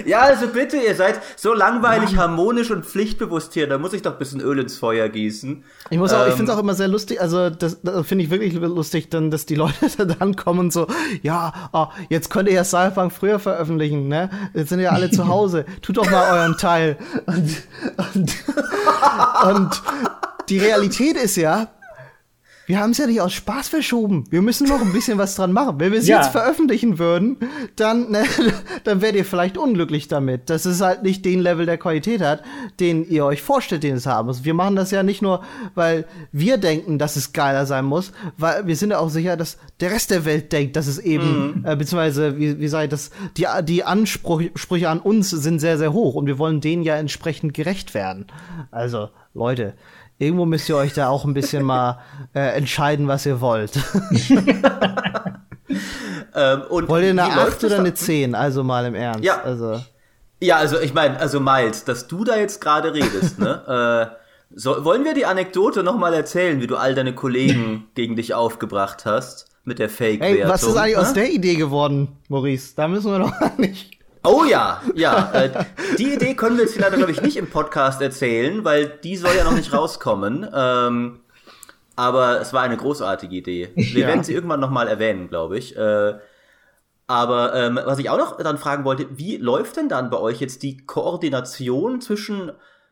Ja, 0.05 0.21
also 0.21 0.47
bitte, 0.47 0.77
ihr 0.77 0.95
seid 0.95 1.21
so 1.35 1.53
langweilig, 1.53 2.11
Mann. 2.11 2.19
harmonisch 2.19 2.71
und 2.71 2.85
pflichtbewusst 2.85 3.53
hier. 3.53 3.67
Da 3.67 3.77
muss 3.77 3.93
ich 3.93 4.01
doch 4.01 4.13
ein 4.13 4.17
bisschen 4.17 4.41
Öl 4.41 4.59
ins 4.59 4.77
Feuer 4.77 5.09
gießen. 5.09 5.63
Ich 5.89 5.97
muss 5.97 6.13
auch, 6.13 6.23
ähm, 6.23 6.29
ich 6.29 6.35
finde 6.35 6.51
es 6.51 6.57
auch 6.57 6.61
immer 6.61 6.73
sehr 6.73 6.87
lustig, 6.87 7.21
also 7.21 7.49
das, 7.49 7.81
das 7.81 8.05
finde 8.07 8.23
ich 8.23 8.29
wirklich 8.29 8.53
lustig, 8.53 9.09
dann, 9.09 9.31
dass 9.31 9.45
die 9.45 9.55
Leute 9.55 9.89
dann 10.19 10.35
kommen 10.35 10.59
und 10.59 10.73
so, 10.73 10.87
ja, 11.21 11.53
oh, 11.73 11.87
jetzt 12.09 12.29
könnt 12.29 12.49
ihr 12.49 12.55
ja 12.55 12.63
Cyberpunk 12.63 13.11
früher 13.11 13.39
veröffentlichen, 13.39 14.07
ne? 14.07 14.29
Jetzt 14.53 14.69
sind 14.69 14.79
ja 14.79 14.91
alle 14.91 15.11
zu 15.11 15.27
Hause. 15.27 15.65
Tut 15.81 15.97
doch 15.97 16.09
mal 16.09 16.39
euren 16.39 16.57
Teil. 16.57 16.97
Und, 17.25 17.63
und, 18.13 18.33
und 19.43 19.81
die 20.49 20.59
Realität 20.59 21.17
ist 21.17 21.35
ja, 21.35 21.69
wir 22.65 22.79
haben 22.79 22.91
es 22.91 22.97
ja 22.97 23.07
nicht 23.07 23.19
aus 23.19 23.33
Spaß 23.33 23.67
verschoben. 23.67 24.25
Wir 24.29 24.41
müssen 24.41 24.67
noch 24.67 24.81
ein 24.81 24.93
bisschen 24.93 25.17
was 25.17 25.35
dran 25.35 25.51
machen. 25.51 25.79
Wenn 25.79 25.91
wir 25.91 25.99
es 25.99 26.07
ja. 26.07 26.17
jetzt 26.17 26.31
veröffentlichen 26.31 26.97
würden, 26.97 27.37
dann, 27.75 28.11
ne, 28.11 28.23
dann 28.85 29.01
wärt 29.01 29.15
ihr 29.15 29.25
vielleicht 29.25 29.57
unglücklich 29.57 30.07
damit, 30.07 30.49
dass 30.49 30.65
es 30.65 30.79
halt 30.79 31.03
nicht 31.03 31.25
den 31.25 31.41
Level 31.41 31.65
der 31.65 31.77
Qualität 31.77 32.21
hat, 32.21 32.43
den 32.79 33.07
ihr 33.07 33.25
euch 33.25 33.41
vorstellt, 33.41 33.83
den 33.83 33.95
es 33.95 34.05
haben 34.05 34.27
muss. 34.27 34.45
Wir 34.45 34.53
machen 34.53 34.75
das 34.75 34.91
ja 34.91 35.03
nicht 35.03 35.21
nur, 35.21 35.43
weil 35.75 36.05
wir 36.31 36.57
denken, 36.57 36.99
dass 36.99 37.17
es 37.17 37.33
geiler 37.33 37.65
sein 37.65 37.85
muss, 37.85 38.13
weil 38.37 38.65
wir 38.65 38.75
sind 38.77 38.91
ja 38.91 38.99
auch 38.99 39.09
sicher, 39.09 39.35
dass 39.35 39.57
der 39.81 39.91
Rest 39.91 40.11
der 40.11 40.23
Welt 40.23 40.53
denkt, 40.53 40.75
dass 40.75 40.87
es 40.87 40.99
eben, 40.99 41.59
mhm. 41.59 41.65
äh, 41.65 41.75
beziehungsweise, 41.75 42.37
wie, 42.39 42.59
wie 42.59 42.67
sei 42.69 42.87
das, 42.87 43.11
die, 43.35 43.45
die 43.63 43.83
Ansprüche 43.83 44.89
an 44.89 44.99
uns 44.99 45.29
sind 45.29 45.59
sehr, 45.59 45.77
sehr 45.77 45.91
hoch 45.91 46.15
und 46.15 46.27
wir 46.27 46.37
wollen 46.37 46.61
denen 46.61 46.83
ja 46.83 46.95
entsprechend 46.95 47.53
gerecht 47.53 47.93
werden. 47.93 48.27
Also, 48.71 49.09
Leute, 49.33 49.73
irgendwo 50.23 50.45
müsst 50.45 50.69
ihr 50.69 50.75
euch 50.75 50.93
da 50.93 51.09
auch 51.09 51.25
ein 51.25 51.33
bisschen 51.33 51.63
mal 51.63 51.99
äh, 52.33 52.55
entscheiden, 52.55 53.07
was 53.07 53.25
ihr 53.25 53.41
wollt. 53.41 53.71
ähm, 56.35 56.61
und 56.69 56.87
Wollt 56.89 57.03
ihr 57.03 57.11
eine 57.11 57.23
8 57.23 57.63
oder 57.63 57.79
eine 57.79 57.93
10? 57.93 58.35
Also 58.35 58.63
mal 58.63 58.85
im 58.85 58.95
Ernst. 58.95 59.23
Ja, 59.23 59.41
also, 59.41 59.81
ja, 60.39 60.57
also 60.57 60.79
ich 60.79 60.93
meine, 60.93 61.19
also 61.19 61.39
Miles, 61.39 61.85
dass 61.85 62.07
du 62.07 62.23
da 62.23 62.37
jetzt 62.37 62.61
gerade 62.61 62.93
redest, 62.93 63.39
ne? 63.39 64.09
äh, 64.11 64.15
so, 64.55 64.85
wollen 64.85 65.03
wir 65.03 65.15
die 65.15 65.25
Anekdote 65.25 65.81
nochmal 65.83 66.13
erzählen, 66.13 66.61
wie 66.61 66.67
du 66.67 66.75
all 66.75 66.93
deine 66.93 67.15
Kollegen 67.15 67.87
gegen 67.95 68.15
dich 68.15 68.35
aufgebracht 68.35 69.05
hast 69.05 69.47
mit 69.63 69.79
der 69.79 69.89
Fake-Wertung? 69.89 70.43
Ey, 70.43 70.47
was 70.47 70.63
ist 70.63 70.75
eigentlich 70.75 70.95
ne? 70.95 71.01
aus 71.01 71.13
der 71.13 71.31
Idee 71.31 71.55
geworden, 71.55 72.09
Maurice? 72.29 72.73
Da 72.75 72.87
müssen 72.87 73.11
wir 73.11 73.19
doch 73.19 73.57
nicht. 73.57 73.97
Oh 74.25 74.45
ja, 74.45 74.81
ja. 74.95 75.31
Äh, 75.33 75.65
die 75.97 76.13
Idee 76.13 76.33
können 76.35 76.57
wir 76.57 76.63
jetzt 76.63 76.79
leider, 76.79 76.95
glaube 76.95 77.11
ich, 77.11 77.21
nicht 77.21 77.35
im 77.35 77.49
Podcast 77.49 78.01
erzählen, 78.01 78.63
weil 78.63 78.87
die 78.87 79.17
soll 79.17 79.35
ja 79.35 79.43
noch 79.43 79.53
nicht 79.53 79.73
rauskommen. 79.73 80.47
Ähm, 80.53 81.19
aber 81.95 82.39
es 82.39 82.53
war 82.53 82.63
eine 82.63 82.77
großartige 82.77 83.35
Idee. 83.35 83.71
Wir 83.75 84.01
ja. 84.01 84.07
werden 84.07 84.23
sie 84.23 84.33
irgendwann 84.33 84.61
nochmal 84.61 84.87
erwähnen, 84.87 85.27
glaube 85.27 85.57
ich. 85.57 85.75
Äh, 85.75 86.13
aber 87.05 87.53
ähm, 87.53 87.79
was 87.83 87.99
ich 87.99 88.09
auch 88.09 88.17
noch 88.17 88.37
dann 88.37 88.57
fragen 88.57 88.85
wollte, 88.85 89.07
wie 89.11 89.37
läuft 89.37 89.75
denn 89.75 89.89
dann 89.89 90.09
bei 90.09 90.17
euch 90.17 90.39
jetzt 90.39 90.63
die 90.63 90.77
Koordination 90.85 91.99
zwischen, 91.99 92.51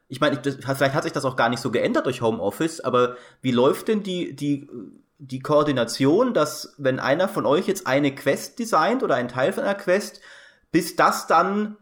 ich 0.09 0.19
meine, 0.19 0.39
vielleicht 0.43 0.93
hat 0.93 1.03
sich 1.03 1.13
das 1.13 1.23
auch 1.23 1.37
gar 1.37 1.47
nicht 1.47 1.61
so 1.61 1.71
geändert 1.71 2.05
durch 2.05 2.21
Homeoffice, 2.21 2.81
aber 2.81 3.15
wie 3.41 3.51
läuft 3.51 3.87
denn 3.87 4.03
die, 4.03 4.35
die, 4.35 4.69
die 5.17 5.39
Koordination, 5.39 6.33
dass 6.33 6.75
wenn 6.77 6.99
einer 6.99 7.29
von 7.29 7.45
euch 7.45 7.67
jetzt 7.67 7.87
eine 7.87 8.13
Quest 8.13 8.59
designt 8.59 9.01
oder 9.01 9.15
einen 9.15 9.29
Teil 9.29 9.53
von 9.53 9.63
einer 9.63 9.75
Quest, 9.75 10.19
bis 10.71 10.95
das 10.95 11.27
dann 11.27 11.77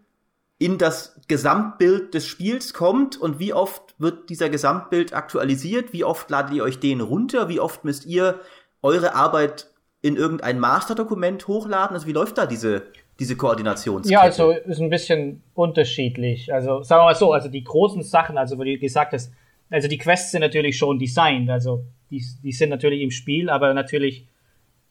in 0.58 0.78
das 0.78 1.20
Gesamtbild 1.28 2.14
des 2.14 2.28
Spiels 2.28 2.74
kommt 2.74 3.18
und 3.18 3.40
wie 3.40 3.54
oft 3.54 3.96
wird 3.98 4.30
dieser 4.30 4.50
Gesamtbild 4.50 5.14
aktualisiert, 5.14 5.94
wie 5.94 6.04
oft 6.04 6.30
ladet 6.30 6.54
ihr 6.54 6.64
euch 6.64 6.80
den 6.80 7.00
runter, 7.00 7.48
wie 7.48 7.62
oft 7.62 7.86
müsst 7.86 8.06
ihr 8.06 8.40
eure 8.82 9.16
Arbeit 9.16 9.68
in 10.02 10.18
irgendein 10.18 10.60
Masterdokument 10.60 11.48
hochladen? 11.48 11.96
Also 11.96 12.08
wie 12.08 12.14
läuft 12.14 12.38
da 12.38 12.46
diese, 12.46 12.84
diese 13.20 13.38
Koordinationskette? 13.38 14.14
Ja, 14.14 14.22
also 14.22 14.52
ist 14.52 14.82
ein 14.82 14.90
bisschen 14.90 15.44
unterschiedlich. 15.54 16.54
Also 16.54 16.84
sagen 16.84 17.02
wir 17.02 17.06
mal 17.06 17.16
so, 17.16 17.32
also 17.32 17.48
die 17.48 17.64
großen 17.64 18.04
Sachen, 18.04 18.38
also 18.38 18.58
wo 18.58 18.64
du 18.64 18.78
gesagt 18.78 19.14
hast, 19.14 19.32
also 19.70 19.88
die 19.88 19.98
Quests 19.98 20.32
sind 20.32 20.42
natürlich 20.42 20.78
schon 20.78 21.00
designt, 21.00 21.50
also 21.50 21.84
die, 22.10 22.24
die 22.44 22.52
sind 22.52 22.70
natürlich 22.70 23.02
im 23.02 23.12
Spiel, 23.12 23.50
aber 23.50 23.74
natürlich 23.74 24.28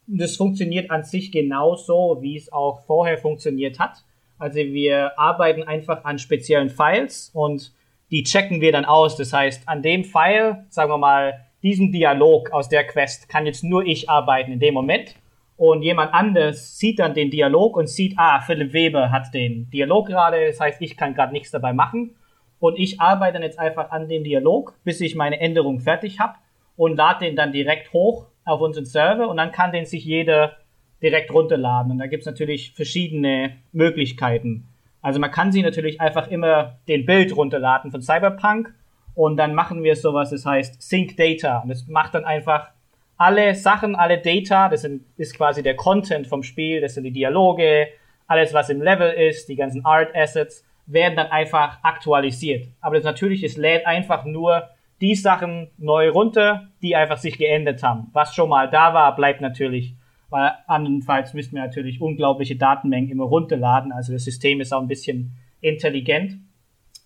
das 0.08 0.36
funktioniert 0.36 0.90
an 0.90 1.04
sich 1.04 1.30
genauso, 1.30 2.18
wie 2.20 2.36
es 2.36 2.50
auch 2.52 2.80
vorher 2.86 3.18
funktioniert 3.18 3.78
hat. 3.78 4.04
Also 4.38 4.58
wir 4.58 5.18
arbeiten 5.18 5.62
einfach 5.64 6.04
an 6.04 6.18
speziellen 6.18 6.70
Files 6.70 7.30
und 7.34 7.72
die 8.10 8.22
checken 8.22 8.60
wir 8.60 8.72
dann 8.72 8.86
aus. 8.86 9.16
Das 9.16 9.32
heißt, 9.32 9.68
an 9.68 9.82
dem 9.82 10.04
File, 10.04 10.64
sagen 10.70 10.90
wir 10.90 10.98
mal, 10.98 11.44
diesen 11.62 11.92
Dialog 11.92 12.52
aus 12.52 12.68
der 12.68 12.86
Quest 12.86 13.28
kann 13.28 13.44
jetzt 13.44 13.64
nur 13.64 13.84
ich 13.84 14.08
arbeiten 14.08 14.52
in 14.52 14.60
dem 14.60 14.74
Moment. 14.74 15.14
Und 15.56 15.82
jemand 15.82 16.14
anders 16.14 16.78
sieht 16.78 17.00
dann 17.00 17.14
den 17.14 17.30
Dialog 17.30 17.76
und 17.76 17.88
sieht, 17.88 18.14
ah, 18.16 18.40
Philipp 18.40 18.72
Weber 18.72 19.10
hat 19.10 19.34
den 19.34 19.68
Dialog 19.70 20.06
gerade, 20.06 20.46
das 20.46 20.60
heißt, 20.60 20.80
ich 20.80 20.96
kann 20.96 21.14
gerade 21.14 21.32
nichts 21.32 21.50
dabei 21.50 21.72
machen. 21.72 22.14
Und 22.60 22.78
ich 22.78 23.00
arbeite 23.00 23.34
dann 23.34 23.42
jetzt 23.42 23.58
einfach 23.58 23.90
an 23.90 24.08
dem 24.08 24.24
Dialog, 24.24 24.78
bis 24.84 25.00
ich 25.00 25.16
meine 25.16 25.40
Änderung 25.40 25.80
fertig 25.80 26.20
habe 26.20 26.34
und 26.76 26.96
lade 26.96 27.26
den 27.26 27.36
dann 27.36 27.52
direkt 27.52 27.92
hoch 27.92 28.26
auf 28.48 28.60
unseren 28.60 28.86
Server 28.86 29.28
und 29.28 29.36
dann 29.36 29.52
kann 29.52 29.72
den 29.72 29.84
sich 29.84 30.04
jeder 30.04 30.56
direkt 31.02 31.32
runterladen. 31.32 31.92
Und 31.92 31.98
da 31.98 32.06
gibt's 32.06 32.26
natürlich 32.26 32.72
verschiedene 32.72 33.56
Möglichkeiten. 33.72 34.66
Also 35.00 35.20
man 35.20 35.30
kann 35.30 35.52
sie 35.52 35.62
natürlich 35.62 36.00
einfach 36.00 36.28
immer 36.28 36.78
den 36.88 37.06
Bild 37.06 37.36
runterladen 37.36 37.90
von 37.90 38.02
Cyberpunk 38.02 38.74
und 39.14 39.36
dann 39.36 39.54
machen 39.54 39.82
wir 39.82 39.96
sowas, 39.96 40.30
das 40.30 40.44
heißt 40.44 40.82
Sync 40.82 41.16
Data. 41.16 41.58
Und 41.58 41.68
das 41.68 41.86
macht 41.86 42.14
dann 42.14 42.24
einfach 42.24 42.68
alle 43.16 43.54
Sachen, 43.54 43.96
alle 43.96 44.18
Data, 44.18 44.68
das 44.68 44.82
sind, 44.82 45.04
ist 45.16 45.36
quasi 45.36 45.62
der 45.62 45.76
Content 45.76 46.26
vom 46.26 46.42
Spiel, 46.42 46.80
das 46.80 46.94
sind 46.94 47.04
die 47.04 47.12
Dialoge, 47.12 47.88
alles 48.26 48.54
was 48.54 48.68
im 48.70 48.82
Level 48.82 49.10
ist, 49.10 49.48
die 49.48 49.56
ganzen 49.56 49.84
Art 49.84 50.14
Assets, 50.14 50.64
werden 50.86 51.16
dann 51.16 51.26
einfach 51.26 51.78
aktualisiert. 51.82 52.68
Aber 52.80 52.96
das 52.96 53.04
natürlich, 53.04 53.42
es 53.42 53.56
lädt 53.56 53.86
einfach 53.86 54.24
nur 54.24 54.68
die 55.00 55.14
Sachen 55.14 55.70
neu 55.78 56.10
runter, 56.10 56.68
die 56.82 56.96
einfach 56.96 57.18
sich 57.18 57.38
geändert 57.38 57.82
haben. 57.82 58.08
Was 58.12 58.34
schon 58.34 58.48
mal 58.48 58.68
da 58.68 58.94
war, 58.94 59.14
bleibt 59.14 59.40
natürlich, 59.40 59.94
weil 60.30 60.52
andernfalls 60.66 61.34
müssten 61.34 61.56
wir 61.56 61.62
natürlich 61.62 62.00
unglaubliche 62.00 62.56
Datenmengen 62.56 63.10
immer 63.10 63.24
runterladen. 63.24 63.92
Also 63.92 64.12
das 64.12 64.24
System 64.24 64.60
ist 64.60 64.72
auch 64.72 64.80
ein 64.80 64.88
bisschen 64.88 65.32
intelligent. 65.60 66.38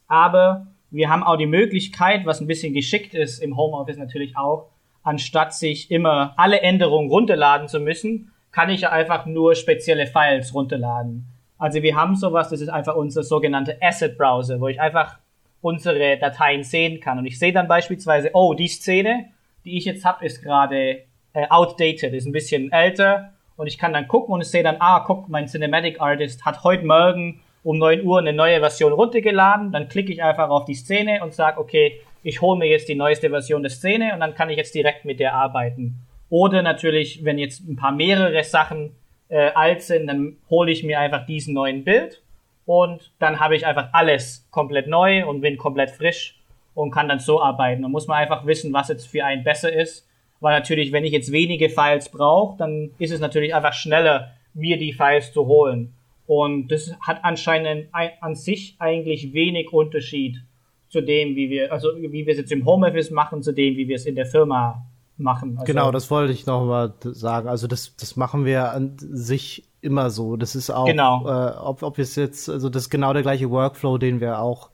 Aber 0.09 0.67
wir 0.91 1.09
haben 1.09 1.23
auch 1.23 1.37
die 1.37 1.47
Möglichkeit, 1.47 2.27
was 2.27 2.41
ein 2.41 2.47
bisschen 2.47 2.75
geschickt 2.75 3.15
ist 3.15 3.39
im 3.39 3.57
Homeoffice 3.57 3.97
natürlich 3.97 4.37
auch, 4.37 4.71
anstatt 5.03 5.55
sich 5.55 5.91
immer 5.91 6.35
alle 6.37 6.61
Änderungen 6.61 7.09
runterladen 7.09 7.69
zu 7.69 7.81
müssen, 7.81 8.31
kann 8.53 8.71
ich 8.71 8.87
einfach 8.87 9.27
nur 9.27 9.55
spezielle 9.55 10.07
Files 10.07 10.55
runterladen. 10.55 11.27
Also 11.59 11.83
wir 11.83 11.97
haben 11.97 12.17
sowas, 12.17 12.51
das 12.51 12.61
ist 12.61 12.69
einfach 12.69 12.97
unser 12.97 13.23
sogenannter 13.23 13.75
Asset 13.81 14.19
Browser, 14.19 14.61
wo 14.61 14.69
ich 14.69 14.81
einfach 14.81 15.19
unsere 15.63 16.19
Dateien 16.19 16.65
sehen 16.65 17.01
kann. 17.01 17.19
Und 17.19 17.25
ich 17.25 17.39
sehe 17.39 17.53
dann 17.53 17.69
beispielsweise, 17.69 18.31
oh, 18.35 18.53
die 18.53 18.69
Szene, 18.69 19.31
die 19.65 19.79
ich 19.79 19.87
jetzt 19.87 20.05
habe, 20.05 20.27
ist 20.27 20.43
gerade 20.43 21.05
äh, 21.33 21.49
outdated, 21.49 22.13
ist 22.13 22.27
ein 22.27 22.33
bisschen 22.33 22.71
älter. 22.71 23.33
Und 23.57 23.69
ich 23.69 23.79
kann 23.79 23.93
dann 23.93 24.09
gucken 24.09 24.35
und 24.35 24.41
ich 24.43 24.49
sehe 24.49 24.65
dann, 24.65 24.77
ah, 24.81 25.05
guck, 25.07 25.29
mein 25.29 25.47
Cinematic 25.47 26.01
Artist 26.01 26.45
hat 26.45 26.65
heute 26.65 26.85
Morgen 26.85 27.41
um 27.63 27.79
9 27.79 28.05
Uhr 28.05 28.19
eine 28.19 28.33
neue 28.33 28.59
Version 28.59 28.93
runtergeladen. 28.93 29.71
Dann 29.71 29.89
klicke 29.89 30.13
ich 30.13 30.23
einfach 30.23 30.51
auf 30.51 30.65
die 30.65 30.75
Szene 30.75 31.23
und 31.23 31.33
sage, 31.33 31.61
okay, 31.61 32.01
ich 32.25 32.41
hole 32.41 32.59
mir 32.59 32.67
jetzt 32.67 32.89
die 32.89 32.95
neueste 32.97 33.31
Version 33.31 33.63
der 33.63 33.71
Szene 33.71 34.13
und 34.15 34.21
dann 34.21 34.35
kann 34.35 34.51
ich 34.51 34.57
jetzt 34.57 34.75
direkt 34.75 35.05
mit 35.05 35.21
der 35.21 35.35
arbeiten. 35.35 35.95
Oder 36.29 36.63
natürlich, 36.63 37.25
wenn 37.25 37.39
jetzt 37.39 37.61
ein 37.69 37.77
paar 37.77 37.93
mehrere 37.93 38.43
Sachen 38.43 38.97
äh, 39.29 39.51
alt 39.55 39.83
sind, 39.83 40.09
dann 40.09 40.37
hole 40.51 40.73
ich 40.73 40.83
mir 40.83 40.99
einfach 40.99 41.27
diesen 41.27 41.55
neuen 41.55 41.85
Bild 41.85 42.21
und 42.67 43.13
dann 43.19 43.41
habe 43.41 43.57
ich 43.57 43.67
einfach 43.67 43.89
alles 43.93 44.47
komplett 44.51 44.87
neu 44.87 45.27
und 45.27 45.41
bin 45.41 45.57
komplett 45.57 45.91
frisch 45.91 46.39
und 46.75 46.91
kann 46.91 47.09
dann 47.09 47.19
so 47.19 47.43
arbeiten. 47.43 47.83
Da 47.83 47.89
muss 47.89 48.07
man 48.07 48.19
einfach 48.19 48.47
wissen, 48.47 48.73
was 48.73 48.89
jetzt 48.89 49.07
für 49.07 49.25
einen 49.25 49.45
besser 49.45 49.73
ist, 49.73 50.09
weil 50.41 50.59
natürlich, 50.59 50.93
wenn 50.93 51.05
ich 51.05 51.13
jetzt 51.13 51.33
wenige 51.33 51.69
Files 51.69 52.09
brauche, 52.09 52.57
dann 52.59 52.91
ist 52.99 53.13
es 53.13 53.21
natürlich 53.21 53.55
einfach 53.55 53.73
schneller, 53.73 54.33
mir 54.55 54.77
die 54.79 54.93
Files 54.93 55.33
zu 55.33 55.47
holen. 55.47 55.95
Und 56.27 56.69
das 56.69 56.95
hat 57.01 57.25
anscheinend 57.25 57.89
an 57.93 58.35
sich 58.35 58.77
eigentlich 58.79 59.33
wenig 59.33 59.73
Unterschied 59.73 60.43
zu 60.89 61.01
dem, 61.01 61.37
wie 61.37 61.51
wir, 61.51 61.73
also 61.73 61.89
wie 61.97 62.27
wir 62.27 62.33
es 62.33 62.39
jetzt 62.39 62.53
im 62.53 62.65
Homeoffice 62.65 63.11
machen, 63.11 63.43
zu 63.43 63.53
dem, 63.53 63.77
wie 63.77 63.89
wir 63.89 63.97
es 63.97 64.07
in 64.07 64.15
der 64.15 64.27
Firma 64.27 64.87
machen. 65.17 65.59
Also 65.59 65.65
genau, 65.65 65.91
das 65.91 66.11
wollte 66.11 66.33
ich 66.33 66.47
noch 66.47 66.65
mal 66.65 66.95
sagen. 67.03 67.49
Also 67.49 67.67
das, 67.67 67.97
das 67.97 68.17
machen 68.17 68.45
wir 68.45 68.73
an 68.73 68.97
sich 68.99 69.69
immer 69.81 70.11
so. 70.11 70.37
Das 70.37 70.55
ist 70.55 70.71
auch, 70.71 70.87
genau. 70.87 71.27
äh, 71.27 71.57
ob, 71.57 71.83
ob 71.83 71.99
es 71.99 72.17
jetzt, 72.17 72.49
also 72.49 72.69
das 72.69 72.85
ist 72.85 72.91
genau 72.91 73.13
der 73.13 73.23
gleiche 73.23 73.51
Workflow, 73.51 73.99
den 73.99 74.21
wir 74.21 74.39
auch 74.39 74.71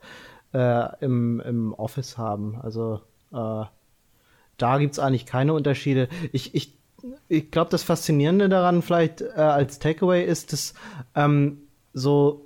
äh, 0.53 1.03
im, 1.03 1.39
im 1.41 1.73
Office 1.73 2.17
haben. 2.17 2.59
Also 2.61 3.01
äh, 3.33 3.65
da 4.57 4.77
gibt's 4.77 4.99
eigentlich 4.99 5.25
keine 5.25 5.53
Unterschiede. 5.53 6.09
Ich, 6.31 6.53
ich, 6.53 6.77
ich 7.27 7.51
glaube, 7.51 7.71
das 7.71 7.83
Faszinierende 7.83 8.49
daran 8.49 8.81
vielleicht 8.81 9.21
äh, 9.21 9.33
als 9.35 9.79
Takeaway 9.79 10.23
ist, 10.25 10.53
dass 10.53 10.73
ähm, 11.15 11.63
so 11.93 12.45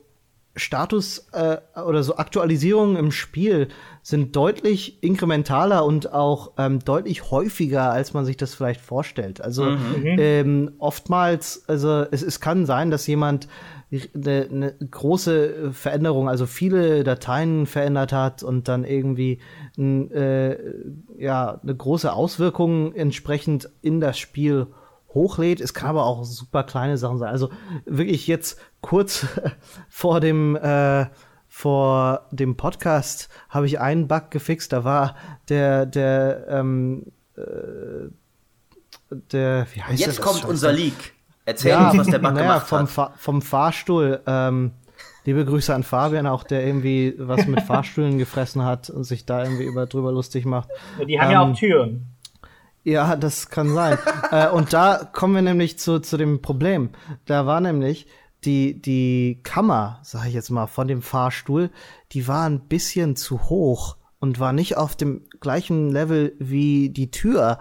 Status 0.56 1.28
äh, 1.32 1.58
oder 1.80 2.04
so 2.04 2.18
Aktualisierungen 2.18 2.96
im 2.96 3.12
Spiel 3.12 3.70
sind 4.04 4.36
deutlich 4.36 5.02
inkrementaler 5.02 5.86
und 5.86 6.14
auch 6.14 6.52
ähm, 6.58 6.80
deutlich 6.80 7.32
häufiger, 7.32 7.90
als 7.92 8.14
man 8.14 8.26
sich 8.26 8.36
das 8.36 8.54
vielleicht 8.54 8.82
vorstellt. 8.82 9.40
Also 9.40 9.64
mhm. 9.64 9.78
mhm. 10.02 10.16
ähm, 10.20 10.72
oftmals, 10.78 11.64
also 11.68 12.06
es, 12.12 12.22
es 12.22 12.42
kann 12.42 12.66
sein, 12.66 12.92
dass 12.92 13.08
jemand 13.08 13.48
eine, 14.14 14.48
eine 14.52 14.74
große 14.74 15.72
Veränderung, 15.72 16.28
also 16.28 16.46
viele 16.46 17.06
Dateien 17.06 17.66
verändert 17.66 18.12
hat 18.12 18.44
und 18.44 18.68
dann 18.68 18.84
irgendwie 18.84 19.40
n, 19.78 20.12
äh, 20.12 20.58
ja 21.18 21.62
eine 21.64 21.76
große 21.76 22.12
Auswirkung 22.12 22.94
entsprechend 22.94 23.70
in 23.82 24.02
das 24.02 24.20
Spiel 24.20 24.68
hochlädt. 25.14 25.62
Es 25.62 25.74
kann 25.74 25.92
aber 25.92 26.06
auch 26.06 26.24
super 26.26 26.64
kleine 26.64 26.98
Sachen 26.98 27.20
sein. 27.20 27.30
Also 27.30 27.50
wirklich 27.86 28.28
jetzt 28.28 28.60
kurz 28.82 29.28
vor 29.90 30.20
dem 30.20 30.56
äh, 30.56 31.06
vor 31.56 32.26
dem 32.32 32.58
Podcast 32.58 33.30
habe 33.48 33.68
ich 33.68 33.80
einen 33.80 34.08
Bug 34.08 34.32
gefixt. 34.32 34.74
Da 34.74 34.84
war 34.84 35.16
der 35.50 35.86
der 35.86 36.48
ähm, 36.50 37.12
äh, 37.38 38.10
der 39.12 39.68
wie 39.72 39.84
heißt 39.84 40.00
Jetzt 40.00 40.20
kommt 40.20 40.38
Scheiße? 40.38 40.48
unser 40.48 40.72
Leak. 40.74 41.14
Erzähl 41.46 41.70
ja, 41.70 41.92
uns, 41.92 42.00
was 42.00 42.08
der 42.08 42.18
Bug 42.20 42.34
naja, 42.34 42.42
gemacht 42.42 42.68
vom 42.68 42.80
hat. 42.80 42.90
Fa 42.90 43.14
vom 43.18 43.44
Fahrstuhl. 43.44 44.22
Ähm, 44.26 44.72
liebe 45.26 45.46
Grüße 45.46 45.74
an 45.76 45.84
Fabian, 45.84 46.26
auch 46.26 46.44
der 46.44 46.66
irgendwie 46.66 47.14
was 47.20 47.46
mit 47.46 47.62
Fahrstühlen 47.68 48.18
gefressen 48.18 48.66
hat 48.66 48.90
und 48.90 49.04
sich 49.04 49.28
da 49.28 49.44
irgendwie 49.44 49.66
über 49.66 49.86
drüber 49.86 50.12
lustig 50.12 50.46
macht. 50.46 50.70
Ja, 50.98 51.06
die 51.06 51.20
haben 51.20 51.28
ähm, 51.28 51.32
ja 51.34 51.42
auch 51.42 51.48
ähm, 51.50 51.54
Türen. 51.54 52.06
Ja, 52.84 53.16
das 53.16 53.50
kann 53.50 53.70
sein. 53.76 54.00
äh, 54.32 54.50
und 54.50 54.74
da 54.74 55.08
kommen 55.14 55.36
wir 55.36 55.44
nämlich 55.44 55.78
zu, 55.78 56.00
zu 56.00 56.18
dem 56.18 56.42
Problem. 56.42 56.90
Da 57.26 57.46
war 57.46 57.62
nämlich 57.62 58.08
die, 58.46 58.82
die 58.82 59.40
Kammer, 59.44 60.00
sag 60.04 60.28
ich 60.28 60.34
jetzt 60.34 60.50
mal, 60.50 60.68
von 60.68 60.88
dem 60.88 61.02
Fahrstuhl, 61.02 61.70
die 62.12 62.28
war 62.28 62.48
ein 62.48 62.62
bisschen 62.62 63.16
zu 63.16 63.50
hoch 63.50 63.98
und 64.20 64.40
war 64.40 64.54
nicht 64.54 64.78
auf 64.78 64.96
dem 64.96 65.22
gleichen 65.40 65.92
Level 65.92 66.34
wie 66.40 66.90
die 66.90 67.12
Tür. 67.12 67.60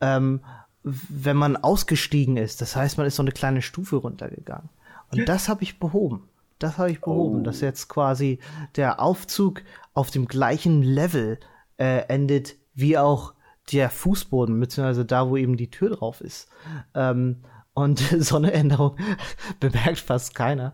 Ähm, 0.00 0.40
wenn 0.84 1.36
man 1.36 1.56
ausgestiegen 1.56 2.36
ist. 2.36 2.60
Das 2.60 2.76
heißt, 2.76 2.98
man 2.98 3.06
ist 3.06 3.16
so 3.16 3.22
eine 3.22 3.32
kleine 3.32 3.62
Stufe 3.62 3.96
runtergegangen. 3.96 4.68
Und 5.10 5.28
das 5.28 5.48
habe 5.48 5.62
ich 5.62 5.78
behoben. 5.80 6.28
Das 6.58 6.78
habe 6.78 6.90
ich 6.90 7.00
behoben, 7.00 7.40
oh. 7.40 7.42
dass 7.42 7.60
jetzt 7.60 7.88
quasi 7.88 8.38
der 8.76 9.00
Aufzug 9.00 9.62
auf 9.94 10.10
dem 10.10 10.26
gleichen 10.26 10.82
Level 10.82 11.38
äh, 11.78 12.06
endet 12.08 12.56
wie 12.74 12.98
auch 12.98 13.32
der 13.72 13.88
Fußboden, 13.88 14.58
beziehungsweise 14.60 15.04
da, 15.04 15.28
wo 15.28 15.36
eben 15.36 15.56
die 15.56 15.70
Tür 15.70 15.90
drauf 15.90 16.20
ist. 16.20 16.48
Ähm, 16.94 17.42
und 17.74 17.98
so 18.20 18.36
eine 18.36 18.52
Änderung 18.52 18.96
bemerkt 19.60 19.98
fast 19.98 20.34
keiner. 20.34 20.72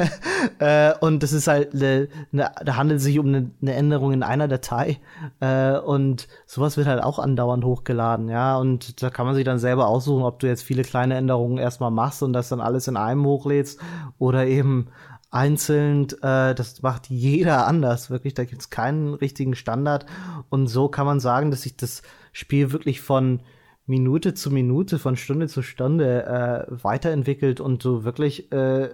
äh, 0.58 0.92
und 1.00 1.22
das 1.22 1.32
ist 1.32 1.46
halt, 1.46 1.72
eine, 1.74 2.08
eine, 2.32 2.50
da 2.64 2.76
handelt 2.76 2.98
es 2.98 3.04
sich 3.04 3.18
um 3.18 3.28
eine, 3.28 3.50
eine 3.62 3.74
Änderung 3.74 4.12
in 4.12 4.22
einer 4.22 4.48
Datei. 4.48 5.00
Äh, 5.40 5.78
und 5.78 6.28
sowas 6.46 6.76
wird 6.76 6.88
halt 6.88 7.02
auch 7.02 7.18
andauernd 7.18 7.64
hochgeladen, 7.64 8.28
ja. 8.28 8.56
Und 8.56 9.02
da 9.02 9.10
kann 9.10 9.26
man 9.26 9.34
sich 9.34 9.44
dann 9.44 9.58
selber 9.58 9.86
aussuchen, 9.86 10.24
ob 10.24 10.40
du 10.40 10.48
jetzt 10.48 10.62
viele 10.62 10.82
kleine 10.82 11.14
Änderungen 11.14 11.58
erstmal 11.58 11.90
machst 11.90 12.22
und 12.22 12.32
das 12.32 12.48
dann 12.48 12.60
alles 12.60 12.88
in 12.88 12.96
einem 12.96 13.24
hochlädst 13.24 13.80
oder 14.18 14.46
eben 14.46 14.88
einzeln. 15.30 16.08
Äh, 16.22 16.54
das 16.54 16.82
macht 16.82 17.08
jeder 17.08 17.66
anders, 17.66 18.10
wirklich. 18.10 18.34
Da 18.34 18.44
gibt 18.44 18.62
es 18.62 18.70
keinen 18.70 19.14
richtigen 19.14 19.54
Standard. 19.54 20.06
Und 20.50 20.66
so 20.66 20.88
kann 20.88 21.06
man 21.06 21.20
sagen, 21.20 21.50
dass 21.50 21.62
sich 21.62 21.76
das 21.76 22.02
Spiel 22.32 22.72
wirklich 22.72 23.00
von 23.00 23.40
Minute 23.86 24.34
zu 24.34 24.50
Minute, 24.50 24.98
von 24.98 25.16
Stunde 25.16 25.48
zu 25.48 25.62
Stunde 25.62 26.24
äh, 26.24 26.82
weiterentwickelt 26.82 27.60
und 27.60 27.84
du 27.84 28.04
wirklich, 28.04 28.52
äh, 28.52 28.90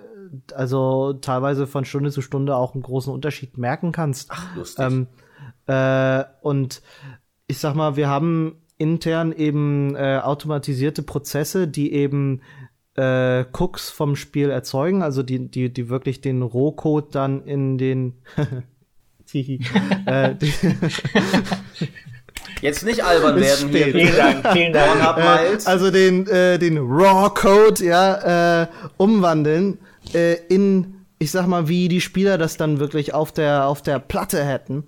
also 0.54 1.12
teilweise 1.14 1.66
von 1.66 1.84
Stunde 1.84 2.10
zu 2.10 2.22
Stunde 2.22 2.56
auch 2.56 2.74
einen 2.74 2.82
großen 2.82 3.12
Unterschied 3.12 3.58
merken 3.58 3.92
kannst. 3.92 4.30
Ach, 4.30 4.56
lustig. 4.56 4.84
Ähm, 4.84 5.06
äh, 5.66 6.24
und 6.40 6.82
ich 7.46 7.58
sag 7.58 7.74
mal, 7.74 7.96
wir 7.96 8.08
haben 8.08 8.56
intern 8.78 9.32
eben 9.32 9.94
äh, 9.94 10.20
automatisierte 10.22 11.02
Prozesse, 11.02 11.68
die 11.68 11.92
eben 11.92 12.40
äh, 12.94 13.44
Cooks 13.52 13.90
vom 13.90 14.16
Spiel 14.16 14.50
erzeugen, 14.50 15.02
also 15.02 15.22
die, 15.22 15.48
die, 15.50 15.72
die 15.72 15.88
wirklich 15.88 16.20
den 16.20 16.42
Rohcode 16.42 17.14
dann 17.14 17.44
in 17.44 17.78
den 17.78 18.14
äh, 19.34 20.34
die 20.34 20.52
Jetzt 22.60 22.84
nicht 22.84 23.04
albern 23.04 23.40
werden 23.40 23.68
hier. 23.68 23.86
Vielen 23.86 24.16
Dank, 24.16 24.48
vielen 24.52 24.72
Dank. 24.72 25.18
Äh, 25.18 25.58
also 25.64 25.90
den, 25.90 26.26
äh, 26.26 26.58
den 26.58 26.78
Raw-Code, 26.78 27.84
ja, 27.84 28.62
äh, 28.62 28.66
umwandeln 28.96 29.78
äh, 30.14 30.34
in 30.48 30.94
ich 31.18 31.32
sag 31.32 31.46
mal, 31.46 31.68
wie 31.68 31.88
die 31.88 32.00
Spieler 32.00 32.38
das 32.38 32.56
dann 32.56 32.78
wirklich 32.78 33.12
auf 33.12 33.32
der, 33.32 33.66
auf 33.66 33.82
der 33.82 33.98
Platte 33.98 34.44
hätten. 34.44 34.84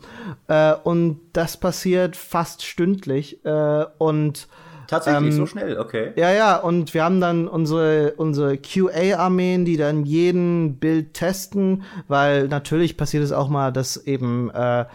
Äh, 0.47 0.75
und 0.85 1.21
das 1.33 1.57
passiert 1.57 2.15
fast 2.17 2.65
stündlich. 2.65 3.45
Äh, 3.45 3.85
und 3.99 4.47
Tatsächlich, 4.87 5.31
ähm, 5.31 5.37
so 5.37 5.47
schnell, 5.47 5.79
okay. 5.79 6.13
Ja, 6.17 6.33
ja, 6.33 6.57
und 6.57 6.95
wir 6.95 7.05
haben 7.05 7.21
dann 7.21 7.47
unsere, 7.47 8.15
unsere 8.17 8.59
QA-Armeen, 8.59 9.65
die 9.65 9.77
dann 9.77 10.05
jeden 10.05 10.79
Bild 10.79 11.15
testen, 11.15 11.85
weil 12.09 12.49
natürlich 12.49 12.97
passiert 12.97 13.23
es 13.23 13.31
auch 13.31 13.49
mal, 13.49 13.73
dass 13.73 13.97
eben 13.97 14.51
äh, 14.51 14.87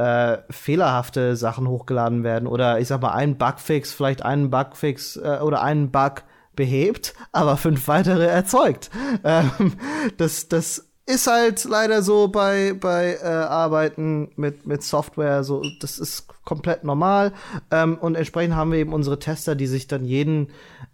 äh, 0.00 0.38
fehlerhafte 0.48 1.36
Sachen 1.36 1.68
hochgeladen 1.68 2.24
werden 2.24 2.48
oder 2.48 2.80
ich 2.80 2.88
sag 2.88 3.02
mal 3.02 3.12
ein 3.12 3.36
Bugfix, 3.36 3.92
vielleicht 3.92 4.24
einen 4.24 4.48
Bugfix 4.48 5.16
äh, 5.16 5.40
oder 5.42 5.62
einen 5.62 5.90
Bug 5.90 6.22
behebt, 6.56 7.12
aber 7.32 7.58
fünf 7.58 7.86
weitere 7.86 8.26
erzeugt. 8.26 8.90
Ähm, 9.22 9.74
das, 10.16 10.48
das 10.48 10.88
ist 11.04 11.26
halt 11.26 11.64
leider 11.64 12.02
so 12.02 12.28
bei, 12.28 12.72
bei 12.72 13.18
äh, 13.22 13.26
Arbeiten 13.26 14.30
mit, 14.36 14.66
mit 14.66 14.82
Software. 14.82 15.44
So, 15.44 15.62
das 15.80 15.98
ist 15.98 16.28
komplett 16.44 16.84
normal. 16.84 17.32
Ähm, 17.70 17.98
und 17.98 18.14
entsprechend 18.14 18.54
haben 18.54 18.72
wir 18.72 18.78
eben 18.78 18.94
unsere 18.94 19.18
Tester, 19.18 19.54
die 19.54 19.66
sich 19.66 19.88
dann 19.88 20.04
jeden 20.04 20.48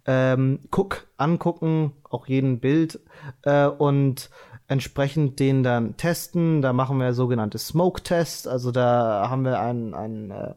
ähm, 0.05 0.59
Cook 0.75 1.07
angucken, 1.15 1.93
auch 2.09 2.27
jeden 2.27 2.59
Bild 2.59 2.99
äh, 3.43 3.67
und 3.67 4.29
entsprechend 4.67 5.39
den 5.39 5.63
dann 5.63 5.97
testen. 5.97 6.61
Da 6.61 6.73
machen 6.73 6.99
wir 6.99 7.13
sogenannte 7.13 7.57
Smoke-Tests. 7.57 8.47
Also 8.47 8.71
da 8.71 9.29
haben 9.29 9.43
wir 9.43 9.59
ein, 9.59 9.93
ein, 9.93 10.31
äh, 10.31 10.53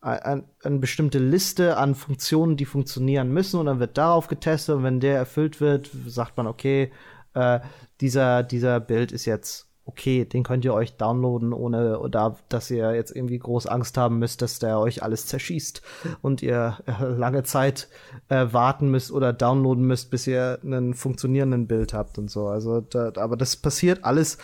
ein, 0.00 0.44
eine 0.62 0.78
bestimmte 0.78 1.18
Liste 1.18 1.76
an 1.76 1.94
Funktionen, 1.94 2.56
die 2.56 2.64
funktionieren 2.64 3.32
müssen 3.32 3.58
und 3.60 3.66
dann 3.66 3.80
wird 3.80 3.98
darauf 3.98 4.28
getestet 4.28 4.76
und 4.76 4.82
wenn 4.84 5.00
der 5.00 5.16
erfüllt 5.16 5.60
wird, 5.60 5.90
sagt 6.06 6.36
man, 6.36 6.46
okay, 6.46 6.92
äh, 7.34 7.60
dieser, 8.00 8.42
dieser 8.42 8.80
Bild 8.80 9.12
ist 9.12 9.24
jetzt 9.24 9.71
okay, 9.84 10.24
den 10.24 10.44
könnt 10.44 10.64
ihr 10.64 10.74
euch 10.74 10.96
downloaden, 10.96 11.52
ohne 11.52 11.98
oder 11.98 12.36
dass 12.48 12.70
ihr 12.70 12.94
jetzt 12.94 13.14
irgendwie 13.14 13.38
groß 13.38 13.66
Angst 13.66 13.96
haben 13.98 14.18
müsst, 14.18 14.40
dass 14.40 14.58
der 14.58 14.78
euch 14.78 15.02
alles 15.02 15.26
zerschießt 15.26 15.82
und 16.22 16.40
ihr 16.42 16.78
äh, 16.86 17.04
lange 17.04 17.42
Zeit 17.42 17.88
äh, 18.28 18.46
warten 18.52 18.90
müsst 18.90 19.10
oder 19.10 19.32
downloaden 19.32 19.84
müsst, 19.84 20.10
bis 20.10 20.26
ihr 20.26 20.60
einen 20.62 20.94
funktionierenden 20.94 21.66
Bild 21.66 21.94
habt 21.94 22.18
und 22.18 22.30
so. 22.30 22.46
Also, 22.46 22.80
da, 22.80 23.12
aber 23.16 23.36
das 23.36 23.56
passiert 23.56 24.04
alles. 24.04 24.38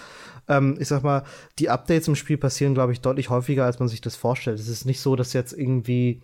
Ähm, 0.48 0.76
ich 0.80 0.88
sag 0.88 1.04
mal, 1.04 1.22
die 1.58 1.70
Updates 1.70 2.08
im 2.08 2.16
Spiel 2.16 2.38
passieren, 2.38 2.74
glaube 2.74 2.92
ich, 2.92 3.00
deutlich 3.00 3.30
häufiger, 3.30 3.64
als 3.64 3.78
man 3.78 3.88
sich 3.88 4.00
das 4.00 4.16
vorstellt. 4.16 4.58
Es 4.58 4.68
ist 4.68 4.86
nicht 4.86 5.00
so, 5.00 5.14
dass 5.14 5.34
jetzt 5.34 5.52
irgendwie 5.52 6.22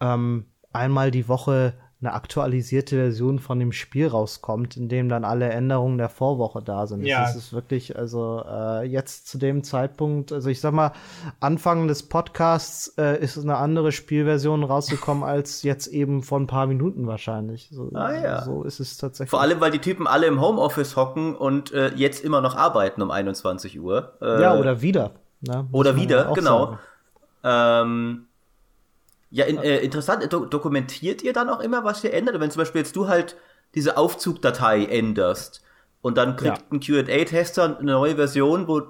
ähm, 0.00 0.46
einmal 0.72 1.10
die 1.10 1.28
Woche 1.28 1.74
eine 2.02 2.14
aktualisierte 2.14 2.96
Version 2.96 3.38
von 3.38 3.58
dem 3.58 3.72
Spiel 3.72 4.06
rauskommt, 4.06 4.76
in 4.76 4.88
dem 4.88 5.10
dann 5.10 5.24
alle 5.24 5.50
Änderungen 5.50 5.98
der 5.98 6.08
Vorwoche 6.08 6.62
da 6.62 6.86
sind. 6.86 7.04
Ja. 7.04 7.20
Das 7.20 7.36
ist 7.36 7.52
wirklich, 7.52 7.98
also 7.98 8.42
äh, 8.48 8.86
jetzt 8.86 9.28
zu 9.28 9.36
dem 9.36 9.62
Zeitpunkt, 9.64 10.32
also 10.32 10.48
ich 10.48 10.60
sag 10.60 10.72
mal, 10.72 10.92
Anfang 11.40 11.88
des 11.88 12.08
Podcasts 12.08 12.94
äh, 12.96 13.22
ist 13.22 13.36
eine 13.36 13.58
andere 13.58 13.92
Spielversion 13.92 14.64
rausgekommen 14.64 15.24
als 15.24 15.62
jetzt 15.62 15.88
eben 15.88 16.22
vor 16.22 16.40
ein 16.40 16.46
paar 16.46 16.66
Minuten 16.66 17.06
wahrscheinlich. 17.06 17.68
So, 17.70 17.90
ah, 17.92 18.12
ja. 18.12 18.42
so 18.44 18.62
ist 18.62 18.80
es 18.80 18.96
tatsächlich. 18.96 19.30
Vor 19.30 19.42
allem, 19.42 19.60
weil 19.60 19.70
die 19.70 19.80
Typen 19.80 20.06
alle 20.06 20.26
im 20.26 20.40
Homeoffice 20.40 20.96
hocken 20.96 21.36
und 21.36 21.72
äh, 21.72 21.92
jetzt 21.96 22.24
immer 22.24 22.40
noch 22.40 22.56
arbeiten 22.56 23.02
um 23.02 23.10
21 23.10 23.78
Uhr. 23.78 24.14
Äh, 24.22 24.40
ja, 24.40 24.56
oder 24.56 24.80
wieder. 24.80 25.10
Ne? 25.42 25.66
Oder 25.72 25.96
wieder, 25.96 26.32
genau. 26.34 26.78
Ähm, 27.44 28.26
ja, 29.30 29.44
in, 29.44 29.58
äh, 29.58 29.78
interessant. 29.78 30.32
Do 30.32 30.44
dokumentiert 30.44 31.22
ihr 31.22 31.32
dann 31.32 31.48
auch 31.48 31.60
immer, 31.60 31.84
was 31.84 32.04
ihr 32.04 32.12
ändert? 32.12 32.38
Wenn 32.40 32.50
zum 32.50 32.60
Beispiel 32.60 32.80
jetzt 32.80 32.96
du 32.96 33.08
halt 33.08 33.36
diese 33.74 33.96
Aufzugdatei 33.96 34.84
änderst 34.84 35.62
und 36.02 36.18
dann 36.18 36.36
kriegt 36.36 36.58
ja. 36.58 36.64
ein 36.70 36.80
QA-Tester 36.80 37.78
eine 37.78 37.92
neue 37.92 38.16
Version, 38.16 38.66
wo 38.66 38.82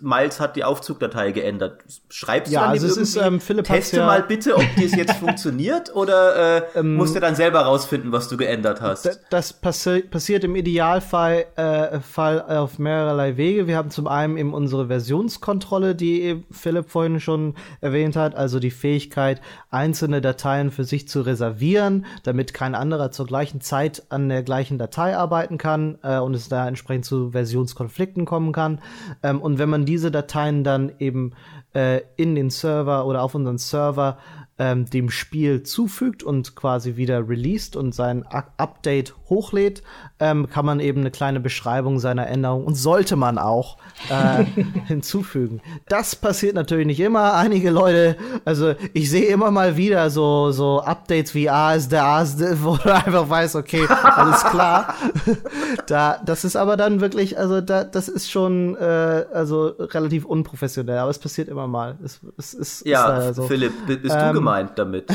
Miles 0.00 0.40
hat 0.40 0.56
die 0.56 0.64
Aufzugdatei 0.64 1.30
geändert. 1.30 1.82
Schreibst 2.08 2.52
ja, 2.52 2.60
du 2.60 2.64
dann 2.64 2.72
also 2.72 2.86
es 2.88 2.96
ist, 2.96 3.16
ähm, 3.16 3.40
Philipp 3.40 3.66
teste 3.66 3.98
ja 3.98 4.06
mal 4.06 4.22
bitte, 4.22 4.56
ob 4.56 4.64
dies 4.76 4.96
jetzt 4.96 5.14
funktioniert 5.20 5.94
oder 5.94 6.64
äh, 6.74 6.78
ähm, 6.80 6.96
musst 6.96 7.14
du 7.14 7.20
dann 7.20 7.36
selber 7.36 7.60
rausfinden, 7.60 8.10
was 8.10 8.28
du 8.28 8.36
geändert 8.36 8.80
hast? 8.80 9.20
Das 9.30 9.52
passi 9.52 10.00
passiert 10.00 10.42
im 10.42 10.56
Idealfall 10.56 11.46
äh, 11.54 12.00
Fall 12.00 12.42
auf 12.42 12.78
mehrerlei 12.78 13.36
Wege. 13.36 13.68
Wir 13.68 13.76
haben 13.76 13.90
zum 13.90 14.08
einen 14.08 14.36
eben 14.36 14.54
unsere 14.54 14.88
Versionskontrolle, 14.88 15.94
die 15.94 16.44
Philipp 16.50 16.90
vorhin 16.90 17.20
schon 17.20 17.54
erwähnt 17.80 18.16
hat, 18.16 18.34
also 18.34 18.58
die 18.58 18.72
Fähigkeit, 18.72 19.40
einzelne 19.70 20.20
Dateien 20.20 20.72
für 20.72 20.84
sich 20.84 21.06
zu 21.06 21.20
reservieren, 21.20 22.06
damit 22.24 22.54
kein 22.54 22.74
anderer 22.74 23.12
zur 23.12 23.26
gleichen 23.26 23.60
Zeit 23.60 24.02
an 24.08 24.28
der 24.28 24.42
gleichen 24.42 24.78
Datei 24.78 25.16
arbeiten 25.16 25.58
kann 25.58 25.98
äh, 26.02 26.18
und 26.18 26.34
es 26.34 26.48
da 26.48 26.66
entsprechend 26.66 27.04
zu 27.04 27.30
Versionskonflikten 27.30 28.24
kommen 28.24 28.52
kann. 28.52 28.80
Ähm, 29.22 29.40
und 29.40 29.59
wenn 29.60 29.70
man 29.70 29.84
diese 29.84 30.10
Dateien 30.10 30.64
dann 30.64 30.90
eben 30.98 31.34
äh, 31.74 32.00
in 32.16 32.34
den 32.34 32.50
Server 32.50 33.06
oder 33.06 33.22
auf 33.22 33.36
unseren 33.36 33.58
Server 33.58 34.18
ähm, 34.60 34.84
dem 34.84 35.08
Spiel 35.08 35.62
zufügt 35.62 36.22
und 36.22 36.54
quasi 36.54 36.96
wieder 36.96 37.26
released 37.26 37.76
und 37.76 37.94
sein 37.94 38.26
Update 38.26 39.14
hochlädt, 39.30 39.82
ähm, 40.18 40.50
kann 40.50 40.66
man 40.66 40.80
eben 40.80 41.00
eine 41.00 41.10
kleine 41.10 41.40
Beschreibung 41.40 41.98
seiner 41.98 42.26
Änderung 42.26 42.66
und 42.66 42.74
sollte 42.74 43.16
man 43.16 43.38
auch 43.38 43.78
äh, 44.10 44.44
hinzufügen. 44.86 45.62
Das 45.88 46.14
passiert 46.14 46.54
natürlich 46.56 46.86
nicht 46.86 47.00
immer. 47.00 47.32
Einige 47.34 47.70
Leute, 47.70 48.16
also 48.44 48.74
ich 48.92 49.08
sehe 49.08 49.28
immer 49.28 49.50
mal 49.50 49.78
wieder 49.78 50.10
so, 50.10 50.50
so 50.50 50.80
Updates 50.80 51.34
wie 51.34 51.48
A 51.48 51.72
ist 51.72 51.90
der 51.90 52.04
A 52.04 52.20
ist 52.20 52.38
der, 52.38 52.62
wo 52.62 52.76
du 52.76 52.94
einfach 52.94 53.30
weißt, 53.30 53.56
okay, 53.56 53.86
alles 53.88 54.44
klar. 54.44 54.92
da, 55.86 56.20
das 56.22 56.44
ist 56.44 56.56
aber 56.56 56.76
dann 56.76 57.00
wirklich, 57.00 57.38
also 57.38 57.62
da, 57.62 57.84
das 57.84 58.08
ist 58.08 58.30
schon 58.30 58.76
äh, 58.76 59.24
also 59.32 59.68
relativ 59.78 60.26
unprofessionell, 60.26 60.98
aber 60.98 61.10
es 61.10 61.18
passiert 61.18 61.48
immer 61.48 61.66
mal. 61.66 61.96
Es, 62.04 62.20
es, 62.36 62.52
es 62.52 62.82
ja, 62.84 63.30
ist 63.30 63.36
so. 63.36 63.44
Philipp, 63.44 63.72
bist 63.86 64.14
ähm, 64.14 64.28
du 64.28 64.32
gemeint 64.34 64.49
damit? 64.76 65.08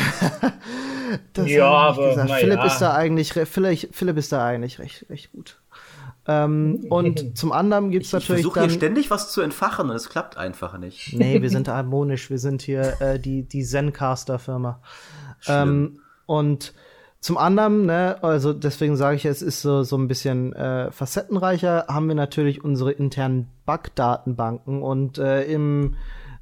das 1.33 1.49
ja, 1.49 1.67
aber 1.67 2.27
Philipp 2.27 2.59
ja. 2.59 2.65
ist 2.65 2.79
da 2.79 2.93
eigentlich, 2.93 3.33
Philipp, 3.33 3.89
Philipp 3.91 4.17
ist 4.17 4.31
da 4.31 4.45
eigentlich 4.45 4.79
recht, 4.79 5.05
recht 5.09 5.31
gut. 5.31 5.59
Ähm, 6.27 6.85
und 6.89 7.37
zum 7.37 7.51
anderen 7.51 7.91
gibt 7.91 8.05
es 8.05 8.13
natürlich. 8.13 8.39
Ich 8.39 8.45
versuche 8.45 8.61
hier 8.61 8.69
ständig 8.69 9.11
was 9.11 9.31
zu 9.31 9.41
entfachen 9.41 9.89
und 9.89 9.95
es 9.95 10.09
klappt 10.09 10.37
einfach 10.37 10.77
nicht. 10.77 11.13
Nee, 11.17 11.41
wir 11.41 11.49
sind 11.49 11.67
harmonisch. 11.67 12.29
Wir 12.29 12.39
sind 12.39 12.61
hier 12.61 12.99
äh, 12.99 13.19
die, 13.19 13.43
die 13.43 13.63
Zencaster-Firma. 13.63 14.81
Ähm, 15.47 15.99
und 16.25 16.73
zum 17.19 17.37
anderen, 17.37 17.85
ne, 17.85 18.17
also 18.21 18.53
deswegen 18.53 18.97
sage 18.97 19.15
ich, 19.15 19.25
es 19.25 19.41
ist 19.41 19.61
so, 19.61 19.83
so 19.83 19.97
ein 19.97 20.07
bisschen 20.07 20.53
äh, 20.53 20.91
facettenreicher, 20.91 21.85
haben 21.87 22.07
wir 22.07 22.15
natürlich 22.15 22.63
unsere 22.63 22.91
internen 22.91 23.47
Bug-Datenbanken 23.65 24.83
und 24.83 25.17
äh, 25.17 25.43
im 25.45 25.95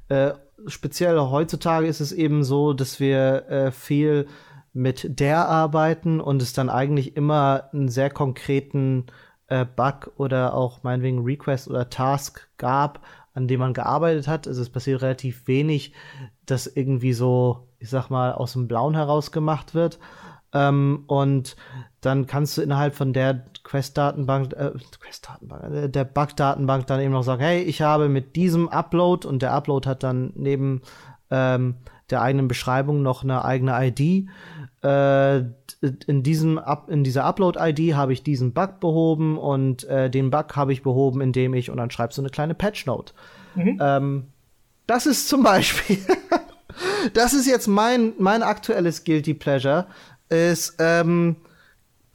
äh, 0.08 0.32
speziell 0.66 1.18
heutzutage 1.18 1.86
ist 1.86 2.00
es 2.00 2.12
eben 2.12 2.44
so, 2.44 2.72
dass 2.72 3.00
wir 3.00 3.48
äh, 3.48 3.70
viel 3.72 4.26
mit 4.72 5.20
der 5.20 5.48
arbeiten 5.48 6.20
und 6.20 6.42
es 6.42 6.52
dann 6.52 6.68
eigentlich 6.68 7.16
immer 7.16 7.70
einen 7.72 7.88
sehr 7.88 8.10
konkreten 8.10 9.06
äh, 9.46 9.64
Bug 9.64 10.12
oder 10.16 10.54
auch 10.54 10.82
meinetwegen 10.82 11.22
Request 11.22 11.68
oder 11.68 11.90
Task 11.90 12.48
gab, 12.56 13.00
an 13.34 13.46
dem 13.46 13.60
man 13.60 13.72
gearbeitet 13.72 14.26
hat. 14.26 14.48
Also 14.48 14.62
es 14.62 14.70
passiert 14.70 15.02
relativ 15.02 15.46
wenig, 15.46 15.92
dass 16.44 16.66
irgendwie 16.66 17.12
so, 17.12 17.68
ich 17.78 17.88
sag 17.88 18.10
mal, 18.10 18.32
aus 18.32 18.54
dem 18.54 18.68
Blauen 18.68 18.94
heraus 18.94 19.32
gemacht 19.32 19.74
wird. 19.74 19.98
Ähm, 20.52 21.04
und 21.06 21.56
dann 22.04 22.26
kannst 22.26 22.56
du 22.58 22.62
innerhalb 22.62 22.94
von 22.94 23.12
der 23.12 23.44
Quest-Datenbank, 23.64 24.52
äh, 24.52 24.72
Quest-Datenbank, 25.00 25.74
äh, 25.74 25.88
der 25.88 26.04
Bug-Datenbank 26.04 26.86
dann 26.86 27.00
eben 27.00 27.12
noch 27.12 27.22
sagen, 27.22 27.42
hey, 27.42 27.62
ich 27.62 27.82
habe 27.82 28.08
mit 28.08 28.36
diesem 28.36 28.68
Upload 28.68 29.26
und 29.26 29.42
der 29.42 29.52
Upload 29.52 29.88
hat 29.88 30.02
dann 30.02 30.32
neben 30.34 30.82
ähm, 31.30 31.76
der 32.10 32.22
eigenen 32.22 32.48
Beschreibung 32.48 33.02
noch 33.02 33.22
eine 33.22 33.44
eigene 33.44 33.74
ID. 33.86 34.28
Äh, 34.82 35.44
in, 36.06 36.22
diesem 36.22 36.58
Up, 36.58 36.90
in 36.90 37.04
dieser 37.04 37.24
Upload-ID 37.24 37.94
habe 37.94 38.12
ich 38.12 38.22
diesen 38.22 38.52
Bug 38.52 38.80
behoben 38.80 39.38
und 39.38 39.84
äh, 39.84 40.10
den 40.10 40.30
Bug 40.30 40.56
habe 40.56 40.72
ich 40.72 40.82
behoben, 40.82 41.20
indem 41.20 41.54
ich, 41.54 41.70
und 41.70 41.78
dann 41.78 41.90
schreibst 41.90 42.18
du 42.18 42.22
eine 42.22 42.30
kleine 42.30 42.54
Patch-Note. 42.54 43.14
Mhm. 43.54 43.78
Ähm, 43.80 44.24
das 44.86 45.06
ist 45.06 45.28
zum 45.28 45.42
Beispiel, 45.42 45.98
das 47.14 47.32
ist 47.32 47.46
jetzt 47.46 47.66
mein, 47.66 48.12
mein 48.18 48.42
aktuelles 48.42 49.04
Guilty 49.04 49.32
Pleasure, 49.32 49.86
ist 50.28 50.76
ähm, 50.78 51.36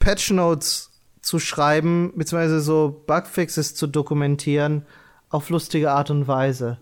Patch-Notes 0.00 0.90
zu 1.22 1.38
schreiben, 1.38 2.12
beziehungsweise 2.16 2.60
so 2.60 3.02
Bugfixes 3.06 3.74
zu 3.74 3.86
dokumentieren 3.86 4.84
auf 5.28 5.48
lustige 5.48 5.92
Art 5.92 6.10
und 6.10 6.26
Weise. 6.26 6.78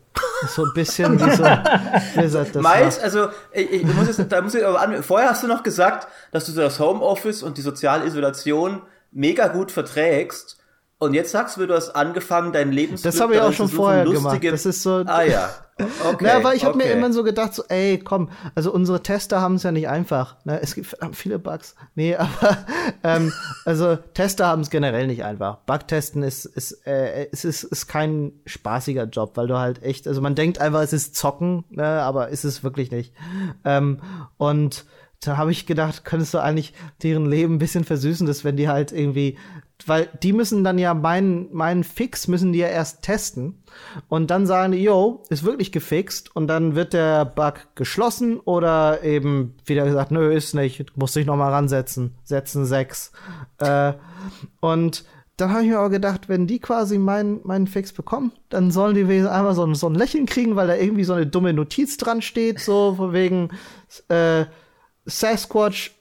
So 0.49 0.65
ein 0.65 0.73
bisschen 0.73 1.21
wie 1.21 1.31
so 1.37 1.43
Blizzard 2.15 2.55
das 2.55 2.63
Miles, 2.63 2.99
also 3.01 3.29
ich, 3.53 3.71
ich 3.73 3.85
muss 3.85 4.07
jetzt, 4.07 4.31
da 4.31 4.41
muss 4.41 4.55
ich 4.55 4.65
aber 4.65 4.81
an, 4.81 5.03
vorher 5.03 5.31
hast 5.31 5.43
du 5.43 5.49
noch 5.49 5.65
gesagt, 5.65 6.07
dass 6.31 6.47
du 6.47 6.53
das 6.53 6.79
Homeoffice 6.79 7.43
und 7.43 7.59
die 7.59 7.63
soziale 7.63 8.07
Isolation 8.07 8.83
mega 9.11 9.49
gut 9.49 9.73
verträgst. 9.73 10.59
Und 10.99 11.15
jetzt 11.15 11.33
sagst 11.33 11.57
du, 11.57 11.67
du 11.67 11.75
hast 11.75 11.91
angefangen, 11.91 12.53
dein 12.53 12.73
Leben 12.73 13.01
Das 13.01 13.21
habe 13.21 13.35
ich 13.35 13.41
auch 13.41 13.53
schon 13.53 13.69
vorher 13.69 14.05
gemacht. 14.05 14.43
Das 14.45 14.67
ist 14.67 14.83
so. 14.83 15.03
Ah 15.07 15.23
ja. 15.23 15.51
Okay, 16.05 16.27
ja, 16.27 16.43
weil 16.43 16.57
ich 16.57 16.65
habe 16.65 16.75
okay. 16.75 16.89
mir 16.89 16.93
immer 16.93 17.13
so 17.13 17.23
gedacht, 17.23 17.55
so, 17.55 17.63
ey, 17.69 17.99
komm, 17.99 18.31
also 18.55 18.73
unsere 18.73 19.03
Tester 19.03 19.41
haben 19.41 19.55
es 19.55 19.63
ja 19.63 19.73
nicht 19.73 19.89
einfach. 19.89 20.37
Ne? 20.45 20.61
Es 20.61 20.75
gibt 20.75 20.89
verdammt 20.89 21.17
viele 21.17 21.39
Bugs. 21.39 21.77
Nee, 21.95 22.17
aber 22.17 22.59
ähm, 23.05 23.33
also 23.65 23.97
Tester 23.97 24.47
haben 24.47 24.63
es 24.63 24.71
generell 24.71 25.07
nicht 25.07 25.25
einfach. 25.25 25.59
Bugtesten 25.67 26.23
ist, 26.23 26.45
ist, 26.45 26.87
äh, 26.87 27.29
es 27.31 27.45
ist, 27.45 27.65
ist 27.65 27.87
kein 27.87 28.33
spaßiger 28.47 29.05
Job, 29.05 29.37
weil 29.37 29.47
du 29.47 29.59
halt 29.59 29.83
echt, 29.83 30.09
also 30.09 30.21
man 30.21 30.35
denkt 30.35 30.61
einfach, 30.61 30.83
es 30.83 30.93
ist 30.93 31.15
Zocken, 31.15 31.65
ne? 31.71 31.85
aber 31.85 32.29
ist 32.29 32.45
es 32.45 32.65
wirklich 32.65 32.91
nicht. 32.91 33.15
Ähm, 33.65 34.01
und 34.37 34.85
da 35.21 35.37
habe 35.37 35.51
ich 35.51 35.67
gedacht, 35.67 36.05
könntest 36.05 36.35
du 36.35 36.39
eigentlich 36.39 36.75
deren 37.03 37.27
Leben 37.27 37.55
ein 37.55 37.59
bisschen 37.59 37.85
versüßen, 37.85 38.27
dass 38.27 38.45
wenn 38.45 38.57
die 38.57 38.69
halt 38.69 38.93
irgendwie 38.93 39.37
weil 39.87 40.09
die 40.23 40.33
müssen 40.33 40.65
dann 40.65 40.79
ja 40.79 40.93
meinen, 40.95 41.53
meinen 41.53 41.85
Fix 41.85 42.27
müssen 42.27 42.53
die 42.53 42.59
ja 42.59 42.69
erst 42.69 43.03
testen 43.03 43.63
und 44.09 44.31
dann 44.31 44.47
sagen 44.47 44.73
die, 44.73 44.83
yo, 44.83 45.23
ist 45.29 45.45
wirklich 45.45 45.71
gefixt 45.71 46.35
und 46.35 46.49
dann 46.49 46.75
wird 46.75 46.93
der 46.93 47.25
Bug 47.25 47.55
geschlossen 47.75 48.41
oder 48.41 49.05
eben 49.05 49.55
wieder 49.65 49.85
gesagt, 49.85 50.11
nö, 50.11 50.33
ist 50.33 50.55
nicht, 50.55 50.97
muss 50.97 51.13
dich 51.13 51.27
noch 51.27 51.37
mal 51.37 51.53
ransetzen, 51.53 52.15
setzen 52.25 52.67
sechs. 52.67 53.13
Äh, 53.59 53.93
und 54.61 55.05
dann 55.37 55.51
habe 55.51 55.63
ich 55.63 55.69
mir 55.69 55.79
aber 55.79 55.91
gedacht, 55.91 56.29
wenn 56.29 56.49
die 56.49 56.59
quasi 56.59 56.99
meinen 56.99 57.41
meinen 57.45 57.69
Fix 57.69 57.93
bekommen, 57.93 58.33
dann 58.49 58.73
sollen 58.73 58.97
die 58.97 59.05
einmal 59.05 59.55
so 59.55 59.65
ein, 59.65 59.77
so 59.77 59.89
ein 59.89 59.95
Lächeln 59.95 60.27
kriegen, 60.27 60.57
weil 60.57 60.67
da 60.67 60.75
irgendwie 60.75 61.05
so 61.05 61.13
eine 61.13 61.29
dumme 61.29 61.53
Notiz 61.53 61.97
dran 61.97 62.23
steht, 62.23 62.59
so 62.59 62.95
von 62.97 63.13
wegen 63.13 63.51
äh, 64.09 64.47
Sasquatch 65.07 65.93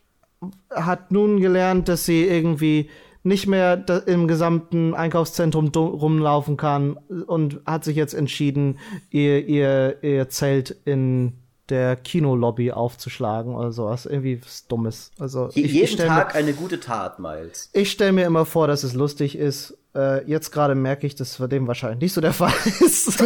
hat 0.72 1.12
nun 1.12 1.40
gelernt, 1.40 1.88
dass 1.88 2.06
sie 2.06 2.26
irgendwie 2.26 2.90
nicht 3.28 3.48
mehr 3.48 3.84
im 4.06 4.28
gesamten 4.28 4.94
Einkaufszentrum 4.94 5.68
rumlaufen 5.68 6.58
kann 6.58 6.98
und 7.28 7.60
hat 7.66 7.84
sich 7.84 7.96
jetzt 7.96 8.14
entschieden, 8.14 8.80
ihr, 9.10 9.46
ihr, 9.46 10.02
ihr 10.02 10.30
Zelt 10.30 10.76
in 10.86 11.34
der 11.70 11.98
Kinolobby 11.98 12.72
aufzuschlagen 12.72 13.54
oder 13.56 13.72
sowas. 13.72 14.06
Irgendwie 14.06 14.42
was 14.42 14.68
Dummes. 14.68 15.12
Also, 15.20 15.50
ich, 15.50 15.74
jeden 15.74 15.86
ich 15.86 15.96
Tag 15.98 16.34
mir, 16.34 16.40
eine 16.40 16.54
gute 16.54 16.80
Tat, 16.80 17.20
Miles. 17.20 17.70
Ich 17.74 17.92
stelle 17.92 18.14
mir 18.14 18.26
immer 18.26 18.46
vor, 18.46 18.68
dass 18.68 18.84
es 18.84 18.94
lustig 18.94 19.38
ist, 19.38 19.78
äh, 19.98 20.24
jetzt 20.30 20.52
gerade 20.52 20.76
merke 20.76 21.08
ich, 21.08 21.16
dass 21.16 21.38
für 21.38 21.50
dem 21.50 21.68
wahrscheinlich 21.68 22.02
nicht 22.02 22.14
so 22.14 22.22
der 22.22 22.34
Fall 22.34 22.54
ist. 22.66 23.20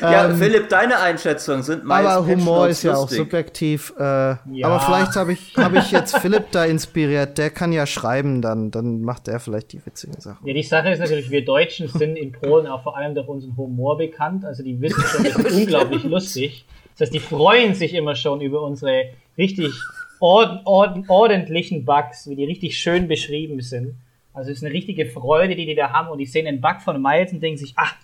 ja, 0.00 0.28
ähm, 0.28 0.36
Philipp, 0.36 0.68
deine 0.68 0.98
Einschätzungen 0.98 1.62
sind 1.62 1.84
meist 1.84 2.08
Aber 2.08 2.26
Humor 2.26 2.68
ist 2.68 2.82
ja 2.82 2.96
auch 2.96 3.08
subjektiv. 3.08 3.94
Äh, 3.96 4.02
ja. 4.02 4.38
Aber 4.64 4.80
vielleicht 4.80 5.14
habe 5.14 5.32
ich, 5.32 5.54
hab 5.56 5.72
ich 5.74 5.92
jetzt 5.92 6.18
Philipp 6.18 6.50
da 6.50 6.64
inspiriert. 6.64 7.38
Der 7.38 7.50
kann 7.50 7.72
ja 7.72 7.86
schreiben, 7.86 8.42
dann, 8.42 8.72
dann 8.72 9.02
macht 9.02 9.28
er 9.28 9.38
vielleicht 9.38 9.72
die 9.72 9.86
witzigen 9.86 10.20
Sachen. 10.20 10.46
Ja, 10.46 10.52
die 10.52 10.62
Sache 10.62 10.90
ist 10.90 10.98
natürlich, 10.98 11.30
wir 11.30 11.44
Deutschen 11.44 11.88
sind 11.88 12.16
in 12.16 12.32
Polen 12.32 12.66
auch 12.66 12.82
vor 12.82 12.96
allem 12.96 13.14
durch 13.14 13.28
unseren 13.28 13.56
Humor 13.56 13.96
bekannt. 13.96 14.44
Also 14.44 14.64
die 14.64 14.80
wissen 14.80 15.00
schon, 15.02 15.24
wir 15.24 15.32
sind 15.32 15.52
unglaublich 15.52 16.02
lustig. 16.04 16.66
Das 16.92 17.06
heißt, 17.06 17.14
die 17.14 17.20
freuen 17.20 17.74
sich 17.74 17.94
immer 17.94 18.16
schon 18.16 18.40
über 18.40 18.62
unsere 18.62 19.10
richtig 19.36 19.72
ord 20.18 20.62
ord 20.64 20.98
ordentlichen 21.08 21.84
Bugs, 21.84 22.28
wie 22.28 22.34
die 22.34 22.44
richtig 22.44 22.76
schön 22.76 23.06
beschrieben 23.06 23.60
sind. 23.60 23.94
Also 24.32 24.50
es 24.50 24.58
ist 24.58 24.64
eine 24.64 24.72
richtige 24.72 25.06
Freude, 25.06 25.56
die 25.56 25.66
die 25.66 25.74
da 25.74 25.90
haben 25.90 26.08
und 26.08 26.18
die 26.18 26.26
sehen 26.26 26.44
den 26.44 26.60
Bug 26.60 26.80
von 26.82 27.00
Miles 27.00 27.32
und 27.32 27.40
denken 27.40 27.58
sich, 27.58 27.74
ach, 27.76 27.94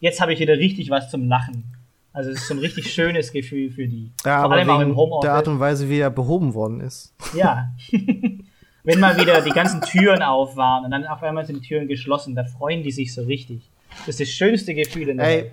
jetzt 0.00 0.20
habe 0.20 0.32
ich 0.32 0.40
wieder 0.40 0.58
richtig 0.58 0.90
was 0.90 1.10
zum 1.10 1.28
Lachen. 1.28 1.64
Also 2.12 2.30
es 2.30 2.42
ist 2.42 2.48
so 2.48 2.54
ein 2.54 2.60
richtig 2.60 2.90
schönes 2.94 3.32
Gefühl 3.32 3.70
für 3.70 3.86
die. 3.86 4.12
Ja, 4.24 4.42
Vor 4.42 4.52
allem 4.52 4.70
auch 4.70 4.80
im 4.80 4.96
Homeoffice. 4.96 5.22
Der 5.22 5.34
Art 5.34 5.48
und 5.48 5.60
Weise, 5.60 5.88
wie 5.88 5.98
er 5.98 6.10
behoben 6.10 6.54
worden 6.54 6.80
ist. 6.80 7.14
Ja. 7.34 7.72
Wenn 8.84 9.00
mal 9.00 9.18
wieder 9.18 9.40
die 9.40 9.50
ganzen 9.50 9.80
Türen 9.80 10.22
auf 10.22 10.56
waren 10.56 10.84
und 10.84 10.90
dann 10.90 11.06
auf 11.06 11.22
einmal 11.22 11.46
sind 11.46 11.62
die 11.62 11.68
Türen 11.68 11.88
geschlossen, 11.88 12.34
da 12.34 12.44
freuen 12.44 12.82
die 12.82 12.92
sich 12.92 13.14
so 13.14 13.22
richtig. 13.22 13.70
Das 14.00 14.08
ist 14.08 14.20
das 14.20 14.28
schönste 14.28 14.74
Gefühl 14.74 15.08
in 15.08 15.16
der 15.16 15.26
Ey, 15.26 15.36
Welt. 15.44 15.52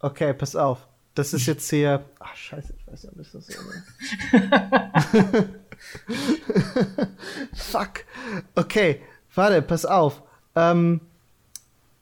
Okay, 0.00 0.32
pass 0.32 0.56
auf. 0.56 0.86
Das 1.14 1.32
ist 1.32 1.46
jetzt 1.46 1.68
hier. 1.70 2.04
Ach, 2.18 2.34
scheiße, 2.34 2.74
ich 2.78 2.86
weiß 2.86 3.02
ja 3.04 3.10
nicht, 3.14 3.34
das 3.34 3.46
so 3.46 3.52
Fuck. 7.54 8.04
Okay, 8.54 9.00
Warte, 9.36 9.62
pass 9.62 9.86
auf. 9.86 10.22
Ähm, 10.56 11.00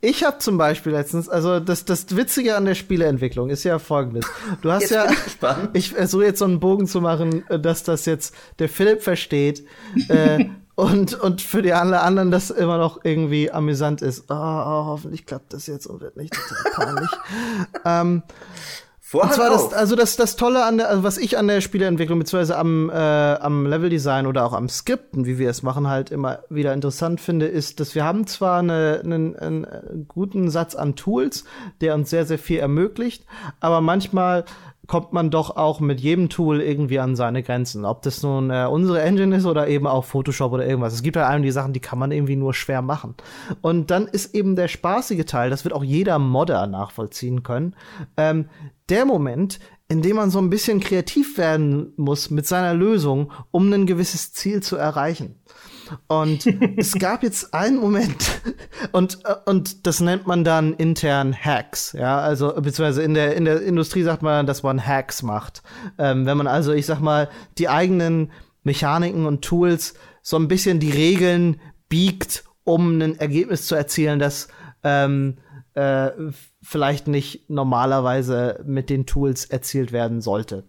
ich 0.01 0.23
habe 0.23 0.37
zum 0.39 0.59
Beispiel 0.59 0.93
letztens, 0.93 1.31
also 1.31 1.61
das, 1.61 1.87
das 1.87 2.15
Witzige 2.15 2.57
an 2.57 2.67
der 2.67 2.75
Spieleentwicklung 2.75 3.49
ist 3.49 3.65
ja 3.65 3.79
folgendes. 3.79 4.27
Du 4.61 4.71
hast 4.71 4.91
ja, 4.91 5.07
ich 5.73 5.93
versuche 5.93 6.25
jetzt 6.25 6.41
so 6.41 6.45
einen 6.45 6.61
Bogen 6.61 6.87
zu 6.87 7.01
machen, 7.01 7.49
äh, 7.49 7.59
dass 7.59 7.85
das 7.85 8.05
jetzt 8.05 8.35
der 8.59 8.69
Philipp 8.69 9.03
versteht 9.03 9.65
äh, 10.09 10.45
und, 10.75 11.15
und 11.15 11.41
für 11.41 11.63
die 11.63 11.73
alle 11.73 12.03
anderen 12.03 12.31
das 12.31 12.51
immer 12.51 12.77
noch 12.77 13.03
irgendwie 13.03 13.51
amüsant 13.51 14.03
ist. 14.03 14.27
Oh, 14.29 14.35
oh 14.35 14.85
hoffentlich 14.87 15.25
klappt 15.25 15.55
das 15.55 15.67
jetzt 15.67 15.87
und 15.87 16.03
wird 16.03 16.19
nicht 16.19 16.35
total 16.35 16.73
peinlich. 16.87 17.11
ähm, 17.87 18.23
Vorhang 19.15 19.31
und 19.31 19.35
zwar 19.37 19.51
das, 19.51 19.73
also 19.73 19.95
das, 19.95 20.17
das 20.17 20.35
Tolle 20.35 20.65
an 20.65 20.79
der, 20.79 20.89
also 20.89 21.05
was 21.05 21.19
ich 21.19 21.39
an 21.39 21.47
der 21.47 21.61
Spieleentwicklung 21.61 22.19
beziehungsweise 22.19 22.59
am, 22.59 22.91
äh, 22.91 22.95
am 22.95 23.65
Leveldesign 23.65 24.27
oder 24.27 24.45
auch 24.45 24.53
am 24.53 24.69
Skripten, 24.69 25.25
wie 25.25 25.39
wir 25.39 25.49
es 25.49 25.63
machen, 25.63 25.89
halt 25.89 26.11
immer 26.11 26.41
wieder 26.51 26.73
interessant 26.73 27.21
finde, 27.21 27.47
ist, 27.47 27.79
dass 27.79 27.95
wir 27.95 28.05
haben 28.05 28.27
zwar 28.27 28.59
eine, 28.59 29.01
einen, 29.05 29.37
einen 29.37 30.07
guten 30.09 30.51
Satz 30.51 30.75
an 30.75 30.97
Tools, 30.97 31.45
der 31.81 31.95
uns 31.95 32.11
sehr, 32.11 32.27
sehr 32.27 32.41
viel 32.41 32.59
ermöglicht, 32.59 33.25
aber 33.61 33.81
manchmal 33.81 34.45
kommt 34.87 35.13
man 35.13 35.31
doch 35.31 35.57
auch 35.57 35.81
mit 35.81 36.01
jedem 36.01 36.29
Tool 36.29 36.61
irgendwie 36.61 36.99
an 36.99 37.17
seine 37.17 37.43
Grenzen. 37.43 37.85
Ob 37.85 38.03
das 38.03 38.23
nun 38.23 38.51
äh, 38.51 38.67
unsere 38.71 39.03
Engine 39.03 39.37
ist 39.37 39.47
oder 39.47 39.69
eben 39.69 39.87
auch 39.87 40.05
Photoshop 40.05 40.53
oder 40.53 40.67
irgendwas. 40.67 40.95
Es 40.95 41.03
gibt 41.03 41.17
halt 41.17 41.27
einem 41.27 41.43
die 41.43 41.51
Sachen, 41.51 41.73
die 41.73 41.81
kann 41.81 41.99
man 41.99 42.13
irgendwie 42.13 42.37
nur 42.37 42.55
schwer 42.55 42.83
machen. 42.83 43.15
Und 43.61 43.91
dann 43.91 44.07
ist 44.07 44.35
eben 44.35 44.57
der 44.57 44.69
spaßige 44.69 45.25
Teil, 45.25 45.51
das 45.51 45.65
wird 45.65 45.75
auch 45.75 45.85
jeder 45.85 46.19
Modder 46.19 46.67
nachvollziehen 46.67 47.43
können, 47.43 47.75
ähm, 48.17 48.49
der 48.89 49.07
Moment, 49.07 49.59
in 49.89 50.03
dem 50.03 50.17
man 50.17 50.31
so 50.31 50.39
ein 50.39 50.51
bisschen 50.51 50.81
kreativ 50.81 51.39
werden 51.39 51.93
muss 51.97 52.31
mit 52.31 52.47
seiner 52.47 52.75
Lösung, 52.75 53.33
um 53.51 53.73
ein 53.73 53.87
gewisses 53.87 54.33
Ziel 54.33 54.63
zu 54.63 54.77
erreichen. 54.77 55.41
Und 56.07 56.47
es 56.77 56.95
gab 56.95 57.23
jetzt 57.23 57.55
einen 57.55 57.79
Moment, 57.79 58.41
und, 58.93 59.19
und 59.45 59.87
das 59.87 60.01
nennt 60.01 60.27
man 60.27 60.45
dann 60.45 60.75
intern 60.75 61.35
Hacks, 61.35 61.93
ja, 61.93 62.19
also, 62.19 62.53
beziehungsweise 62.55 63.03
in 63.03 63.15
der, 63.15 63.37
in 63.37 63.45
der 63.45 63.63
Industrie 63.63 64.03
sagt 64.03 64.23
man, 64.23 64.47
dass 64.47 64.63
man 64.63 64.85
Hacks 64.85 65.23
macht. 65.23 65.63
Ähm, 65.99 66.27
wenn 66.27 66.37
man 66.37 66.47
also, 66.47 66.73
ich 66.73 66.87
sag 66.87 67.01
mal, 67.01 67.29
die 67.59 67.69
eigenen 67.69 68.33
Mechaniken 68.63 69.27
und 69.27 69.43
Tools 69.43 69.95
so 70.23 70.37
ein 70.37 70.49
bisschen 70.49 70.81
die 70.81 70.91
Regeln 70.91 71.61
biegt, 71.89 72.45
um 72.65 72.99
ein 72.99 73.19
Ergebnis 73.19 73.67
zu 73.67 73.75
erzielen, 73.75 74.19
das 74.19 74.49
ähm, 74.83 75.37
äh, 75.75 76.11
vielleicht 76.63 77.09
nicht 77.09 77.51
normalerweise 77.51 78.63
mit 78.65 78.91
den 78.91 79.07
Tools 79.07 79.45
erzielt 79.45 79.93
werden 79.93 80.21
sollte. 80.21 80.65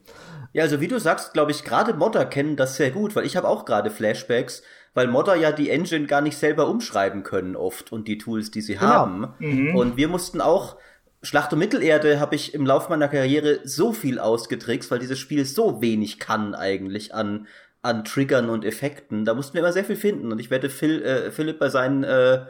Ja, 0.51 0.63
also 0.63 0.79
wie 0.79 0.87
du 0.87 0.99
sagst, 0.99 1.33
glaube 1.33 1.51
ich, 1.51 1.63
gerade 1.63 1.93
Modder 1.93 2.25
kennen 2.25 2.55
das 2.55 2.77
sehr 2.77 2.91
gut, 2.91 3.15
weil 3.15 3.25
ich 3.25 3.35
habe 3.35 3.47
auch 3.47 3.65
gerade 3.65 3.91
Flashbacks, 3.91 4.63
weil 4.95 5.07
Modder 5.07 5.35
ja 5.35 5.51
die 5.51 5.69
Engine 5.69 6.07
gar 6.07 6.21
nicht 6.21 6.37
selber 6.37 6.67
umschreiben 6.67 7.21
können 7.21 7.55
oft 7.55 7.91
und 7.91 8.07
die 8.07 8.17
Tools, 8.17 8.49
die 8.49 8.61
sie 8.61 8.73
genau. 8.73 8.87
haben. 8.87 9.33
Mhm. 9.37 9.75
Und 9.75 9.97
wir 9.97 10.07
mussten 10.07 10.41
auch 10.41 10.77
Schlacht 11.21 11.51
um 11.53 11.59
Mittelerde 11.59 12.19
habe 12.19 12.35
ich 12.35 12.53
im 12.53 12.67
Laufe 12.67 12.89
meiner 12.89 13.07
Karriere 13.07 13.59
so 13.63 13.93
viel 13.93 14.19
ausgetrickst, 14.19 14.91
weil 14.91 14.99
dieses 14.99 15.17
Spiel 15.17 15.43
so 15.43 15.81
wenig 15.81 16.19
kann 16.19 16.53
eigentlich 16.53 17.15
an, 17.15 17.47
an 17.81 18.03
Triggern 18.05 18.49
und 18.49 18.63
Effekten. 18.63 19.25
Da 19.25 19.33
mussten 19.33 19.55
wir 19.55 19.61
immer 19.61 19.73
sehr 19.73 19.85
viel 19.85 19.95
finden 19.95 20.31
und 20.31 20.39
ich 20.39 20.51
werde 20.51 20.69
Phil, 20.69 21.03
äh, 21.03 21.31
Philipp 21.31 21.57
bei 21.57 21.69
seinen 21.69 22.03
äh, 22.03 22.45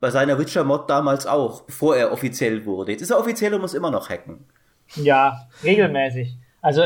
bei 0.00 0.10
seiner 0.10 0.38
Witcher-Mod 0.38 0.88
damals 0.90 1.26
auch, 1.26 1.62
bevor 1.62 1.96
er 1.96 2.12
offiziell 2.12 2.66
wurde. 2.66 2.92
Jetzt 2.92 3.02
ist 3.02 3.10
er 3.10 3.18
offiziell 3.18 3.54
und 3.54 3.62
muss 3.62 3.74
immer 3.74 3.90
noch 3.90 4.10
hacken. 4.10 4.44
Ja, 4.96 5.48
regelmäßig. 5.64 6.36
Also 6.60 6.82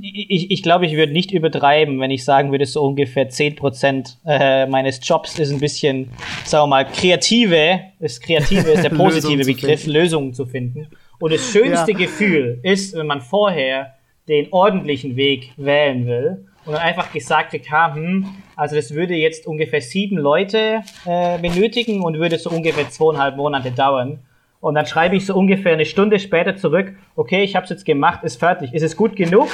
ich, 0.00 0.50
ich 0.50 0.62
glaube, 0.62 0.86
ich 0.86 0.96
würde 0.96 1.12
nicht 1.12 1.32
übertreiben, 1.32 2.00
wenn 2.00 2.10
ich 2.10 2.24
sagen 2.24 2.50
würde, 2.50 2.64
so 2.64 2.82
ungefähr 2.82 3.28
10% 3.28 4.16
äh, 4.26 4.66
meines 4.66 5.00
Jobs 5.06 5.38
ist 5.38 5.52
ein 5.52 5.60
bisschen, 5.60 6.10
sagen 6.44 6.64
wir 6.64 6.68
mal, 6.68 6.86
kreative, 6.86 7.80
ist 8.00 8.22
kreative 8.22 8.70
ist 8.70 8.84
der 8.84 8.90
positive 8.96 9.44
Begriff, 9.44 9.86
Lösungen 9.86 10.32
zu 10.32 10.46
finden. 10.46 10.88
Und 11.18 11.32
das 11.32 11.52
schönste 11.52 11.92
ja. 11.92 11.98
Gefühl 11.98 12.58
ist, 12.62 12.96
wenn 12.96 13.06
man 13.06 13.20
vorher 13.20 13.94
den 14.28 14.48
ordentlichen 14.50 15.16
Weg 15.16 15.52
wählen 15.56 16.06
will 16.06 16.46
und 16.64 16.72
dann 16.72 16.82
einfach 16.82 17.12
gesagt 17.12 17.50
kriegt, 17.50 17.70
hm, 17.70 18.26
also 18.56 18.76
das 18.76 18.94
würde 18.94 19.14
jetzt 19.14 19.46
ungefähr 19.46 19.82
sieben 19.82 20.16
Leute 20.16 20.80
äh, 21.04 21.38
benötigen 21.38 22.02
und 22.02 22.18
würde 22.18 22.38
so 22.38 22.50
ungefähr 22.50 22.88
zweieinhalb 22.88 23.36
Monate 23.36 23.70
dauern. 23.72 24.20
Und 24.60 24.76
dann 24.76 24.86
schreibe 24.86 25.16
ich 25.16 25.26
so 25.26 25.34
ungefähr 25.34 25.72
eine 25.72 25.84
Stunde 25.84 26.18
später 26.18 26.56
zurück, 26.56 26.94
okay, 27.16 27.42
ich 27.42 27.56
habe 27.56 27.64
es 27.64 27.70
jetzt 27.70 27.84
gemacht, 27.84 28.22
ist 28.22 28.36
fertig. 28.36 28.72
Ist 28.72 28.82
es 28.82 28.96
gut 28.96 29.16
genug? 29.16 29.48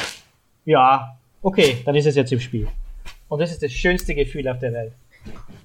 Ja, 0.69 1.17
okay, 1.41 1.79
dann 1.87 1.95
ist 1.95 2.07
es 2.07 2.15
jetzt 2.15 2.31
im 2.31 2.41
Spiel. 2.41 2.69
Und 3.29 3.41
das 3.41 3.51
ist 3.51 3.63
das 3.63 3.73
schönste 3.73 4.15
Gefühl 4.15 4.47
auf 4.49 4.59
der 4.59 4.73
Welt. 4.75 4.93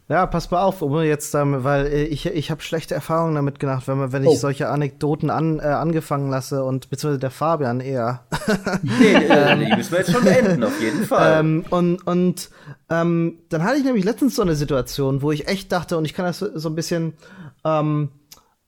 Ja, 0.09 0.25
pass 0.25 0.49
mal 0.51 0.61
auf, 0.63 0.81
um 0.81 1.01
jetzt 1.01 1.33
damit, 1.33 1.63
weil 1.63 1.87
äh, 1.87 2.03
ich, 2.03 2.25
ich 2.25 2.51
habe 2.51 2.61
schlechte 2.61 2.93
Erfahrungen 2.93 3.35
damit 3.35 3.59
gemacht, 3.59 3.87
wenn, 3.87 3.97
man, 3.97 4.11
wenn 4.11 4.23
ich 4.23 4.29
oh. 4.29 4.35
solche 4.35 4.69
Anekdoten 4.69 5.29
an, 5.29 5.59
äh, 5.59 5.63
angefangen 5.63 6.29
lasse 6.29 6.63
und 6.63 6.89
beziehungsweise 6.89 7.19
der 7.19 7.31
Fabian 7.31 7.79
eher. 7.79 8.23
nee, 8.81 9.13
nee, 9.13 9.55
nee, 9.55 9.75
müssen 9.75 9.91
wir 9.91 9.99
jetzt 9.99 10.11
schon 10.11 10.27
enden, 10.27 10.63
auf 10.63 10.79
jeden 10.81 11.05
Fall. 11.05 11.39
Ähm, 11.39 11.65
und 11.69 12.05
und 12.05 12.49
ähm, 12.89 13.39
dann 13.49 13.63
hatte 13.63 13.77
ich 13.77 13.83
nämlich 13.83 14.03
letztens 14.03 14.35
so 14.35 14.41
eine 14.41 14.55
Situation, 14.55 15.21
wo 15.21 15.31
ich 15.31 15.47
echt 15.47 15.71
dachte, 15.71 15.97
und 15.97 16.05
ich 16.05 16.13
kann 16.13 16.25
das 16.25 16.39
so, 16.39 16.57
so 16.57 16.69
ein 16.69 16.75
bisschen 16.75 17.13
ähm, 17.65 18.09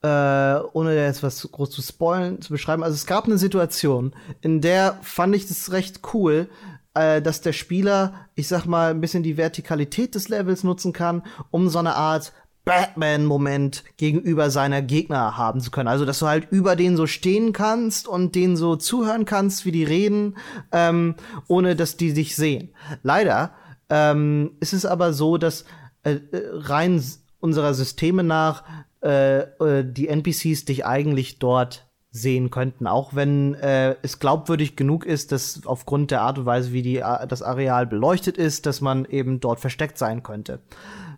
äh, 0.06 0.60
ohne 0.74 0.96
jetzt 0.96 1.24
was 1.24 1.50
groß 1.52 1.72
zu 1.72 1.82
spoilen, 1.82 2.40
zu 2.40 2.50
beschreiben. 2.50 2.84
Also 2.84 2.94
es 2.94 3.08
gab 3.08 3.26
eine 3.26 3.40
Situation, 3.40 4.14
in 4.42 4.62
der 4.62 5.00
fand 5.02 5.36
ich 5.36 5.48
das 5.48 5.72
recht 5.72 6.02
cool, 6.14 6.48
äh, 6.94 7.24
dass 7.24 7.42
der 7.42 7.54
Spieler, 7.54 8.14
ich 8.36 8.48
sag 8.48 8.66
mal, 8.66 8.92
ein 8.92 9.02
bisschen 9.02 9.24
die 9.24 9.38
Vertikalität 9.38 10.14
des 10.14 10.30
Levels 10.30 10.64
nutzen 10.64 10.94
kann, 10.94 11.24
um 11.50 11.70
so 11.70 11.80
eine 11.80 11.96
Art 11.96 12.34
Batman-Moment 12.66 13.84
gegenüber 13.98 14.52
seiner 14.52 14.84
Gegner 14.84 15.38
haben 15.38 15.60
zu 15.60 15.72
können. 15.72 15.88
Also, 15.88 16.06
dass 16.06 16.20
du 16.20 16.28
halt 16.28 16.52
über 16.52 16.76
den 16.76 16.98
so 16.98 17.08
stehen 17.08 17.52
kannst 17.52 18.08
und 18.08 18.36
denen 18.36 18.58
so 18.58 18.76
zuhören 18.76 19.26
kannst, 19.26 19.66
wie 19.66 19.72
die 19.72 19.84
reden, 19.84 20.38
ähm, 20.72 21.16
ohne 21.48 21.76
dass 21.76 21.98
die 21.98 22.14
dich 22.14 22.36
sehen. 22.36 22.70
Leider 23.02 23.52
ähm, 23.90 24.52
ist 24.60 24.74
es 24.74 24.86
aber 24.86 25.14
so, 25.14 25.38
dass 25.38 25.66
äh, 26.04 26.14
äh 26.32 26.44
rein 26.52 27.04
unserer 27.40 27.74
Systeme 27.76 28.24
nach 28.24 28.64
äh, 29.06 29.40
äh 29.42 29.86
die 29.86 30.08
NPCs 30.08 30.66
dich 30.66 30.86
eigentlich 30.86 31.40
dort 31.40 31.88
sehen 32.16 32.50
könnten, 32.50 32.88
auch 32.88 33.14
wenn 33.14 33.56
äh, 33.56 33.98
es 34.02 34.20
glaubwürdig 34.20 34.78
genug 34.78 35.06
ist, 35.06 35.34
dass 35.34 35.66
aufgrund 35.66 36.12
der 36.12 36.22
Art 36.22 36.40
und 36.40 36.46
Weise, 36.46 36.72
wie 36.72 36.82
die, 36.82 36.98
äh, 36.98 37.28
das 37.28 37.42
Areal 37.42 37.86
beleuchtet 37.86 38.38
ist, 38.38 38.66
dass 38.66 38.80
man 38.80 39.04
eben 39.04 39.42
dort 39.42 39.60
versteckt 39.60 39.98
sein 39.98 40.24
könnte. 40.24 40.60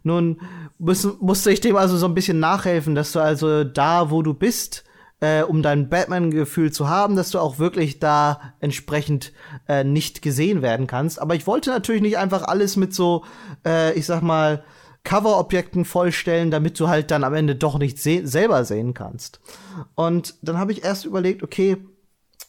Nun 0.02 0.42
muss, 0.80 1.08
musste 1.20 1.52
ich 1.52 1.62
dem 1.62 1.76
also 1.76 1.98
so 1.98 2.08
ein 2.08 2.16
bisschen 2.16 2.40
nachhelfen, 2.40 2.96
dass 2.96 3.12
du 3.12 3.20
also 3.20 3.64
da, 3.64 4.10
wo 4.10 4.24
du 4.24 4.34
bist, 4.34 4.86
äh, 5.20 5.44
um 5.44 5.62
dein 5.62 5.88
Batman-Gefühl 5.90 6.72
zu 6.72 6.90
haben, 6.90 7.16
dass 7.16 7.30
du 7.30 7.40
auch 7.40 7.60
wirklich 7.60 8.00
da 8.00 8.54
entsprechend 8.60 9.34
äh, 9.68 9.84
nicht 9.84 10.24
gesehen 10.24 10.64
werden 10.64 10.88
kannst. 10.88 11.22
Aber 11.22 11.36
ich 11.36 11.46
wollte 11.46 11.70
natürlich 11.70 12.02
nicht 12.02 12.18
einfach 12.18 12.44
alles 12.44 12.76
mit 12.76 12.94
so, 12.94 13.24
äh, 13.66 13.94
ich 13.94 14.08
sag 14.08 14.22
mal, 14.22 14.64
Coverobjekten 15.08 15.86
vollstellen, 15.86 16.52
damit 16.52 16.78
du 16.82 16.90
halt 16.90 17.12
dann 17.12 17.24
am 17.24 17.34
Ende 17.34 17.56
doch 17.56 17.80
nicht 17.80 17.98
se 17.98 18.28
selber 18.28 18.66
sehen 18.66 18.94
kannst. 18.94 19.40
Und 19.96 20.36
dann 20.42 20.58
habe 20.58 20.74
ich 20.74 20.84
erst 20.84 21.06
überlegt, 21.06 21.44
okay, 21.44 21.78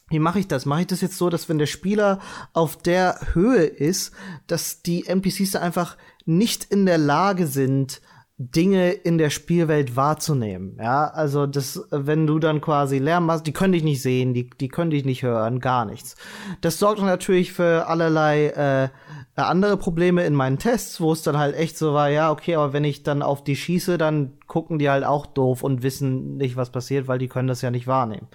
wie 0.09 0.19
mache 0.19 0.39
ich 0.39 0.47
das? 0.49 0.65
Mache 0.65 0.81
ich 0.81 0.87
das 0.87 0.99
jetzt 0.99 1.17
so, 1.17 1.29
dass 1.29 1.47
wenn 1.47 1.57
der 1.57 1.67
Spieler 1.67 2.19
auf 2.51 2.75
der 2.75 3.17
Höhe 3.33 3.63
ist, 3.63 4.11
dass 4.47 4.81
die 4.81 5.07
NPCs 5.07 5.51
da 5.51 5.61
einfach 5.61 5.95
nicht 6.25 6.65
in 6.65 6.85
der 6.85 6.97
Lage 6.97 7.47
sind, 7.47 8.01
Dinge 8.41 8.91
in 8.91 9.17
der 9.17 9.31
Spielwelt 9.31 9.97
wahrzunehmen. 9.97 10.77
Ja, 10.81 11.07
also 11.07 11.45
das, 11.45 11.85
wenn 11.91 12.25
du 12.25 12.39
dann 12.39 12.61
quasi 12.61 12.97
Lärm 12.97 13.25
machst, 13.25 13.45
die 13.45 13.51
können 13.51 13.73
dich 13.73 13.83
nicht 13.83 14.01
sehen, 14.01 14.33
die, 14.33 14.49
die 14.49 14.69
können 14.69 14.91
dich 14.91 15.03
nicht 15.03 15.23
hören, 15.23 15.59
gar 15.59 15.83
nichts. 15.83 16.15
Das 16.61 16.79
sorgt 16.79 17.01
natürlich 17.01 17.51
für 17.51 17.87
allerlei 17.87 18.47
äh, 18.47 18.89
andere 19.35 19.75
Probleme 19.75 20.23
in 20.25 20.35
meinen 20.35 20.57
Tests, 20.57 21.01
wo 21.01 21.11
es 21.11 21.21
dann 21.21 21.37
halt 21.37 21.53
echt 21.53 21.77
so 21.77 21.93
war, 21.93 22.09
ja, 22.09 22.31
okay, 22.31 22.55
aber 22.55 22.71
wenn 22.71 22.85
ich 22.85 23.03
dann 23.03 23.21
auf 23.21 23.43
die 23.43 23.57
schieße, 23.57 23.97
dann 23.97 24.31
gucken 24.47 24.79
die 24.79 24.89
halt 24.89 25.03
auch 25.03 25.25
doof 25.25 25.61
und 25.61 25.83
wissen 25.83 26.37
nicht, 26.37 26.55
was 26.55 26.69
passiert, 26.69 27.09
weil 27.09 27.19
die 27.19 27.27
können 27.27 27.49
das 27.49 27.61
ja 27.61 27.71
nicht 27.71 27.87
wahrnehmen. 27.87 28.29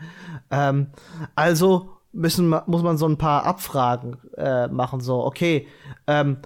Ähm, 0.50 0.88
also 1.34 1.88
müssen, 2.12 2.54
muss 2.66 2.82
man 2.82 2.98
so 2.98 3.08
ein 3.08 3.16
paar 3.16 3.46
Abfragen 3.46 4.18
äh, 4.36 4.68
machen, 4.68 5.00
so, 5.00 5.24
okay, 5.24 5.66
ähm, 6.06 6.36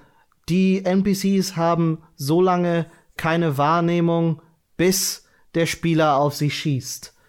die 0.48 0.84
NPCs 0.84 1.56
haben 1.56 1.98
so 2.14 2.40
lange 2.40 2.86
keine 3.18 3.58
Wahrnehmung, 3.58 4.40
bis 4.76 5.26
der 5.54 5.66
Spieler 5.66 6.16
auf 6.16 6.34
sie 6.34 6.50
schießt. 6.50 7.14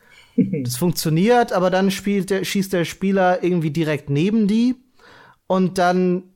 Das 0.64 0.78
funktioniert, 0.78 1.52
aber 1.52 1.70
dann 1.70 1.91
der, 1.91 2.45
schießt 2.45 2.72
der 2.72 2.86
Spieler 2.86 3.44
irgendwie 3.44 3.72
direkt 3.72 4.10
neben 4.10 4.48
die 4.48 4.76
und 5.48 5.78
dann 5.78 6.30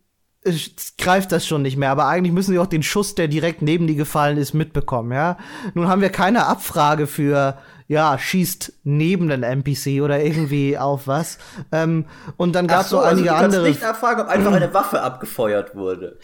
greift 0.98 1.32
das 1.32 1.48
schon 1.48 1.62
nicht 1.62 1.78
mehr. 1.78 1.92
Aber 1.92 2.08
eigentlich 2.08 2.34
müssen 2.34 2.52
sie 2.52 2.60
auch 2.60 2.68
den 2.68 2.84
Schuss, 2.84 3.16
der 3.16 3.28
direkt 3.28 3.62
neben 3.62 3.88
die 3.88 3.96
gefallen 3.96 4.38
ist, 4.38 4.54
mitbekommen, 4.54 5.12
ja. 5.12 5.38
Nun 5.74 5.88
haben 5.88 6.02
wir 6.02 6.10
keine 6.10 6.48
Abfrage 6.48 7.08
für, 7.08 7.58
ja, 7.88 8.18
schießt 8.18 8.74
neben 8.84 9.30
den 9.30 9.44
NPC 9.44 10.02
oder 10.02 10.22
irgendwie 10.22 10.78
auf 10.78 11.08
was. 11.08 11.38
Ähm, 11.72 12.06
und 12.38 12.56
dann 12.56 12.68
gab 12.68 12.82
es 12.82 12.90
so, 12.90 12.98
so 12.98 13.04
einige 13.04 13.32
also 13.32 13.42
du 13.42 13.46
andere. 13.46 13.68
nicht 13.70 13.84
abfragen, 13.84 14.24
ob 14.24 14.28
einfach 14.28 14.52
eine 14.54 14.74
Waffe 14.74 15.02
abgefeuert 15.02 15.76
wurde. 15.76 16.20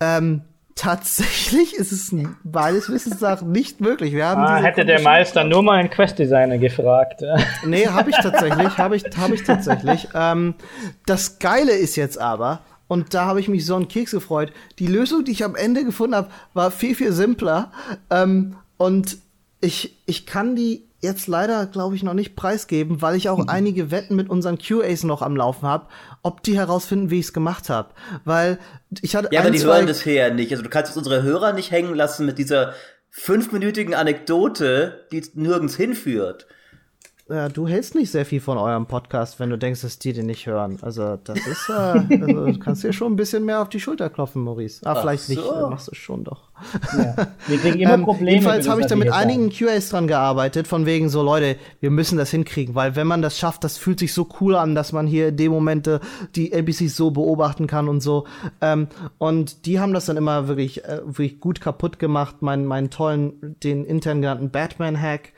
Ähm, 0.00 0.42
Tatsächlich 0.74 1.74
ist 1.74 1.92
es 1.92 2.12
meines 2.42 2.90
Wissens 2.90 3.20
nach 3.20 3.42
nicht 3.42 3.80
möglich. 3.80 4.12
Wir 4.12 4.26
haben 4.26 4.42
ah, 4.42 4.56
hätte 4.56 4.84
der 4.84 5.00
Meister 5.02 5.44
nur 5.44 5.62
mal 5.62 5.78
einen 5.78 5.88
Quest-Designer 5.88 6.58
gefragt. 6.58 7.22
nee, 7.64 7.86
habe 7.86 8.10
ich 8.10 8.16
tatsächlich, 8.16 8.76
habe 8.76 8.96
ich, 8.96 9.04
hab 9.16 9.30
ich 9.30 9.44
tatsächlich. 9.44 10.08
Ähm, 10.14 10.54
das 11.06 11.38
Geile 11.38 11.72
ist 11.72 11.94
jetzt 11.94 12.20
aber, 12.20 12.60
und 12.88 13.14
da 13.14 13.26
habe 13.26 13.38
ich 13.38 13.48
mich 13.48 13.64
so 13.64 13.76
einen 13.76 13.86
Keks 13.86 14.10
gefreut, 14.10 14.52
die 14.80 14.88
Lösung, 14.88 15.24
die 15.24 15.32
ich 15.32 15.44
am 15.44 15.54
Ende 15.54 15.84
gefunden 15.84 16.16
habe, 16.16 16.30
war 16.54 16.72
viel, 16.72 16.96
viel 16.96 17.12
simpler. 17.12 17.70
Ähm, 18.10 18.56
und 18.76 19.18
ich, 19.60 19.96
ich 20.06 20.26
kann 20.26 20.56
die 20.56 20.84
jetzt 21.04 21.28
leider, 21.28 21.66
glaube 21.66 21.94
ich, 21.94 22.02
noch 22.02 22.14
nicht 22.14 22.34
preisgeben, 22.34 23.00
weil 23.00 23.14
ich 23.14 23.28
auch 23.28 23.38
mhm. 23.38 23.48
einige 23.48 23.92
Wetten 23.92 24.16
mit 24.16 24.28
unseren 24.28 24.58
QAs 24.58 25.04
noch 25.04 25.22
am 25.22 25.36
Laufen 25.36 25.68
habe, 25.68 25.86
ob 26.22 26.42
die 26.42 26.56
herausfinden, 26.56 27.10
wie 27.10 27.20
ich 27.20 27.26
es 27.26 27.32
gemacht 27.32 27.70
habe. 27.70 27.90
Weil 28.24 28.58
ich 29.00 29.14
hatte. 29.14 29.28
Ja, 29.30 29.40
ein, 29.40 29.46
aber 29.46 29.56
die 29.56 29.62
hören 29.62 29.86
das 29.86 30.02
hier 30.02 30.14
ja 30.14 30.30
nicht. 30.30 30.50
Also 30.50 30.64
du 30.64 30.68
kannst 30.68 30.90
jetzt 30.90 30.98
unsere 30.98 31.22
Hörer 31.22 31.52
nicht 31.52 31.70
hängen 31.70 31.94
lassen 31.94 32.26
mit 32.26 32.38
dieser 32.38 32.74
fünfminütigen 33.10 33.94
Anekdote, 33.94 35.06
die 35.12 35.22
nirgends 35.34 35.76
hinführt. 35.76 36.48
Ja, 37.26 37.48
du 37.48 37.66
hältst 37.66 37.94
nicht 37.94 38.10
sehr 38.10 38.26
viel 38.26 38.40
von 38.40 38.58
eurem 38.58 38.84
Podcast, 38.84 39.40
wenn 39.40 39.48
du 39.48 39.56
denkst, 39.56 39.80
dass 39.80 39.98
die 39.98 40.12
den 40.12 40.26
nicht 40.26 40.46
hören. 40.46 40.76
Also, 40.82 41.16
das 41.16 41.38
ist, 41.38 41.70
äh, 41.70 41.72
also, 42.20 42.46
du 42.46 42.58
kannst 42.58 42.84
dir 42.84 42.92
schon 42.92 43.14
ein 43.14 43.16
bisschen 43.16 43.46
mehr 43.46 43.62
auf 43.62 43.70
die 43.70 43.80
Schulter 43.80 44.10
klopfen, 44.10 44.42
Maurice. 44.42 44.84
Ah, 44.84 44.92
Ach 44.92 45.00
vielleicht 45.00 45.24
so. 45.24 45.32
nicht, 45.32 45.42
äh, 45.42 45.60
machst 45.62 45.88
du 45.88 45.94
schon 45.94 46.22
doch. 46.22 46.50
Ja. 46.96 47.28
Wir 47.46 47.58
kriegen 47.62 47.80
immer 47.80 47.94
ähm, 47.94 48.04
Probleme. 48.04 48.30
jedenfalls 48.30 48.68
habe 48.68 48.82
ich 48.82 48.88
da 48.88 48.96
mit 48.96 49.10
einigen 49.10 49.48
QAs 49.48 49.88
dran 49.88 50.06
gearbeitet, 50.06 50.68
von 50.68 50.84
wegen 50.84 51.08
so, 51.08 51.22
Leute, 51.22 51.56
wir 51.80 51.90
müssen 51.90 52.18
das 52.18 52.30
hinkriegen, 52.30 52.74
weil 52.74 52.94
wenn 52.94 53.06
man 53.06 53.22
das 53.22 53.38
schafft, 53.38 53.64
das 53.64 53.78
fühlt 53.78 54.00
sich 54.00 54.12
so 54.12 54.28
cool 54.40 54.54
an, 54.54 54.74
dass 54.74 54.92
man 54.92 55.06
hier 55.06 55.28
in 55.28 55.38
dem 55.38 55.50
Momente 55.50 56.00
die 56.36 56.52
NPCs 56.52 56.94
so 56.94 57.10
beobachten 57.10 57.66
kann 57.66 57.88
und 57.88 58.02
so. 58.02 58.26
Ähm, 58.60 58.88
und 59.16 59.64
die 59.64 59.80
haben 59.80 59.94
das 59.94 60.04
dann 60.04 60.18
immer 60.18 60.46
wirklich, 60.46 60.84
äh, 60.84 61.00
wirklich 61.06 61.40
gut 61.40 61.62
kaputt 61.62 61.98
gemacht, 61.98 62.42
meinen, 62.42 62.66
meinen 62.66 62.90
tollen, 62.90 63.56
den 63.62 63.86
intern 63.86 64.20
genannten 64.20 64.50
Batman-Hack. 64.50 65.32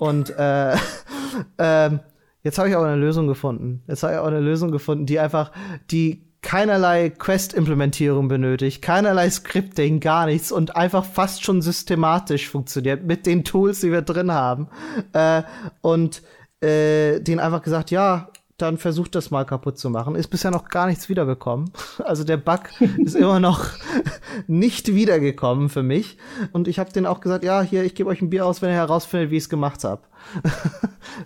Und 0.00 0.30
äh, 0.38 0.76
ähm, 1.58 2.00
jetzt 2.42 2.58
habe 2.58 2.70
ich 2.70 2.74
aber 2.74 2.86
eine 2.86 2.96
Lösung 2.96 3.26
gefunden. 3.26 3.82
Jetzt 3.86 4.02
habe 4.02 4.14
ich 4.14 4.18
auch 4.18 4.26
eine 4.26 4.40
Lösung 4.40 4.70
gefunden, 4.70 5.04
die 5.04 5.20
einfach 5.20 5.52
die 5.90 6.24
keinerlei 6.40 7.10
Quest-Implementierung 7.10 8.26
benötigt, 8.26 8.80
keinerlei 8.80 9.28
Scripting, 9.28 10.00
gar 10.00 10.24
nichts 10.24 10.52
und 10.52 10.74
einfach 10.74 11.04
fast 11.04 11.44
schon 11.44 11.60
systematisch 11.60 12.48
funktioniert 12.48 13.04
mit 13.04 13.26
den 13.26 13.44
Tools, 13.44 13.80
die 13.80 13.92
wir 13.92 14.00
drin 14.00 14.32
haben. 14.32 14.68
Äh, 15.12 15.42
und 15.82 16.22
äh, 16.62 17.20
denen 17.20 17.40
einfach 17.40 17.60
gesagt, 17.60 17.90
ja, 17.90 18.30
dann 18.62 18.78
versucht 18.78 19.14
das 19.14 19.30
mal 19.30 19.44
kaputt 19.44 19.78
zu 19.78 19.90
machen. 19.90 20.14
Ist 20.14 20.28
bisher 20.28 20.50
noch 20.50 20.68
gar 20.68 20.86
nichts 20.86 21.08
wiedergekommen. 21.08 21.70
Also 22.04 22.24
der 22.24 22.38
Bug 22.38 22.60
ist 22.98 23.14
immer 23.14 23.40
noch 23.40 23.66
nicht 24.46 24.94
wiedergekommen 24.94 25.68
für 25.68 25.82
mich. 25.82 26.16
Und 26.52 26.66
ich 26.66 26.78
habe 26.78 26.92
denen 26.92 27.06
auch 27.06 27.20
gesagt, 27.20 27.44
ja, 27.44 27.62
hier, 27.62 27.84
ich 27.84 27.94
gebe 27.94 28.08
euch 28.08 28.20
ein 28.20 28.30
Bier 28.30 28.46
aus, 28.46 28.62
wenn 28.62 28.70
ihr 28.70 28.76
herausfindet, 28.76 29.30
wie 29.30 29.36
ich 29.36 29.44
es 29.44 29.48
gemacht 29.48 29.84
habe. 29.84 30.02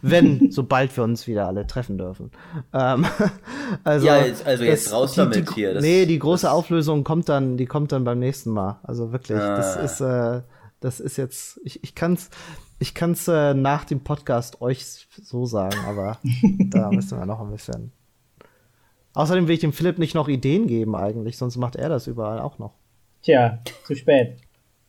wenn, 0.03 0.51
sobald 0.51 0.95
wir 0.97 1.05
uns 1.05 1.27
wieder 1.27 1.47
alle 1.47 1.67
treffen 1.67 1.97
dürfen. 1.97 2.31
Ähm, 2.73 3.07
also, 3.85 4.07
ja, 4.07 4.25
jetzt, 4.25 4.47
also 4.47 4.65
jetzt 4.65 4.87
das, 4.87 4.93
raus 4.93 5.13
die, 5.13 5.17
damit 5.17 5.49
die, 5.49 5.55
hier. 5.55 5.75
Das, 5.75 5.83
nee, 5.83 6.07
die 6.07 6.19
große 6.19 6.51
Auflösung 6.51 7.05
kommt 7.05 7.29
dann, 7.29 7.57
die 7.57 7.67
kommt 7.67 7.93
dann 7.93 8.05
beim 8.05 8.19
nächsten 8.19 8.51
Mal. 8.51 8.79
Also 8.83 9.13
wirklich, 9.13 9.39
ah. 9.39 9.57
das 9.57 9.77
ist, 9.77 10.01
äh, 10.01 10.43
das 10.81 11.01
ist 11.01 11.17
jetzt, 11.17 11.61
ich, 11.65 11.83
ich 11.83 11.95
kann's, 11.95 12.29
ich 12.85 12.93
kann's 12.93 13.29
äh, 13.29 13.55
nach 13.55 13.87
dem 13.87 14.01
Podcast 14.01 14.61
euch 14.61 15.07
so 15.23 15.47
sagen, 15.47 15.79
aber 15.89 16.19
da 16.69 16.91
müssen 16.91 17.19
wir 17.19 17.25
noch 17.25 17.41
ein 17.41 17.51
bisschen. 17.51 17.93
Außerdem 19.15 19.49
will 19.49 19.55
ich 19.55 19.61
dem 19.61 19.73
Philipp 19.73 19.99
nicht 19.99 20.15
noch 20.15 20.29
Ideen 20.29 20.67
geben 20.67 20.95
eigentlich, 20.95 21.39
sonst 21.39 21.57
macht 21.57 21.77
er 21.77 21.89
das 21.89 22.07
überall 22.07 22.41
auch 22.41 22.59
noch. 22.59 22.75
Tja, 23.23 23.61
zu 23.85 23.95
spät. 23.95 24.37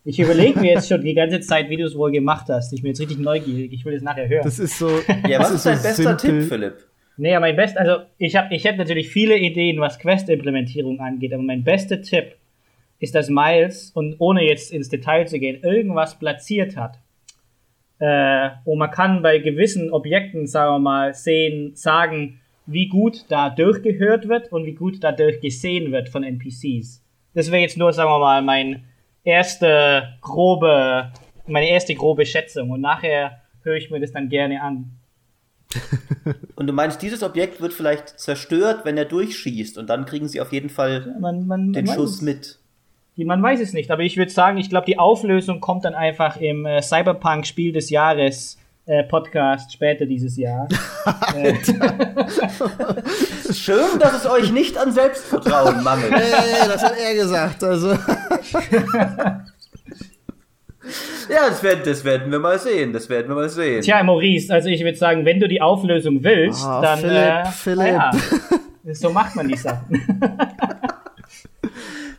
Ich 0.03 0.19
überlege 0.19 0.59
mir 0.59 0.73
jetzt 0.73 0.89
schon 0.89 1.03
die 1.03 1.13
ganze 1.13 1.39
Zeit, 1.39 1.69
wie 1.69 1.77
du 1.77 1.85
es 1.85 1.95
wohl 1.95 2.11
gemacht 2.11 2.47
hast. 2.49 2.73
Ich 2.73 2.81
bin 2.81 2.89
jetzt 2.89 2.99
richtig 2.99 3.17
neugierig. 3.17 3.71
Ich 3.71 3.85
will 3.85 3.93
es 3.93 4.03
nachher 4.03 4.27
hören. 4.27 4.43
Das 4.43 4.59
ist 4.59 4.77
so. 4.77 4.89
Ja, 5.25 5.39
was 5.39 5.51
ist 5.51 5.65
dein 5.65 5.77
so 5.77 5.83
bester 5.83 6.19
simpel. 6.19 6.39
Tipp, 6.41 6.49
Philipp? 6.49 6.75
Nee, 7.15 7.39
mein 7.39 7.55
best, 7.55 7.77
also 7.77 8.03
ich 8.17 8.35
habe 8.35 8.53
ich 8.53 8.65
hätte 8.65 8.79
natürlich 8.79 9.07
viele 9.07 9.37
Ideen, 9.37 9.79
was 9.79 9.99
Quest-Implementierung 9.99 10.99
angeht, 10.99 11.33
aber 11.33 11.43
mein 11.43 11.63
bester 11.63 12.01
Tipp 12.01 12.35
ist, 12.99 13.15
dass 13.15 13.29
Miles, 13.29 13.91
und 13.91 14.17
ohne 14.19 14.43
jetzt 14.43 14.73
ins 14.73 14.89
Detail 14.89 15.25
zu 15.27 15.39
gehen, 15.39 15.63
irgendwas 15.63 16.19
platziert 16.19 16.75
hat. 16.75 16.99
Äh, 17.99 18.49
und 18.65 18.77
man 18.77 18.91
kann 18.91 19.21
bei 19.21 19.39
gewissen 19.39 19.91
Objekten, 19.91 20.47
sagen 20.47 20.75
wir 20.75 20.79
mal, 20.79 21.13
sehen, 21.13 21.75
sagen, 21.75 22.39
wie 22.65 22.87
gut 22.87 23.25
da 23.29 23.49
durchgehört 23.49 24.27
wird 24.27 24.51
und 24.51 24.65
wie 24.65 24.73
gut 24.73 25.03
da 25.03 25.11
durchgesehen 25.11 25.91
wird 25.91 26.09
von 26.09 26.23
NPCs. 26.23 27.03
Das 27.33 27.51
wäre 27.51 27.61
jetzt 27.61 27.77
nur, 27.77 27.93
sagen 27.93 28.09
wir 28.09 28.19
mal, 28.19 28.41
mein 28.41 28.85
erste 29.23 30.17
grobe, 30.21 31.11
meine 31.47 31.69
erste 31.69 31.95
grobe 31.95 32.25
Schätzung. 32.25 32.71
Und 32.71 32.81
nachher 32.81 33.41
höre 33.61 33.75
ich 33.75 33.91
mir 33.91 33.99
das 33.99 34.11
dann 34.11 34.29
gerne 34.29 34.61
an. 34.61 34.91
Und 36.55 36.67
du 36.67 36.73
meinst, 36.73 37.01
dieses 37.01 37.23
Objekt 37.23 37.59
wird 37.59 37.73
vielleicht 37.73 38.19
zerstört, 38.19 38.85
wenn 38.85 38.97
er 38.97 39.05
durchschießt 39.05 39.77
und 39.77 39.89
dann 39.89 40.05
kriegen 40.05 40.27
sie 40.27 40.39
auf 40.39 40.53
jeden 40.53 40.69
Fall 40.69 41.15
man, 41.19 41.47
man, 41.47 41.73
den 41.73 41.85
man 41.85 41.95
Schuss 41.95 42.21
mit. 42.21 42.59
Die, 43.17 43.23
man 43.23 43.41
weiß 43.41 43.61
es 43.61 43.71
nicht, 43.71 43.91
aber 43.91 44.03
ich 44.03 44.17
würde 44.17 44.31
sagen, 44.31 44.57
ich 44.57 44.69
glaube, 44.69 44.85
die 44.85 44.99
Auflösung 44.99 45.61
kommt 45.61 45.85
dann 45.85 45.95
einfach 45.95 46.35
im 46.35 46.65
äh, 46.65 46.81
Cyberpunk 46.81 47.47
Spiel 47.47 47.71
des 47.71 47.89
Jahres 47.89 48.57
äh, 48.87 49.03
Podcast 49.03 49.71
später 49.71 50.05
dieses 50.05 50.35
Jahr. 50.35 50.67
äh. 51.35 51.53
Schön, 53.53 53.99
dass 53.99 54.15
es 54.15 54.25
euch 54.25 54.51
nicht 54.51 54.77
an 54.77 54.91
Selbstvertrauen 54.91 55.81
mangelt. 55.81 56.11
Äh, 56.11 56.67
das 56.67 56.83
hat 56.83 56.95
er 56.97 57.15
gesagt. 57.15 57.63
Also. 57.63 57.97
Ja, 61.27 61.49
das 61.49 61.63
werden, 61.63 61.81
das 61.83 62.05
werden 62.05 62.31
wir 62.31 62.37
mal 62.37 62.59
sehen. 62.59 62.93
Das 62.93 63.09
werden 63.09 63.29
wir 63.29 63.35
mal 63.35 63.49
sehen. 63.49 63.81
Tja, 63.81 64.03
Maurice, 64.03 64.53
also 64.53 64.69
ich 64.69 64.83
würde 64.83 64.95
sagen, 64.95 65.25
wenn 65.25 65.39
du 65.39 65.47
die 65.47 65.59
Auflösung 65.59 66.23
willst, 66.23 66.63
oh, 66.63 66.79
dann. 66.79 66.99
Philipp, 66.99 67.15
äh, 67.15 67.45
Philipp. 67.45 67.87
Ja, 67.87 68.11
so 68.93 69.09
macht 69.09 69.35
man 69.35 69.47
die 69.47 69.57
Sachen. 69.57 70.05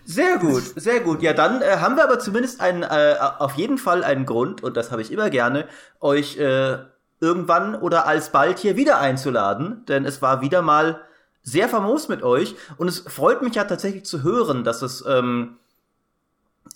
Sehr 0.06 0.38
gut, 0.38 0.62
sehr 0.76 1.00
gut. 1.00 1.20
Ja, 1.20 1.32
dann 1.32 1.62
äh, 1.62 1.78
haben 1.78 1.96
wir 1.96 2.04
aber 2.04 2.20
zumindest 2.20 2.60
einen, 2.60 2.84
äh, 2.84 3.16
auf 3.38 3.54
jeden 3.54 3.76
Fall 3.76 4.04
einen 4.04 4.24
Grund, 4.24 4.62
und 4.62 4.76
das 4.76 4.92
habe 4.92 5.02
ich 5.02 5.10
immer 5.10 5.30
gerne, 5.30 5.66
euch 6.00 6.38
äh, 6.38 6.78
irgendwann 7.20 7.74
oder 7.74 8.06
alsbald 8.06 8.60
hier 8.60 8.76
wieder 8.76 9.00
einzuladen, 9.00 9.84
denn 9.86 10.04
es 10.04 10.22
war 10.22 10.42
wieder 10.42 10.62
mal 10.62 11.00
sehr 11.42 11.68
famos 11.68 12.08
mit 12.08 12.22
euch 12.22 12.54
und 12.76 12.86
es 12.86 13.00
freut 13.00 13.42
mich 13.42 13.56
ja 13.56 13.64
tatsächlich 13.64 14.04
zu 14.04 14.22
hören, 14.22 14.62
dass 14.62 14.82
es 14.82 15.04
ähm, 15.06 15.56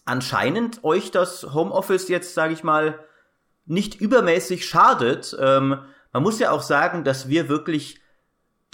anscheinend 0.05 0.82
euch 0.82 1.12
das 1.12 1.55
Homeoffice 1.55 2.09
jetzt, 2.09 2.35
sage 2.35 2.52
ich 2.52 2.65
mal, 2.65 2.98
nicht 3.66 4.01
übermäßig 4.01 4.66
schadet. 4.66 5.36
Ähm, 5.40 5.78
man 6.12 6.23
muss 6.23 6.40
ja 6.40 6.51
auch 6.51 6.62
sagen, 6.62 7.05
dass 7.05 7.28
wir 7.28 7.48
wirklich 7.48 7.99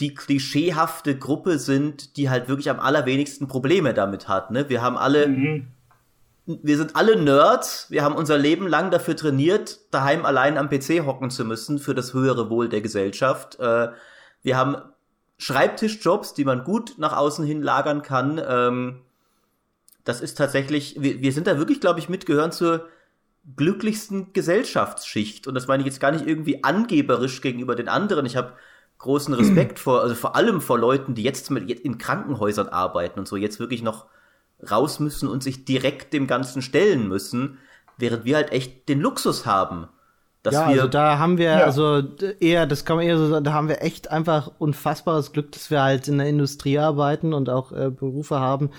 die 0.01 0.15
klischeehafte 0.15 1.17
Gruppe 1.17 1.59
sind, 1.59 2.17
die 2.17 2.29
halt 2.29 2.49
wirklich 2.49 2.69
am 2.69 2.81
allerwenigsten 2.81 3.49
Probleme 3.49 3.95
damit 3.95 4.29
hat. 4.29 4.51
Ne? 4.51 4.69
Wir 4.69 4.83
haben 4.83 4.99
alle, 4.99 5.29
mhm. 5.29 5.69
wir 6.45 6.77
sind 6.77 6.97
alle 6.97 7.17
Nerds, 7.17 7.87
wir 7.91 8.05
haben 8.05 8.15
unser 8.15 8.37
Leben 8.37 8.67
lang 8.67 8.91
dafür 8.91 9.17
trainiert, 9.17 9.79
daheim 9.91 10.27
allein 10.27 10.59
am 10.59 10.69
PC 10.69 11.07
hocken 11.07 11.31
zu 11.31 11.45
müssen 11.45 11.79
für 11.79 11.95
das 11.95 12.13
höhere 12.13 12.51
Wohl 12.51 12.69
der 12.69 12.83
Gesellschaft. 12.83 13.59
Äh, 13.59 13.89
wir 14.43 14.57
haben 14.57 14.77
Schreibtischjobs, 15.39 16.35
die 16.35 16.45
man 16.45 16.65
gut 16.65 16.95
nach 16.99 17.17
außen 17.17 17.45
hin 17.45 17.63
lagern 17.63 18.03
kann. 18.03 18.41
Ähm, 18.47 19.01
das 20.05 20.21
ist 20.21 20.37
tatsächlich, 20.37 20.97
wir, 21.01 21.23
wir 21.23 21.33
sind 21.33 21.47
da 21.47 21.59
wirklich, 21.59 21.81
glaube 21.81 22.01
ich, 22.01 22.09
mitgehören 22.09 22.53
zur 22.53 22.87
glücklichsten 23.57 24.33
Gesellschaftsschicht. 24.33 25.47
Und 25.47 25.55
das 25.55 25.67
meine 25.69 25.83
ich 25.83 25.87
jetzt 25.87 26.01
gar 26.01 26.11
nicht 26.11 26.27
irgendwie 26.27 26.65
angeberisch 26.65 27.41
gegenüber 27.41 27.75
den 27.75 27.89
anderen. 27.89 28.27
Ich 28.27 28.37
habe 28.37 28.53
großen 28.99 29.35
Respekt 29.35 29.79
vor, 29.79 30.03
also 30.03 30.15
vor 30.15 30.37
allem 30.37 30.61
vor 30.61 30.79
Leuten, 30.79 31.15
die 31.15 31.23
jetzt 31.23 31.51
in 31.51 31.99
Krankenhäusern 31.99 32.69
arbeiten 32.69 33.19
und 33.19 33.29
so 33.29 33.37
jetzt 33.37 33.61
wirklich 33.61 33.83
noch 33.83 34.07
raus 34.71 35.01
müssen 35.01 35.29
und 35.29 35.43
sich 35.43 35.65
direkt 35.65 36.13
dem 36.13 36.27
Ganzen 36.27 36.63
stellen 36.63 37.09
müssen, 37.09 37.59
während 37.99 38.25
wir 38.25 38.37
halt 38.37 38.53
echt 38.53 38.89
den 38.89 39.01
Luxus 39.01 39.47
haben. 39.47 39.89
Dass 40.47 40.55
ja, 40.55 40.69
wir, 40.69 40.77
also 40.77 40.87
da 40.87 41.19
haben 41.19 41.39
wir, 41.39 41.51
ja. 41.51 41.65
also 41.65 42.05
eher, 42.39 42.69
das 42.69 42.85
kann 42.85 42.99
man 42.99 43.05
eher 43.05 43.19
so 43.19 43.29
sagen, 43.29 43.45
da 43.45 43.53
haben 43.53 43.69
wir 43.69 43.83
echt 43.83 44.13
einfach 44.13 44.53
unfassbares 44.59 45.33
Glück, 45.33 45.51
dass 45.51 45.73
wir 45.73 45.83
halt 45.83 46.07
in 46.07 46.19
der 46.19 46.29
Industrie 46.29 46.79
arbeiten 46.79 47.33
und 47.33 47.51
auch 47.51 47.73
äh, 47.73 47.91
Berufe 47.91 48.39
haben, 48.39 48.71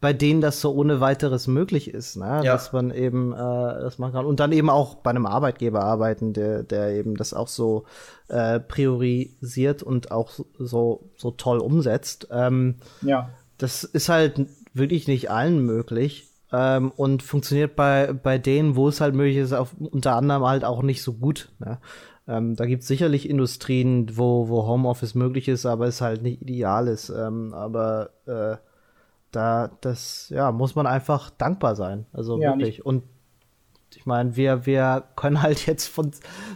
bei 0.00 0.12
denen 0.12 0.40
das 0.40 0.60
so 0.60 0.74
ohne 0.74 1.00
weiteres 1.00 1.46
möglich 1.46 1.88
ist, 1.94 2.16
ne? 2.16 2.40
Ja. 2.42 2.54
dass 2.54 2.72
man 2.72 2.90
eben 2.90 3.32
äh, 3.32 3.36
das 3.36 3.98
machen 3.98 4.14
kann. 4.14 4.26
Und 4.26 4.40
dann 4.40 4.50
eben 4.50 4.68
auch 4.68 4.96
bei 4.96 5.10
einem 5.10 5.26
Arbeitgeber 5.26 5.84
arbeiten, 5.84 6.32
der, 6.32 6.64
der 6.64 6.88
eben 6.90 7.14
das 7.16 7.34
auch 7.34 7.46
so 7.46 7.84
äh, 8.26 8.58
priorisiert 8.58 9.84
und 9.84 10.10
auch 10.10 10.30
so, 10.58 11.08
so 11.16 11.30
toll 11.30 11.58
umsetzt. 11.58 12.26
Ähm, 12.32 12.78
ja. 13.02 13.30
Das 13.58 13.84
ist 13.84 14.08
halt 14.08 14.44
wirklich 14.74 15.06
nicht 15.06 15.30
allen 15.30 15.64
möglich 15.64 16.31
ähm, 16.52 16.92
und 16.96 17.22
funktioniert 17.22 17.76
bei, 17.76 18.12
bei 18.12 18.38
denen, 18.38 18.76
wo 18.76 18.88
es 18.88 19.00
halt 19.00 19.14
möglich 19.14 19.38
ist, 19.38 19.52
auf, 19.52 19.74
unter 19.78 20.16
anderem 20.16 20.44
halt 20.44 20.64
auch 20.64 20.82
nicht 20.82 21.02
so 21.02 21.14
gut. 21.14 21.50
Ne? 21.58 21.78
Ähm, 22.28 22.54
da 22.54 22.66
gibt 22.66 22.82
es 22.82 22.88
sicherlich 22.88 23.28
Industrien, 23.28 24.16
wo, 24.16 24.48
wo 24.48 24.66
Homeoffice 24.66 25.14
möglich 25.14 25.48
ist, 25.48 25.66
aber 25.66 25.86
es 25.86 26.00
halt 26.00 26.22
nicht 26.22 26.42
ideal 26.42 26.86
ist. 26.88 27.08
Ähm, 27.08 27.52
aber 27.54 28.10
äh, 28.26 28.56
da, 29.32 29.70
das, 29.80 30.28
ja, 30.28 30.52
muss 30.52 30.74
man 30.74 30.86
einfach 30.86 31.30
dankbar 31.30 31.74
sein. 31.74 32.06
Also 32.12 32.40
ja, 32.40 32.50
wirklich. 32.50 32.84
Und 32.84 33.02
ich 34.02 34.06
meine, 34.06 34.34
wir, 34.34 34.66
wir 34.66 35.04
können 35.14 35.42
halt 35.42 35.64
jetzt 35.64 35.86
von 35.86 36.10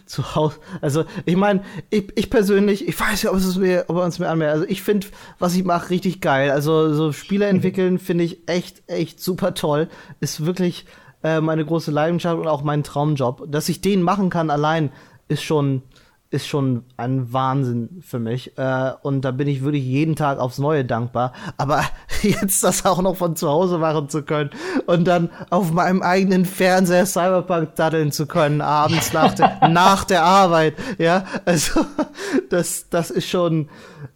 zu 0.05 0.35
Hause, 0.35 0.57
also 0.81 1.05
ich 1.27 1.37
meine, 1.37 1.63
ich, 1.91 2.11
ich 2.17 2.29
persönlich, 2.29 2.89
ich 2.89 2.99
weiß 2.99 3.23
ja, 3.23 3.31
ob 3.31 3.37
es 3.37 3.55
mir, 3.55 3.85
ob 3.87 3.99
uns 3.99 4.19
mir 4.19 4.29
anmerkt, 4.29 4.53
also 4.53 4.67
ich 4.67 4.83
finde, 4.83 5.07
was 5.39 5.55
ich 5.55 5.63
mache, 5.63 5.91
richtig 5.91 6.21
geil. 6.21 6.51
Also 6.51 6.93
so 6.93 7.13
Spiele 7.13 7.47
entwickeln 7.47 8.01
finde 8.01 8.25
ich 8.25 8.49
echt, 8.49 8.83
echt 8.89 9.21
super 9.21 9.55
toll. 9.55 9.89
Ist 10.19 10.45
wirklich 10.45 10.87
äh, 11.23 11.41
meine 11.41 11.65
große 11.65 11.93
Leidenschaft 11.93 12.41
und 12.41 12.49
auch 12.49 12.65
mein 12.65 12.83
Traumjob. 12.83 13.45
Dass 13.49 13.69
ich 13.69 13.81
den 13.81 14.03
machen 14.03 14.29
kann 14.29 14.51
allein, 14.51 14.91
ist 15.29 15.45
schon, 15.45 15.83
ist 16.31 16.47
schon 16.47 16.85
ein 16.97 17.33
Wahnsinn 17.33 18.03
für 18.05 18.19
mich. 18.19 18.59
Äh, 18.59 18.93
und 19.03 19.23
da 19.25 19.31
bin 19.31 19.47
ich 19.47 19.63
wirklich 19.63 19.85
jeden 19.85 20.17
Tag 20.17 20.39
aufs 20.39 20.59
Neue 20.59 20.85
dankbar. 20.85 21.33
Aber 21.57 21.85
jetzt 22.23 22.65
das 22.65 22.85
auch 22.85 23.01
noch 23.01 23.17
von 23.17 23.37
zu 23.37 23.49
Hause 23.49 23.79
machen 23.79 24.09
zu 24.09 24.23
können 24.23 24.51
und 24.87 25.07
dann 25.07 25.31
auf 25.51 25.73
meinem 25.73 26.03
eigenen 26.03 26.45
Fernseher 26.45 27.07
Cyberpunk 27.07 27.77
daddeln 27.77 28.13
zu 28.13 28.27
können, 28.27 28.61
abends 28.61 29.13
nach, 29.13 29.35
der, 29.35 29.69
nach 29.69 30.05
der 30.05 30.25
Arbeit. 30.25 30.75
Ja, 30.99 31.25
also 31.45 31.87
das, 32.51 32.89
das 32.91 33.11
ist 33.11 33.29
schon, 33.29 33.69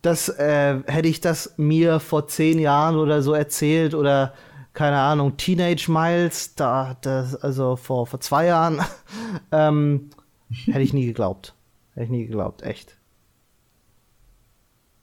das 0.02 0.28
äh, 0.28 0.80
hätte 0.86 1.08
ich 1.08 1.20
das 1.20 1.54
mir 1.56 2.00
vor 2.00 2.26
zehn 2.26 2.58
Jahren 2.58 2.96
oder 2.96 3.22
so 3.22 3.34
erzählt 3.34 3.94
oder 3.94 4.32
keine 4.72 4.98
Ahnung, 4.98 5.36
Teenage 5.36 5.90
Miles, 5.90 6.54
da, 6.54 6.96
das, 7.02 7.34
also 7.34 7.76
vor, 7.76 8.06
vor 8.06 8.20
zwei 8.20 8.46
Jahren, 8.46 8.80
ähm, 9.52 10.10
hätte 10.66 10.80
ich 10.80 10.92
nie 10.92 11.06
geglaubt. 11.06 11.54
Hätte 12.00 12.14
ich 12.14 12.18
nie 12.18 12.26
geglaubt, 12.26 12.62
echt. 12.62 12.96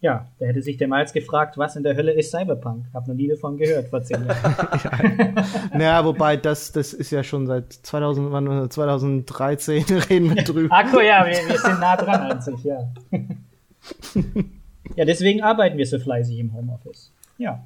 Ja, 0.02 0.32
da 0.40 0.48
hätte 0.48 0.64
sich 0.64 0.78
der 0.78 0.88
Miles 0.88 1.14
gefragt, 1.14 1.56
was 1.56 1.76
in 1.76 1.84
der 1.84 1.96
Hölle 1.96 2.12
ist 2.12 2.32
Cyberpunk? 2.32 2.86
Hab 2.92 3.08
noch 3.08 3.14
nie 3.14 3.28
davon 3.28 3.56
gehört 3.56 3.90
vor 3.90 4.02
zehn 4.02 4.26
Jahren. 4.26 5.36
naja, 5.74 6.04
wobei 6.04 6.38
das, 6.38 6.72
das 6.72 6.94
ist 6.94 7.12
ja 7.12 7.24
schon 7.24 7.46
seit 7.46 7.72
2000, 7.72 8.32
wann, 8.32 8.68
2013 8.72 9.84
reden 10.10 10.36
wir 10.36 10.44
drüber. 10.44 10.76
Akku, 10.76 11.00
ja, 11.02 11.24
wir, 11.24 11.34
wir 11.48 11.60
sind 11.60 11.80
nah 11.80 11.96
dran 11.96 12.32
an 12.32 12.42
sich, 12.42 12.64
ja. 12.64 12.92
ja, 14.96 15.06
deswegen 15.06 15.44
arbeiten 15.44 15.78
wir 15.78 15.86
so 15.86 16.00
fleißig 16.00 16.40
im 16.40 16.52
Homeoffice. 16.52 17.14
Ja. 17.38 17.64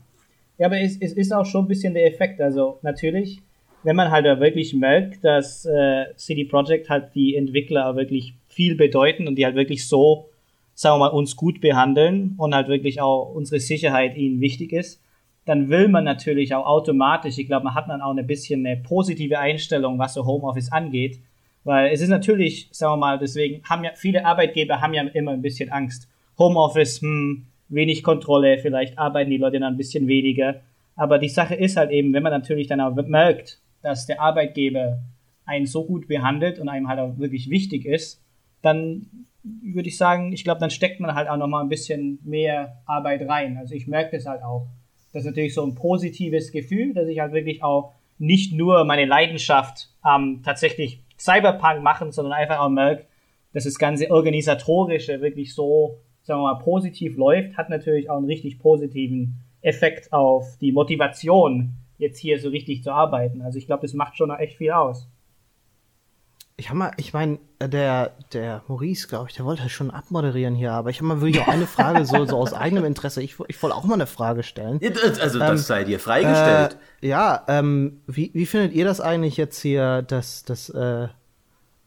Ja, 0.57 0.67
aber 0.67 0.81
es, 0.81 0.97
es 0.99 1.13
ist 1.13 1.31
auch 1.31 1.45
schon 1.45 1.63
ein 1.63 1.69
bisschen 1.69 1.93
der 1.93 2.05
Effekt. 2.05 2.41
Also 2.41 2.79
natürlich, 2.81 3.41
wenn 3.83 3.95
man 3.95 4.11
halt 4.11 4.25
wirklich 4.41 4.73
merkt, 4.73 5.23
dass 5.23 5.63
äh, 5.63 6.07
CD 6.17 6.43
Projekt 6.43 6.89
halt 6.89 7.15
die 7.15 7.37
Entwickler 7.37 7.95
wirklich 7.95 8.35
viel 8.51 8.75
bedeuten 8.75 9.27
und 9.27 9.35
die 9.35 9.45
halt 9.45 9.55
wirklich 9.55 9.87
so 9.87 10.31
sagen 10.73 10.95
wir 10.95 11.09
mal, 11.09 11.15
uns 11.15 11.35
gut 11.35 11.61
behandeln 11.61 12.33
und 12.37 12.55
halt 12.55 12.67
wirklich 12.67 13.01
auch 13.01 13.33
unsere 13.33 13.59
Sicherheit 13.59 14.17
ihnen 14.17 14.41
wichtig 14.41 14.73
ist, 14.73 15.01
dann 15.45 15.69
will 15.69 15.87
man 15.87 16.03
natürlich 16.03 16.53
auch 16.53 16.65
automatisch, 16.65 17.37
ich 17.37 17.47
glaube, 17.47 17.65
man 17.65 17.75
hat 17.75 17.89
dann 17.89 18.01
auch 18.01 18.15
ein 18.15 18.27
bisschen 18.27 18.65
eine 18.65 18.77
positive 18.77 19.39
Einstellung, 19.39 19.99
was 19.99 20.13
so 20.13 20.25
Homeoffice 20.25 20.71
angeht, 20.71 21.19
weil 21.63 21.91
es 21.91 22.01
ist 22.01 22.09
natürlich, 22.09 22.67
sagen 22.71 22.93
wir 22.93 22.97
mal, 22.97 23.19
deswegen 23.19 23.63
haben 23.63 23.83
ja 23.83 23.91
viele 23.95 24.25
Arbeitgeber 24.25 24.81
haben 24.81 24.93
ja 24.93 25.03
immer 25.03 25.31
ein 25.31 25.41
bisschen 25.41 25.71
Angst. 25.71 26.07
Homeoffice, 26.39 27.01
hm, 27.01 27.45
wenig 27.69 28.03
Kontrolle, 28.03 28.57
vielleicht 28.57 28.97
arbeiten 28.97 29.29
die 29.29 29.37
Leute 29.37 29.59
dann 29.59 29.73
ein 29.73 29.77
bisschen 29.77 30.07
weniger. 30.07 30.61
Aber 30.95 31.19
die 31.19 31.29
Sache 31.29 31.55
ist 31.55 31.77
halt 31.77 31.91
eben, 31.91 32.13
wenn 32.13 32.23
man 32.23 32.31
natürlich 32.31 32.67
dann 32.67 32.81
auch 32.81 32.95
merkt, 32.95 33.59
dass 33.83 34.07
der 34.07 34.21
Arbeitgeber 34.21 34.99
einen 35.45 35.65
so 35.65 35.85
gut 35.85 36.07
behandelt 36.07 36.59
und 36.59 36.69
einem 36.69 36.87
halt 36.87 36.99
auch 36.99 37.17
wirklich 37.17 37.49
wichtig 37.49 37.85
ist, 37.85 38.21
dann 38.61 39.25
würde 39.43 39.89
ich 39.89 39.97
sagen, 39.97 40.31
ich 40.33 40.43
glaube, 40.43 40.59
dann 40.59 40.69
steckt 40.69 40.99
man 40.99 41.15
halt 41.15 41.27
auch 41.27 41.37
nochmal 41.37 41.63
ein 41.63 41.69
bisschen 41.69 42.19
mehr 42.23 42.81
Arbeit 42.85 43.27
rein. 43.27 43.57
Also 43.57 43.73
ich 43.73 43.87
merke 43.87 44.17
das 44.17 44.25
halt 44.25 44.43
auch. 44.43 44.67
Das 45.13 45.23
ist 45.23 45.29
natürlich 45.29 45.53
so 45.53 45.63
ein 45.65 45.75
positives 45.75 46.51
Gefühl, 46.51 46.93
dass 46.93 47.07
ich 47.07 47.19
halt 47.19 47.33
wirklich 47.33 47.63
auch 47.63 47.93
nicht 48.17 48.53
nur 48.53 48.85
meine 48.85 49.05
Leidenschaft 49.05 49.89
ähm, 50.05 50.41
tatsächlich 50.45 51.03
Cyberpunk 51.19 51.81
machen, 51.81 52.11
sondern 52.11 52.33
einfach 52.33 52.59
auch 52.59 52.69
merke, 52.69 53.05
dass 53.53 53.65
das 53.65 53.77
ganze 53.77 54.09
Organisatorische 54.11 55.21
wirklich 55.21 55.53
so, 55.53 55.97
sagen 56.23 56.41
wir 56.41 56.53
mal, 56.53 56.63
positiv 56.63 57.17
läuft, 57.17 57.57
hat 57.57 57.69
natürlich 57.69 58.09
auch 58.09 58.17
einen 58.17 58.27
richtig 58.27 58.59
positiven 58.59 59.41
Effekt 59.61 60.13
auf 60.13 60.57
die 60.59 60.71
Motivation, 60.71 61.73
jetzt 61.97 62.19
hier 62.19 62.39
so 62.39 62.49
richtig 62.49 62.83
zu 62.83 62.91
arbeiten. 62.91 63.41
Also 63.41 63.57
ich 63.57 63.65
glaube, 63.65 63.81
das 63.81 63.93
macht 63.93 64.17
schon 64.17 64.31
echt 64.31 64.57
viel 64.57 64.71
aus. 64.71 65.07
Ich 66.61 66.69
habe 66.69 66.77
mal, 66.77 66.91
ich 66.97 67.11
meine, 67.11 67.39
äh, 67.57 67.67
der, 67.67 68.11
der 68.33 68.61
Maurice, 68.67 69.07
glaube 69.07 69.27
ich, 69.27 69.35
der 69.35 69.45
wollte 69.45 69.63
halt 69.63 69.71
schon 69.71 69.89
abmoderieren 69.89 70.53
hier, 70.53 70.73
aber 70.73 70.91
ich 70.91 70.97
habe 70.97 71.07
mal 71.07 71.19
wirklich 71.19 71.41
auch 71.41 71.47
eine 71.47 71.65
Frage, 71.65 72.05
so, 72.05 72.23
so 72.25 72.37
aus 72.37 72.53
eigenem 72.53 72.85
Interesse. 72.85 73.23
Ich, 73.23 73.37
ich 73.47 73.63
wollte 73.63 73.75
auch 73.75 73.83
mal 73.83 73.95
eine 73.95 74.05
Frage 74.05 74.43
stellen. 74.43 74.79
Also, 75.19 75.39
das 75.39 75.49
ähm, 75.49 75.57
sei 75.57 75.85
dir 75.85 75.99
freigestellt. 75.99 76.77
Äh, 77.01 77.07
ja, 77.07 77.43
ähm, 77.47 78.01
wie, 78.05 78.29
wie 78.35 78.45
findet 78.45 78.73
ihr 78.73 78.85
das 78.85 79.01
eigentlich 79.01 79.37
jetzt 79.37 79.59
hier, 79.59 80.03
dass, 80.03 80.43
dass 80.43 80.69
äh, 80.69 81.07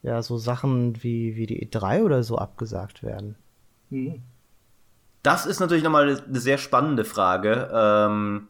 ja, 0.03 0.21
so 0.21 0.37
Sachen 0.37 1.01
wie, 1.01 1.37
wie 1.37 1.45
die 1.45 1.65
E3 1.65 2.03
oder 2.03 2.23
so 2.23 2.37
abgesagt 2.37 3.01
werden? 3.01 3.37
Das 5.23 5.45
ist 5.45 5.61
natürlich 5.61 5.85
nochmal 5.85 6.21
eine 6.27 6.39
sehr 6.41 6.57
spannende 6.57 7.05
Frage. 7.05 7.69
Ähm, 7.73 8.49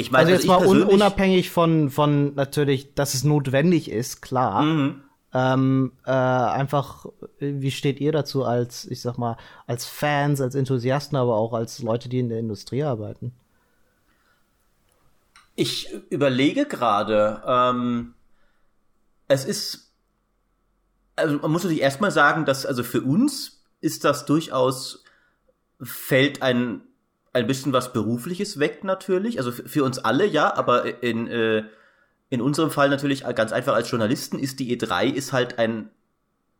ich 0.00 0.10
meine, 0.10 0.30
also 0.30 0.32
jetzt 0.32 0.46
mal 0.46 0.66
un 0.66 0.82
unabhängig 0.82 1.50
von, 1.50 1.90
von 1.90 2.34
natürlich, 2.34 2.94
dass 2.94 3.14
es 3.14 3.24
notwendig 3.24 3.90
ist, 3.90 4.22
klar. 4.22 4.62
Mhm. 4.62 5.02
Ähm, 5.32 5.92
äh, 6.04 6.10
einfach, 6.10 7.06
wie 7.38 7.70
steht 7.70 8.00
ihr 8.00 8.10
dazu 8.10 8.44
als, 8.44 8.84
ich 8.86 9.00
sag 9.00 9.16
mal, 9.16 9.36
als 9.66 9.86
Fans, 9.86 10.40
als 10.40 10.56
Enthusiasten, 10.56 11.16
aber 11.16 11.36
auch 11.36 11.52
als 11.52 11.80
Leute, 11.80 12.08
die 12.08 12.18
in 12.18 12.28
der 12.28 12.40
Industrie 12.40 12.82
arbeiten? 12.82 13.32
Ich 15.54 15.92
überlege 16.10 16.66
gerade, 16.66 17.42
ähm, 17.46 18.14
es 19.28 19.44
ist, 19.44 19.92
also 21.14 21.38
man 21.38 21.52
muss 21.52 21.62
natürlich 21.62 21.82
erstmal 21.82 22.10
sagen, 22.10 22.44
dass, 22.44 22.66
also 22.66 22.82
für 22.82 23.02
uns 23.02 23.62
ist 23.80 24.04
das 24.04 24.26
durchaus 24.26 25.04
fällt 25.82 26.42
ein, 26.42 26.82
ein 27.32 27.46
bisschen 27.46 27.72
was 27.72 27.92
Berufliches 27.92 28.58
weg 28.58 28.84
natürlich. 28.84 29.38
Also 29.38 29.52
für 29.52 29.84
uns 29.84 29.98
alle, 29.98 30.26
ja, 30.26 30.56
aber 30.56 31.02
in, 31.02 31.26
äh, 31.28 31.64
in 32.28 32.40
unserem 32.40 32.70
Fall 32.70 32.88
natürlich 32.88 33.24
ganz 33.34 33.52
einfach 33.52 33.74
als 33.74 33.90
Journalisten 33.90 34.38
ist 34.38 34.58
die 34.58 34.76
E3 34.76 35.06
ist 35.12 35.32
halt 35.32 35.58
ein, 35.58 35.90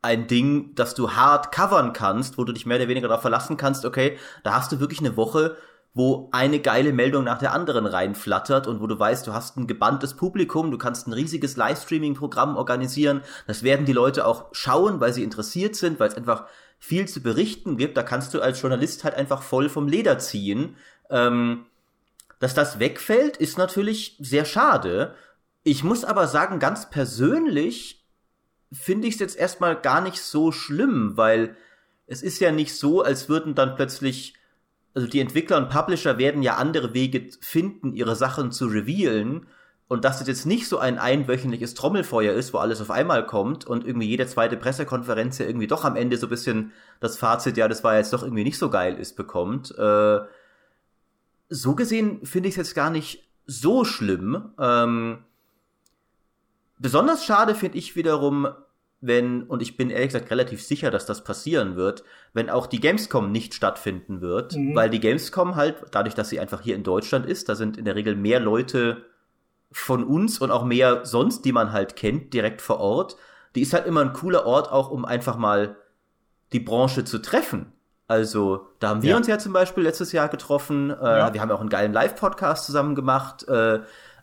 ein 0.02 0.26
Ding, 0.26 0.74
das 0.74 0.94
du 0.94 1.12
hart 1.12 1.52
covern 1.52 1.92
kannst, 1.92 2.38
wo 2.38 2.44
du 2.44 2.52
dich 2.52 2.66
mehr 2.66 2.78
oder 2.78 2.88
weniger 2.88 3.09
darauf 3.09 3.22
verlassen 3.22 3.56
kannst, 3.56 3.84
okay, 3.84 4.16
da 4.44 4.55
hast 4.55 4.72
du 4.72 4.80
wirklich 4.80 5.01
eine 5.01 5.16
Woche, 5.16 5.56
wo 5.92 6.28
eine 6.30 6.60
geile 6.60 6.92
Meldung 6.92 7.24
nach 7.24 7.38
der 7.38 7.52
anderen 7.52 7.86
reinflattert 7.86 8.68
und 8.68 8.80
wo 8.80 8.86
du 8.86 8.98
weißt, 8.98 9.26
du 9.26 9.32
hast 9.32 9.56
ein 9.56 9.66
gebanntes 9.66 10.14
Publikum, 10.14 10.70
du 10.70 10.78
kannst 10.78 11.09
ein 11.09 11.12
riesiges 11.12 11.56
Livestreaming-Programm 11.56 12.56
organisieren. 12.56 13.22
Das 13.48 13.64
werden 13.64 13.86
die 13.86 13.92
Leute 13.92 14.24
auch 14.24 14.47
schauen, 14.52 15.01
weil 15.01 15.12
sie 15.12 15.24
interessiert 15.24 15.74
sind, 15.74 15.98
weil 15.98 16.09
es 16.09 16.16
einfach 16.16 16.47
viel 16.81 17.07
zu 17.07 17.20
berichten 17.20 17.77
gibt, 17.77 17.97
da 17.97 18.02
kannst 18.02 18.35
du 18.35 18.40
als 18.40 18.61
Journalist 18.61 19.05
halt 19.05 19.15
einfach 19.15 19.43
voll 19.43 19.69
vom 19.69 19.86
Leder 19.86 20.19
ziehen. 20.19 20.77
Ähm, 21.11 21.66
dass 22.40 22.55
das 22.55 22.78
wegfällt, 22.78 23.36
ist 23.36 23.59
natürlich 23.59 24.16
sehr 24.19 24.47
schade. 24.47 25.15
Ich 25.62 25.85
muss 25.85 26.05
aber 26.05 26.27
sagen, 26.27 26.59
ganz 26.59 26.89
persönlich 26.89 28.07
finde 28.73 29.07
ich 29.07 29.15
es 29.15 29.20
jetzt 29.20 29.36
erstmal 29.36 29.78
gar 29.78 30.01
nicht 30.01 30.23
so 30.23 30.51
schlimm, 30.51 31.16
weil 31.16 31.55
es 32.07 32.23
ist 32.23 32.40
ja 32.40 32.51
nicht 32.51 32.74
so, 32.74 33.02
als 33.02 33.28
würden 33.28 33.55
dann 33.55 33.77
plötzlich, 33.77 34.35
also 34.94 35.07
die 35.07 35.20
Entwickler 35.20 35.59
und 35.59 35.69
Publisher 35.69 36.16
werden 36.16 36.43
ja 36.43 36.57
andere 36.57 36.94
Wege 36.94 37.28
finden, 37.40 37.93
ihre 37.93 38.16
Sachen 38.16 38.52
zu 38.52 38.66
revealen 38.66 39.47
und 39.90 40.04
dass 40.04 40.20
es 40.20 40.28
jetzt 40.28 40.46
nicht 40.46 40.68
so 40.68 40.78
ein 40.78 41.00
einwöchentliches 41.00 41.74
Trommelfeuer 41.74 42.32
ist, 42.32 42.54
wo 42.54 42.58
alles 42.58 42.80
auf 42.80 42.92
einmal 42.92 43.26
kommt 43.26 43.66
und 43.66 43.84
irgendwie 43.84 44.06
jede 44.06 44.24
zweite 44.28 44.56
Pressekonferenz 44.56 45.38
ja 45.38 45.46
irgendwie 45.46 45.66
doch 45.66 45.84
am 45.84 45.96
Ende 45.96 46.16
so 46.16 46.28
ein 46.28 46.30
bisschen 46.30 46.70
das 47.00 47.18
Fazit, 47.18 47.56
ja, 47.56 47.66
das 47.66 47.82
war 47.82 47.96
jetzt 47.96 48.12
doch 48.12 48.22
irgendwie 48.22 48.44
nicht 48.44 48.56
so 48.56 48.70
geil 48.70 48.94
ist, 48.94 49.16
bekommt. 49.16 49.76
Äh, 49.76 50.20
so 51.48 51.74
gesehen 51.74 52.24
finde 52.24 52.48
ich 52.48 52.52
es 52.52 52.58
jetzt 52.68 52.76
gar 52.76 52.90
nicht 52.90 53.28
so 53.46 53.84
schlimm. 53.84 54.52
Ähm, 54.60 55.24
besonders 56.78 57.24
schade 57.24 57.56
finde 57.56 57.78
ich 57.78 57.96
wiederum, 57.96 58.46
wenn, 59.00 59.42
und 59.42 59.60
ich 59.60 59.76
bin 59.76 59.90
ehrlich 59.90 60.10
gesagt 60.10 60.30
relativ 60.30 60.62
sicher, 60.62 60.92
dass 60.92 61.04
das 61.04 61.24
passieren 61.24 61.74
wird, 61.74 62.04
wenn 62.32 62.48
auch 62.48 62.68
die 62.68 62.78
Gamescom 62.78 63.32
nicht 63.32 63.54
stattfinden 63.54 64.20
wird, 64.20 64.54
mhm. 64.54 64.76
weil 64.76 64.88
die 64.88 65.00
Gamescom 65.00 65.56
halt, 65.56 65.82
dadurch, 65.90 66.14
dass 66.14 66.28
sie 66.28 66.38
einfach 66.38 66.60
hier 66.60 66.76
in 66.76 66.84
Deutschland 66.84 67.26
ist, 67.26 67.48
da 67.48 67.56
sind 67.56 67.76
in 67.76 67.84
der 67.84 67.96
Regel 67.96 68.14
mehr 68.14 68.38
Leute 68.38 69.04
von 69.72 70.05
uns 70.05 70.38
und 70.40 70.51
auch 70.51 70.64
mehr 70.64 71.05
sonst, 71.05 71.44
die 71.44 71.52
man 71.52 71.72
halt 71.72 71.97
kennt, 71.97 72.34
direkt 72.34 72.60
vor 72.60 72.80
Ort. 72.80 73.16
Die 73.55 73.62
ist 73.62 73.72
halt 73.72 73.86
immer 73.86 74.01
ein 74.01 74.12
cooler 74.12 74.47
Ort, 74.47 74.70
auch 74.70 74.90
um 74.90 75.05
einfach 75.05 75.36
mal 75.36 75.76
die 76.52 76.60
Branche 76.60 77.05
zu 77.05 77.18
treffen. 77.20 77.72
Also, 78.09 78.66
da 78.80 78.88
haben 78.88 79.02
wir 79.02 79.10
ja. 79.10 79.16
uns 79.16 79.28
ja 79.28 79.38
zum 79.38 79.52
Beispiel 79.52 79.84
letztes 79.84 80.10
Jahr 80.10 80.28
getroffen. 80.28 80.90
Äh, 80.90 80.94
ja. 81.05 81.32
Wir 81.32 81.40
haben 81.40 81.51
auch 81.52 81.60
einen 81.60 81.68
geilen 81.68 81.92
Live-Podcast 81.92 82.66
zusammen 82.66 82.97
gemacht. 82.97 83.47
Äh, 83.47 83.80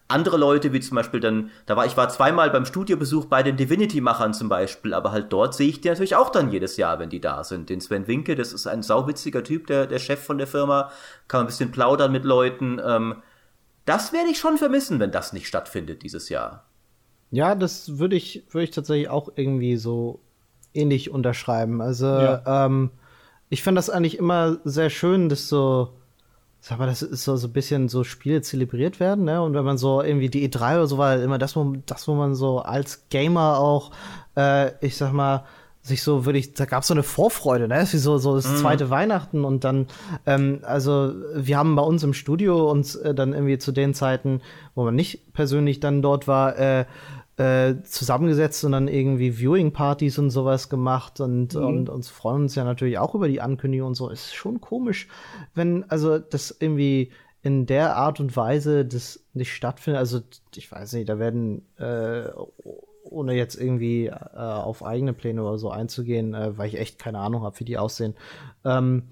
andere 0.09 0.37
Leute, 0.37 0.71
wie 0.73 0.79
zum 0.79 0.95
Beispiel 0.95 1.19
dann, 1.19 1.51
da 1.65 1.75
war 1.75 1.85
ich 1.85 1.97
war 1.97 2.07
zweimal 2.09 2.49
beim 2.49 2.65
Studiobesuch 2.65 3.25
bei 3.25 3.43
den 3.43 3.57
Divinity-Machern 3.57 4.33
zum 4.33 4.47
Beispiel, 4.47 4.93
aber 4.93 5.11
halt 5.11 5.31
dort 5.33 5.53
sehe 5.53 5.67
ich 5.67 5.81
die 5.81 5.89
natürlich 5.89 6.15
auch 6.15 6.29
dann 6.29 6.49
jedes 6.49 6.77
Jahr, 6.77 6.99
wenn 6.99 7.09
die 7.09 7.19
da 7.19 7.43
sind. 7.43 7.69
Den 7.69 7.81
Sven 7.81 8.07
Winke, 8.07 8.35
das 8.35 8.53
ist 8.53 8.67
ein 8.67 8.83
sauwitziger 8.83 9.43
Typ, 9.43 9.67
der, 9.67 9.85
der 9.85 9.99
Chef 9.99 10.23
von 10.23 10.37
der 10.37 10.47
Firma, 10.47 10.91
kann 11.27 11.41
ein 11.41 11.47
bisschen 11.47 11.71
plaudern 11.71 12.11
mit 12.11 12.23
Leuten. 12.23 12.81
Ähm, 12.85 13.15
das 13.87 14.13
werde 14.13 14.29
ich 14.29 14.37
schon 14.37 14.57
vermissen, 14.57 14.99
wenn 14.99 15.11
das 15.11 15.33
nicht 15.33 15.47
stattfindet 15.47 16.03
dieses 16.03 16.29
Jahr. 16.29 16.65
Ja, 17.31 17.55
das 17.55 17.97
würde 17.97 18.15
ich, 18.15 18.43
würde 18.51 18.65
ich 18.65 18.71
tatsächlich 18.71 19.09
auch 19.09 19.29
irgendwie 19.35 19.77
so 19.77 20.19
ähnlich 20.73 21.09
unterschreiben. 21.09 21.81
Also, 21.81 22.05
ja. 22.05 22.65
ähm, 22.65 22.91
ich 23.49 23.63
finde 23.63 23.79
das 23.79 23.89
eigentlich 23.89 24.17
immer 24.17 24.59
sehr 24.65 24.89
schön, 24.89 25.29
dass 25.29 25.47
so, 25.47 25.93
sag 26.59 26.79
mal, 26.79 26.85
das 26.85 27.01
ist 27.01 27.23
so, 27.23 27.37
so 27.37 27.47
ein 27.47 27.53
bisschen 27.53 27.87
so 27.87 28.03
Spiele 28.03 28.41
zelebriert 28.41 28.99
werden, 28.99 29.23
ne? 29.23 29.41
Und 29.41 29.53
wenn 29.53 29.63
man 29.65 29.77
so 29.77 30.01
irgendwie 30.01 30.29
die 30.29 30.47
E3 30.49 30.75
oder 30.75 30.87
so 30.87 30.97
war, 30.97 31.21
immer 31.21 31.37
das, 31.37 31.55
wo, 31.55 31.75
das, 31.85 32.07
wo 32.07 32.15
man 32.15 32.35
so 32.35 32.59
als 32.59 33.07
Gamer 33.09 33.57
auch, 33.57 33.91
äh, 34.35 34.73
ich 34.85 34.97
sag 34.97 35.13
mal, 35.13 35.45
sich 35.87 36.03
so 36.03 36.25
würde 36.25 36.39
ich, 36.39 36.53
da 36.53 36.65
gab 36.65 36.81
es 36.81 36.87
so 36.87 36.93
eine 36.93 37.03
Vorfreude, 37.03 37.67
ne? 37.67 37.75
Das 37.75 37.89
ist 37.89 37.93
wie 37.93 37.97
so, 37.97 38.17
so 38.17 38.35
das 38.35 38.49
mhm. 38.49 38.55
zweite 38.57 38.89
Weihnachten 38.89 39.45
und 39.45 39.63
dann, 39.63 39.87
ähm, 40.25 40.59
also 40.63 41.13
wir 41.35 41.57
haben 41.57 41.75
bei 41.75 41.81
uns 41.81 42.03
im 42.03 42.13
Studio 42.13 42.69
uns 42.69 42.95
äh, 42.95 43.13
dann 43.13 43.33
irgendwie 43.33 43.57
zu 43.57 43.71
den 43.71 43.93
Zeiten, 43.93 44.41
wo 44.75 44.83
man 44.83 44.95
nicht 44.95 45.33
persönlich 45.33 45.79
dann 45.79 46.01
dort 46.01 46.27
war, 46.27 46.57
äh, 46.57 46.85
äh, 47.37 47.83
zusammengesetzt 47.83 48.63
und 48.65 48.71
dann 48.71 48.87
irgendwie 48.87 49.31
Viewing-Partys 49.31 50.17
und 50.17 50.31
sowas 50.31 50.69
gemacht 50.69 51.19
und, 51.19 51.53
mhm. 51.53 51.63
und 51.63 51.89
uns 51.89 52.09
freuen 52.09 52.43
uns 52.43 52.55
ja 52.55 52.63
natürlich 52.63 52.97
auch 52.97 53.15
über 53.15 53.27
die 53.27 53.41
Ankündigung 53.41 53.89
und 53.89 53.95
so. 53.95 54.09
Es 54.09 54.25
ist 54.25 54.35
schon 54.35 54.59
komisch, 54.59 55.07
wenn, 55.53 55.85
also 55.89 56.17
das 56.17 56.55
irgendwie 56.59 57.11
in 57.43 57.65
der 57.65 57.95
Art 57.95 58.19
und 58.19 58.35
Weise 58.35 58.85
das 58.85 59.23
nicht 59.33 59.53
stattfindet. 59.53 59.99
Also 59.99 60.21
ich 60.55 60.71
weiß 60.71 60.93
nicht, 60.93 61.07
da 61.07 61.19
werden 61.19 61.65
äh, 61.77 62.23
ohne 63.11 63.33
jetzt 63.33 63.55
irgendwie 63.55 64.07
äh, 64.07 64.13
auf 64.35 64.83
eigene 64.83 65.13
Pläne 65.13 65.43
oder 65.43 65.57
so 65.57 65.69
einzugehen, 65.69 66.33
äh, 66.33 66.57
weil 66.57 66.67
ich 66.67 66.79
echt 66.79 66.99
keine 66.99 67.19
Ahnung 67.19 67.43
habe, 67.43 67.59
wie 67.59 67.65
die 67.65 67.77
aussehen. 67.77 68.15
Ähm, 68.65 69.03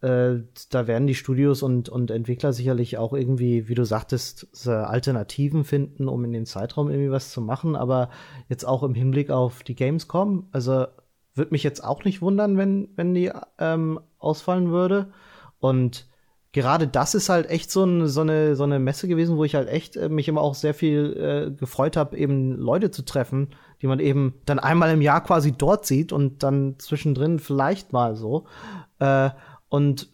äh, 0.00 0.40
da 0.70 0.86
werden 0.86 1.06
die 1.06 1.14
Studios 1.14 1.62
und, 1.62 1.88
und 1.88 2.10
Entwickler 2.10 2.52
sicherlich 2.52 2.96
auch 2.96 3.12
irgendwie, 3.12 3.68
wie 3.68 3.74
du 3.74 3.84
sagtest, 3.84 4.66
Alternativen 4.66 5.64
finden, 5.64 6.08
um 6.08 6.24
in 6.24 6.32
dem 6.32 6.46
Zeitraum 6.46 6.88
irgendwie 6.88 7.10
was 7.10 7.30
zu 7.30 7.40
machen. 7.40 7.76
Aber 7.76 8.10
jetzt 8.48 8.64
auch 8.64 8.82
im 8.82 8.94
Hinblick 8.94 9.30
auf 9.30 9.62
die 9.62 9.74
Gamescom, 9.74 10.48
also 10.52 10.86
würde 11.34 11.52
mich 11.52 11.62
jetzt 11.62 11.84
auch 11.84 12.04
nicht 12.04 12.22
wundern, 12.22 12.56
wenn, 12.56 12.88
wenn 12.96 13.14
die 13.14 13.30
ähm, 13.58 14.00
ausfallen 14.18 14.70
würde. 14.70 15.12
Und 15.58 16.09
gerade 16.52 16.88
das 16.88 17.14
ist 17.14 17.28
halt 17.28 17.48
echt 17.48 17.70
so, 17.70 17.84
ein, 17.84 18.08
so, 18.08 18.22
eine, 18.22 18.56
so 18.56 18.64
eine 18.64 18.78
Messe 18.78 19.06
gewesen, 19.06 19.36
wo 19.36 19.44
ich 19.44 19.54
halt 19.54 19.68
echt 19.68 19.96
äh, 19.96 20.08
mich 20.08 20.28
immer 20.28 20.40
auch 20.40 20.54
sehr 20.54 20.74
viel 20.74 21.16
äh, 21.16 21.50
gefreut 21.52 21.96
habe, 21.96 22.16
eben 22.16 22.56
Leute 22.56 22.90
zu 22.90 23.04
treffen, 23.04 23.50
die 23.82 23.86
man 23.86 24.00
eben 24.00 24.34
dann 24.46 24.58
einmal 24.58 24.90
im 24.90 25.00
Jahr 25.00 25.22
quasi 25.22 25.52
dort 25.52 25.86
sieht 25.86 26.12
und 26.12 26.42
dann 26.42 26.74
zwischendrin 26.78 27.38
vielleicht 27.38 27.92
mal 27.92 28.16
so. 28.16 28.46
Äh, 28.98 29.30
und 29.68 30.08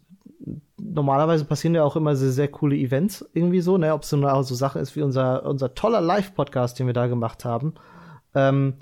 normalerweise 0.78 1.46
passieren 1.46 1.74
ja 1.74 1.84
auch 1.84 1.96
immer 1.96 2.14
sehr, 2.16 2.30
sehr 2.30 2.48
coole 2.48 2.76
Events 2.76 3.28
irgendwie 3.32 3.60
so, 3.60 3.78
ne? 3.78 3.94
Ob 3.94 4.02
es 4.02 4.10
so 4.10 4.16
eine 4.16 4.44
so 4.44 4.54
Sache 4.54 4.78
ist 4.78 4.94
wie 4.94 5.02
unser, 5.02 5.46
unser 5.46 5.74
toller 5.74 6.02
Live-Podcast, 6.02 6.78
den 6.78 6.86
wir 6.86 6.94
da 6.94 7.06
gemacht 7.06 7.44
haben. 7.44 7.74
Ähm, 8.34 8.74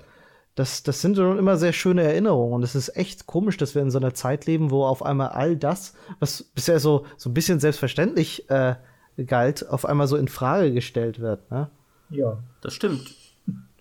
das, 0.55 0.83
das 0.83 1.01
sind 1.01 1.17
schon 1.17 1.37
immer 1.37 1.57
sehr 1.57 1.73
schöne 1.73 2.03
Erinnerungen. 2.03 2.53
Und 2.53 2.63
es 2.63 2.75
ist 2.75 2.95
echt 2.95 3.27
komisch, 3.27 3.57
dass 3.57 3.75
wir 3.75 3.81
in 3.81 3.91
so 3.91 3.99
einer 3.99 4.13
Zeit 4.13 4.45
leben, 4.45 4.71
wo 4.71 4.85
auf 4.85 5.03
einmal 5.03 5.29
all 5.29 5.57
das, 5.57 5.93
was 6.19 6.43
bisher 6.43 6.79
so, 6.79 7.05
so 7.17 7.29
ein 7.29 7.33
bisschen 7.33 7.59
selbstverständlich 7.59 8.49
äh, 8.49 8.75
galt, 9.27 9.67
auf 9.67 9.85
einmal 9.85 10.07
so 10.07 10.15
in 10.15 10.29
Frage 10.29 10.73
gestellt 10.73 11.19
wird. 11.19 11.51
Ne? 11.51 11.69
Ja. 12.09 12.37
Das 12.61 12.73
stimmt. 12.73 13.13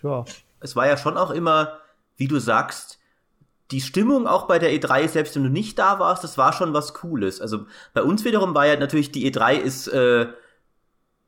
Ja. 0.03 0.25
Es 0.61 0.75
war 0.75 0.87
ja 0.87 0.97
schon 0.97 1.17
auch 1.17 1.31
immer, 1.31 1.79
wie 2.17 2.29
du 2.29 2.41
sagst, 2.41 2.99
die 3.71 3.81
Stimmung 3.81 4.27
auch 4.27 4.47
bei 4.47 4.59
der 4.59 4.73
E3, 4.73 5.09
selbst 5.09 5.37
wenn 5.37 5.45
du 5.45 5.51
nicht 5.51 5.79
da 5.79 5.99
warst, 5.99 6.25
das 6.25 6.37
war 6.37 6.53
schon 6.53 6.75
was 6.75 6.93
Cooles. 6.93 7.41
Also 7.41 7.67
bei 7.93 8.03
uns 8.03 8.25
wiederum 8.25 8.55
war 8.55 8.67
ja 8.67 8.77
natürlich, 8.77 9.11
die 9.13 9.31
E3 9.33 9.55
ist 9.55 9.89
äh, 9.89 10.27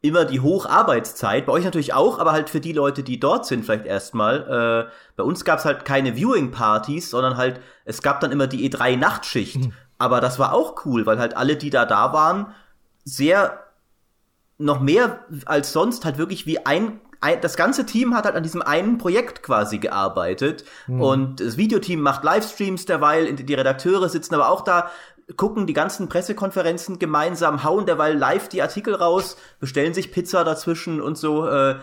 immer 0.08 0.24
die 0.24 0.40
Hocharbeitszeit, 0.40 1.46
bei 1.46 1.52
euch 1.52 1.64
natürlich 1.64 1.94
auch, 1.94 2.18
aber 2.18 2.32
halt 2.32 2.50
für 2.50 2.60
die 2.60 2.72
Leute, 2.72 3.02
die 3.02 3.20
dort 3.20 3.46
sind, 3.46 3.64
vielleicht 3.64 3.86
erstmal. 3.86 4.88
Äh, 4.88 4.92
bei 5.16 5.22
uns 5.22 5.44
gab 5.44 5.58
es 5.58 5.64
halt 5.64 5.84
keine 5.84 6.16
Viewing-Partys, 6.16 7.10
sondern 7.10 7.36
halt, 7.36 7.60
es 7.84 8.02
gab 8.02 8.20
dann 8.20 8.32
immer 8.32 8.46
die 8.46 8.70
E3-Nachtschicht. 8.70 9.56
Mhm. 9.56 9.72
Aber 9.98 10.20
das 10.20 10.38
war 10.38 10.52
auch 10.52 10.84
cool, 10.84 11.06
weil 11.06 11.18
halt 11.18 11.36
alle, 11.36 11.56
die 11.56 11.70
da 11.70 11.86
da 11.86 12.12
waren, 12.12 12.54
sehr 13.04 13.60
noch 14.58 14.80
mehr 14.80 15.24
als 15.44 15.72
sonst 15.72 16.04
halt 16.04 16.18
wirklich 16.18 16.46
wie 16.46 16.64
ein, 16.64 17.00
ein 17.20 17.40
das 17.40 17.56
ganze 17.56 17.86
Team 17.86 18.14
hat 18.14 18.24
halt 18.24 18.36
an 18.36 18.42
diesem 18.42 18.62
einen 18.62 18.98
Projekt 18.98 19.42
quasi 19.42 19.78
gearbeitet 19.78 20.64
mhm. 20.86 21.00
und 21.02 21.40
das 21.40 21.56
Videoteam 21.56 22.00
macht 22.00 22.24
Livestreams 22.24 22.86
derweil, 22.86 23.32
die 23.34 23.54
Redakteure 23.54 24.08
sitzen 24.08 24.34
aber 24.34 24.48
auch 24.48 24.62
da, 24.62 24.90
gucken 25.36 25.66
die 25.66 25.72
ganzen 25.72 26.08
Pressekonferenzen 26.08 26.98
gemeinsam, 26.98 27.64
hauen 27.64 27.86
derweil 27.86 28.16
live 28.16 28.48
die 28.48 28.62
Artikel 28.62 28.94
raus, 28.94 29.36
bestellen 29.58 29.94
sich 29.94 30.12
Pizza 30.12 30.44
dazwischen 30.44 31.00
und 31.00 31.18
so. 31.18 31.48
Äh, 31.48 31.76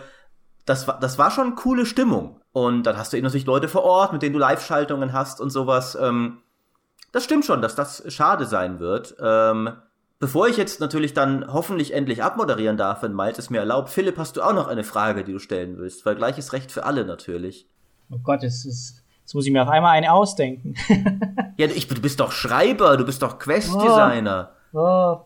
das 0.64 0.88
war, 0.88 0.98
das 0.98 1.18
war 1.18 1.30
schon 1.30 1.56
coole 1.56 1.84
Stimmung. 1.84 2.40
Und 2.52 2.84
dann 2.84 2.96
hast 2.96 3.12
du 3.12 3.16
eben 3.16 3.24
natürlich 3.24 3.46
Leute 3.46 3.68
vor 3.68 3.82
Ort, 3.82 4.12
mit 4.12 4.22
denen 4.22 4.32
du 4.32 4.38
Live-Schaltungen 4.38 5.12
hast 5.12 5.40
und 5.40 5.50
sowas. 5.50 5.98
Ähm, 6.00 6.38
das 7.12 7.24
stimmt 7.24 7.44
schon, 7.44 7.60
dass 7.60 7.74
das 7.74 8.02
schade 8.12 8.46
sein 8.46 8.80
wird. 8.80 9.16
Ähm, 9.20 9.74
Bevor 10.24 10.48
ich 10.48 10.56
jetzt 10.56 10.80
natürlich 10.80 11.12
dann 11.12 11.52
hoffentlich 11.52 11.92
endlich 11.92 12.22
abmoderieren 12.22 12.78
darf, 12.78 13.02
wenn 13.02 13.14
Miles 13.14 13.38
es 13.38 13.50
mir 13.50 13.58
erlaubt, 13.58 13.90
Philipp, 13.90 14.16
hast 14.16 14.38
du 14.38 14.40
auch 14.40 14.54
noch 14.54 14.68
eine 14.68 14.82
Frage, 14.82 15.22
die 15.22 15.34
du 15.34 15.38
stellen 15.38 15.76
willst? 15.76 16.06
Weil 16.06 16.14
gleiches 16.14 16.54
Recht 16.54 16.72
für 16.72 16.84
alle 16.84 17.04
natürlich. 17.04 17.68
Oh 18.10 18.16
Gott, 18.22 18.42
es 18.42 18.64
ist, 18.64 19.03
jetzt 19.24 19.34
muss 19.34 19.46
ich 19.46 19.52
mir 19.52 19.62
auf 19.62 19.68
einmal 19.68 19.96
eine 19.96 20.12
ausdenken. 20.12 20.74
ja, 21.56 21.66
ich, 21.66 21.88
du 21.88 22.00
bist 22.00 22.20
doch 22.20 22.30
Schreiber, 22.30 22.96
du 22.98 23.06
bist 23.06 23.22
doch 23.22 23.38
Quest-Designer. 23.38 24.50
Oh, 24.74 24.78
oh. 24.78 25.20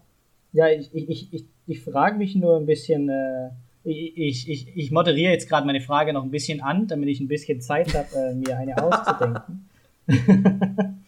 Ja, 0.52 0.68
ich, 0.68 0.94
ich, 0.94 1.32
ich, 1.32 1.44
ich 1.66 1.82
frage 1.82 2.16
mich 2.16 2.34
nur 2.34 2.56
ein 2.56 2.66
bisschen, 2.66 3.08
äh, 3.08 3.50
ich, 3.84 4.48
ich, 4.48 4.76
ich 4.76 4.90
moderiere 4.92 5.32
jetzt 5.32 5.48
gerade 5.48 5.66
meine 5.66 5.80
Frage 5.80 6.12
noch 6.12 6.22
ein 6.22 6.30
bisschen 6.30 6.62
an, 6.62 6.86
damit 6.86 7.08
ich 7.08 7.20
ein 7.20 7.28
bisschen 7.28 7.60
Zeit 7.60 7.94
habe, 7.94 8.08
äh, 8.16 8.34
mir 8.34 8.56
eine 8.56 8.82
auszudenken. 8.82 9.68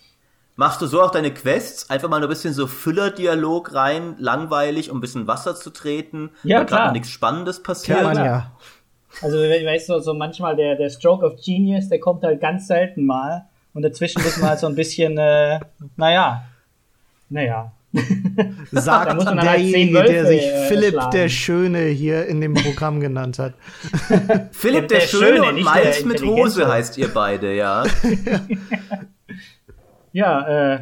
Machst 0.56 0.82
du 0.82 0.86
so 0.86 1.00
auch 1.00 1.10
deine 1.10 1.32
Quests? 1.32 1.88
Einfach 1.88 2.10
mal 2.10 2.22
ein 2.22 2.28
bisschen 2.28 2.52
so 2.52 2.66
Füller-Dialog 2.66 3.72
rein, 3.72 4.16
langweilig, 4.18 4.90
um 4.90 4.98
ein 4.98 5.00
bisschen 5.00 5.26
Wasser 5.26 5.56
zu 5.56 5.70
treten, 5.70 6.30
ja, 6.42 6.58
weil 6.58 6.66
klar. 6.66 6.92
nichts 6.92 7.08
Spannendes 7.08 7.62
passiert. 7.62 8.02
Ja, 8.02 8.12
ja. 8.12 8.52
Also, 9.22 9.38
weißt 9.38 9.88
du, 9.88 9.98
so 10.00 10.14
manchmal 10.14 10.56
der, 10.56 10.76
der 10.76 10.88
Stroke 10.90 11.24
of 11.24 11.34
Genius, 11.44 11.88
der 11.88 12.00
kommt 12.00 12.22
halt 12.22 12.40
ganz 12.40 12.66
selten 12.66 13.04
mal. 13.04 13.46
Und 13.72 13.82
dazwischen 13.82 14.22
müssen 14.22 14.42
wir 14.42 14.48
halt 14.50 14.58
so 14.58 14.66
ein 14.66 14.74
bisschen, 14.74 15.16
äh, 15.18 15.60
naja, 15.96 16.44
naja. 17.28 17.72
Sagt 18.70 19.24
halt 19.24 19.42
derjenige, 19.42 20.04
der 20.04 20.26
sich 20.26 20.42
äh, 20.42 20.68
Philipp 20.68 20.92
schlagen. 20.92 21.10
der 21.10 21.28
Schöne 21.28 21.84
hier 21.86 22.26
in 22.26 22.40
dem 22.40 22.54
Programm 22.54 23.00
genannt 23.00 23.38
hat. 23.40 23.54
Philipp 24.52 24.86
der, 24.88 25.00
der, 25.00 25.06
Schöne, 25.06 25.26
Schöne 25.26 25.48
und 25.48 25.54
Miles 25.56 26.04
mit 26.04 26.22
Hose 26.22 26.68
heißt 26.68 26.98
ihr 26.98 27.08
beide, 27.12 27.54
ja. 27.54 27.84
Ja, 30.12 30.74
äh, 30.74 30.80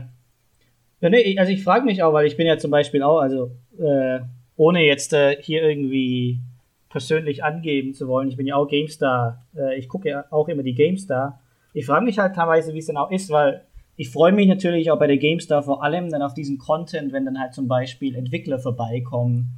ja, 1.01 1.11
nee, 1.11 1.39
also 1.39 1.53
ich 1.53 1.63
frage 1.63 1.85
mich 1.85 2.03
auch, 2.03 2.13
weil 2.13 2.27
ich 2.27 2.37
bin 2.37 2.47
ja 2.47 2.59
zum 2.59 2.71
Beispiel 2.71 3.03
auch, 3.03 3.21
also 3.21 3.51
äh, 3.79 4.21
ohne 4.57 4.85
jetzt 4.85 5.13
äh, 5.13 5.37
hier 5.43 5.63
irgendwie 5.63 6.41
persönlich 6.89 7.45
angeben 7.45 7.95
zu 7.95 8.09
wollen, 8.09 8.29
ich 8.29 8.37
bin 8.37 8.47
ja 8.47 8.57
auch 8.57 8.67
GameStar, 8.67 9.45
äh, 9.57 9.79
ich 9.79 9.89
gucke 9.89 10.09
ja 10.09 10.25
auch 10.31 10.49
immer 10.49 10.63
die 10.63 10.75
GameStar. 10.75 11.41
Ich 11.75 11.87
frage 11.87 12.05
mich 12.05 12.19
halt 12.19 12.35
teilweise, 12.35 12.75
wie 12.75 12.79
es 12.79 12.87
dann 12.87 12.97
auch 12.97 13.11
ist, 13.11 13.31
weil 13.31 13.67
ich 13.97 14.11
freue 14.11 14.33
mich 14.33 14.49
natürlich 14.49 14.91
auch 14.91 14.99
bei 14.99 15.07
der 15.07 15.19
GameStar 15.19 15.63
vor 15.63 15.83
allem 15.83 16.11
dann 16.11 16.23
auf 16.23 16.35
diesen 16.35 16.59
Content, 16.59 17.13
wenn 17.13 17.25
dann 17.25 17.39
halt 17.39 17.55
zum 17.55 17.69
Beispiel 17.69 18.15
Entwickler 18.15 18.59
vorbeikommen 18.59 19.49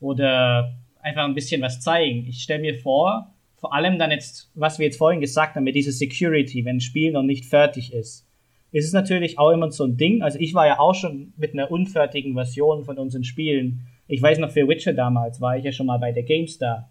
oder 0.00 0.74
einfach 1.00 1.24
ein 1.24 1.34
bisschen 1.34 1.62
was 1.62 1.80
zeigen. 1.80 2.26
Ich 2.26 2.42
stelle 2.42 2.60
mir 2.60 2.78
vor, 2.78 3.34
vor 3.56 3.74
allem 3.74 3.98
dann 3.98 4.10
jetzt, 4.10 4.50
was 4.54 4.78
wir 4.78 4.86
jetzt 4.86 4.98
vorhin 4.98 5.20
gesagt 5.20 5.56
haben, 5.56 5.64
mit 5.64 5.74
dieser 5.74 5.92
Security, 5.92 6.64
wenn 6.64 6.76
ein 6.76 6.80
Spiel 6.80 7.12
noch 7.12 7.22
nicht 7.22 7.46
fertig 7.46 7.92
ist 7.92 8.28
ist 8.70 8.86
es 8.86 8.92
natürlich 8.92 9.38
auch 9.38 9.50
immer 9.50 9.70
so 9.70 9.84
ein 9.84 9.96
Ding. 9.96 10.22
Also 10.22 10.38
ich 10.38 10.54
war 10.54 10.66
ja 10.66 10.78
auch 10.78 10.94
schon 10.94 11.32
mit 11.36 11.52
einer 11.52 11.70
unfertigen 11.70 12.34
Version 12.34 12.84
von 12.84 12.98
unseren 12.98 13.24
Spielen. 13.24 13.86
Ich 14.08 14.20
weiß 14.20 14.38
noch, 14.38 14.50
für 14.50 14.66
Witcher 14.66 14.94
damals 14.94 15.40
war 15.40 15.56
ich 15.56 15.64
ja 15.64 15.70
schon 15.70 15.86
mal 15.86 15.98
bei 15.98 16.12
der 16.12 16.24
GameStar. 16.24 16.90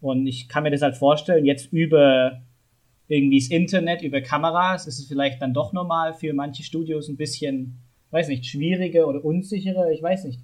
Und 0.00 0.26
ich 0.26 0.48
kann 0.48 0.64
mir 0.64 0.70
das 0.70 0.82
halt 0.82 0.96
vorstellen, 0.96 1.44
jetzt 1.44 1.72
über 1.72 2.42
irgendwie 3.06 3.38
das 3.38 3.48
Internet, 3.48 4.02
über 4.02 4.20
Kameras, 4.22 4.86
ist 4.86 4.98
es 4.98 5.06
vielleicht 5.06 5.40
dann 5.42 5.52
doch 5.52 5.72
normal 5.72 6.14
für 6.14 6.32
manche 6.32 6.62
Studios 6.62 7.08
ein 7.08 7.16
bisschen, 7.16 7.78
weiß 8.10 8.28
nicht, 8.28 8.46
schwieriger 8.46 9.06
oder 9.06 9.24
unsicherer. 9.24 9.90
Ich 9.90 10.02
weiß 10.02 10.24
nicht. 10.24 10.40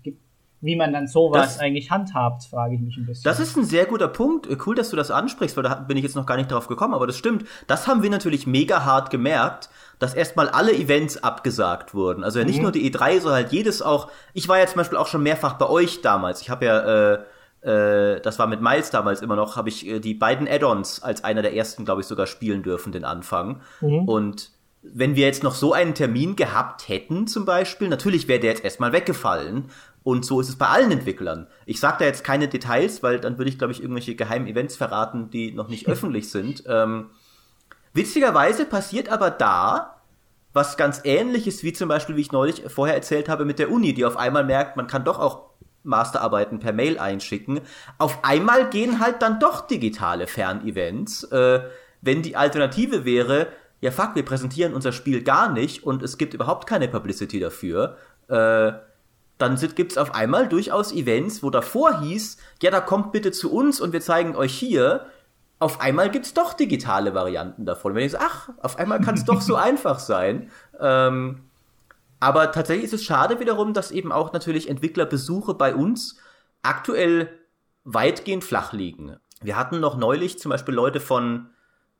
Wie 0.62 0.76
man 0.76 0.92
dann 0.92 1.08
sowas 1.08 1.54
das, 1.54 1.58
eigentlich 1.58 1.90
handhabt, 1.90 2.44
frage 2.44 2.74
ich 2.74 2.82
mich 2.82 2.94
ein 2.98 3.06
bisschen. 3.06 3.24
Das 3.24 3.40
ist 3.40 3.56
ein 3.56 3.64
sehr 3.64 3.86
guter 3.86 4.08
Punkt. 4.08 4.46
Cool, 4.66 4.74
dass 4.74 4.90
du 4.90 4.96
das 4.96 5.10
ansprichst, 5.10 5.56
weil 5.56 5.64
da 5.64 5.76
bin 5.76 5.96
ich 5.96 6.02
jetzt 6.02 6.16
noch 6.16 6.26
gar 6.26 6.36
nicht 6.36 6.50
drauf 6.50 6.68
gekommen, 6.68 6.92
aber 6.92 7.06
das 7.06 7.16
stimmt. 7.16 7.46
Das 7.66 7.86
haben 7.88 8.02
wir 8.02 8.10
natürlich 8.10 8.46
mega 8.46 8.84
hart 8.84 9.08
gemerkt, 9.08 9.70
dass 10.00 10.14
erstmal 10.14 10.48
alle 10.48 10.72
Events 10.72 11.22
abgesagt 11.22 11.94
wurden. 11.94 12.24
Also 12.24 12.40
ja 12.40 12.44
nicht 12.44 12.56
mhm. 12.56 12.62
nur 12.62 12.72
die 12.72 12.90
E3, 12.90 13.20
sondern 13.20 13.44
halt 13.44 13.52
jedes 13.52 13.82
auch. 13.82 14.10
Ich 14.32 14.48
war 14.48 14.58
ja 14.58 14.66
zum 14.66 14.78
Beispiel 14.78 14.98
auch 14.98 15.06
schon 15.06 15.22
mehrfach 15.22 15.52
bei 15.52 15.68
euch 15.68 16.00
damals. 16.00 16.40
Ich 16.40 16.48
habe 16.48 16.64
ja, 16.64 17.22
äh, 17.62 18.14
äh, 18.16 18.20
das 18.22 18.38
war 18.38 18.46
mit 18.46 18.62
Miles 18.62 18.90
damals 18.90 19.20
immer 19.20 19.36
noch, 19.36 19.56
habe 19.56 19.68
ich 19.68 19.86
äh, 19.86 20.00
die 20.00 20.14
beiden 20.14 20.48
Add-ons 20.48 21.02
als 21.02 21.22
einer 21.22 21.42
der 21.42 21.54
ersten, 21.54 21.84
glaube 21.84 22.00
ich, 22.00 22.06
sogar 22.06 22.26
spielen 22.26 22.62
dürfen, 22.62 22.92
den 22.92 23.04
Anfang. 23.04 23.60
Mhm. 23.82 24.08
Und 24.08 24.50
wenn 24.82 25.16
wir 25.16 25.26
jetzt 25.26 25.42
noch 25.42 25.54
so 25.54 25.74
einen 25.74 25.94
Termin 25.94 26.34
gehabt 26.34 26.88
hätten, 26.88 27.26
zum 27.26 27.44
Beispiel, 27.44 27.88
natürlich 27.88 28.26
wäre 28.26 28.40
der 28.40 28.50
jetzt 28.50 28.64
erstmal 28.64 28.92
weggefallen. 28.92 29.66
Und 30.02 30.24
so 30.24 30.40
ist 30.40 30.48
es 30.48 30.56
bei 30.56 30.68
allen 30.68 30.90
Entwicklern. 30.90 31.46
Ich 31.66 31.78
sage 31.78 31.98
da 31.98 32.04
jetzt 32.06 32.24
keine 32.24 32.48
Details, 32.48 33.02
weil 33.02 33.20
dann 33.20 33.36
würde 33.36 33.50
ich, 33.50 33.58
glaube 33.58 33.74
ich, 33.74 33.82
irgendwelche 33.82 34.14
geheimen 34.14 34.46
Events 34.46 34.76
verraten, 34.76 35.28
die 35.28 35.52
noch 35.52 35.68
nicht 35.68 35.86
öffentlich 35.90 36.30
sind. 36.30 36.64
Ähm, 36.66 37.10
witzigerweise 37.92 38.64
passiert 38.66 39.08
aber 39.08 39.30
da 39.30 40.00
was 40.52 40.76
ganz 40.76 41.00
ähnliches, 41.04 41.62
wie 41.62 41.72
zum 41.72 41.88
Beispiel, 41.88 42.16
wie 42.16 42.22
ich 42.22 42.32
neulich 42.32 42.64
vorher 42.68 42.96
erzählt 42.96 43.28
habe, 43.28 43.44
mit 43.44 43.58
der 43.58 43.70
Uni, 43.70 43.94
die 43.94 44.04
auf 44.04 44.16
einmal 44.16 44.44
merkt, 44.44 44.76
man 44.76 44.88
kann 44.88 45.04
doch 45.04 45.18
auch 45.18 45.50
Masterarbeiten 45.82 46.58
per 46.58 46.72
Mail 46.72 46.98
einschicken. 46.98 47.60
Auf 47.98 48.24
einmal 48.24 48.68
gehen 48.68 49.00
halt 49.00 49.22
dann 49.22 49.38
doch 49.38 49.66
digitale 49.66 50.26
Fernevents. 50.26 51.24
Äh, 51.24 51.60
wenn 52.00 52.22
die 52.22 52.36
Alternative 52.36 53.04
wäre, 53.04 53.48
ja 53.80 53.90
fuck, 53.90 54.14
wir 54.14 54.24
präsentieren 54.24 54.74
unser 54.74 54.92
Spiel 54.92 55.22
gar 55.22 55.52
nicht 55.52 55.84
und 55.84 56.02
es 56.02 56.18
gibt 56.18 56.34
überhaupt 56.34 56.68
keine 56.68 56.88
Publicity 56.88 57.40
dafür, 57.40 57.96
äh, 58.28 58.72
dann 59.38 59.56
gibt 59.74 59.92
es 59.92 59.98
auf 59.98 60.14
einmal 60.14 60.48
durchaus 60.48 60.92
Events, 60.92 61.42
wo 61.42 61.48
davor 61.48 62.00
hieß, 62.02 62.36
ja, 62.62 62.70
da 62.70 62.80
kommt 62.80 63.10
bitte 63.12 63.32
zu 63.32 63.50
uns 63.50 63.80
und 63.80 63.94
wir 63.94 64.02
zeigen 64.02 64.36
euch 64.36 64.52
hier. 64.52 65.06
Auf 65.60 65.80
einmal 65.82 66.10
gibt 66.10 66.24
es 66.24 66.34
doch 66.34 66.54
digitale 66.54 67.14
Varianten 67.14 67.66
davon. 67.66 67.94
Wenn 67.94 68.04
ich 68.04 68.12
so, 68.12 68.18
ach, 68.18 68.48
auf 68.62 68.78
einmal 68.78 69.00
kann 69.00 69.14
es 69.14 69.26
doch 69.26 69.42
so 69.42 69.54
einfach 69.56 69.98
sein. 69.98 70.50
Ähm, 70.80 71.42
aber 72.18 72.50
tatsächlich 72.50 72.86
ist 72.86 72.94
es 72.94 73.04
schade 73.04 73.40
wiederum, 73.40 73.74
dass 73.74 73.90
eben 73.90 74.10
auch 74.10 74.32
natürlich 74.32 74.70
Entwicklerbesuche 74.70 75.52
bei 75.54 75.74
uns 75.74 76.18
aktuell 76.62 77.28
weitgehend 77.84 78.42
flach 78.42 78.72
liegen. 78.72 79.16
Wir 79.42 79.56
hatten 79.56 79.80
noch 79.80 79.98
neulich 79.98 80.38
zum 80.38 80.50
Beispiel 80.50 80.74
Leute 80.74 80.98
von 80.98 81.50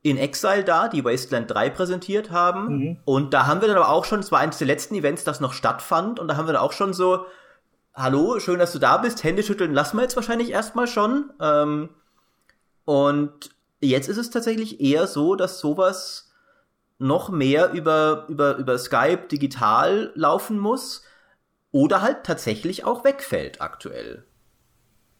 In 0.02 0.16
Exile 0.16 0.64
da, 0.64 0.88
die 0.88 1.04
Wasteland 1.04 1.50
3 1.50 1.68
präsentiert 1.68 2.30
haben. 2.30 2.68
Mhm. 2.68 2.98
Und 3.04 3.34
da 3.34 3.46
haben 3.46 3.60
wir 3.60 3.68
dann 3.68 3.76
aber 3.76 3.90
auch 3.90 4.06
schon, 4.06 4.20
es 4.20 4.32
war 4.32 4.40
eines 4.40 4.56
der 4.56 4.66
letzten 4.66 4.94
Events, 4.94 5.24
das 5.24 5.40
noch 5.40 5.52
stattfand. 5.52 6.18
Und 6.18 6.28
da 6.28 6.36
haben 6.36 6.48
wir 6.48 6.54
dann 6.54 6.62
auch 6.62 6.72
schon 6.72 6.94
so, 6.94 7.26
hallo, 7.92 8.40
schön, 8.40 8.58
dass 8.58 8.72
du 8.72 8.78
da 8.78 8.96
bist. 8.96 9.22
Hände 9.22 9.42
schütteln 9.42 9.74
lassen 9.74 9.98
wir 9.98 10.02
jetzt 10.02 10.16
wahrscheinlich 10.16 10.50
erstmal 10.50 10.86
schon. 10.86 11.30
Ähm, 11.40 11.90
und 12.90 13.50
jetzt 13.80 14.08
ist 14.08 14.16
es 14.16 14.30
tatsächlich 14.30 14.80
eher 14.80 15.06
so, 15.06 15.36
dass 15.36 15.60
sowas 15.60 16.32
noch 16.98 17.28
mehr 17.28 17.70
über, 17.70 18.26
über, 18.26 18.56
über 18.56 18.76
Skype 18.78 19.28
digital 19.30 20.10
laufen 20.16 20.58
muss 20.58 21.04
oder 21.70 22.02
halt 22.02 22.24
tatsächlich 22.24 22.84
auch 22.84 23.04
wegfällt 23.04 23.60
aktuell. 23.60 24.26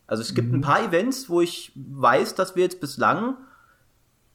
Also 0.09 0.21
es 0.21 0.35
gibt 0.35 0.49
mhm. 0.49 0.57
ein 0.57 0.61
paar 0.63 0.83
Events, 0.83 1.31
wo 1.31 1.43
ich 1.43 1.71
weiß, 1.77 2.35
dass 2.35 2.57
wir 2.57 2.65
jetzt 2.65 2.81
bislang 2.81 3.37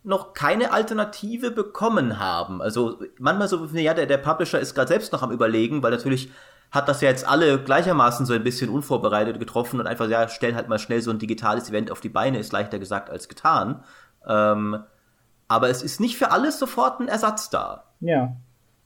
noch 0.01 0.31
keine 0.31 0.71
Alternative 0.71 1.51
bekommen 1.51 2.19
haben. 2.19 2.61
Also 2.61 3.03
manchmal 3.19 3.49
so, 3.49 3.65
ja, 3.65 3.93
der, 3.93 4.05
der 4.05 4.17
Publisher 4.17 4.61
ist 4.61 4.75
gerade 4.75 4.87
selbst 4.87 5.11
noch 5.11 5.23
am 5.23 5.31
überlegen, 5.31 5.83
weil 5.83 5.91
natürlich 5.91 6.31
hat 6.71 6.89
das 6.89 7.01
ja 7.01 7.09
jetzt 7.09 7.27
alle 7.27 7.59
gleichermaßen 7.59 8.25
so 8.25 8.33
ein 8.33 8.43
bisschen 8.43 8.69
unvorbereitet 8.69 9.39
getroffen 9.39 9.79
und 9.79 9.87
einfach, 9.87 10.09
ja, 10.09 10.27
stellen 10.27 10.55
halt 10.55 10.67
mal 10.67 10.79
schnell 10.79 11.01
so 11.01 11.11
ein 11.11 11.19
digitales 11.19 11.69
Event 11.69 11.91
auf 11.91 12.01
die 12.01 12.09
Beine, 12.09 12.39
ist 12.39 12.51
leichter 12.51 12.79
gesagt 12.79 13.09
als 13.09 13.29
getan. 13.29 13.83
Ähm, 14.27 14.77
aber 15.47 15.69
es 15.69 15.83
ist 15.83 15.99
nicht 15.99 16.17
für 16.17 16.31
alles 16.31 16.59
sofort 16.59 16.99
ein 16.99 17.07
Ersatz 17.07 17.49
da. 17.49 17.85
Ja. 17.99 18.35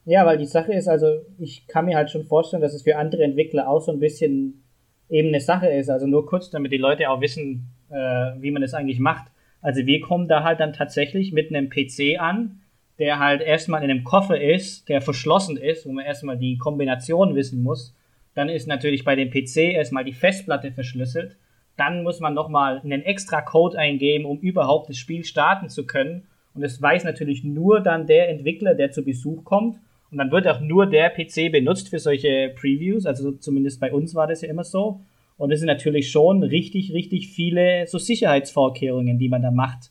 Ja, 0.04 0.24
weil 0.26 0.38
die 0.38 0.46
Sache 0.46 0.72
ist, 0.72 0.88
also 0.88 1.20
ich 1.38 1.66
kann 1.66 1.84
mir 1.84 1.96
halt 1.96 2.10
schon 2.10 2.24
vorstellen, 2.24 2.62
dass 2.62 2.74
es 2.74 2.82
für 2.82 2.96
andere 2.96 3.22
Entwickler 3.22 3.68
auch 3.68 3.80
so 3.80 3.92
ein 3.92 4.00
bisschen 4.00 4.62
eben 5.08 5.28
eine 5.28 5.40
Sache 5.40 5.68
ist. 5.68 5.90
Also 5.90 6.06
nur 6.06 6.26
kurz, 6.26 6.50
damit 6.50 6.72
die 6.72 6.78
Leute 6.78 7.10
auch 7.10 7.20
wissen, 7.20 7.68
äh, 7.90 7.94
wie 8.40 8.50
man 8.50 8.62
das 8.62 8.74
eigentlich 8.74 8.98
macht. 8.98 9.26
Also 9.60 9.84
wir 9.84 10.00
kommen 10.00 10.28
da 10.28 10.42
halt 10.42 10.60
dann 10.60 10.72
tatsächlich 10.72 11.32
mit 11.32 11.50
einem 11.50 11.68
PC 11.68 12.18
an, 12.18 12.59
der 13.00 13.18
halt 13.18 13.40
erstmal 13.40 13.82
in 13.82 13.90
einem 13.90 14.04
Koffer 14.04 14.38
ist, 14.40 14.88
der 14.90 15.00
verschlossen 15.00 15.56
ist, 15.56 15.86
wo 15.86 15.92
man 15.92 16.04
erstmal 16.04 16.36
die 16.36 16.58
Kombination 16.58 17.34
wissen 17.34 17.62
muss. 17.62 17.96
Dann 18.34 18.50
ist 18.50 18.68
natürlich 18.68 19.04
bei 19.04 19.16
dem 19.16 19.30
PC 19.30 19.72
erstmal 19.74 20.04
die 20.04 20.12
Festplatte 20.12 20.70
verschlüsselt. 20.70 21.36
Dann 21.78 22.02
muss 22.02 22.20
man 22.20 22.34
nochmal 22.34 22.80
einen 22.84 23.02
extra 23.02 23.40
Code 23.40 23.78
eingeben, 23.78 24.26
um 24.26 24.38
überhaupt 24.40 24.90
das 24.90 24.98
Spiel 24.98 25.24
starten 25.24 25.70
zu 25.70 25.86
können. 25.86 26.24
Und 26.54 26.62
es 26.62 26.80
weiß 26.80 27.04
natürlich 27.04 27.42
nur 27.42 27.80
dann 27.80 28.06
der 28.06 28.28
Entwickler, 28.28 28.74
der 28.74 28.90
zu 28.90 29.02
Besuch 29.02 29.44
kommt. 29.44 29.78
Und 30.10 30.18
dann 30.18 30.30
wird 30.30 30.46
auch 30.46 30.60
nur 30.60 30.86
der 30.86 31.08
PC 31.08 31.50
benutzt 31.50 31.88
für 31.88 31.98
solche 31.98 32.52
Previews. 32.54 33.06
Also 33.06 33.32
zumindest 33.32 33.80
bei 33.80 33.92
uns 33.92 34.14
war 34.14 34.26
das 34.26 34.42
ja 34.42 34.50
immer 34.50 34.64
so. 34.64 35.00
Und 35.38 35.52
es 35.52 35.60
sind 35.60 35.68
natürlich 35.68 36.10
schon 36.10 36.42
richtig, 36.42 36.92
richtig 36.92 37.28
viele 37.28 37.86
so 37.86 37.96
Sicherheitsvorkehrungen, 37.96 39.18
die 39.18 39.30
man 39.30 39.40
da 39.40 39.50
macht. 39.50 39.90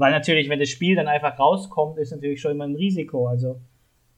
Weil 0.00 0.12
natürlich, 0.12 0.48
wenn 0.48 0.58
das 0.58 0.70
Spiel 0.70 0.96
dann 0.96 1.08
einfach 1.08 1.38
rauskommt, 1.38 1.98
ist 1.98 2.10
natürlich 2.10 2.40
schon 2.40 2.52
immer 2.52 2.64
ein 2.64 2.74
Risiko. 2.74 3.28
Also 3.28 3.60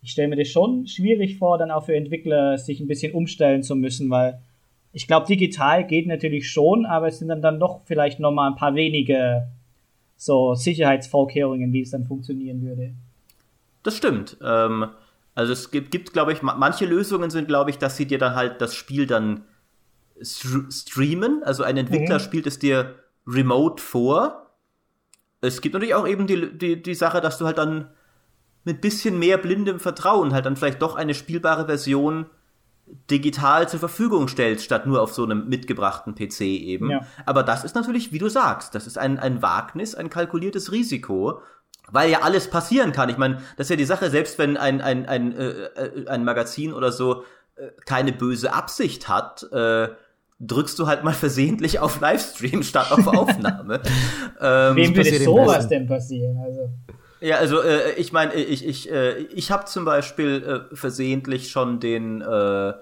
ich 0.00 0.12
stelle 0.12 0.28
mir 0.28 0.36
das 0.36 0.48
schon 0.48 0.86
schwierig 0.86 1.38
vor, 1.38 1.58
dann 1.58 1.72
auch 1.72 1.86
für 1.86 1.96
Entwickler 1.96 2.56
sich 2.56 2.78
ein 2.78 2.86
bisschen 2.86 3.12
umstellen 3.12 3.64
zu 3.64 3.74
müssen, 3.74 4.08
weil 4.08 4.40
ich 4.92 5.08
glaube, 5.08 5.26
digital 5.26 5.84
geht 5.84 6.06
natürlich 6.06 6.48
schon, 6.48 6.86
aber 6.86 7.08
es 7.08 7.18
sind 7.18 7.28
dann, 7.28 7.42
dann 7.42 7.58
doch 7.58 7.80
vielleicht 7.84 8.20
nochmal 8.20 8.50
ein 8.50 8.56
paar 8.56 8.76
wenige 8.76 9.48
so 10.16 10.54
Sicherheitsvorkehrungen, 10.54 11.72
wie 11.72 11.80
es 11.80 11.90
dann 11.90 12.06
funktionieren 12.06 12.62
würde. 12.62 12.92
Das 13.82 13.96
stimmt. 13.96 14.36
Ähm, 14.40 14.86
also 15.34 15.52
es 15.52 15.72
gibt, 15.72 15.90
gibt 15.90 16.12
glaube 16.12 16.32
ich, 16.32 16.42
manche 16.42 16.86
Lösungen 16.86 17.30
sind, 17.30 17.48
glaube 17.48 17.70
ich, 17.70 17.78
dass 17.78 17.96
sie 17.96 18.06
dir 18.06 18.18
dann 18.18 18.36
halt 18.36 18.60
das 18.60 18.76
Spiel 18.76 19.08
dann 19.08 19.42
streamen. 20.22 21.42
Also 21.42 21.64
ein 21.64 21.76
Entwickler 21.76 22.18
mhm. 22.18 22.22
spielt 22.22 22.46
es 22.46 22.60
dir 22.60 22.94
remote 23.26 23.82
vor. 23.82 24.41
Es 25.42 25.60
gibt 25.60 25.74
natürlich 25.74 25.94
auch 25.94 26.06
eben 26.06 26.26
die, 26.26 26.56
die, 26.56 26.82
die 26.82 26.94
Sache, 26.94 27.20
dass 27.20 27.36
du 27.36 27.44
halt 27.44 27.58
dann 27.58 27.88
mit 28.64 28.80
bisschen 28.80 29.18
mehr 29.18 29.38
blindem 29.38 29.80
Vertrauen 29.80 30.32
halt 30.32 30.46
dann 30.46 30.56
vielleicht 30.56 30.80
doch 30.80 30.94
eine 30.94 31.14
spielbare 31.14 31.66
Version 31.66 32.26
digital 33.10 33.68
zur 33.68 33.80
Verfügung 33.80 34.28
stellst, 34.28 34.64
statt 34.64 34.86
nur 34.86 35.02
auf 35.02 35.12
so 35.12 35.24
einem 35.24 35.48
mitgebrachten 35.48 36.14
PC 36.14 36.40
eben. 36.42 36.90
Ja. 36.90 37.00
Aber 37.26 37.42
das 37.42 37.64
ist 37.64 37.74
natürlich, 37.74 38.12
wie 38.12 38.18
du 38.18 38.28
sagst, 38.28 38.74
das 38.74 38.86
ist 38.86 38.98
ein, 38.98 39.18
ein 39.18 39.42
Wagnis, 39.42 39.94
ein 39.94 40.10
kalkuliertes 40.10 40.72
Risiko, 40.72 41.40
weil 41.90 42.10
ja 42.10 42.20
alles 42.22 42.48
passieren 42.48 42.92
kann. 42.92 43.08
Ich 43.08 43.18
meine, 43.18 43.36
das 43.56 43.66
ist 43.66 43.70
ja 43.70 43.76
die 43.76 43.84
Sache, 43.84 44.10
selbst 44.10 44.38
wenn 44.38 44.56
ein, 44.56 44.80
ein, 44.80 45.06
ein, 45.06 45.36
äh, 45.36 45.50
äh 45.50 46.08
ein 46.08 46.24
Magazin 46.24 46.72
oder 46.72 46.92
so 46.92 47.24
äh, 47.56 47.68
keine 47.86 48.12
böse 48.12 48.52
Absicht 48.52 49.08
hat, 49.08 49.44
äh, 49.52 49.88
drückst 50.46 50.78
du 50.78 50.86
halt 50.86 51.04
mal 51.04 51.14
versehentlich 51.14 51.78
auf 51.78 52.00
Livestream 52.00 52.62
statt 52.62 52.90
auf 52.90 53.06
Aufnahme. 53.06 53.80
ähm, 54.40 54.76
Wem 54.76 54.96
würde 54.96 55.18
sowas 55.20 55.68
denn 55.68 55.86
passieren? 55.86 56.36
Also. 56.38 56.70
Ja, 57.20 57.36
also 57.36 57.62
äh, 57.62 57.92
ich 57.96 58.12
meine, 58.12 58.34
ich 58.34 58.66
ich 58.66 58.90
äh, 58.90 59.18
ich 59.34 59.50
habe 59.50 59.66
zum 59.66 59.84
Beispiel 59.84 60.68
äh, 60.70 60.76
versehentlich 60.76 61.50
schon 61.50 61.78
den 61.78 62.20
äh, 62.20 62.72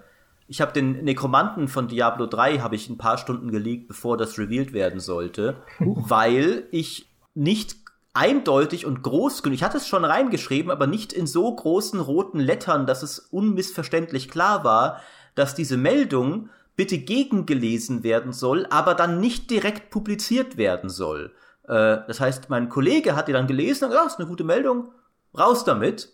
ich 0.48 0.60
habe 0.60 0.72
den 0.72 1.04
Nekromanten 1.04 1.68
von 1.68 1.86
Diablo 1.86 2.26
3 2.26 2.58
habe 2.58 2.74
ich 2.74 2.88
ein 2.88 2.98
paar 2.98 3.18
Stunden 3.18 3.52
geleakt, 3.52 3.86
bevor 3.86 4.16
das 4.16 4.36
revealed 4.36 4.72
werden 4.72 4.98
sollte, 4.98 5.56
weil 5.78 6.64
ich 6.72 7.06
nicht 7.34 7.76
eindeutig 8.14 8.84
und 8.84 9.02
groß 9.02 9.44
genug, 9.44 9.54
ich 9.54 9.62
hatte 9.62 9.76
es 9.76 9.86
schon 9.86 10.04
reingeschrieben, 10.04 10.72
aber 10.72 10.88
nicht 10.88 11.12
in 11.12 11.28
so 11.28 11.54
großen 11.54 12.00
roten 12.00 12.40
Lettern, 12.40 12.86
dass 12.86 13.04
es 13.04 13.20
unmissverständlich 13.20 14.28
klar 14.28 14.64
war, 14.64 15.00
dass 15.36 15.54
diese 15.54 15.76
Meldung 15.76 16.48
bitte 16.80 16.96
gegengelesen 16.96 18.02
werden 18.04 18.32
soll, 18.32 18.66
aber 18.70 18.94
dann 18.94 19.20
nicht 19.20 19.50
direkt 19.50 19.90
publiziert 19.90 20.56
werden 20.56 20.88
soll. 20.88 21.34
Äh, 21.64 21.98
das 22.06 22.20
heißt, 22.20 22.48
mein 22.48 22.70
Kollege 22.70 23.14
hat 23.14 23.28
die 23.28 23.34
dann 23.34 23.46
gelesen 23.46 23.84
und 23.84 23.90
gesagt, 23.90 24.06
ja, 24.06 24.10
ist 24.10 24.18
eine 24.18 24.26
gute 24.26 24.44
Meldung, 24.44 24.90
raus 25.36 25.64
damit. 25.64 26.08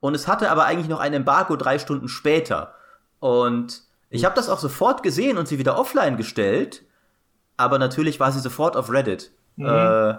Und 0.00 0.14
es 0.14 0.26
hatte 0.26 0.50
aber 0.50 0.64
eigentlich 0.64 0.88
noch 0.88 1.00
ein 1.00 1.12
Embargo 1.12 1.56
drei 1.56 1.78
Stunden 1.78 2.08
später. 2.08 2.72
Und 3.20 3.82
ich 4.08 4.24
habe 4.24 4.34
das 4.34 4.48
auch 4.48 4.58
sofort 4.58 5.02
gesehen 5.02 5.36
und 5.36 5.48
sie 5.48 5.58
wieder 5.58 5.78
offline 5.78 6.16
gestellt, 6.16 6.82
aber 7.58 7.78
natürlich 7.78 8.18
war 8.18 8.32
sie 8.32 8.40
sofort 8.40 8.78
auf 8.78 8.90
Reddit. 8.90 9.32
Mhm. 9.56 9.66
Äh, 9.66 10.14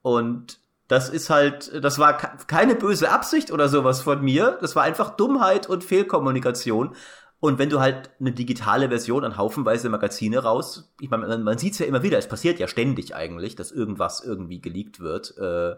und 0.00 0.60
das 0.86 1.10
ist 1.10 1.28
halt, 1.28 1.84
das 1.84 1.98
war 1.98 2.14
keine 2.14 2.74
böse 2.74 3.10
Absicht 3.10 3.50
oder 3.50 3.68
sowas 3.68 4.00
von 4.00 4.22
mir. 4.22 4.56
Das 4.62 4.76
war 4.76 4.84
einfach 4.84 5.10
Dummheit 5.10 5.68
und 5.68 5.84
Fehlkommunikation. 5.84 6.96
Und 7.40 7.58
wenn 7.58 7.70
du 7.70 7.80
halt 7.80 8.10
eine 8.18 8.32
digitale 8.32 8.88
Version 8.88 9.24
an 9.24 9.36
haufenweise 9.36 9.88
Magazine 9.88 10.38
raus, 10.38 10.92
ich 11.00 11.08
meine, 11.08 11.28
man, 11.28 11.42
man 11.44 11.58
sieht 11.58 11.74
es 11.74 11.78
ja 11.78 11.86
immer 11.86 12.02
wieder, 12.02 12.18
es 12.18 12.28
passiert 12.28 12.58
ja 12.58 12.66
ständig 12.66 13.14
eigentlich, 13.14 13.54
dass 13.54 13.70
irgendwas 13.70 14.24
irgendwie 14.24 14.60
geleakt 14.60 14.98
wird, 14.98 15.36
äh, 15.38 15.76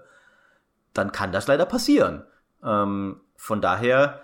dann 0.95 1.13
kann 1.13 1.33
das 1.33 1.47
leider 1.47 1.67
passieren. 1.67 2.25
Ähm, 2.65 3.21
von 3.37 3.61
daher 3.61 4.23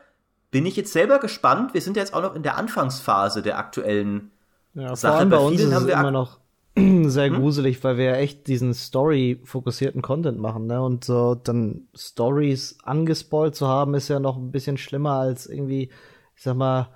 bin 0.50 0.64
ich 0.64 0.76
jetzt 0.76 0.92
selber 0.92 1.18
gespannt. 1.18 1.74
Wir 1.74 1.82
sind 1.82 1.96
ja 1.96 2.02
jetzt 2.02 2.14
auch 2.14 2.22
noch 2.22 2.34
in 2.34 2.42
der 2.42 2.56
Anfangsphase 2.56 3.42
der 3.42 3.58
aktuellen 3.58 4.30
ja, 4.72 4.96
Sache. 4.96 5.12
Vor 5.12 5.20
allem 5.20 5.30
bei, 5.30 5.36
bei 5.36 5.42
uns 5.42 5.60
ist 5.60 5.72
es 5.72 5.84
immer 5.84 6.10
noch 6.10 6.38
sehr 6.76 7.28
hm? 7.28 7.36
gruselig, 7.36 7.84
weil 7.84 7.98
wir 7.98 8.04
ja 8.04 8.16
echt 8.16 8.46
diesen 8.46 8.72
Story-fokussierten 8.72 10.00
Content 10.00 10.38
machen, 10.38 10.66
ne? 10.66 10.82
Und 10.82 11.04
so 11.04 11.34
dann 11.34 11.88
Stories 11.94 12.78
angespoilt 12.82 13.54
zu 13.54 13.66
haben, 13.66 13.94
ist 13.94 14.08
ja 14.08 14.20
noch 14.20 14.36
ein 14.36 14.52
bisschen 14.52 14.78
schlimmer 14.78 15.12
als 15.12 15.46
irgendwie, 15.46 15.90
ich 16.34 16.42
sag 16.42 16.56
mal, 16.56 16.88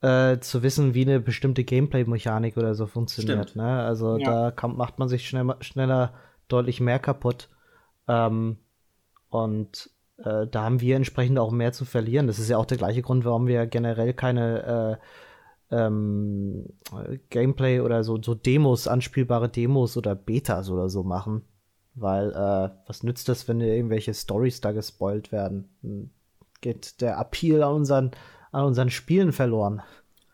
äh, 0.00 0.38
zu 0.40 0.62
wissen, 0.62 0.94
wie 0.94 1.02
eine 1.02 1.20
bestimmte 1.20 1.64
Gameplay-Mechanik 1.64 2.56
oder 2.56 2.74
so 2.74 2.86
funktioniert. 2.86 3.56
Ne? 3.56 3.82
Also 3.82 4.18
ja. 4.18 4.30
da 4.30 4.50
kann, 4.50 4.76
macht 4.76 4.98
man 4.98 5.08
sich 5.08 5.28
schnell, 5.28 5.54
schneller 5.60 6.14
deutlich 6.48 6.80
mehr 6.80 6.98
kaputt. 6.98 7.48
Ähm, 8.06 8.58
und 9.30 9.90
äh, 10.18 10.46
da 10.46 10.62
haben 10.62 10.80
wir 10.80 10.96
entsprechend 10.96 11.38
auch 11.38 11.50
mehr 11.50 11.72
zu 11.72 11.84
verlieren. 11.84 12.26
Das 12.26 12.38
ist 12.38 12.48
ja 12.48 12.58
auch 12.58 12.66
der 12.66 12.78
gleiche 12.78 13.02
Grund, 13.02 13.24
warum 13.24 13.46
wir 13.46 13.66
generell 13.66 14.14
keine 14.14 15.00
äh, 15.70 15.76
ähm, 15.76 16.66
Gameplay 17.30 17.80
oder 17.80 18.04
so, 18.04 18.20
so 18.22 18.34
Demos, 18.34 18.86
anspielbare 18.86 19.48
Demos 19.48 19.96
oder 19.96 20.14
Betas 20.14 20.70
oder 20.70 20.88
so 20.88 21.02
machen. 21.02 21.42
Weil, 21.94 22.30
äh, 22.32 22.70
was 22.86 23.02
nützt 23.02 23.28
das, 23.28 23.48
wenn 23.48 23.60
irgendwelche 23.60 24.14
Stories 24.14 24.60
da 24.60 24.72
gespoilt 24.72 25.32
werden? 25.32 26.10
Geht 26.60 27.00
der 27.00 27.18
Appeal 27.18 27.62
an 27.62 27.74
unseren 27.74 28.10
an 28.54 28.64
unseren 28.64 28.90
Spielen 28.90 29.32
verloren. 29.32 29.82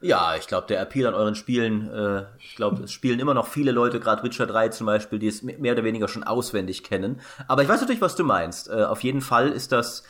Ja, 0.02 0.34
ich 0.34 0.46
glaube, 0.46 0.66
der 0.66 0.80
Appeal 0.80 1.06
an 1.06 1.14
euren 1.14 1.34
Spielen, 1.34 1.90
äh, 1.90 2.24
ich 2.38 2.56
glaube, 2.56 2.84
es 2.84 2.92
spielen 2.92 3.20
immer 3.20 3.34
noch 3.34 3.46
viele 3.46 3.70
Leute, 3.70 4.00
gerade 4.00 4.22
Witcher 4.22 4.46
3 4.46 4.70
zum 4.70 4.86
Beispiel, 4.86 5.18
die 5.18 5.28
es 5.28 5.42
mehr 5.42 5.74
oder 5.74 5.84
weniger 5.84 6.08
schon 6.08 6.24
auswendig 6.24 6.84
kennen. 6.84 7.20
Aber 7.48 7.62
ich 7.62 7.68
weiß 7.68 7.82
natürlich, 7.82 8.00
was 8.00 8.16
du 8.16 8.24
meinst. 8.24 8.70
Äh, 8.70 8.84
auf 8.84 9.02
jeden 9.02 9.20
Fall 9.20 9.48
ist 9.50 9.72
das. 9.72 10.04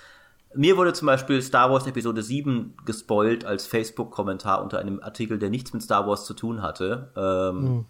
Mir 0.54 0.76
wurde 0.76 0.92
zum 0.92 1.06
Beispiel 1.06 1.42
Star 1.42 1.70
Wars 1.70 1.86
Episode 1.86 2.22
7 2.22 2.74
gespoilt 2.84 3.44
als 3.44 3.66
Facebook-Kommentar 3.66 4.62
unter 4.62 4.78
einem 4.78 5.00
Artikel, 5.00 5.38
der 5.38 5.50
nichts 5.50 5.72
mit 5.72 5.82
Star 5.82 6.06
Wars 6.06 6.24
zu 6.24 6.34
tun 6.34 6.62
hatte. 6.62 7.10
Ähm, 7.16 7.62
mhm. 7.62 7.86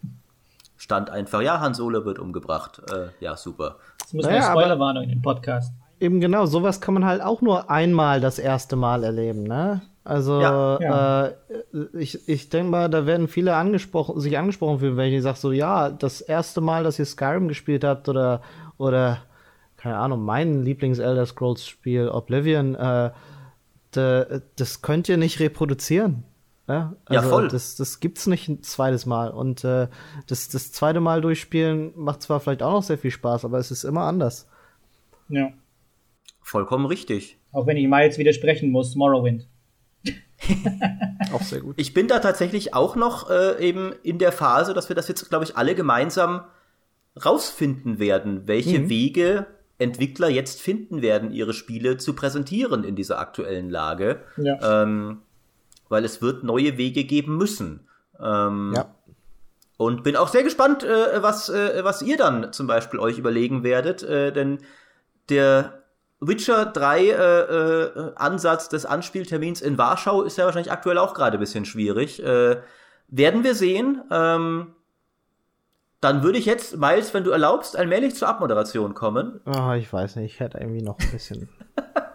Stand 0.77 1.11
einfach, 1.11 1.43
ja, 1.43 1.61
Han 1.61 1.75
Solo 1.75 2.07
wird 2.07 2.19
umgebracht. 2.19 2.81
Äh, 2.91 3.09
ja, 3.21 3.37
super. 3.37 3.77
Das 3.99 4.13
muss 4.15 4.25
naja, 4.25 4.39
eine 4.39 4.47
Spoilerwarnung 4.51 5.03
in 5.05 5.09
den 5.11 5.23
Podcast. 5.23 5.75
Eben 6.01 6.21
genau, 6.21 6.47
sowas 6.47 6.81
kann 6.81 6.95
man 6.95 7.05
halt 7.05 7.21
auch 7.21 7.43
nur 7.43 7.71
einmal 7.71 8.23
das 8.23 8.39
erste 8.39 8.77
Mal 8.77 9.05
erleben, 9.05 9.43
ne? 9.43 9.83
Also 10.11 10.41
ja, 10.41 10.81
ja. 10.81 11.27
Äh, 11.27 11.35
ich, 11.93 12.29
ich 12.29 12.49
denke 12.49 12.69
mal, 12.69 12.91
da 12.91 13.07
werden 13.07 13.29
viele 13.29 13.55
angesprochen, 13.55 14.19
sich 14.19 14.37
angesprochen 14.37 14.81
fühlen, 14.81 14.97
wenn 14.97 15.13
ich 15.13 15.23
sage 15.23 15.39
so, 15.39 15.53
ja, 15.53 15.89
das 15.89 16.21
erste 16.21 16.61
Mal, 16.61 16.83
dass 16.83 16.99
ihr 16.99 17.05
Skyrim 17.05 17.47
gespielt 17.47 17.85
habt 17.85 18.09
oder 18.09 18.43
oder 18.77 19.19
keine 19.77 19.99
Ahnung, 19.99 20.25
mein 20.25 20.65
Lieblings-Elder 20.65 21.27
Scrolls-Spiel 21.27 22.09
Oblivion, 22.09 22.75
äh, 22.75 23.13
de, 23.95 24.41
das 24.57 24.83
könnt 24.83 25.09
ihr 25.09 25.17
nicht 25.17 25.39
reproduzieren. 25.39 26.25
Ja, 26.67 26.97
also 27.05 27.23
ja 27.23 27.29
voll. 27.29 27.47
Das, 27.47 27.77
das 27.77 28.01
gibt's 28.01 28.27
nicht 28.27 28.49
ein 28.49 28.65
zweites 28.65 29.07
Mal. 29.07 29.31
Und 29.31 29.63
äh, 29.63 29.87
das, 30.27 30.49
das 30.49 30.73
zweite 30.73 30.99
Mal 30.99 31.21
durchspielen 31.21 31.93
macht 31.95 32.23
zwar 32.23 32.41
vielleicht 32.41 32.65
auch 32.65 32.73
noch 32.73 32.83
sehr 32.83 32.99
viel 32.99 33.13
Spaß, 33.13 33.45
aber 33.45 33.59
es 33.59 33.71
ist 33.71 33.85
immer 33.85 34.03
anders. 34.03 34.49
Ja. 35.29 35.53
Vollkommen 36.43 36.87
richtig. 36.87 37.39
Auch 37.53 37.69
wenn 37.69 37.77
ich 37.77 37.87
mal 37.87 38.03
jetzt 38.03 38.19
widersprechen 38.19 38.71
muss, 38.73 38.97
Morrowind. 38.97 39.47
auch 41.33 41.43
sehr 41.43 41.61
gut. 41.61 41.75
Ich 41.79 41.95
bin 41.95 42.09
da 42.09 42.19
tatsächlich 42.19 42.75
auch 42.75 42.97
noch 42.97 43.31
äh, 43.31 43.63
eben 43.65 43.93
in 44.03 44.19
der 44.19 44.33
Phase, 44.33 44.75
dass 44.75 44.89
wir 44.89 44.97
das 44.97 45.09
jetzt, 45.09 45.29
glaube 45.29 45.45
ich, 45.45 45.57
alle 45.57 45.75
gemeinsam 45.75 46.45
rausfinden 47.23 47.99
werden, 47.99 48.47
welche 48.47 48.81
mhm. 48.81 48.89
Wege 48.89 49.47
Entwickler 49.79 50.29
jetzt 50.29 50.61
finden 50.61 51.03
werden, 51.03 51.33
ihre 51.33 51.55
Spiele 51.55 51.97
zu 51.97 52.15
präsentieren 52.15 52.85
in 52.85 52.97
dieser 52.97 53.19
aktuellen 53.19 53.71
Lage. 53.71 54.21
Ja. 54.37 54.83
Ähm, 54.83 55.23
weil 55.89 56.05
es 56.05 56.23
wird 56.23 56.45
neue 56.45 56.79
Wege 56.79 57.05
geben 57.05 57.37
müssen. 57.37 57.81
Ähm, 58.19 58.73
ja. 58.77 58.95
Und 59.77 60.03
bin 60.05 60.17
auch 60.17 60.29
sehr 60.29 60.43
gespannt, 60.43 60.85
äh, 60.85 61.23
was, 61.23 61.49
äh, 61.49 61.83
was 61.83 62.03
ihr 62.03 62.17
dann 62.17 62.53
zum 62.53 62.67
Beispiel 62.67 63.01
euch 63.01 63.19
überlegen 63.19 63.63
werdet, 63.63 64.03
äh, 64.03 64.31
denn 64.33 64.59
der 65.31 65.80
Witcher 66.21 66.67
3 66.67 67.01
äh, 67.01 67.13
äh, 67.13 68.13
Ansatz 68.17 68.69
des 68.69 68.85
Anspieltermins 68.85 69.63
in 69.63 69.79
Warschau 69.79 70.23
ist 70.23 70.37
ja 70.37 70.45
wahrscheinlich 70.45 70.73
aktuell 70.73 70.99
auch 70.99 71.15
gerade 71.15 71.39
ein 71.39 71.41
bisschen 71.41 71.65
schwierig. 71.65 72.23
Äh, 72.23 72.59
werden 73.09 73.43
wir 73.43 73.55
sehen. 73.55 74.03
Ähm, 74.11 74.75
dann 76.01 76.23
würde 76.23 76.39
ich 76.39 76.47
jetzt, 76.47 76.79
Miles, 76.79 77.13
wenn 77.13 77.25
du 77.25 77.31
erlaubst, 77.31 77.77
allmählich 77.77 78.15
zur 78.15 78.29
Abmoderation 78.29 78.95
kommen. 78.95 79.41
Oh, 79.45 79.73
ich 79.73 79.93
weiß 79.93 80.17
nicht, 80.17 80.35
ich 80.35 80.41
hätte 80.41 80.59
irgendwie 80.59 80.83
noch 80.83 80.99
ein 80.99 81.11
bisschen. 81.11 81.49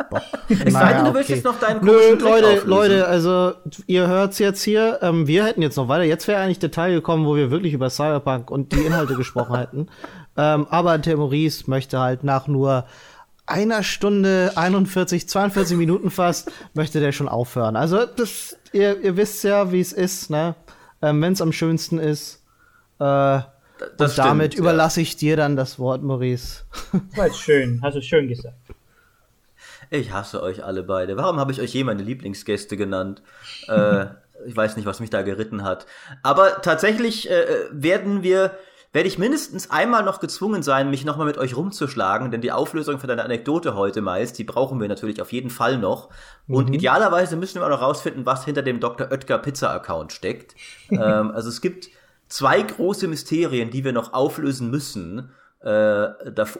es 0.49 0.73
sei 0.73 0.94
denn, 0.94 1.06
du 1.06 1.14
willst 1.14 1.30
jetzt 1.30 1.45
noch 1.45 1.60
deinen 1.60 1.84
Nö, 1.86 1.91
Leute, 1.91 2.48
auflösen. 2.48 2.69
Leute, 2.69 3.07
also 3.07 3.53
ihr 3.86 4.07
hört's 4.07 4.40
jetzt 4.40 4.64
hier. 4.64 4.99
Ähm, 5.02 5.27
wir 5.27 5.45
hätten 5.45 5.61
jetzt 5.61 5.76
noch 5.76 5.88
weiter. 5.88 6.03
Jetzt 6.03 6.27
wäre 6.27 6.41
eigentlich 6.41 6.60
der 6.60 6.72
Teil 6.72 6.94
gekommen, 6.94 7.26
wo 7.26 7.36
wir 7.36 7.52
wirklich 7.52 7.73
über 7.73 7.90
Cyberpunk 7.90 8.49
und 8.49 8.72
die 8.72 8.86
Inhalte 8.86 9.15
gesprochen 9.18 9.56
hätten. 9.56 9.88
Ähm, 10.38 10.65
aber 10.69 10.99
Tim 11.02 11.19
Maurice 11.19 11.69
möchte 11.69 11.99
halt 11.99 12.23
nach 12.23 12.48
nur 12.48 12.86
einer 13.45 13.84
Stunde 13.84 14.53
41, 14.55 15.30
42 15.30 15.77
Minuten 15.77 16.11
fast, 16.11 16.51
möchte 16.73 16.99
der 16.99 17.11
schon 17.11 17.30
aufhören. 17.30 17.76
Also 17.76 18.05
das, 18.05 18.57
ihr, 18.72 18.99
ihr 19.01 19.17
wisst 19.17 19.43
ja, 19.43 19.72
wie 19.72 19.80
es 19.80 19.93
ist, 19.93 20.30
ne? 20.30 20.55
Ähm, 21.01 21.22
Wenn 21.22 21.34
es 21.34 21.41
am 21.41 21.51
schönsten 21.51 21.99
ist. 21.99 22.43
Äh, 22.99 23.39
das 23.97 24.11
und 24.11 24.17
damit 24.17 24.53
stimmt, 24.53 24.59
überlasse 24.59 25.01
ich 25.01 25.17
dir 25.17 25.35
dann 25.35 25.55
das 25.55 25.77
Wort, 25.80 26.01
Maurice. 26.01 26.63
War 27.15 27.27
jetzt 27.27 27.39
schön, 27.39 27.81
hast 27.84 27.95
du 27.95 28.01
schön 28.01 28.27
gesagt. 28.27 28.55
Ich 29.89 30.11
hasse 30.11 30.41
euch 30.41 30.63
alle 30.63 30.84
beide. 30.84 31.17
Warum 31.17 31.39
habe 31.39 31.51
ich 31.51 31.61
euch 31.61 31.73
je 31.73 31.84
meine 31.84 32.01
Lieblingsgäste 32.01 32.77
genannt? 32.77 33.22
äh, 33.67 34.05
ich 34.45 34.55
weiß 34.55 34.76
nicht, 34.76 34.85
was 34.85 34.99
mich 34.99 35.09
da 35.09 35.22
geritten 35.22 35.63
hat. 35.63 35.85
Aber 36.23 36.61
tatsächlich 36.61 37.30
äh, 37.30 37.45
werden 37.72 38.23
wir, 38.23 38.57
werde 38.95 39.09
ich 39.09 39.17
mindestens 39.17 39.72
einmal 39.72 40.03
noch 40.03 40.22
gezwungen 40.22 40.63
sein, 40.63 40.89
mich 40.89 41.03
nochmal 41.03 41.27
mit 41.27 41.38
euch 41.38 41.57
rumzuschlagen, 41.57 42.31
denn 42.31 42.39
die 42.39 42.53
Auflösung 42.53 42.97
für 42.97 43.07
deine 43.07 43.26
Anekdote 43.26 43.76
heute, 43.76 44.01
Miles, 44.01 44.31
die 44.31 44.45
brauchen 44.45 44.80
wir 44.80 44.88
natürlich 44.88 45.22
auf 45.22 45.34
jeden 45.34 45.49
Fall 45.49 45.77
noch. 45.77 46.09
Und 46.47 46.69
mhm. 46.69 46.76
idealerweise 46.76 47.35
müssen 47.35 47.59
wir 47.59 47.65
auch 47.65 47.69
noch 47.69 47.81
rausfinden, 47.81 48.26
was 48.26 48.45
hinter 48.45 48.61
dem 48.61 48.80
Dr. 48.80 49.11
Oetker 49.11 49.38
Pizza 49.39 49.72
Account 49.72 50.13
steckt. 50.13 50.55
ähm, 50.89 51.31
also 51.31 51.49
es 51.49 51.59
gibt 51.59 51.89
zwei 52.30 52.61
große 52.61 53.09
Mysterien, 53.09 53.69
die 53.69 53.84
wir 53.84 53.91
noch 53.91 54.13
auflösen 54.13 54.72
müssen. 54.72 55.30
Äh, 55.59 56.07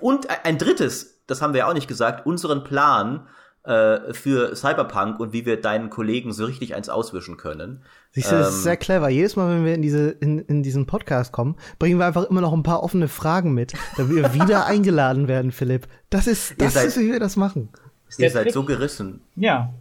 und 0.02 0.28
ein 0.44 0.58
drittes, 0.58 1.22
das 1.28 1.42
haben 1.42 1.54
wir 1.54 1.60
ja 1.60 1.70
auch 1.70 1.74
nicht 1.74 1.88
gesagt, 1.88 2.26
unseren 2.26 2.66
Plan 2.66 3.30
äh, 3.66 4.14
für 4.14 4.56
Cyberpunk 4.56 5.20
und 5.20 5.34
wie 5.34 5.46
wir 5.46 5.60
deinen 5.60 5.90
Kollegen 5.90 6.32
so 6.34 6.46
richtig 6.46 6.76
eins 6.76 6.90
auswischen 6.90 7.38
können. 7.38 7.82
Siehst 8.12 8.32
du, 8.32 8.36
das 8.36 8.50
ist 8.50 8.56
ähm, 8.58 8.64
sehr 8.64 8.78
clever. 8.78 9.10
Jedes 9.10 9.36
Mal, 9.36 9.50
wenn 9.56 9.66
wir 9.66 9.74
in, 9.74 9.82
diese, 9.82 10.10
in, 10.10 10.40
in 10.40 10.64
diesen 10.64 10.86
Podcast 10.86 11.32
kommen, 11.32 11.56
bringen 11.80 12.00
wir 12.00 12.06
einfach 12.06 12.30
immer 12.30 12.42
noch 12.42 12.54
ein 12.54 12.64
paar 12.64 12.84
offene 12.84 13.08
Fragen 13.08 13.54
mit, 13.54 13.74
damit 13.98 14.16
wir 14.16 14.34
wieder 14.46 14.66
eingeladen 14.66 15.28
werden, 15.28 15.52
Philipp. 15.52 15.88
Das 16.10 16.28
ist, 16.28 16.56
das 16.60 16.74
seid, 16.76 16.88
ist, 16.88 17.00
wie 17.00 17.12
wir 17.12 17.20
das 17.20 17.36
machen. 17.36 17.70
Ihr 18.18 18.30
seid 18.30 18.52
so 18.52 18.64
gerissen. 18.64 19.22
Ja, 19.36 19.74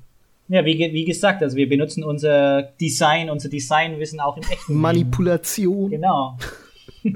ja, 0.49 0.65
wie, 0.65 0.79
wie 0.79 1.05
gesagt, 1.05 1.43
also 1.43 1.57
wir 1.57 1.69
benutzen 1.69 2.05
unser 2.05 2.63
Design, 2.63 3.31
unser 3.31 3.49
Designwissen 3.49 4.21
auch 4.21 4.37
im 4.37 4.43
echten 4.43 4.75
Manipulation. 4.75 5.91
Leben. 5.91 6.03
Genau. 6.03 6.39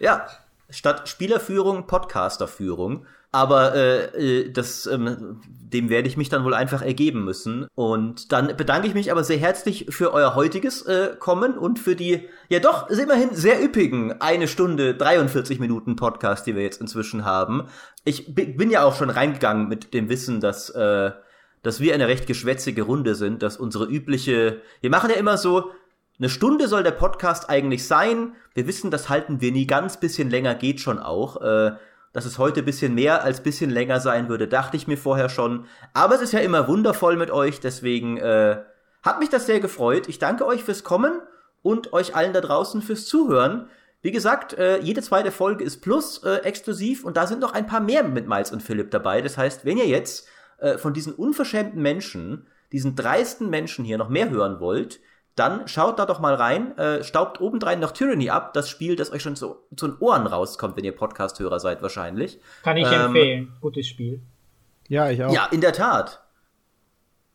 ja, 0.00 0.26
statt 0.70 1.08
Spielerführung 1.08 1.86
Podcasterführung. 1.86 3.04
Aber 3.34 3.74
äh, 3.74 4.04
äh, 4.44 4.52
das, 4.52 4.86
ähm, 4.86 5.40
dem 5.48 5.90
werde 5.90 6.06
ich 6.06 6.16
mich 6.16 6.28
dann 6.28 6.44
wohl 6.44 6.54
einfach 6.54 6.82
ergeben 6.82 7.24
müssen. 7.24 7.66
Und 7.74 8.30
dann 8.30 8.56
bedanke 8.56 8.86
ich 8.86 8.94
mich 8.94 9.10
aber 9.10 9.24
sehr 9.24 9.38
herzlich 9.38 9.86
für 9.88 10.12
euer 10.12 10.36
heutiges 10.36 10.82
äh, 10.82 11.16
Kommen 11.18 11.58
und 11.58 11.80
für 11.80 11.96
die, 11.96 12.28
ja 12.48 12.60
doch, 12.60 12.88
immerhin 12.88 13.34
sehr 13.34 13.60
üppigen 13.60 14.20
eine 14.20 14.46
Stunde 14.46 14.94
43 14.94 15.58
Minuten 15.58 15.96
Podcast, 15.96 16.46
die 16.46 16.54
wir 16.54 16.62
jetzt 16.62 16.80
inzwischen 16.80 17.24
haben. 17.24 17.64
Ich 18.04 18.36
bin 18.36 18.70
ja 18.70 18.84
auch 18.84 18.94
schon 18.94 19.10
reingegangen 19.10 19.66
mit 19.68 19.94
dem 19.94 20.08
Wissen, 20.08 20.40
dass 20.40 20.70
äh, 20.70 21.10
dass 21.64 21.80
wir 21.80 21.94
eine 21.94 22.06
recht 22.08 22.26
geschwätzige 22.26 22.82
Runde 22.82 23.14
sind, 23.14 23.42
dass 23.42 23.56
unsere 23.56 23.86
übliche, 23.86 24.60
wir 24.82 24.90
machen 24.90 25.08
ja 25.08 25.16
immer 25.16 25.38
so, 25.38 25.72
eine 26.18 26.28
Stunde 26.28 26.68
soll 26.68 26.82
der 26.82 26.92
Podcast 26.92 27.48
eigentlich 27.48 27.86
sein. 27.86 28.34
Wir 28.52 28.66
wissen, 28.66 28.90
das 28.90 29.08
halten 29.08 29.40
wir 29.40 29.50
nie 29.50 29.66
ganz, 29.66 29.98
bisschen 29.98 30.28
länger 30.28 30.54
geht 30.54 30.78
schon 30.80 30.98
auch. 30.98 31.40
Äh, 31.40 31.72
dass 32.14 32.24
es 32.24 32.38
heute 32.38 32.62
bisschen 32.62 32.94
mehr 32.94 33.24
als 33.24 33.42
bisschen 33.42 33.68
länger 33.70 34.00
sein 34.00 34.28
würde, 34.28 34.48
dachte 34.48 34.76
ich 34.78 34.86
mir 34.86 34.96
vorher 34.96 35.28
schon. 35.28 35.66
Aber 35.92 36.14
es 36.14 36.22
ist 36.22 36.32
ja 36.32 36.38
immer 36.38 36.68
wundervoll 36.68 37.16
mit 37.16 37.30
euch, 37.30 37.60
deswegen 37.60 38.16
äh, 38.16 38.62
hat 39.02 39.18
mich 39.18 39.28
das 39.28 39.46
sehr 39.46 39.60
gefreut. 39.60 40.08
Ich 40.08 40.20
danke 40.20 40.46
euch 40.46 40.62
fürs 40.62 40.84
Kommen 40.84 41.20
und 41.60 41.92
euch 41.92 42.14
allen 42.14 42.32
da 42.32 42.40
draußen 42.40 42.82
fürs 42.82 43.06
Zuhören. 43.06 43.68
Wie 44.00 44.12
gesagt, 44.12 44.52
äh, 44.52 44.78
jede 44.78 45.02
zweite 45.02 45.32
Folge 45.32 45.64
ist 45.64 45.80
plus 45.80 46.22
äh, 46.22 46.36
exklusiv 46.44 47.04
und 47.04 47.16
da 47.16 47.26
sind 47.26 47.40
noch 47.40 47.52
ein 47.52 47.66
paar 47.66 47.80
mehr 47.80 48.04
mit 48.04 48.28
Miles 48.28 48.52
und 48.52 48.62
Philipp 48.62 48.92
dabei. 48.92 49.20
Das 49.20 49.36
heißt, 49.36 49.64
wenn 49.64 49.76
ihr 49.76 49.88
jetzt 49.88 50.28
äh, 50.58 50.78
von 50.78 50.94
diesen 50.94 51.14
unverschämten 51.14 51.82
Menschen, 51.82 52.46
diesen 52.70 52.94
dreisten 52.94 53.50
Menschen 53.50 53.84
hier 53.84 53.98
noch 53.98 54.08
mehr 54.08 54.30
hören 54.30 54.60
wollt, 54.60 55.00
dann 55.36 55.66
schaut 55.66 55.98
da 55.98 56.06
doch 56.06 56.20
mal 56.20 56.34
rein, 56.34 56.78
äh, 56.78 57.02
staubt 57.02 57.40
obendrein 57.40 57.80
noch 57.80 57.90
Tyranny 57.90 58.30
ab, 58.30 58.52
das 58.52 58.68
Spiel, 58.68 58.94
das 58.94 59.12
euch 59.12 59.22
schon 59.22 59.34
so 59.34 59.64
zu 59.76 59.88
den 59.88 59.98
Ohren 59.98 60.26
rauskommt, 60.26 60.76
wenn 60.76 60.84
ihr 60.84 60.94
Podcast-Hörer 60.94 61.58
seid 61.58 61.82
wahrscheinlich. 61.82 62.38
Kann 62.62 62.76
ich 62.76 62.86
ähm, 62.86 63.06
empfehlen, 63.06 63.52
gutes 63.60 63.88
Spiel. 63.88 64.20
Ja, 64.88 65.10
ich 65.10 65.24
auch. 65.24 65.32
Ja, 65.32 65.46
in 65.46 65.60
der 65.60 65.72
Tat. 65.72 66.20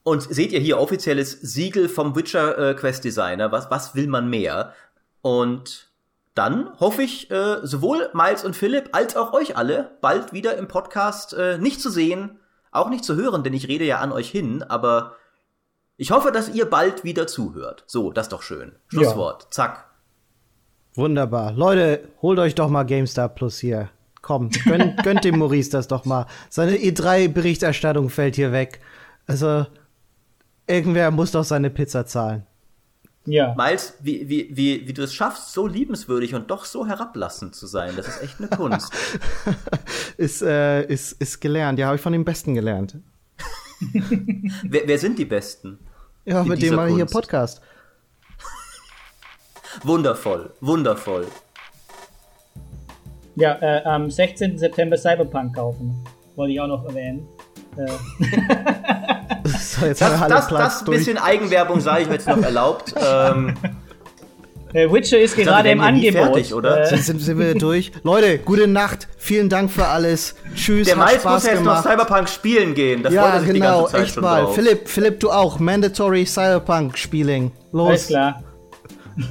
Und 0.03 0.23
seht 0.23 0.53
ihr 0.53 0.59
hier 0.59 0.80
offizielles 0.80 1.31
Siegel 1.41 1.89
vom 1.89 2.15
Witcher 2.15 2.69
äh, 2.69 2.73
Quest 2.73 3.03
Designer, 3.03 3.51
was, 3.51 3.69
was 3.69 3.95
will 3.95 4.07
man 4.07 4.30
mehr? 4.30 4.73
Und 5.21 5.89
dann 6.35 6.80
hoffe 6.80 7.03
ich, 7.03 7.30
äh, 7.31 7.57
sowohl 7.63 8.09
Miles 8.13 8.45
und 8.45 8.55
Philipp 8.55 8.89
als 8.93 9.17
auch 9.17 9.34
euch 9.34 9.57
alle 9.57 9.97
bald 9.99 10.31
wieder 10.31 10.55
im 10.55 10.69
Podcast 10.69 11.34
äh, 11.34 11.57
nicht 11.57 11.81
zu 11.81 11.89
sehen, 11.89 12.39
auch 12.71 12.89
nicht 12.89 13.03
zu 13.03 13.15
hören, 13.15 13.43
denn 13.43 13.53
ich 13.53 13.67
rede 13.67 13.84
ja 13.84 13.99
an 13.99 14.13
euch 14.13 14.30
hin, 14.30 14.63
aber 14.63 15.15
ich 15.99 16.11
hoffe, 16.11 16.31
dass 16.31 16.47
ihr 16.47 16.65
bald 16.65 17.03
wieder 17.03 17.27
zuhört. 17.27 17.84
So, 17.85 18.13
das 18.13 18.27
ist 18.27 18.31
doch 18.31 18.41
schön. 18.41 18.71
Schlusswort. 18.88 19.43
Ja. 19.43 19.51
Zack. 19.51 19.85
Wunderbar. 20.95 21.51
Leute, 21.51 22.07
holt 22.21 22.39
euch 22.39 22.55
doch 22.55 22.69
mal 22.69 22.84
GameStar 22.84 23.27
Plus 23.27 23.59
hier. 23.59 23.89
Komm, 24.21 24.49
gönnt, 24.63 25.03
gönnt 25.03 25.26
dem 25.26 25.38
Maurice 25.38 25.71
das 25.71 25.89
doch 25.89 26.05
mal. 26.05 26.26
Seine 26.49 26.77
E3-Berichterstattung 26.77 28.09
fällt 28.09 28.38
hier 28.38 28.53
weg. 28.53 28.80
Also, 29.27 29.65
irgendwer 30.67 31.11
muss 31.11 31.31
doch 31.31 31.43
seine 31.43 31.69
Pizza 31.69 32.05
zahlen. 32.05 32.47
Ja. 33.26 33.53
Miles, 33.57 33.95
wie, 33.99 34.30
wie, 34.30 34.55
wie, 34.55 34.88
wie 34.88 34.93
du 34.93 35.03
es 35.03 35.13
schaffst, 35.13 35.51
so 35.51 35.67
liebenswürdig 35.67 36.34
und 36.34 36.49
doch 36.49 36.63
so 36.63 36.88
herablassend 36.88 37.55
zu 37.55 37.67
sein, 37.67 37.97
das 37.97 38.07
ist 38.07 38.23
echt 38.23 38.39
eine 38.39 38.47
Kunst. 38.47 38.93
ist, 40.17 40.41
äh, 40.43 40.85
ist, 40.85 41.11
ist 41.11 41.41
gelernt, 41.41 41.77
ja, 41.77 41.88
habe 41.88 41.97
ich 41.97 42.01
von 42.01 42.13
den 42.13 42.23
Besten 42.23 42.53
gelernt. 42.55 42.97
wer, 44.63 44.88
wer 44.88 44.97
sind 44.97 45.19
die 45.19 45.26
Besten? 45.26 45.80
Ja, 46.30 46.43
mit 46.43 46.61
dem 46.61 46.76
mal 46.76 46.88
hier 46.89 47.07
Podcast. 47.07 47.60
Wundervoll, 49.84 50.53
wundervoll. 50.61 51.26
Ja, 53.35 53.57
äh, 53.61 53.84
am 53.84 54.11
16. 54.11 54.60
September 54.60 54.95
Cyberpunk 54.95 55.56
kaufen. 55.56 56.06
Wollte 56.35 56.53
ich 56.53 56.61
auch 56.61 56.68
noch 56.68 56.85
erwähnen. 56.85 57.27
Äh. 57.77 57.88
So, 59.57 59.85
jetzt 59.85 60.01
das, 60.01 60.19
das, 60.27 60.47
das 60.49 60.85
bisschen 60.85 61.18
Eigenwerbung 61.18 61.80
sei 61.80 62.01
ich 62.01 62.07
mir 62.07 62.15
jetzt 62.15 62.27
noch 62.27 62.41
erlaubt. 62.41 62.93
Ähm, 62.95 63.56
äh, 64.73 64.91
Witcher 64.91 65.19
ist 65.19 65.35
gerade 65.35 65.69
im 65.69 65.81
Angebot. 65.81 66.21
Fertig, 66.21 66.53
oder? 66.53 66.81
Äh. 66.81 66.97
Sind, 66.97 67.21
sind, 67.21 67.37
wir 67.39 67.55
durch? 67.55 67.91
Leute, 68.03 68.39
gute 68.39 68.67
Nacht. 68.67 69.07
Vielen 69.17 69.49
Dank 69.49 69.71
für 69.71 69.87
alles. 69.87 70.35
Tschüss. 70.55 70.87
Der 70.87 70.95
Mais 70.95 71.23
muss 71.23 71.45
jetzt 71.45 71.63
noch 71.63 71.81
Cyberpunk 71.81 72.29
spielen 72.29 72.73
gehen. 72.73 73.03
Das 73.03 73.13
ja, 73.13 73.39
genau. 73.39 73.87
echt 73.89 74.19
mal. 74.19 74.43
Drauf. 74.43 74.55
Philipp, 74.55 74.87
Philipp, 74.87 75.19
du 75.19 75.31
auch. 75.31 75.59
Mandatory 75.59 76.25
Cyberpunk 76.25 76.97
Spieling. 76.97 77.51
Los. 77.71 77.87
Alles 77.87 78.07
klar. 78.07 78.43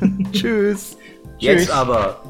Tschüss. 0.33 0.97
Jetzt 1.39 1.67
Tschüss. 1.67 1.71
aber. 1.71 2.21